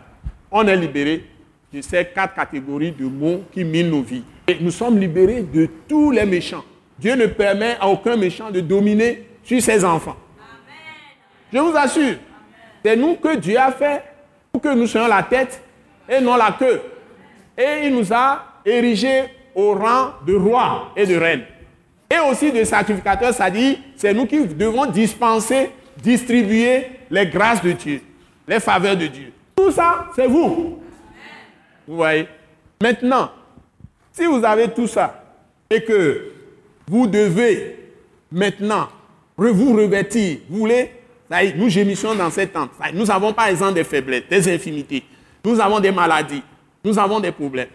On 0.51 0.67
est 0.67 0.75
libérés 0.75 1.25
de 1.73 1.81
ces 1.81 2.05
quatre 2.05 2.35
catégories 2.35 2.91
de 2.91 3.05
mots 3.05 3.43
qui 3.51 3.63
minent 3.63 3.89
nos 3.89 4.01
vies. 4.01 4.23
Et 4.47 4.57
nous 4.59 4.71
sommes 4.71 4.99
libérés 4.99 5.41
de 5.41 5.67
tous 5.87 6.11
les 6.11 6.25
méchants. 6.25 6.63
Dieu 6.97 7.15
ne 7.15 7.27
permet 7.27 7.77
à 7.79 7.87
aucun 7.87 8.17
méchant 8.17 8.51
de 8.51 8.59
dominer 8.59 9.25
sur 9.43 9.61
ses 9.61 9.85
enfants. 9.85 10.17
Je 11.51 11.57
vous 11.59 11.75
assure, 11.75 12.15
c'est 12.83 12.95
nous 12.95 13.15
que 13.15 13.35
Dieu 13.37 13.57
a 13.57 13.71
fait 13.71 14.03
pour 14.51 14.61
que 14.61 14.73
nous 14.73 14.87
soyons 14.87 15.07
la 15.07 15.23
tête 15.23 15.61
et 16.07 16.19
non 16.21 16.35
la 16.35 16.55
queue. 16.57 16.81
Et 17.57 17.87
il 17.87 17.95
nous 17.95 18.13
a 18.13 18.43
érigés 18.65 19.23
au 19.55 19.73
rang 19.73 20.13
de 20.25 20.35
roi 20.35 20.91
et 20.95 21.05
de 21.05 21.15
reine. 21.17 21.43
Et 22.09 22.19
aussi 22.29 22.51
de 22.51 22.63
sacrificateurs, 22.63 23.33
dit, 23.51 23.79
c'est 23.95 24.13
nous 24.13 24.25
qui 24.25 24.45
devons 24.47 24.85
dispenser, 24.87 25.71
distribuer 26.01 26.87
les 27.09 27.27
grâces 27.27 27.61
de 27.61 27.71
Dieu, 27.73 28.01
les 28.47 28.59
faveurs 28.59 28.97
de 28.97 29.07
Dieu. 29.07 29.31
Tout 29.55 29.71
ça, 29.71 30.07
c'est 30.15 30.27
vous. 30.27 30.79
Vous 31.87 31.95
voyez 31.95 32.27
Maintenant, 32.81 33.29
si 34.13 34.25
vous 34.25 34.43
avez 34.43 34.69
tout 34.69 34.87
ça 34.87 35.23
et 35.69 35.83
que 35.83 36.31
vous 36.87 37.07
devez 37.07 37.77
maintenant 38.31 38.87
vous 39.37 39.75
revêtir, 39.75 40.39
vous 40.49 40.59
voulez, 40.59 40.91
nous 41.55 41.69
gémissons 41.69 42.15
dans 42.15 42.29
cette 42.29 42.53
tente. 42.53 42.71
Nous 42.93 43.05
n'avons 43.05 43.33
pas 43.33 43.51
exemple 43.51 43.73
des 43.73 43.83
faiblesses, 43.83 44.23
des 44.29 44.53
infimités. 44.53 45.03
Nous 45.45 45.59
avons 45.59 45.79
des 45.79 45.91
maladies, 45.91 46.43
nous 46.83 46.97
avons 46.97 47.19
des 47.19 47.31
problèmes. 47.31 47.69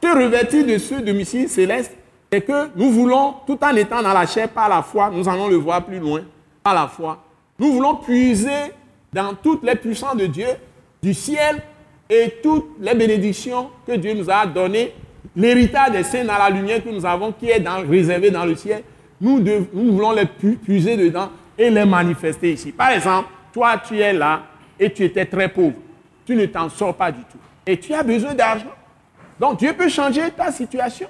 Te 0.00 0.06
revêtir 0.06 0.64
de 0.64 0.78
ce 0.78 0.94
domicile 0.94 1.48
céleste, 1.48 1.92
c'est 2.32 2.40
que 2.40 2.68
nous 2.76 2.90
voulons, 2.90 3.34
tout 3.46 3.58
en 3.62 3.74
étant 3.74 4.02
dans 4.02 4.12
la 4.12 4.26
chair 4.26 4.48
par 4.48 4.68
la 4.68 4.82
foi, 4.82 5.10
nous 5.12 5.28
allons 5.28 5.48
le 5.48 5.56
voir 5.56 5.84
plus 5.84 5.98
loin, 5.98 6.22
par 6.62 6.74
la 6.74 6.86
foi, 6.86 7.22
nous 7.58 7.72
voulons 7.72 7.96
puiser 7.96 8.72
dans 9.12 9.34
toutes 9.34 9.64
les 9.64 9.74
puissances 9.74 10.16
de 10.16 10.26
Dieu, 10.26 10.46
du 11.02 11.12
ciel, 11.12 11.60
et 12.08 12.34
toutes 12.42 12.70
les 12.80 12.94
bénédictions 12.94 13.70
que 13.86 13.92
Dieu 13.92 14.14
nous 14.14 14.30
a 14.30 14.46
données, 14.46 14.92
l'héritage 15.36 15.92
des 15.92 16.02
saints 16.02 16.24
dans 16.24 16.38
la 16.38 16.50
lumière 16.50 16.82
que 16.82 16.88
nous 16.88 17.04
avons, 17.04 17.32
qui 17.32 17.48
est 17.48 17.62
réservé 17.88 18.30
dans 18.30 18.44
le 18.44 18.56
ciel, 18.56 18.82
nous 19.20 19.42
voulons 19.72 20.12
les 20.12 20.26
puiser 20.56 20.96
dedans 20.96 21.28
et 21.60 21.68
les 21.68 21.84
manifester 21.84 22.54
ici. 22.54 22.72
Par 22.72 22.90
exemple, 22.90 23.28
toi, 23.52 23.76
tu 23.86 23.98
es 23.98 24.14
là 24.14 24.40
et 24.78 24.90
tu 24.90 25.04
étais 25.04 25.26
très 25.26 25.46
pauvre. 25.46 25.76
Tu 26.24 26.34
ne 26.34 26.46
t'en 26.46 26.70
sors 26.70 26.94
pas 26.94 27.12
du 27.12 27.20
tout. 27.20 27.38
Et 27.66 27.78
tu 27.78 27.92
as 27.92 28.02
besoin 28.02 28.32
d'argent. 28.32 28.72
Donc 29.38 29.58
Dieu 29.58 29.74
peut 29.74 29.90
changer 29.90 30.30
ta 30.30 30.50
situation. 30.50 31.08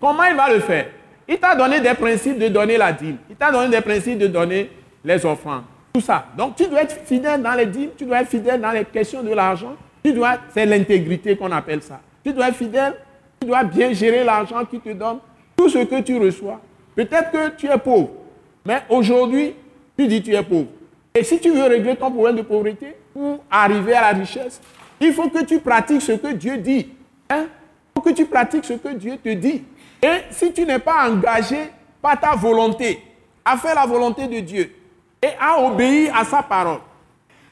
Comment 0.00 0.24
il 0.24 0.34
va 0.34 0.52
le 0.54 0.60
faire? 0.60 0.86
Il 1.28 1.38
t'a 1.38 1.54
donné 1.54 1.80
des 1.80 1.92
principes 1.92 2.38
de 2.38 2.48
donner 2.48 2.78
la 2.78 2.92
dîme. 2.92 3.18
Il 3.28 3.36
t'a 3.36 3.52
donné 3.52 3.68
des 3.68 3.82
principes 3.82 4.18
de 4.18 4.26
donner 4.28 4.70
les 5.04 5.26
offrandes. 5.26 5.64
Tout 5.92 6.00
ça. 6.00 6.24
Donc 6.36 6.56
tu 6.56 6.66
dois 6.66 6.82
être 6.82 7.04
fidèle 7.04 7.42
dans 7.42 7.54
les 7.54 7.66
dîmes, 7.66 7.90
tu 7.96 8.06
dois 8.06 8.22
être 8.22 8.28
fidèle 8.28 8.60
dans 8.62 8.70
les 8.70 8.86
questions 8.86 9.22
de 9.22 9.34
l'argent. 9.34 9.76
Tu 10.02 10.14
dois, 10.14 10.38
c'est 10.54 10.64
l'intégrité 10.64 11.36
qu'on 11.36 11.52
appelle 11.52 11.82
ça. 11.82 12.00
Tu 12.24 12.32
dois 12.32 12.48
être 12.48 12.56
fidèle, 12.56 12.94
tu 13.38 13.46
dois 13.46 13.64
bien 13.64 13.92
gérer 13.92 14.24
l'argent 14.24 14.64
qu'il 14.64 14.80
te 14.80 14.90
donne, 14.90 15.18
tout 15.56 15.68
ce 15.68 15.78
que 15.78 16.00
tu 16.00 16.16
reçois. 16.16 16.60
Peut-être 16.94 17.30
que 17.30 17.48
tu 17.56 17.66
es 17.66 17.78
pauvre, 17.78 18.10
mais 18.68 18.82
aujourd'hui, 18.90 19.54
tu 19.96 20.06
dis 20.06 20.22
tu 20.22 20.34
es 20.34 20.42
pauvre. 20.42 20.66
Et 21.14 21.24
si 21.24 21.40
tu 21.40 21.50
veux 21.50 21.64
régler 21.64 21.96
ton 21.96 22.10
problème 22.10 22.36
de 22.36 22.42
pauvreté 22.42 22.94
ou 23.16 23.38
arriver 23.50 23.94
à 23.94 24.12
la 24.12 24.18
richesse, 24.18 24.60
il 25.00 25.14
faut 25.14 25.30
que 25.30 25.42
tu 25.42 25.58
pratiques 25.58 26.02
ce 26.02 26.12
que 26.12 26.34
Dieu 26.34 26.58
dit. 26.58 26.86
Hein? 27.30 27.46
Il 27.46 27.92
faut 27.94 28.02
que 28.02 28.14
tu 28.14 28.26
pratiques 28.26 28.66
ce 28.66 28.74
que 28.74 28.90
Dieu 28.90 29.16
te 29.16 29.30
dit. 29.30 29.64
Et 30.02 30.18
si 30.30 30.52
tu 30.52 30.66
n'es 30.66 30.78
pas 30.78 31.08
engagé 31.08 31.70
par 32.02 32.20
ta 32.20 32.36
volonté 32.36 33.02
à 33.42 33.56
faire 33.56 33.74
la 33.74 33.86
volonté 33.86 34.26
de 34.26 34.40
Dieu 34.40 34.70
et 35.22 35.30
à 35.40 35.62
obéir 35.62 36.14
à 36.14 36.26
sa 36.26 36.42
parole, 36.42 36.80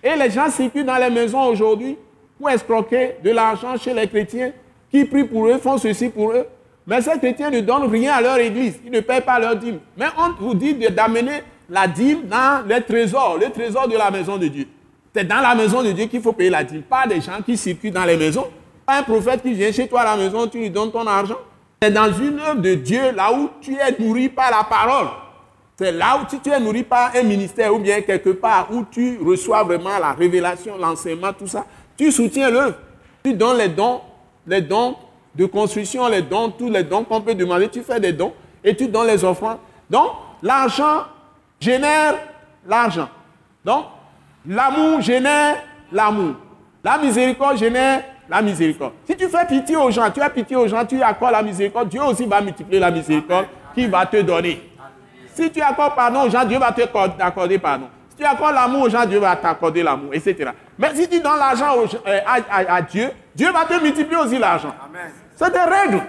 et 0.03 0.15
les 0.17 0.29
gens 0.29 0.51
circulent 0.51 0.85
dans 0.85 0.99
les 0.99 1.09
maisons 1.09 1.45
aujourd'hui 1.47 1.97
pour 2.39 2.51
escroquer 2.51 3.15
de 3.25 3.31
l'argent 3.31 3.75
chez 3.79 3.95
les 3.95 4.07
chrétiens 4.07 4.53
qui 4.91 5.07
prient 5.07 5.25
pour 5.25 5.47
eux, 5.47 5.57
font 5.57 5.79
ceci 5.79 6.11
pour 6.11 6.33
eux, 6.33 6.47
mais 6.87 7.03
ces 7.03 7.19
chrétiens 7.19 7.51
ne 7.51 7.61
donnent 7.61 7.91
rien 7.91 8.15
à 8.15 8.21
leur 8.21 8.39
église. 8.39 8.79
Ils 8.85 8.93
ne 8.93 9.01
payent 9.01 9.21
pas 9.21 9.39
leur 9.39 9.57
dîme. 9.57 9.81
Mais 9.97 10.07
on 10.17 10.45
vous 10.45 10.55
dit 10.55 10.75
d'amener 10.75 11.43
la 11.69 11.89
dîme 11.89 12.27
dans 12.27 12.65
les 12.67 12.81
trésors, 12.83 13.39
les 13.41 13.51
trésors 13.51 13.89
de 13.89 13.97
la 13.97 14.11
maison 14.11 14.37
de 14.37 14.47
Dieu. 14.47 14.69
C'est 15.15 15.25
dans 15.25 15.41
la 15.41 15.55
maison 15.55 15.83
de 15.83 15.91
Dieu 15.91 16.07
qu'il 16.07 16.21
faut 16.21 16.33
payer 16.33 16.51
la 16.51 16.63
dîme. 16.63 16.83
Pas 16.83 17.07
des 17.07 17.21
gens 17.21 17.43
qui 17.45 17.57
circulent 17.57 17.93
dans 17.93 18.05
les 18.05 18.17
maisons. 18.17 18.47
Pas 18.87 18.99
un 18.99 19.03
prophète 19.03 19.43
qui 19.43 19.53
vient 19.53 19.73
chez 19.73 19.89
toi 19.89 20.03
à 20.03 20.17
la 20.17 20.17
maison, 20.17 20.47
tu 20.47 20.59
lui 20.59 20.71
donnes 20.71 20.93
ton 20.93 21.07
argent. 21.07 21.39
C'est 21.83 21.91
dans 21.91 22.13
une 22.13 22.39
œuvre 22.39 22.61
de 22.61 22.75
Dieu, 22.75 23.11
là 23.13 23.33
où 23.33 23.51
tu 23.61 23.75
es 23.75 23.97
nourri 23.99 24.29
par 24.29 24.51
la 24.51 24.63
parole. 24.63 25.09
C'est 25.77 25.93
là 25.93 26.21
où 26.23 26.25
tu 26.25 26.51
es 26.51 26.61
nourri 26.61 26.85
par 26.85 27.11
un 27.15 27.23
ministère 27.23 27.75
ou 27.75 27.79
bien 27.79 28.01
quelque 28.01 28.31
part 28.31 28.69
où 28.71 28.85
tu 28.91 29.19
reçois 29.23 29.65
vraiment 29.65 29.99
la 29.99 30.13
révélation, 30.13 30.79
l'enseignement, 30.79 31.33
tout 31.33 31.49
ça. 31.49 31.67
Tu 31.97 32.13
soutiens 32.13 32.49
l'œuvre. 32.49 32.77
Tu 33.25 33.35
donnes 33.35 33.59
les 33.59 33.69
dons, 33.69 34.01
les 34.47 34.61
dons 34.61 34.95
de 35.37 35.47
construction, 35.47 36.09
les 36.09 36.23
dons, 36.23 36.51
tous 36.51 36.71
les 36.71 36.83
dons 36.83 37.05
qu'on 37.05 37.21
peut 37.21 37.35
demander, 37.35 37.69
tu 37.69 37.83
fais 37.83 38.01
des 38.01 38.13
dons 38.13 38.33
et 38.65 38.75
tu 38.75 38.89
donnes 38.89 39.07
les 39.07 39.23
offrandes. 39.25 39.59
Donc, 39.89 40.11
l'argent 40.43 41.05
génère 41.61 42.15
l'argent. 42.67 43.09
Donc, 43.65 43.87
l'amour 44.47 45.01
génère 45.01 45.57
l'amour. 45.93 46.35
La 46.83 46.99
miséricorde 46.99 47.59
génère 47.59 48.03
la 48.29 48.43
miséricorde. 48.43 48.93
Si 49.05 49.17
tu 49.17 49.29
fais 49.29 49.47
pitié 49.47 49.77
aux 49.77 49.91
gens, 49.91 50.11
tu 50.11 50.21
as 50.21 50.31
pitié 50.31 50.57
aux 50.57 50.67
gens, 50.67 50.85
tu 50.85 51.01
accordes 51.03 51.33
la 51.33 51.43
miséricorde, 51.43 51.89
Dieu 51.89 52.03
aussi 52.03 52.27
va 52.27 52.41
multiplier 52.41 52.81
la 52.81 52.91
miséricorde 52.91 53.47
qu'il 53.75 53.91
va 53.91 54.07
te 54.07 54.21
donner. 54.21 54.61
Si 55.35 55.51
tu 55.51 55.61
accordes 55.61 55.95
pardon 55.95 56.23
aux 56.23 56.31
gens, 56.31 56.45
Dieu 56.45 56.59
va 56.59 56.73
t'accorder 56.73 57.59
pardon. 57.59 57.89
Si 58.11 58.17
tu 58.17 58.25
accordes 58.25 58.55
l'amour 58.55 58.83
aux 58.83 58.89
gens, 58.89 59.05
Dieu 59.05 59.19
va 59.19 59.37
t'accorder 59.37 59.83
l'amour, 59.83 60.15
etc. 60.15 60.51
Mais 60.79 60.95
si 60.95 61.09
tu 61.09 61.21
donnes 61.21 61.39
l'argent 61.39 61.77
euh, 62.07 62.21
à, 62.27 62.83
Dieu, 62.83 63.11
Dieu 63.35 63.53
va 63.53 63.65
te 63.65 63.83
multiplier 63.83 64.21
aussi 64.21 64.39
l'argent. 64.39 64.75
C'est 65.37 65.53
des 65.53 65.59
règles. 65.59 66.03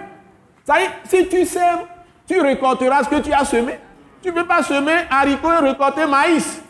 Ça 0.64 0.74
si 1.04 1.28
tu 1.28 1.44
sèmes, 1.44 1.80
tu 2.26 2.40
récolteras 2.40 3.04
ce 3.04 3.08
que 3.08 3.20
tu 3.20 3.32
as 3.32 3.44
semé. 3.44 3.78
Tu 4.20 4.28
ne 4.28 4.34
peux 4.34 4.46
pas 4.46 4.62
semer 4.62 5.04
haricots 5.10 5.52
et 5.52 5.68
récolter 5.68 6.06
maïs. 6.06 6.60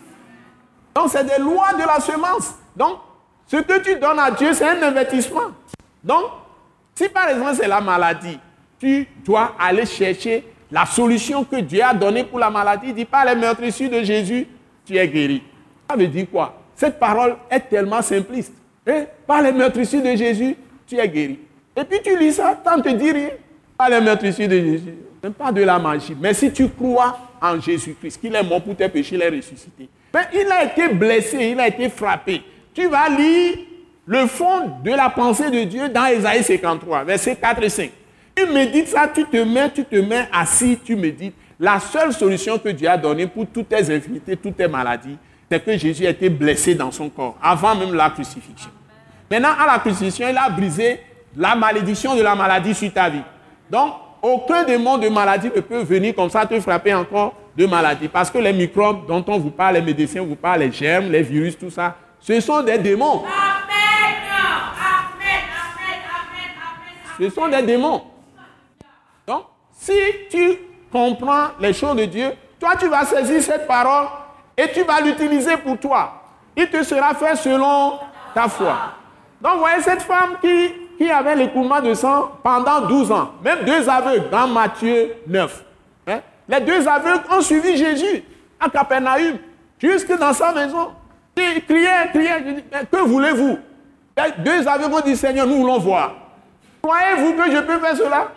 Donc, 0.94 1.08
c'est 1.10 1.24
des 1.24 1.42
lois 1.42 1.72
de 1.72 1.86
la 1.86 2.00
semence. 2.00 2.54
Donc, 2.76 2.98
ce 3.46 3.56
que 3.56 3.80
tu 3.80 3.96
donnes 3.96 4.18
à 4.18 4.30
Dieu, 4.30 4.52
c'est 4.52 4.68
un 4.68 4.82
investissement. 4.82 5.52
Donc, 6.04 6.24
si 6.94 7.08
par 7.08 7.28
exemple 7.28 7.54
c'est 7.54 7.68
la 7.68 7.80
maladie, 7.80 8.38
tu 8.78 9.08
dois 9.24 9.54
aller 9.58 9.86
chercher 9.86 10.52
la 10.70 10.84
solution 10.84 11.44
que 11.44 11.56
Dieu 11.56 11.82
a 11.82 11.94
donnée 11.94 12.24
pour 12.24 12.38
la 12.38 12.50
maladie. 12.50 12.88
Il 12.88 12.94
dit, 12.94 13.04
par 13.04 13.24
les 13.24 13.34
meurtrissures 13.34 13.90
de 13.90 14.02
Jésus, 14.02 14.46
tu 14.84 14.96
es 14.96 15.08
guéri. 15.08 15.42
Ça 15.88 15.96
veut 15.96 16.06
dire 16.06 16.26
quoi? 16.30 16.54
Cette 16.74 16.98
parole 16.98 17.36
est 17.50 17.60
tellement 17.60 18.02
simpliste. 18.02 18.52
Et 18.86 19.04
par 19.26 19.40
les 19.42 19.52
meurtrissures 19.52 20.02
de 20.02 20.14
Jésus, 20.14 20.56
tu 20.86 20.96
es 20.96 21.08
guéri. 21.08 21.40
Et 21.78 21.84
puis 21.84 22.00
tu 22.02 22.18
lis 22.18 22.32
ça, 22.32 22.58
tant 22.62 22.80
te 22.80 22.88
dit 22.88 23.12
rien. 23.12 23.30
Par 23.76 23.88
les 23.88 24.00
meurtrissures 24.00 24.48
de 24.48 24.58
Jésus. 24.58 24.94
N'est 25.22 25.30
pas 25.30 25.52
de 25.52 25.62
la 25.62 25.78
magie. 25.78 26.16
Mais 26.20 26.34
si 26.34 26.52
tu 26.52 26.68
crois 26.68 27.16
en 27.40 27.60
Jésus-Christ, 27.60 28.20
qu'il 28.20 28.34
est 28.34 28.42
mort 28.42 28.62
pour 28.62 28.74
tes 28.74 28.88
péchés, 28.88 29.14
il 29.14 29.22
est 29.22 29.28
ressuscité. 29.28 29.88
Mais 30.12 30.20
il 30.34 30.50
a 30.50 30.64
été 30.64 30.88
blessé, 30.88 31.50
il 31.52 31.60
a 31.60 31.68
été 31.68 31.88
frappé. 31.88 32.42
Tu 32.74 32.88
vas 32.88 33.08
lire 33.08 33.58
le 34.06 34.26
fond 34.26 34.80
de 34.82 34.90
la 34.90 35.10
pensée 35.10 35.50
de 35.50 35.62
Dieu 35.64 35.88
dans 35.88 36.06
Ésaïe 36.06 36.42
53, 36.42 37.04
versets 37.04 37.36
4 37.36 37.62
et 37.62 37.68
5. 37.68 37.90
Tu 38.34 38.46
médites 38.46 38.88
ça, 38.88 39.08
tu 39.12 39.24
te 39.24 39.36
mets, 39.36 39.70
tu 39.70 39.84
te 39.84 39.96
mets 39.96 40.28
assis, 40.32 40.78
tu 40.84 40.96
médites. 40.96 41.34
La 41.60 41.78
seule 41.78 42.12
solution 42.12 42.58
que 42.58 42.70
Dieu 42.70 42.88
a 42.88 42.96
donnée 42.96 43.26
pour 43.26 43.46
toutes 43.46 43.68
tes 43.68 43.94
infinités, 43.94 44.36
toutes 44.36 44.56
tes 44.56 44.68
maladies, 44.68 45.16
c'est 45.50 45.64
que 45.64 45.76
Jésus 45.76 46.06
a 46.06 46.10
été 46.10 46.28
blessé 46.28 46.74
dans 46.74 46.90
son 46.90 47.08
corps, 47.08 47.36
avant 47.42 47.74
même 47.74 47.94
la 47.94 48.10
crucifixion. 48.10 48.70
Maintenant, 49.30 49.54
à 49.58 49.66
la 49.66 49.78
crucifixion, 49.78 50.28
il 50.28 50.36
a 50.36 50.48
brisé 50.48 51.00
la 51.36 51.54
malédiction 51.54 52.14
de 52.14 52.22
la 52.22 52.34
maladie 52.34 52.74
sur 52.74 52.92
ta 52.92 53.08
vie. 53.08 53.22
Donc, 53.70 53.94
aucun 54.22 54.64
démon 54.64 54.98
de 54.98 55.08
maladie 55.08 55.50
ne 55.54 55.60
peut 55.60 55.82
venir 55.82 56.14
comme 56.14 56.30
ça 56.30 56.44
te 56.46 56.58
frapper 56.60 56.94
encore 56.94 57.34
de 57.56 57.66
maladie. 57.66 58.08
Parce 58.08 58.30
que 58.30 58.38
les 58.38 58.52
microbes 58.52 59.06
dont 59.06 59.24
on 59.26 59.38
vous 59.38 59.50
parle, 59.50 59.74
les 59.74 59.82
médecins 59.82 60.22
vous 60.22 60.36
parlent, 60.36 60.60
les 60.60 60.72
germes, 60.72 61.10
les 61.10 61.22
virus, 61.22 61.58
tout 61.58 61.70
ça, 61.70 61.96
Ce 62.20 62.40
sont 62.40 62.62
des 62.62 62.78
démons. 62.78 63.24
Ce 67.20 67.30
sont 67.30 67.48
des 67.48 67.62
démons. 67.62 68.02
Donc, 69.26 69.44
si 69.72 69.98
tu 70.30 70.58
comprends 70.92 71.48
les 71.60 71.72
choses 71.72 71.96
de 71.96 72.04
Dieu, 72.04 72.32
toi, 72.60 72.76
tu 72.78 72.88
vas 72.88 73.04
saisir 73.04 73.42
cette 73.42 73.66
parole 73.66 74.06
et 74.56 74.70
tu 74.72 74.82
vas 74.84 75.00
l'utiliser 75.00 75.56
pour 75.56 75.78
toi. 75.78 76.22
Il 76.56 76.68
te 76.68 76.82
sera 76.82 77.14
fait 77.14 77.36
selon 77.36 77.98
ta 78.34 78.48
foi. 78.48 78.76
Donc, 79.40 79.58
voyez 79.58 79.82
cette 79.82 80.02
femme 80.02 80.36
qui, 80.40 80.72
qui 80.98 81.08
avait 81.10 81.36
l'écoulement 81.36 81.80
de 81.80 81.94
sang 81.94 82.32
pendant 82.42 82.80
12 82.82 83.12
ans, 83.12 83.30
même 83.42 83.60
deux 83.64 83.88
aveugles 83.88 84.28
dans 84.30 84.48
Matthieu 84.48 85.14
9. 85.28 85.64
Hein? 86.08 86.20
Les 86.48 86.60
deux 86.60 86.86
aveugles 86.88 87.22
ont 87.30 87.40
suivi 87.40 87.76
Jésus 87.76 88.24
à 88.58 88.68
Capernaum, 88.68 89.38
jusque 89.78 90.18
dans 90.18 90.32
sa 90.32 90.52
maison. 90.52 90.90
Ils 91.36 91.64
criaient, 91.64 92.08
criaient, 92.12 92.64
que 92.90 92.96
voulez-vous? 92.98 93.58
Deux 94.38 94.66
aveugles 94.66 94.94
ont 94.94 95.00
dit, 95.00 95.16
Seigneur, 95.16 95.46
nous 95.46 95.58
voulons 95.58 95.78
voir. 95.78 96.14
Croyez-vous 96.82 97.34
que 97.34 97.50
je 97.50 97.58
peux 97.58 97.78
faire 97.78 97.96
cela? 97.96 98.28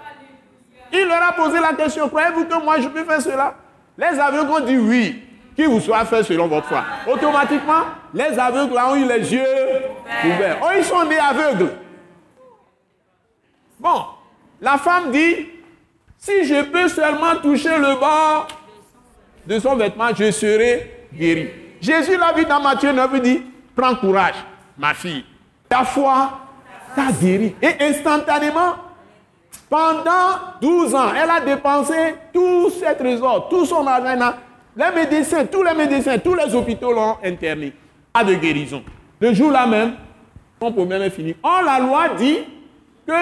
Il 0.93 1.07
leur 1.07 1.23
a 1.23 1.31
posé 1.31 1.59
la 1.59 1.73
question, 1.73 2.07
croyez-vous 2.09 2.45
que 2.45 2.63
moi 2.63 2.79
je 2.79 2.89
peux 2.89 3.03
faire 3.03 3.21
cela? 3.21 3.55
Les 3.97 4.19
aveugles 4.19 4.51
ont 4.51 4.59
dit 4.59 4.77
oui, 4.77 5.23
qu'il 5.55 5.67
vous 5.67 5.79
soit 5.79 6.05
fait 6.05 6.21
selon 6.23 6.47
votre 6.47 6.67
foi. 6.67 6.83
Automatiquement, 7.11 7.85
les 8.13 8.37
aveugles 8.37 8.77
ont 8.77 8.95
eu 8.95 9.07
les 9.07 9.33
yeux 9.33 9.45
ouverts. 10.25 10.57
Oh, 10.61 10.67
ils 10.77 10.83
sont 10.83 11.05
des 11.05 11.17
aveugles. 11.17 11.71
Bon, 13.81 14.05
la 14.61 14.77
femme 14.77 15.11
dit, 15.11 15.47
si 16.15 16.45
je 16.45 16.61
peux 16.65 16.87
seulement 16.87 17.35
toucher 17.41 17.79
le 17.79 17.99
bord 17.99 18.47
de 19.47 19.57
son 19.57 19.75
vêtement, 19.75 20.09
je 20.15 20.29
serai 20.29 21.07
guéri. 21.11 21.49
Jésus 21.81 22.15
l'a 22.15 22.31
vu 22.31 22.45
dans 22.45 22.61
Matthieu 22.61 22.91
9, 22.91 23.09
il 23.15 23.21
dit, 23.21 23.41
prends 23.75 23.95
courage, 23.95 24.35
ma 24.77 24.93
fille. 24.93 25.25
Ta 25.67 25.83
foi 25.83 26.41
t'a 26.95 27.11
guéri. 27.11 27.55
Et 27.59 27.83
instantanément, 27.83 28.75
pendant 29.67 30.37
12 30.61 30.93
ans, 30.93 31.13
elle 31.15 31.31
a 31.31 31.41
dépensé 31.41 32.15
tout 32.31 32.69
ses 32.69 32.95
trésors, 32.95 33.49
tout 33.49 33.65
son 33.65 33.87
argent. 33.87 34.35
Les 34.75 34.91
médecins, 34.93 35.45
tous 35.47 35.63
les 35.63 35.73
médecins, 35.73 36.19
tous 36.19 36.35
les 36.35 36.53
hôpitaux 36.53 36.93
l'ont 36.93 37.17
interné. 37.23 37.73
Pas 38.13 38.23
de 38.23 38.35
guérison. 38.35 38.83
Le 39.19 39.33
jour-là 39.33 39.65
même, 39.65 39.95
son 40.61 40.71
problème 40.71 41.01
est 41.01 41.09
fini. 41.09 41.35
Or, 41.41 41.63
la 41.65 41.79
loi 41.79 42.09
dit 42.09 42.41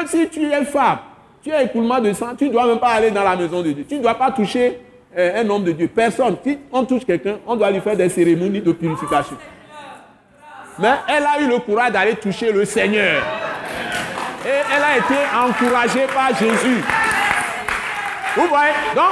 que 0.03 0.09
si 0.09 0.29
tu 0.29 0.45
es 0.45 0.65
femme, 0.65 0.99
tu 1.41 1.51
as 1.51 1.63
écoulement 1.63 1.99
de 1.99 2.13
sang, 2.13 2.35
tu 2.37 2.45
ne 2.47 2.51
dois 2.51 2.65
même 2.65 2.79
pas 2.79 2.89
aller 2.89 3.11
dans 3.11 3.23
la 3.23 3.35
maison 3.35 3.61
de 3.61 3.71
Dieu. 3.71 3.85
Tu 3.87 3.95
ne 3.95 4.01
dois 4.01 4.15
pas 4.15 4.31
toucher 4.31 4.79
euh, 5.17 5.41
un 5.41 5.49
homme 5.49 5.63
de 5.63 5.71
Dieu. 5.71 5.87
Personne. 5.87 6.37
Si 6.43 6.57
on 6.71 6.83
touche 6.85 7.05
quelqu'un, 7.05 7.37
on 7.47 7.55
doit 7.55 7.71
lui 7.71 7.79
faire 7.79 7.95
des 7.95 8.09
cérémonies 8.09 8.61
de 8.61 8.71
purification. 8.71 9.37
Mais 10.77 10.93
elle 11.07 11.23
a 11.23 11.41
eu 11.41 11.47
le 11.47 11.59
courage 11.59 11.91
d'aller 11.91 12.15
toucher 12.15 12.51
le 12.51 12.65
Seigneur. 12.65 13.21
Et 14.45 14.75
elle 14.75 14.83
a 14.83 14.97
été 14.97 15.15
encouragée 15.35 16.05
par 16.13 16.29
Jésus. 16.29 16.83
Vous 18.35 18.47
voyez? 18.47 18.71
Donc, 18.95 19.11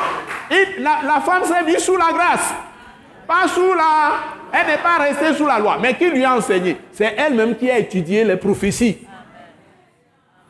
la, 0.80 1.22
femme 1.22 1.44
s'est 1.44 1.64
mise 1.64 1.80
sous 1.80 1.98
la 1.98 2.12
grâce. 2.14 2.54
Pas 3.28 3.48
sous 3.48 3.74
la... 3.74 4.14
Elle 4.54 4.68
n'est 4.68 4.78
pas 4.78 4.98
restée 4.99 5.34
sous 5.34 5.45
la 5.45 5.60
loi. 5.60 5.78
Mais 5.82 5.94
qui 5.95 6.10
lui 6.10 6.24
a 6.24 6.36
enseigné? 6.36 6.78
C'est 6.94 7.14
elle-même 7.18 7.56
qui 7.56 7.70
a 7.70 7.78
étudié 7.80 8.24
les 8.24 8.38
prophéties. 8.38 9.06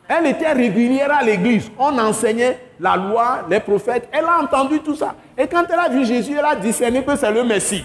Elle 0.09 0.27
était 0.27 0.51
régulière 0.53 1.09
à 1.19 1.23
l'église. 1.23 1.69
On 1.77 1.97
enseignait 1.99 2.57
la 2.79 2.95
loi, 2.95 3.39
les 3.49 3.59
prophètes. 3.59 4.07
Elle 4.11 4.23
a 4.25 4.39
entendu 4.41 4.79
tout 4.79 4.95
ça. 4.95 5.15
Et 5.37 5.47
quand 5.47 5.65
elle 5.71 5.79
a 5.79 5.89
vu 5.89 6.05
Jésus, 6.05 6.33
elle 6.37 6.45
a 6.45 6.55
discerné 6.55 7.03
que 7.03 7.15
c'est 7.15 7.31
le 7.31 7.43
Messie. 7.43 7.83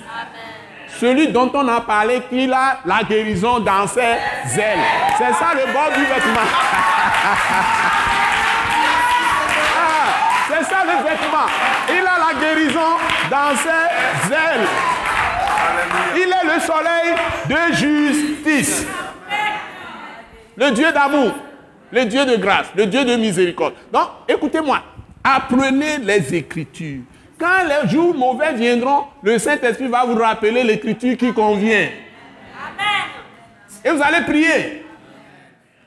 Celui 1.00 1.28
dont 1.28 1.50
on 1.52 1.66
a 1.66 1.80
parlé 1.80 2.22
qu'il 2.28 2.52
a 2.52 2.78
la 2.84 3.02
guérison 3.02 3.58
dans 3.58 3.88
ses 3.88 4.00
ailes. 4.00 4.78
C'est 5.18 5.32
ça 5.32 5.52
le 5.54 5.72
bord 5.72 5.90
du 5.94 6.04
vêtement. 6.04 6.40
Ah, 9.84 10.08
c'est 10.48 10.64
ça 10.64 10.82
le 10.84 11.02
vêtement. 11.02 11.46
Il 11.88 12.00
a 12.06 12.18
la 12.18 12.40
guérison 12.40 12.96
dans 13.30 13.56
ses 13.56 14.32
ailes. 14.32 14.66
Il 16.16 16.28
est 16.28 16.54
le 16.54 16.60
soleil 16.60 17.14
de 17.48 17.74
justice. 17.74 18.86
Le 20.56 20.70
Dieu 20.70 20.92
d'amour 20.92 21.32
le 21.92 22.06
Dieu 22.06 22.24
de 22.24 22.36
grâce, 22.36 22.68
le 22.74 22.86
Dieu 22.86 23.04
de 23.04 23.14
miséricorde. 23.16 23.74
Donc, 23.92 24.08
écoutez-moi, 24.26 24.82
apprenez 25.22 25.98
les 25.98 26.34
Écritures. 26.34 27.02
Quand 27.38 27.64
les 27.68 27.88
jours 27.88 28.14
mauvais 28.14 28.54
viendront, 28.54 29.04
le 29.22 29.38
Saint-Esprit 29.38 29.88
va 29.88 30.04
vous 30.04 30.14
rappeler 30.14 30.64
l'Écriture 30.64 31.16
qui 31.16 31.32
convient. 31.32 31.88
Amen. 32.56 33.04
Et 33.84 33.90
vous 33.90 34.02
allez 34.02 34.24
prier. 34.24 34.86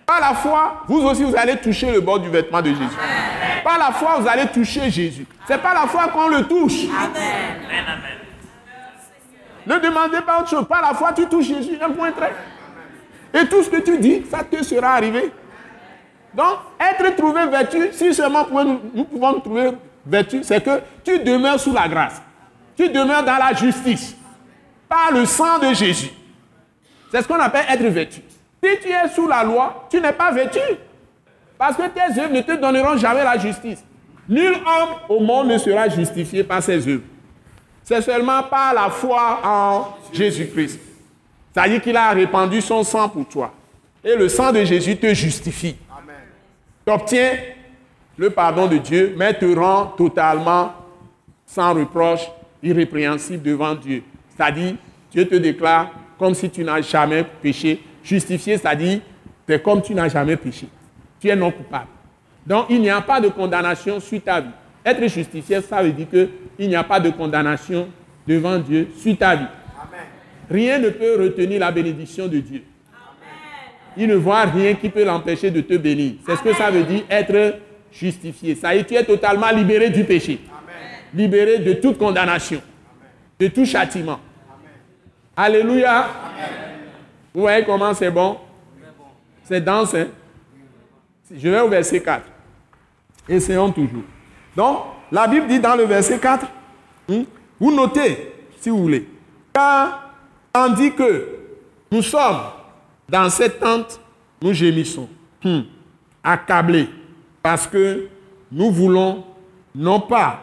Par 0.05 0.19
la 0.19 0.35
foi, 0.35 0.83
vous 0.87 0.99
aussi, 0.99 1.23
vous 1.23 1.35
allez 1.35 1.57
toucher 1.57 1.91
le 1.91 1.99
bord 1.99 2.19
du 2.19 2.29
vêtement 2.29 2.61
de 2.61 2.69
Jésus. 2.69 2.97
Par 3.63 3.79
la 3.79 3.91
foi, 3.91 4.17
vous 4.19 4.27
allez 4.27 4.45
toucher 4.47 4.91
Jésus. 4.91 5.25
C'est 5.47 5.61
pas 5.61 5.73
la 5.73 5.87
foi 5.87 6.09
qu'on 6.09 6.27
le 6.27 6.43
touche. 6.43 6.83
Amen. 6.83 7.55
Ne 9.65 9.79
demandez 9.79 10.21
pas 10.21 10.41
autre 10.41 10.49
chose. 10.49 10.67
Par 10.67 10.81
la 10.81 10.93
foi, 10.93 11.11
tu 11.13 11.25
touches 11.25 11.47
Jésus. 11.47 11.79
Un 11.81 11.89
point 11.89 12.11
très. 12.11 12.35
Et 13.33 13.47
tout 13.47 13.63
ce 13.63 13.69
que 13.69 13.81
tu 13.81 13.97
dis, 13.97 14.23
ça 14.29 14.43
te 14.43 14.63
sera 14.63 14.93
arrivé. 14.93 15.31
Donc, 16.35 16.57
être 16.79 17.15
trouvé 17.15 17.45
vertu, 17.45 17.89
si 17.93 18.13
seulement 18.13 18.45
nous, 18.93 19.05
pouvons 19.05 19.33
nous 19.33 19.39
trouver 19.39 19.71
vertu, 20.05 20.43
c'est 20.43 20.63
que 20.63 20.81
tu 21.03 21.19
demeures 21.19 21.59
sous 21.59 21.73
la 21.73 21.87
grâce. 21.87 22.21
Tu 22.75 22.89
demeures 22.89 23.23
dans 23.23 23.37
la 23.37 23.53
justice. 23.53 24.15
Par 24.89 25.11
le 25.11 25.25
sang 25.25 25.59
de 25.59 25.73
Jésus. 25.73 26.11
C'est 27.11 27.21
ce 27.21 27.27
qu'on 27.27 27.39
appelle 27.39 27.65
être 27.69 27.85
vertu. 27.85 28.21
Si 28.61 28.69
tu 28.81 28.89
es 28.89 29.07
sous 29.13 29.27
la 29.27 29.43
loi, 29.43 29.87
tu 29.89 30.01
n'es 30.01 30.11
pas 30.11 30.31
vertu. 30.31 30.59
Parce 31.57 31.77
que 31.77 31.83
tes 31.83 32.19
œuvres 32.19 32.33
ne 32.33 32.41
te 32.41 32.51
donneront 32.53 32.97
jamais 32.97 33.23
la 33.23 33.37
justice. 33.37 33.83
Nul 34.27 34.53
homme 34.53 34.89
au 35.07 35.19
monde 35.21 35.47
ne 35.47 35.57
sera 35.57 35.87
justifié 35.87 36.43
par 36.43 36.61
ses 36.61 36.85
œuvres. 36.87 37.03
C'est 37.83 38.01
seulement 38.01 38.43
par 38.43 38.73
la 38.73 38.89
foi 38.89 39.39
en 39.43 39.87
Jésus-Christ. 40.11 40.79
C'est-à-dire 41.53 41.81
qu'il 41.81 41.95
a 41.95 42.09
répandu 42.09 42.59
son 42.59 42.83
sang 42.83 43.07
pour 43.07 43.25
toi. 43.27 43.53
Et 44.03 44.15
le 44.15 44.27
sang 44.27 44.51
de 44.51 44.63
Jésus 44.65 44.97
te 44.97 45.13
justifie. 45.13 45.75
Tu 46.85 46.93
obtiens 46.93 47.31
le 48.17 48.29
pardon 48.29 48.67
de 48.67 48.77
Dieu, 48.77 49.15
mais 49.17 49.33
te 49.33 49.45
rend 49.45 49.87
totalement 49.97 50.73
sans 51.45 51.73
reproche, 51.73 52.29
irrépréhensible 52.61 53.41
devant 53.41 53.73
Dieu. 53.73 54.03
C'est-à-dire, 54.29 54.75
Dieu 55.11 55.27
te 55.27 55.35
déclare 55.35 55.91
comme 56.19 56.35
si 56.35 56.49
tu 56.49 56.63
n'as 56.63 56.81
jamais 56.81 57.23
péché. 57.41 57.81
Justifié, 58.03 58.57
c'est-à-dire, 58.57 58.99
es 59.47 59.59
comme 59.59 59.81
tu 59.81 59.95
n'as 59.95 60.09
jamais 60.09 60.37
péché. 60.37 60.67
Tu 61.19 61.27
es 61.27 61.35
non 61.35 61.51
coupable. 61.51 61.87
Donc, 62.45 62.67
il 62.69 62.79
n'y 62.81 62.89
a 62.89 63.01
pas 63.01 63.19
de 63.19 63.29
condamnation 63.29 63.99
suite 63.99 64.27
à 64.27 64.41
vie. 64.41 64.49
Être 64.85 65.07
justifié, 65.07 65.61
ça 65.61 65.81
veut 65.81 65.91
dire 65.91 66.07
qu'il 66.09 66.69
n'y 66.69 66.75
a 66.75 66.83
pas 66.83 66.99
de 66.99 67.09
condamnation 67.09 67.87
devant 68.27 68.59
Dieu 68.59 68.89
suite 68.97 69.23
à 69.23 69.35
vie. 69.35 69.47
Rien 70.49 70.77
ne 70.77 70.89
peut 70.89 71.19
retenir 71.19 71.59
la 71.59 71.71
bénédiction 71.71 72.27
de 72.27 72.39
Dieu 72.39 72.63
il 73.97 74.07
ne 74.07 74.15
voit 74.15 74.43
rien 74.43 74.73
qui 74.75 74.89
peut 74.89 75.03
l'empêcher 75.03 75.51
de 75.51 75.61
te 75.61 75.75
bénir. 75.75 76.15
C'est 76.25 76.35
ce 76.35 76.41
que 76.41 76.53
ça 76.53 76.69
veut 76.69 76.83
dire 76.83 77.03
être 77.09 77.59
justifié. 77.91 78.55
Ça 78.55 78.75
y 78.75 78.79
est, 78.79 78.83
tu 78.85 78.95
es 78.95 79.03
totalement 79.03 79.49
libéré 79.51 79.89
du 79.89 80.03
péché. 80.03 80.39
Libéré 81.13 81.59
de 81.59 81.73
toute 81.73 81.97
condamnation, 81.97 82.61
de 83.39 83.47
tout 83.47 83.65
châtiment. 83.65 84.19
Alléluia. 85.35 86.07
Vous 87.33 87.41
voyez 87.41 87.65
comment 87.65 87.93
c'est 87.93 88.11
bon? 88.11 88.37
C'est 89.43 89.61
dense, 89.61 89.93
hein? 89.93 90.07
Je 91.33 91.49
vais 91.49 91.59
au 91.59 91.69
verset 91.69 92.01
4. 92.01 92.23
Essayons 93.27 93.71
toujours. 93.71 94.03
Donc, 94.55 94.79
la 95.11 95.27
Bible 95.27 95.47
dit 95.47 95.59
dans 95.59 95.75
le 95.75 95.83
verset 95.83 96.19
4, 96.19 96.45
hmm, 97.09 97.23
vous 97.59 97.75
notez, 97.75 98.33
si 98.59 98.69
vous 98.69 98.83
voulez, 98.83 99.07
car 99.53 100.11
tandis 100.51 100.93
que 100.93 101.27
nous 101.91 102.01
sommes 102.01 102.41
dans 103.07 103.29
cette 103.29 103.59
tente, 103.59 103.99
nous 104.41 104.53
gémissons, 104.53 105.07
hmm. 105.43 105.61
accablés, 106.23 106.89
parce 107.41 107.67
que 107.67 108.07
nous 108.51 108.71
voulons 108.71 109.23
non 109.73 109.99
pas, 109.99 110.41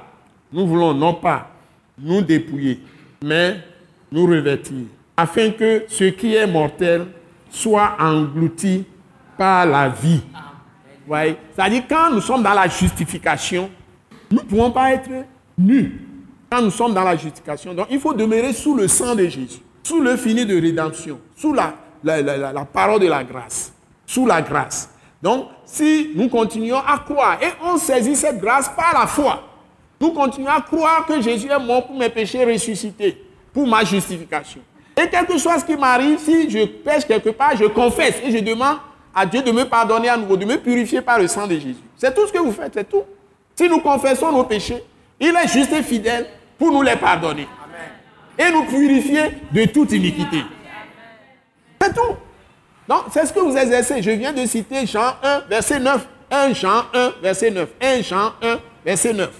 nous 0.52 0.66
voulons 0.66 0.94
non 0.94 1.14
pas 1.14 1.50
nous 1.98 2.20
dépouiller, 2.22 2.80
mais 3.22 3.58
nous 4.10 4.26
revêtir, 4.26 4.84
afin 5.16 5.50
que 5.50 5.84
ce 5.88 6.04
qui 6.04 6.34
est 6.34 6.46
mortel 6.46 7.06
soit 7.50 7.96
englouti 7.98 8.84
par 9.36 9.66
la 9.66 9.88
vie. 9.88 10.20
Voyez? 11.06 11.36
C'est-à-dire 11.54 11.82
quand 11.88 12.10
nous 12.12 12.20
sommes 12.20 12.42
dans 12.42 12.54
la 12.54 12.68
justification, 12.68 13.70
nous 14.30 14.38
ne 14.38 14.44
pouvons 14.44 14.70
pas 14.70 14.92
être 14.92 15.10
nus. 15.58 16.00
Quand 16.50 16.62
nous 16.62 16.70
sommes 16.70 16.94
dans 16.94 17.04
la 17.04 17.16
justification, 17.16 17.74
donc 17.74 17.88
il 17.90 17.98
faut 17.98 18.14
demeurer 18.14 18.52
sous 18.52 18.74
le 18.74 18.86
sang 18.86 19.14
de 19.14 19.24
Jésus, 19.24 19.60
sous 19.82 20.00
le 20.00 20.16
fini 20.16 20.46
de 20.46 20.60
rédemption, 20.60 21.18
sous 21.34 21.52
la 21.52 21.74
la, 22.04 22.64
parole 22.64 23.00
de 23.00 23.06
la 23.06 23.24
grâce, 23.24 23.72
sous 24.06 24.26
la 24.26 24.42
grâce. 24.42 24.90
Donc, 25.22 25.46
si 25.64 26.10
nous 26.14 26.28
continuons 26.28 26.78
à 26.78 26.98
croire 26.98 27.38
et 27.42 27.52
on 27.64 27.76
saisit 27.78 28.16
cette 28.16 28.40
grâce 28.40 28.68
par 28.68 28.98
la 28.98 29.06
foi, 29.06 29.42
nous 30.00 30.10
continuons 30.10 30.50
à 30.50 30.60
croire 30.60 31.06
que 31.06 31.20
Jésus 31.20 31.48
est 31.48 31.58
mort 31.58 31.86
pour 31.86 31.96
mes 31.96 32.08
péchés 32.08 32.44
ressuscités, 32.44 33.24
pour 33.52 33.66
ma 33.66 33.84
justification. 33.84 34.60
Et 34.96 35.08
quel 35.08 35.26
que 35.26 35.38
soit 35.38 35.58
ce 35.60 35.64
qui 35.64 35.76
m'arrive, 35.76 36.18
si 36.18 36.50
je 36.50 36.64
pêche 36.66 37.06
quelque 37.06 37.30
part, 37.30 37.56
je 37.56 37.64
confesse 37.66 38.16
et 38.22 38.30
je 38.30 38.38
demande 38.38 38.78
à 39.14 39.24
Dieu 39.24 39.42
de 39.42 39.52
me 39.52 39.64
pardonner 39.64 40.08
à 40.08 40.16
nouveau, 40.16 40.36
de 40.36 40.44
me 40.44 40.56
purifier 40.56 41.00
par 41.00 41.18
le 41.18 41.28
sang 41.28 41.46
de 41.46 41.54
Jésus. 41.54 41.76
C'est 41.96 42.14
tout 42.14 42.26
ce 42.26 42.32
que 42.32 42.38
vous 42.38 42.52
faites, 42.52 42.72
c'est 42.74 42.88
tout. 42.88 43.04
Si 43.54 43.68
nous 43.68 43.78
confessons 43.80 44.32
nos 44.32 44.44
péchés, 44.44 44.82
il 45.20 45.28
est 45.36 45.48
juste 45.48 45.72
et 45.72 45.82
fidèle 45.82 46.26
pour 46.58 46.72
nous 46.72 46.82
les 46.82 46.96
pardonner. 46.96 47.46
Et 48.38 48.50
nous 48.50 48.64
purifier 48.64 49.22
de 49.52 49.64
toute 49.66 49.92
iniquité. 49.92 50.38
C'est 51.82 51.94
tout. 51.94 52.14
Donc, 52.88 53.04
c'est 53.10 53.26
ce 53.26 53.32
que 53.32 53.40
vous 53.40 53.56
exercez. 53.56 54.02
Je 54.02 54.10
viens 54.10 54.32
de 54.32 54.46
citer 54.46 54.86
Jean 54.86 55.14
1, 55.22 55.42
verset 55.48 55.80
9. 55.80 56.06
1 56.30 56.52
Jean 56.54 56.84
1, 56.94 57.12
verset 57.20 57.50
9. 57.50 57.68
1 57.80 58.02
Jean 58.02 58.32
1, 58.40 58.58
verset 58.84 59.12
9. 59.12 59.30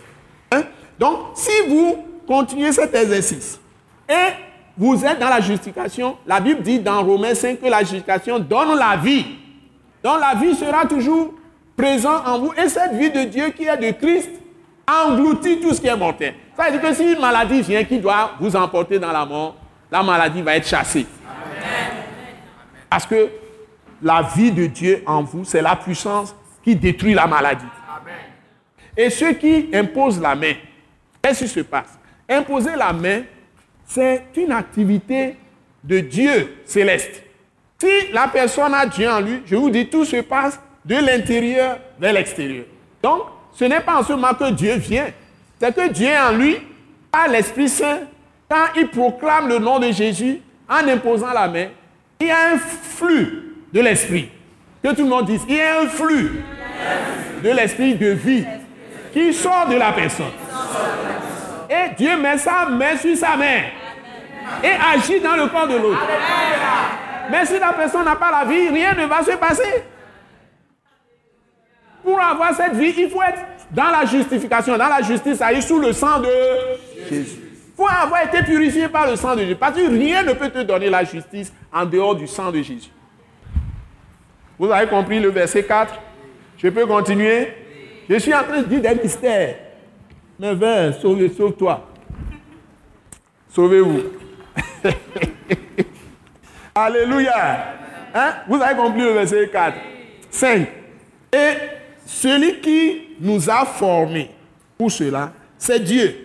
Hein? 0.50 0.62
Donc, 0.98 1.18
si 1.34 1.68
vous 1.68 2.04
continuez 2.26 2.72
cet 2.72 2.94
exercice 2.94 3.60
et 4.08 4.32
vous 4.76 5.04
êtes 5.04 5.18
dans 5.20 5.28
la 5.28 5.40
justification, 5.40 6.16
la 6.26 6.40
Bible 6.40 6.62
dit 6.62 6.80
dans 6.80 7.02
Romains 7.04 7.34
5 7.34 7.60
que 7.60 7.66
la 7.66 7.80
justification 7.80 8.38
donne 8.38 8.76
la 8.76 8.96
vie. 8.96 9.24
Donc 10.02 10.18
la 10.20 10.34
vie 10.34 10.54
sera 10.54 10.86
toujours 10.86 11.34
présente 11.76 12.26
en 12.26 12.38
vous 12.38 12.52
et 12.54 12.68
cette 12.68 12.92
vie 12.94 13.10
de 13.10 13.24
Dieu 13.24 13.50
qui 13.50 13.64
est 13.64 13.76
de 13.76 13.90
Christ 13.96 14.30
engloutit 14.88 15.60
tout 15.60 15.72
ce 15.74 15.80
qui 15.80 15.86
est 15.86 15.96
mortel. 15.96 16.34
Ça 16.56 16.64
veut 16.64 16.78
dire 16.78 16.80
que 16.80 16.94
si 16.94 17.12
une 17.12 17.20
maladie 17.20 17.60
vient 17.62 17.84
qui 17.84 17.98
doit 17.98 18.32
vous 18.40 18.56
emporter 18.56 18.98
dans 18.98 19.12
la 19.12 19.24
mort, 19.24 19.56
la 19.90 20.02
maladie 20.02 20.42
va 20.42 20.56
être 20.56 20.66
chassée. 20.66 21.06
Parce 22.92 23.06
que 23.06 23.30
la 24.02 24.20
vie 24.20 24.52
de 24.52 24.66
Dieu 24.66 25.02
en 25.06 25.22
vous, 25.22 25.46
c'est 25.46 25.62
la 25.62 25.76
puissance 25.76 26.36
qui 26.62 26.76
détruit 26.76 27.14
la 27.14 27.26
maladie. 27.26 27.64
Et 28.94 29.08
ceux 29.08 29.32
qui 29.32 29.70
imposent 29.72 30.20
la 30.20 30.34
main, 30.34 30.52
qu'est-ce 31.22 31.44
qui 31.44 31.48
se 31.48 31.60
passe? 31.60 31.98
Imposer 32.28 32.76
la 32.76 32.92
main, 32.92 33.22
c'est 33.86 34.24
une 34.36 34.52
activité 34.52 35.36
de 35.82 36.00
Dieu 36.00 36.58
céleste. 36.66 37.22
Si 37.78 38.12
la 38.12 38.28
personne 38.28 38.74
a 38.74 38.84
Dieu 38.84 39.08
en 39.08 39.20
lui, 39.20 39.40
je 39.46 39.56
vous 39.56 39.70
dis, 39.70 39.88
tout 39.88 40.04
se 40.04 40.20
passe 40.20 40.60
de 40.84 40.96
l'intérieur 40.96 41.78
vers 41.98 42.12
l'extérieur. 42.12 42.66
Donc, 43.02 43.22
ce 43.54 43.64
n'est 43.64 43.80
pas 43.80 44.00
en 44.00 44.02
ce 44.02 44.12
moment 44.12 44.34
que 44.34 44.50
Dieu 44.50 44.74
vient. 44.74 45.06
C'est 45.58 45.74
que 45.74 45.88
Dieu 45.88 46.10
en 46.10 46.32
lui, 46.32 46.58
par 47.10 47.26
l'Esprit 47.26 47.70
Saint, 47.70 48.00
quand 48.50 48.66
il 48.76 48.88
proclame 48.88 49.48
le 49.48 49.58
nom 49.60 49.78
de 49.78 49.90
Jésus, 49.92 50.40
en 50.68 50.86
imposant 50.86 51.32
la 51.32 51.48
main, 51.48 51.68
il 52.22 52.28
y 52.28 52.30
a 52.30 52.52
un 52.52 52.58
flux 52.58 53.54
de 53.72 53.80
l'Esprit. 53.80 54.30
Que 54.82 54.94
tout 54.94 55.02
le 55.02 55.08
monde 55.08 55.26
dise, 55.26 55.42
il 55.48 55.56
y 55.56 55.60
a 55.60 55.80
un 55.80 55.88
flux 55.88 56.42
de 57.42 57.50
l'Esprit 57.50 57.94
de 57.94 58.10
vie 58.10 58.44
qui 59.12 59.32
sort 59.32 59.66
de 59.68 59.76
la 59.76 59.92
personne. 59.92 60.26
Et 61.68 61.94
Dieu 61.96 62.16
met 62.16 62.38
sa 62.38 62.66
main 62.66 62.96
sur 62.96 63.16
sa 63.16 63.36
main 63.36 63.62
et 64.62 64.70
agit 64.94 65.20
dans 65.20 65.36
le 65.36 65.46
corps 65.48 65.68
de 65.68 65.76
l'autre. 65.76 66.00
Mais 67.30 67.46
si 67.46 67.58
la 67.58 67.72
personne 67.72 68.04
n'a 68.04 68.16
pas 68.16 68.30
la 68.30 68.44
vie, 68.44 68.68
rien 68.68 68.94
ne 68.94 69.06
va 69.06 69.22
se 69.22 69.32
passer. 69.32 69.84
Pour 72.02 72.20
avoir 72.20 72.54
cette 72.54 72.74
vie, 72.74 72.92
il 72.98 73.08
faut 73.08 73.22
être 73.22 73.40
dans 73.70 73.90
la 73.90 74.04
justification, 74.04 74.76
dans 74.76 74.88
la 74.88 75.02
justice, 75.02 75.38
ça 75.38 75.48
sous 75.60 75.78
le 75.78 75.92
sang 75.92 76.20
de 76.20 76.28
Jésus. 77.08 77.51
Faut 77.76 77.88
avoir 77.88 78.22
été 78.24 78.42
purifié 78.42 78.88
par 78.88 79.08
le 79.08 79.16
sang 79.16 79.34
de 79.34 79.40
Jésus. 79.40 79.56
Parce 79.56 79.76
que 79.76 79.88
rien 79.88 80.22
ne 80.22 80.32
peut 80.32 80.50
te 80.50 80.62
donner 80.62 80.90
la 80.90 81.04
justice 81.04 81.52
en 81.72 81.84
dehors 81.86 82.14
du 82.14 82.26
sang 82.26 82.50
de 82.50 82.62
Jésus. 82.62 82.90
Vous 84.58 84.70
avez 84.70 84.86
compris 84.86 85.18
le 85.18 85.30
verset 85.30 85.64
4 85.64 85.94
Je 86.58 86.68
peux 86.68 86.86
continuer? 86.86 87.48
Je 88.08 88.18
suis 88.18 88.34
en 88.34 88.42
train 88.42 88.62
de 88.62 88.66
dire 88.66 88.80
des 88.82 89.02
mystères. 89.02 89.56
Mais 90.38 90.54
viens, 90.54 90.92
sauve-toi. 90.92 91.88
Sauvez-vous. 93.48 94.02
Alléluia. 96.74 97.74
Hein? 98.14 98.34
Vous 98.48 98.60
avez 98.60 98.76
compris 98.76 99.00
le 99.00 99.12
verset 99.12 99.48
4. 99.50 99.76
5. 100.30 100.66
Et 101.32 101.52
celui 102.04 102.60
qui 102.60 103.02
nous 103.20 103.48
a 103.48 103.64
formés 103.64 104.30
pour 104.76 104.90
cela, 104.90 105.32
c'est 105.58 105.80
Dieu. 105.80 106.21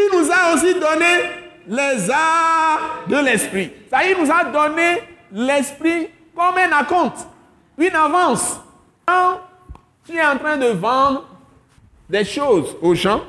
Il 0.00 0.18
nous 0.18 0.30
a 0.30 0.54
aussi 0.54 0.74
donné 0.74 1.40
les 1.66 2.10
arts 2.10 3.04
de 3.06 3.16
l'esprit. 3.16 3.70
Ça, 3.90 3.98
il 4.04 4.16
nous 4.22 4.30
a 4.30 4.44
donné 4.44 5.02
l'esprit 5.32 6.08
comme 6.34 6.56
un 6.56 6.76
acompte, 6.78 7.26
une 7.76 7.94
avance. 7.94 8.60
Quand 9.06 9.40
tu 10.06 10.16
es 10.16 10.24
en 10.24 10.38
train 10.38 10.56
de 10.56 10.68
vendre 10.68 11.26
des 12.08 12.24
choses 12.24 12.76
aux 12.80 12.94
gens, 12.94 13.22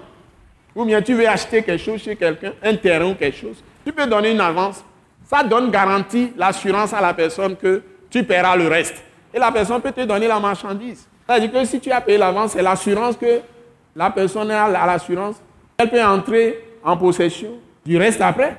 ou 0.73 0.85
bien 0.85 1.02
tu 1.02 1.14
veux 1.14 1.27
acheter 1.27 1.61
quelque 1.61 1.84
chose 1.84 2.02
chez 2.02 2.15
quelqu'un, 2.15 2.53
un 2.64 2.76
terrain 2.76 3.11
ou 3.11 3.15
quelque 3.15 3.38
chose, 3.38 3.64
tu 3.85 3.91
peux 3.91 4.07
donner 4.07 4.31
une 4.31 4.41
avance. 4.41 4.84
Ça 5.26 5.43
donne 5.43 5.69
garantie, 5.69 6.34
l'assurance 6.35 6.93
à 6.93 7.02
la 7.02 7.14
personne 7.14 7.56
que 7.56 7.84
tu 8.10 8.23
paieras 8.23 8.56
le 8.56 8.68
reste. 8.68 9.02
Et 9.34 9.39
la 9.39 9.52
personne 9.52 9.81
peut 9.81 9.91
te 9.91 10.02
donner 10.02 10.27
la 10.27 10.39
marchandise. 10.39 11.07
C'est-à-dire 11.26 11.52
que 11.52 11.65
si 11.65 11.80
tu 11.80 11.91
as 11.91 12.02
payé 12.02 12.18
l'avance, 12.18 12.52
c'est 12.52 12.61
l'assurance 12.61 13.15
que 13.15 13.41
la 13.95 14.10
personne 14.10 14.52
a 14.52 14.68
l'assurance. 14.68 15.41
Elle 15.81 15.89
peut 15.89 16.03
entrer 16.03 16.59
en 16.83 16.95
possession 16.95 17.57
du 17.83 17.97
reste 17.97 18.21
après. 18.21 18.55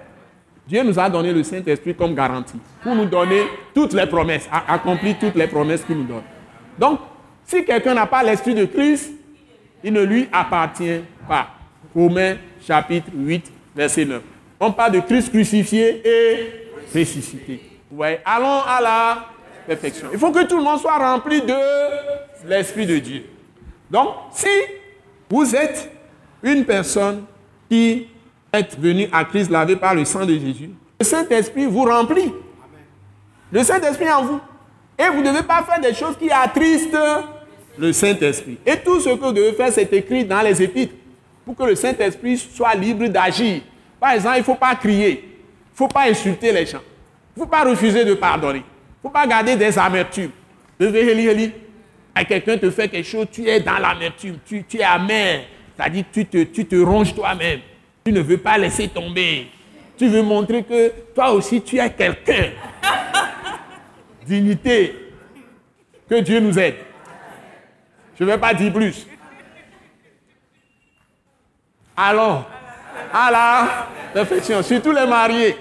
Dieu 0.67 0.83
nous 0.83 0.99
a 0.99 1.09
donné 1.09 1.33
le 1.33 1.45
Saint-Esprit 1.45 1.95
comme 1.95 2.17
garantie 2.17 2.59
pour 2.83 2.97
nous 2.97 3.05
donner 3.05 3.45
toutes 3.73 3.93
les 3.93 4.07
promesses, 4.07 4.49
accomplir 4.67 5.17
toutes 5.21 5.37
les 5.37 5.47
promesses 5.47 5.85
qu'il 5.85 5.99
nous 5.99 6.05
donne. 6.05 6.25
Donc, 6.77 6.99
si 7.45 7.65
quelqu'un 7.65 7.95
n'a 7.95 8.07
pas 8.07 8.25
l'Esprit 8.25 8.57
de 8.57 8.65
Christ, 8.65 9.13
il 9.85 9.93
ne 9.93 10.03
lui 10.03 10.29
appartient 10.33 11.01
pas. 11.29 11.51
Romains 11.95 12.39
chapitre 12.61 13.09
8, 13.15 13.53
verset 13.77 14.05
9. 14.05 14.21
On 14.59 14.73
parle 14.73 14.93
de 14.93 15.01
Christ 15.01 15.31
crucifié 15.31 16.03
et 16.05 16.69
ressuscité. 16.93 17.61
Ouais. 17.93 18.21
Allons 18.25 18.63
à 18.67 18.81
la 18.81 19.27
perfection. 19.65 20.09
Il 20.13 20.19
faut 20.19 20.33
que 20.33 20.45
tout 20.45 20.57
le 20.57 20.65
monde 20.65 20.81
soit 20.81 20.99
rempli 20.99 21.41
de 21.41 22.49
l'Esprit 22.49 22.87
de 22.87 22.99
Dieu. 22.99 23.25
Donc, 23.89 24.09
si 24.33 24.49
vous 25.31 25.55
êtes 25.55 25.89
une 26.43 26.65
personne 26.65 27.25
qui 27.69 28.09
est 28.53 28.79
venue 28.79 29.09
à 29.13 29.25
Christ 29.25 29.51
lavé 29.51 29.77
par 29.77 29.95
le 29.95 30.05
sang 30.05 30.27
de 30.27 30.35
Jésus, 30.35 30.71
le 31.01 31.05
Saint-Esprit 31.05 31.67
vous 31.67 31.85
remplit. 31.85 32.33
Le 33.51 33.63
Saint-Esprit 33.63 34.11
en 34.11 34.25
vous. 34.25 34.41
Et 34.99 35.09
vous 35.09 35.23
ne 35.23 35.31
devez 35.31 35.43
pas 35.43 35.63
faire 35.63 35.81
des 35.81 35.95
choses 35.95 36.17
qui 36.19 36.31
attristent 36.31 36.97
le 37.79 37.93
Saint-Esprit. 37.93 38.59
Et 38.65 38.77
tout 38.79 39.01
ce 39.01 39.11
que 39.11 39.25
vous 39.25 39.33
devez 39.33 39.53
faire, 39.53 39.73
c'est 39.73 39.93
écrit 39.93 40.25
dans 40.25 40.43
les 40.43 40.63
épîtres 40.63 40.95
pour 41.45 41.57
que 41.57 41.65
le 41.65 41.75
Saint-Esprit 41.75 42.39
soit 42.39 42.75
libre 42.75 43.07
d'agir. 43.09 43.63
Par 43.99 44.13
exemple, 44.13 44.37
il 44.37 44.41
ne 44.41 44.45
faut 44.45 44.55
pas 44.55 44.75
crier, 44.75 45.11
il 45.11 45.73
ne 45.73 45.77
faut 45.77 45.89
pas 45.89 46.09
insulter 46.09 46.53
les 46.53 46.67
gens, 46.67 46.83
il 47.37 47.41
ne 47.41 47.45
faut 47.45 47.51
pas 47.51 47.65
refuser 47.65 48.05
de 48.05 48.15
pardonner, 48.15 48.59
il 48.59 48.63
ne 48.63 49.03
faut 49.03 49.11
pas 49.11 49.27
garder 49.27 49.57
des 49.57 49.79
amertumes. 49.79 50.31
Quelqu'un 52.29 52.59
te 52.59 52.71
fait 52.71 52.89
quelque 52.89 53.09
chose, 53.09 53.27
tu 53.31 53.49
es 53.49 53.61
dans 53.61 53.79
l'amertume, 53.79 54.39
tu, 54.45 54.65
es 54.75 54.83
amer, 54.83 55.45
c'est-à-dire 55.77 56.05
tu 56.13 56.27
te, 56.27 56.43
tu 56.45 56.65
te 56.67 56.77
ronges 56.77 57.15
toi-même. 57.15 57.61
Tu 58.05 58.13
ne 58.13 58.21
veux 58.21 58.39
pas 58.39 58.59
laisser 58.59 58.89
tomber. 58.89 59.49
Tu 59.97 60.09
veux 60.09 60.23
montrer 60.23 60.63
que 60.65 60.93
toi 61.15 61.33
aussi 61.33 61.63
tu 61.63 61.79
es 61.79 61.91
quelqu'un. 61.91 62.51
Dignité. 64.27 64.97
Que 66.09 66.21
Dieu 66.21 66.41
nous 66.41 66.59
aide. 66.59 66.75
Je 68.19 68.25
ne 68.25 68.31
vais 68.31 68.39
pas 68.39 68.53
dire 68.55 68.73
plus. 68.73 69.07
Allons 71.97 72.45
à 73.13 73.31
la 73.31 73.89
perfection, 74.13 74.63
surtout 74.63 74.93
les 74.93 75.07
mariés. 75.07 75.57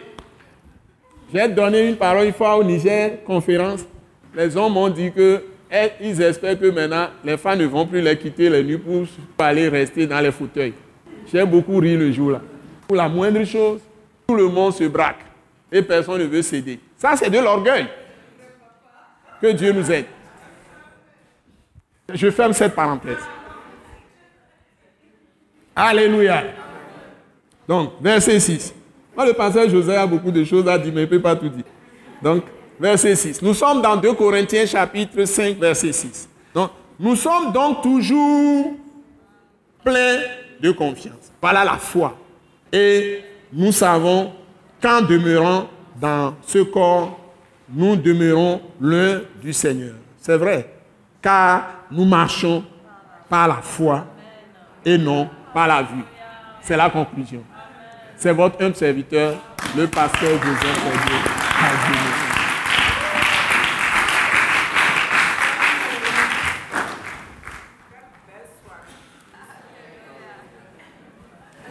J'ai 1.33 1.47
donné 1.47 1.88
une 1.88 1.95
parole 1.95 2.25
une 2.25 2.33
fois 2.33 2.57
au 2.57 2.63
Niger, 2.63 3.23
conférence. 3.23 3.81
Les 4.35 4.55
hommes 4.55 4.73
m'ont 4.73 4.89
dit 4.89 5.11
que 5.11 5.43
eh, 5.72 5.91
ils 6.02 6.22
espèrent 6.22 6.60
que 6.60 6.65
maintenant 6.65 7.07
les 7.23 7.38
femmes 7.38 7.60
ne 7.60 7.65
vont 7.65 7.85
plus 7.85 8.02
les 8.02 8.18
quitter 8.18 8.49
les 8.49 8.64
nuits 8.64 8.77
pour 8.77 9.06
aller 9.39 9.69
rester 9.69 10.06
dans 10.06 10.19
les 10.19 10.31
fauteuils. 10.31 10.73
J'ai 11.31 11.45
beaucoup 11.45 11.77
ri 11.77 11.95
le 11.95 12.11
jour-là. 12.11 12.41
Pour 12.88 12.98
la 12.98 13.07
moindre 13.07 13.43
chose, 13.45 13.80
tout 14.27 14.35
le 14.35 14.48
monde 14.48 14.73
se 14.73 14.84
braque 14.84 15.22
et 15.72 15.81
personne 15.81 16.19
ne 16.19 16.26
veut 16.26 16.41
céder. 16.41 16.80
Ça, 16.98 17.15
c'est 17.15 17.30
de 17.30 17.39
l'orgueil. 17.39 17.88
Que 19.41 19.52
Dieu 19.53 19.72
nous 19.72 19.89
aide. 19.89 20.06
Je 22.14 22.30
ferme 22.30 22.53
cette 22.53 22.76
parenthèse. 22.76 23.23
Alléluia. 25.76 26.43
Donc, 27.68 27.93
verset 28.02 28.39
6. 28.39 28.76
Moi, 29.15 29.26
le 29.26 29.34
pasteur 29.34 29.69
José 29.69 29.95
a 29.95 30.06
beaucoup 30.06 30.31
de 30.31 30.43
choses 30.43 30.68
à 30.68 30.77
dire, 30.77 30.91
mais 30.93 31.02
il 31.02 31.06
ne 31.06 31.10
peut 31.10 31.22
pas 31.22 31.35
tout 31.35 31.49
dire. 31.49 31.64
Donc, 32.22 32.43
verset 32.82 33.16
6. 33.16 33.41
Nous 33.41 33.53
sommes 33.53 33.82
dans 33.82 33.95
2 33.95 34.14
Corinthiens 34.14 34.66
chapitre 34.66 35.24
5, 35.24 35.58
verset 35.58 35.94
6. 35.94 36.28
Donc, 36.53 36.72
nous 36.99 37.16
sommes 37.16 37.52
donc 37.52 37.82
toujours 37.82 38.74
pleins 39.84 40.20
de 40.60 40.72
confiance. 40.72 41.32
Voilà 41.40 41.64
la 41.64 41.78
foi. 41.78 42.18
Et 42.74 43.24
nous 43.53 43.72
savons 43.72 44.32
qu'en 44.82 45.02
demeurant 45.02 45.68
dans 45.99 46.36
ce 46.45 46.60
corps, 46.60 47.20
nous 47.70 47.95
demeurons 47.95 48.62
l'un 48.80 49.22
du 49.41 49.53
Seigneur. 49.53 49.94
C'est 50.18 50.38
vrai, 50.38 50.74
car 51.22 51.68
nous 51.91 52.06
marchons 52.06 52.64
par 53.30 53.48
la 53.48 53.62
foi 53.62 54.06
et 54.84 54.98
non 54.98 55.30
par 55.53 55.68
la 55.68 55.84
vue. 55.84 56.03
C'est 56.62 56.78
la 56.78 56.90
conclusion. 56.90 57.44
C'est 58.18 58.34
votre 58.34 58.64
humble 58.64 58.76
serviteur, 58.76 59.36
le 59.76 59.88
pasteur 59.88 60.32
Joseph 60.32 60.82
Dieu. 61.08 61.41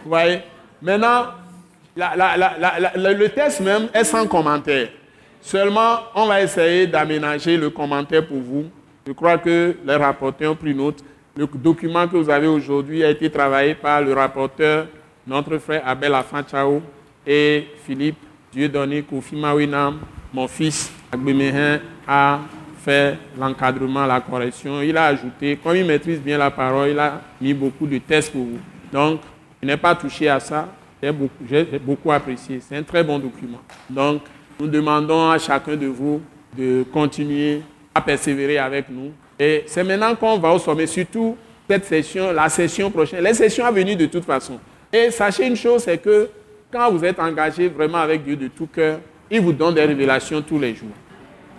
voyez 0.11 0.41
Maintenant, 0.81 1.25
le 1.95 3.27
test 3.27 3.61
même 3.61 3.87
est 3.93 4.03
sans 4.03 4.27
commentaire. 4.27 4.89
Seulement, 5.41 5.99
on 6.15 6.27
va 6.27 6.41
essayer 6.41 6.87
d'aménager 6.87 7.57
le 7.57 7.69
commentaire 7.69 8.25
pour 8.25 8.39
vous. 8.39 8.65
Je 9.05 9.11
crois 9.13 9.37
que 9.37 9.75
les 9.85 9.95
rapporteurs 9.95 10.51
ont 10.51 10.55
pris 10.55 10.73
note. 10.75 11.03
Le 11.35 11.47
document 11.47 12.07
que 12.07 12.17
vous 12.17 12.29
avez 12.29 12.47
aujourd'hui 12.47 13.03
a 13.03 13.09
été 13.09 13.29
travaillé 13.29 13.73
par 13.73 14.01
le 14.01 14.13
rapporteur, 14.13 14.87
notre 15.25 15.57
frère 15.59 15.81
Abel 15.85 16.13
Afanchao 16.13 16.81
et 17.25 17.67
Philippe 17.85 18.17
Dieudonné 18.51 19.01
Kofi 19.01 19.35
Mawinam, 19.35 19.99
mon 20.33 20.47
fils 20.47 20.91
Agbemehin, 21.11 21.79
a 22.07 22.39
fait 22.83 23.17
l'encadrement, 23.39 24.05
la 24.05 24.19
correction. 24.19 24.81
Il 24.81 24.97
a 24.97 25.05
ajouté, 25.05 25.57
comme 25.63 25.75
il 25.77 25.85
maîtrise 25.85 26.19
bien 26.19 26.37
la 26.37 26.51
parole, 26.51 26.89
il 26.89 26.99
a 26.99 27.21
mis 27.39 27.53
beaucoup 27.53 27.87
de 27.87 27.97
tests 27.99 28.31
pour 28.31 28.43
vous. 28.43 28.59
Donc, 28.91 29.21
je 29.61 29.67
n'ai 29.67 29.77
pas 29.77 29.95
touché 29.95 30.27
à 30.27 30.39
ça. 30.39 30.67
J'ai 31.01 31.79
beaucoup, 31.79 32.11
apprécié. 32.11 32.59
C'est 32.61 32.77
un 32.77 32.83
très 32.83 33.03
bon 33.03 33.19
document. 33.19 33.59
Donc, 33.89 34.21
nous 34.59 34.67
demandons 34.67 35.29
à 35.29 35.37
chacun 35.39 35.75
de 35.75 35.87
vous 35.87 36.21
de 36.55 36.83
continuer 36.91 37.61
à 37.93 38.01
persévérer 38.01 38.57
avec 38.57 38.89
nous. 38.89 39.11
Et 39.39 39.63
c'est 39.65 39.83
maintenant 39.83 40.15
qu'on 40.15 40.37
va 40.37 40.51
au 40.51 40.59
sommet, 40.59 40.85
surtout 40.85 41.35
cette 41.67 41.85
session, 41.85 42.31
la 42.31 42.49
session 42.49 42.91
prochaine, 42.91 43.23
les 43.23 43.33
sessions 43.33 43.65
à 43.65 43.71
venir 43.71 43.97
de 43.97 44.05
toute 44.05 44.25
façon. 44.25 44.59
Et 44.91 45.09
sachez 45.09 45.47
une 45.47 45.55
chose, 45.55 45.83
c'est 45.83 45.97
que 45.97 46.29
quand 46.71 46.91
vous 46.91 47.03
êtes 47.03 47.19
engagé 47.19 47.67
vraiment 47.69 47.97
avec 47.97 48.23
Dieu 48.23 48.35
de 48.35 48.47
tout 48.47 48.67
cœur, 48.67 48.99
il 49.29 49.41
vous 49.41 49.53
donne 49.53 49.73
des 49.73 49.85
révélations 49.85 50.41
tous 50.41 50.59
les 50.59 50.75
jours. 50.75 50.89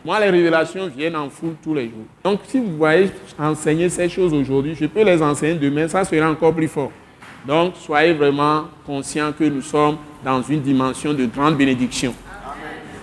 Moi, 0.05 0.21
les 0.21 0.31
révélations 0.31 0.89
viennent 0.89 1.17
en 1.17 1.31
foule 1.31 1.55
tous 1.63 1.75
les 1.75 1.85
jours. 1.85 2.07
Donc, 2.23 2.41
si 2.47 2.59
vous 2.59 2.77
voyez 2.77 3.11
enseigner 3.39 3.89
ces 3.89 4.09
choses 4.09 4.35
aujourd'hui, 4.35 4.75
je 4.79 4.87
peux 4.87 5.03
les 5.03 5.23
enseigner 5.23 5.55
demain, 5.55 5.89
ça 5.89 6.05
sera 6.05 6.31
encore 6.31 6.55
plus 6.55 6.69
fort. 6.69 6.93
Donc, 7.47 7.75
soyez 7.77 8.13
vraiment 8.13 8.69
conscients 8.87 9.33
que 9.33 9.45
nous 9.45 9.63
sommes 9.63 9.97
dans 10.25 10.43
une 10.43 10.61
dimension 10.61 11.13
de 11.13 11.27
grande 11.27 11.57
bénédiction. 11.57 12.15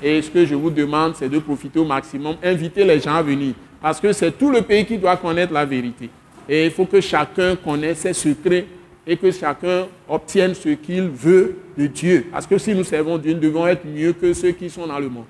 Et 0.01 0.21
ce 0.21 0.29
que 0.29 0.45
je 0.45 0.55
vous 0.55 0.69
demande, 0.69 1.15
c'est 1.15 1.27
de 1.27 1.39
profiter 1.39 1.79
au 1.79 1.85
maximum, 1.85 2.35
inviter 2.41 2.85
les 2.85 2.99
gens 3.01 3.15
à 3.15 3.21
venir. 3.21 3.53
Parce 3.81 3.99
que 3.99 4.13
c'est 4.13 4.31
tout 4.31 4.49
le 4.49 4.61
pays 4.61 4.85
qui 4.85 4.97
doit 4.97 5.17
connaître 5.17 5.51
la 5.51 5.65
vérité. 5.65 6.09
Et 6.47 6.65
il 6.65 6.71
faut 6.71 6.85
que 6.85 7.01
chacun 7.01 7.55
connaisse 7.55 7.99
ses 7.99 8.13
secrets 8.13 8.65
et 9.05 9.17
que 9.17 9.29
chacun 9.31 9.87
obtienne 10.07 10.53
ce 10.53 10.69
qu'il 10.69 11.09
veut 11.09 11.57
de 11.77 11.87
Dieu. 11.87 12.27
Parce 12.31 12.47
que 12.47 12.57
si 12.57 12.73
nous 12.73 12.83
servons 12.83 13.17
Dieu, 13.17 13.33
nous 13.33 13.39
devons 13.39 13.67
être 13.67 13.85
mieux 13.85 14.13
que 14.13 14.33
ceux 14.33 14.51
qui 14.51 14.69
sont 14.69 14.87
dans 14.87 14.99
le 14.99 15.09
monde. 15.09 15.25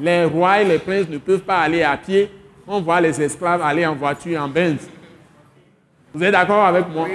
Les 0.00 0.24
rois 0.24 0.62
et 0.62 0.64
les 0.64 0.78
princes 0.78 1.08
ne 1.08 1.18
peuvent 1.18 1.40
pas 1.40 1.58
aller 1.58 1.82
à 1.82 1.96
pied. 1.96 2.30
On 2.66 2.80
voit 2.80 3.00
les 3.00 3.20
esclaves 3.20 3.60
aller 3.60 3.84
en 3.84 3.94
voiture, 3.94 4.40
en 4.40 4.48
Benz. 4.48 4.88
Vous 6.14 6.22
êtes 6.22 6.32
d'accord 6.32 6.64
avec 6.64 6.88
moi? 6.88 7.06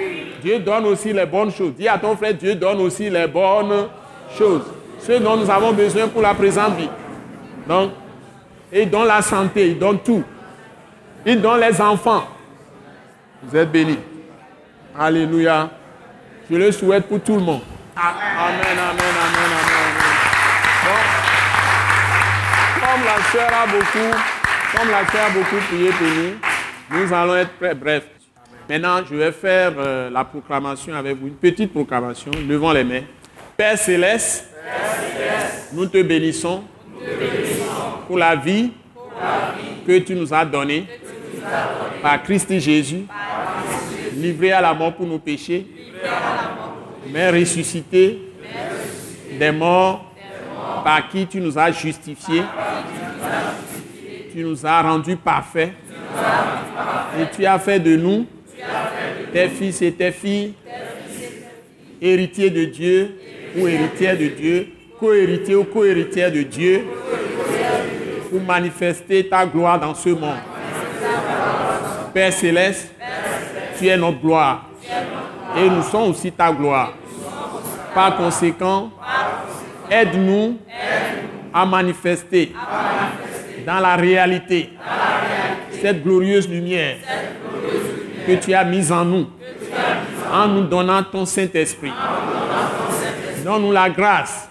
Dieu 0.41 0.59
donne 0.59 0.85
aussi 0.85 1.13
les 1.13 1.25
bonnes 1.25 1.51
choses. 1.51 1.73
Dis 1.77 1.87
à 1.87 1.97
ton 1.97 2.15
frère, 2.15 2.33
Dieu 2.33 2.55
donne 2.55 2.79
aussi 2.81 3.09
les 3.09 3.27
bonnes 3.27 3.87
choses. 4.37 4.63
Ce 4.99 5.11
dont 5.13 5.37
nous 5.37 5.49
avons 5.49 5.73
besoin 5.73 6.07
pour 6.07 6.21
la 6.21 6.33
présente 6.33 6.75
vie. 6.75 6.89
Donc, 7.67 7.91
il 8.71 8.89
donne 8.89 9.07
la 9.07 9.21
santé, 9.21 9.69
il 9.69 9.79
donne 9.79 9.99
tout. 9.99 10.23
Il 11.25 11.41
donne 11.41 11.59
les 11.61 11.79
enfants. 11.79 12.27
Vous 13.43 13.55
êtes 13.55 13.71
bénis. 13.71 13.99
Alléluia. 14.97 15.69
Je 16.49 16.55
le 16.55 16.71
souhaite 16.71 17.05
pour 17.07 17.19
tout 17.19 17.35
le 17.35 17.41
monde. 17.41 17.61
Amen, 17.95 18.15
amen, 18.37 18.77
amen, 18.77 18.97
amen. 18.99 19.67
comme 22.79 23.05
la 23.05 23.23
soeur 23.31 23.49
a 23.61 23.67
beaucoup, 23.67 24.17
comme 24.75 24.89
la 24.89 25.05
soeur 25.11 25.25
a 25.25 25.29
beaucoup 25.29 25.57
prié 25.67 25.89
pour 25.89 26.07
nous, 26.07 26.99
nous 26.99 27.13
allons 27.13 27.35
être 27.35 27.57
très 27.59 27.75
brefs. 27.75 28.16
Maintenant, 28.69 28.99
je 29.09 29.15
vais 29.15 29.31
faire 29.31 29.71
euh, 29.77 30.09
la 30.09 30.25
proclamation 30.25 30.93
avec 30.93 31.17
vous, 31.17 31.27
une 31.27 31.35
petite 31.35 31.71
proclamation. 31.71 32.31
Levons 32.47 32.73
les 32.73 32.83
mains. 32.83 33.03
Père 33.55 33.77
céleste, 33.77 34.45
nous, 35.71 35.85
te 35.85 36.01
bénissons, 36.01 36.63
pour 38.07 38.17
la 38.17 38.35
vie, 38.35 38.71
que 39.85 39.99
tu 39.99 40.15
nous 40.15 40.33
as 40.33 40.43
donnée 40.43 40.85
par 42.01 42.21
Christ 42.23 42.59
Jésus, 42.59 43.05
livré 44.15 44.51
à 44.51 44.61
la 44.61 44.73
mort 44.73 44.93
pour 44.93 45.07
nos 45.07 45.17
péchés, 45.17 45.65
mais 47.09 47.29
ressuscité 47.29 48.19
des 49.39 49.51
morts, 49.51 50.11
par 50.83 51.07
qui 51.07 51.25
tu 51.25 51.39
nous 51.39 51.57
as 51.57 51.71
justifiés, 51.71 52.43
tu 54.33 54.43
nous 54.43 54.65
as 54.65 54.81
rendus 54.81 55.15
parfaits, 55.15 55.71
et 57.17 57.35
tu 57.35 57.45
as 57.45 57.57
fait 57.59 57.79
de 57.79 57.95
nous 57.95 58.25
tes 59.31 59.49
fils 59.49 59.81
et 59.81 59.91
tes 59.91 60.11
filles, 60.11 60.53
héritiers 62.01 62.49
de 62.49 62.65
Dieu 62.65 63.19
ou 63.57 63.67
héritières 63.67 64.17
de 64.17 64.27
Dieu, 64.27 64.67
co-héritiers 64.99 65.55
ou 65.55 65.63
co-héritières 65.63 66.31
de 66.31 66.43
Dieu, 66.43 66.85
pour 68.29 68.41
manifester 68.41 69.27
ta 69.27 69.45
gloire 69.45 69.79
dans 69.79 69.95
ce 69.95 70.09
monde. 70.09 70.37
Père 72.13 72.33
céleste, 72.33 72.91
tu 73.77 73.87
es 73.87 73.97
notre 73.97 74.19
gloire. 74.19 74.69
Et 75.57 75.69
nous 75.69 75.83
sommes 75.83 76.11
aussi 76.11 76.31
ta 76.31 76.51
gloire. 76.51 76.93
Par 77.93 78.17
conséquent, 78.17 78.91
aide-nous 79.89 80.57
à 81.53 81.65
manifester 81.65 82.53
dans 83.65 83.79
la 83.79 83.95
réalité 83.95 84.69
cette 85.81 86.03
glorieuse 86.03 86.47
lumière 86.47 86.97
que 88.27 88.33
tu 88.33 88.53
as 88.53 88.65
mise 88.65 88.91
en 88.91 89.05
nous, 89.05 89.25
en 90.33 90.47
nous 90.49 90.65
donnant 90.65 91.01
ton 91.01 91.25
Saint-Esprit. 91.25 91.93
Donne-nous 93.45 93.71
la 93.71 93.89
grâce 93.89 94.49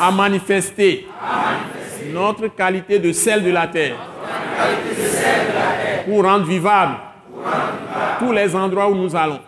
à 0.00 0.10
manifester 0.12 1.08
notre 2.12 2.46
qualité 2.46 3.00
de 3.00 3.12
sel 3.12 3.42
de 3.42 3.50
la 3.50 3.66
terre 3.66 3.96
pour 6.06 6.22
rendre 6.22 6.46
vivable 6.46 6.94
tous 8.20 8.32
les 8.32 8.54
endroits 8.54 8.88
où 8.88 8.94
nous 8.94 9.16
allons. 9.16 9.40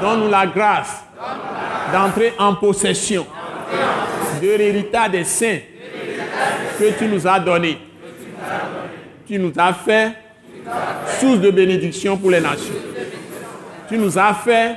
Donne-nous 0.00 0.30
la 0.30 0.46
grâce 0.46 1.04
d'entrer 1.92 2.32
en 2.38 2.54
possession 2.54 3.26
de 4.40 4.48
l'héritage 4.56 5.10
des 5.10 5.24
saints 5.24 5.58
que 6.78 6.96
tu 6.96 7.06
nous 7.06 7.26
as 7.26 7.40
donné. 7.40 7.78
Tu 9.26 9.38
nous 9.38 9.52
as 9.56 9.72
fait 9.72 10.21
source 11.20 11.40
de 11.40 11.50
bénédiction 11.50 12.16
pour 12.16 12.30
les 12.30 12.40
nations. 12.40 12.74
Tu 13.88 13.98
nous 13.98 14.18
as 14.18 14.34
fait 14.34 14.76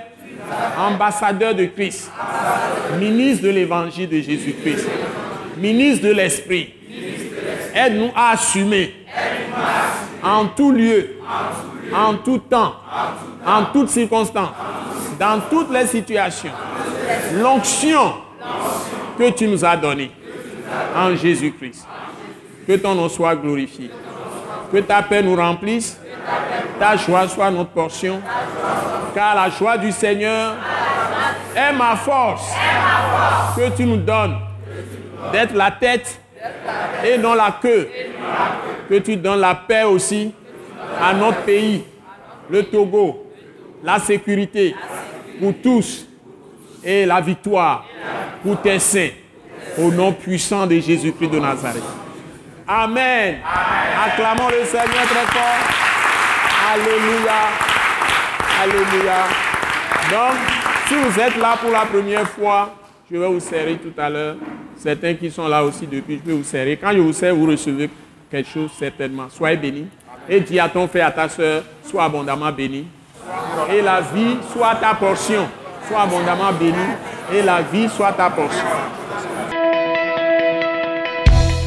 ambassadeur 0.77 1.55
de 1.55 1.65
Christ, 1.65 2.11
ministre 2.99 3.43
de 3.45 3.49
l'évangile 3.49 4.09
de 4.09 4.21
Jésus-Christ, 4.21 4.87
ministre 5.57 6.07
de 6.07 6.11
l'Esprit. 6.11 6.73
Aide-nous 7.73 8.11
à 8.15 8.31
assumer 8.31 8.93
en 10.23 10.47
tout 10.47 10.71
lieu, 10.71 11.17
en 11.93 12.15
tout 12.15 12.39
temps, 12.39 12.75
en 13.45 13.65
toutes 13.65 13.89
circonstances, 13.89 14.53
dans 15.19 15.39
toutes 15.49 15.71
les 15.71 15.85
situations, 15.85 16.51
l'onction 17.33 18.13
que 19.17 19.29
tu 19.31 19.47
nous 19.47 19.63
as 19.63 19.77
donnée 19.77 20.11
en 20.95 21.15
Jésus-Christ. 21.15 21.87
Que 22.67 22.73
ton 22.77 22.95
nom 22.95 23.07
soit 23.09 23.35
glorifié. 23.35 23.91
Que 24.71 24.77
ta 24.79 25.01
paix 25.01 25.21
nous 25.21 25.35
remplisse. 25.35 25.99
Ta 26.79 26.97
joie 26.97 27.27
soit 27.27 27.51
notre 27.51 27.69
portion. 27.69 28.21
Car 29.13 29.35
la 29.35 29.49
joie 29.49 29.77
du 29.77 29.91
Seigneur 29.91 30.55
est 31.55 31.73
ma 31.73 31.95
force 31.95 32.51
que 33.55 33.69
tu 33.75 33.85
nous 33.85 33.97
donnes 33.97 34.37
d'être 35.31 35.53
la 35.53 35.71
tête 35.71 36.19
et 37.03 37.17
non 37.17 37.33
la 37.33 37.57
queue. 37.61 37.89
Que 38.89 38.95
tu 38.95 39.15
donnes 39.15 39.39
la 39.39 39.55
paix 39.55 39.83
aussi 39.83 40.33
à 41.01 41.13
notre 41.13 41.41
pays, 41.41 41.83
le 42.49 42.63
Togo, 42.63 43.31
la 43.83 43.99
sécurité 43.99 44.75
pour 45.39 45.53
tous 45.61 46.05
et 46.83 47.05
la 47.05 47.21
victoire 47.21 47.85
pour 48.43 48.61
tes 48.61 48.79
saints. 48.79 49.09
Au 49.77 49.91
nom 49.91 50.13
puissant 50.13 50.65
de 50.67 50.79
Jésus-Christ 50.79 51.29
de 51.29 51.39
Nazareth. 51.39 51.83
Amen. 52.67 53.37
Acclamons 54.05 54.49
le 54.49 54.65
Seigneur 54.65 55.05
très 55.05 55.25
fort. 55.27 55.61
Alléluia. 56.73 57.41
Alléluia. 58.63 59.27
Donc, 60.09 60.37
si 60.87 60.95
vous 60.95 61.19
êtes 61.19 61.37
là 61.37 61.57
pour 61.61 61.71
la 61.71 61.85
première 61.85 62.27
fois, 62.27 62.73
je 63.11 63.17
vais 63.17 63.27
vous 63.27 63.39
serrer 63.39 63.75
tout 63.75 63.93
à 64.01 64.09
l'heure. 64.09 64.35
Certains 64.77 65.13
qui 65.13 65.29
sont 65.29 65.47
là 65.47 65.63
aussi 65.63 65.85
depuis, 65.85 66.19
je 66.23 66.31
vais 66.31 66.35
vous 66.35 66.43
serrer. 66.43 66.77
Quand 66.81 66.91
je 66.91 66.97
vous 66.99 67.13
serre, 67.13 67.35
vous 67.35 67.45
recevez 67.45 67.87
quelque 68.31 68.49
chose 68.49 68.71
certainement. 68.79 69.27
Soyez 69.29 69.57
bénis. 69.57 69.87
Et 70.27 70.39
dis 70.39 70.59
à 70.59 70.67
ton 70.67 70.87
frère, 70.87 71.07
à 71.07 71.11
ta 71.11 71.29
soeur, 71.29 71.61
sois 71.83 72.05
abondamment 72.05 72.51
béni. 72.51 72.87
Et 73.71 73.81
la 73.81 74.01
vie 74.01 74.37
soit 74.51 74.73
ta 74.75 74.95
portion. 74.95 75.47
Sois 75.87 76.01
abondamment 76.01 76.51
béni. 76.53 76.73
Et 77.31 77.43
la 77.43 77.61
vie 77.61 77.87
soit 77.89 78.13
ta 78.13 78.31
portion. 78.31 78.65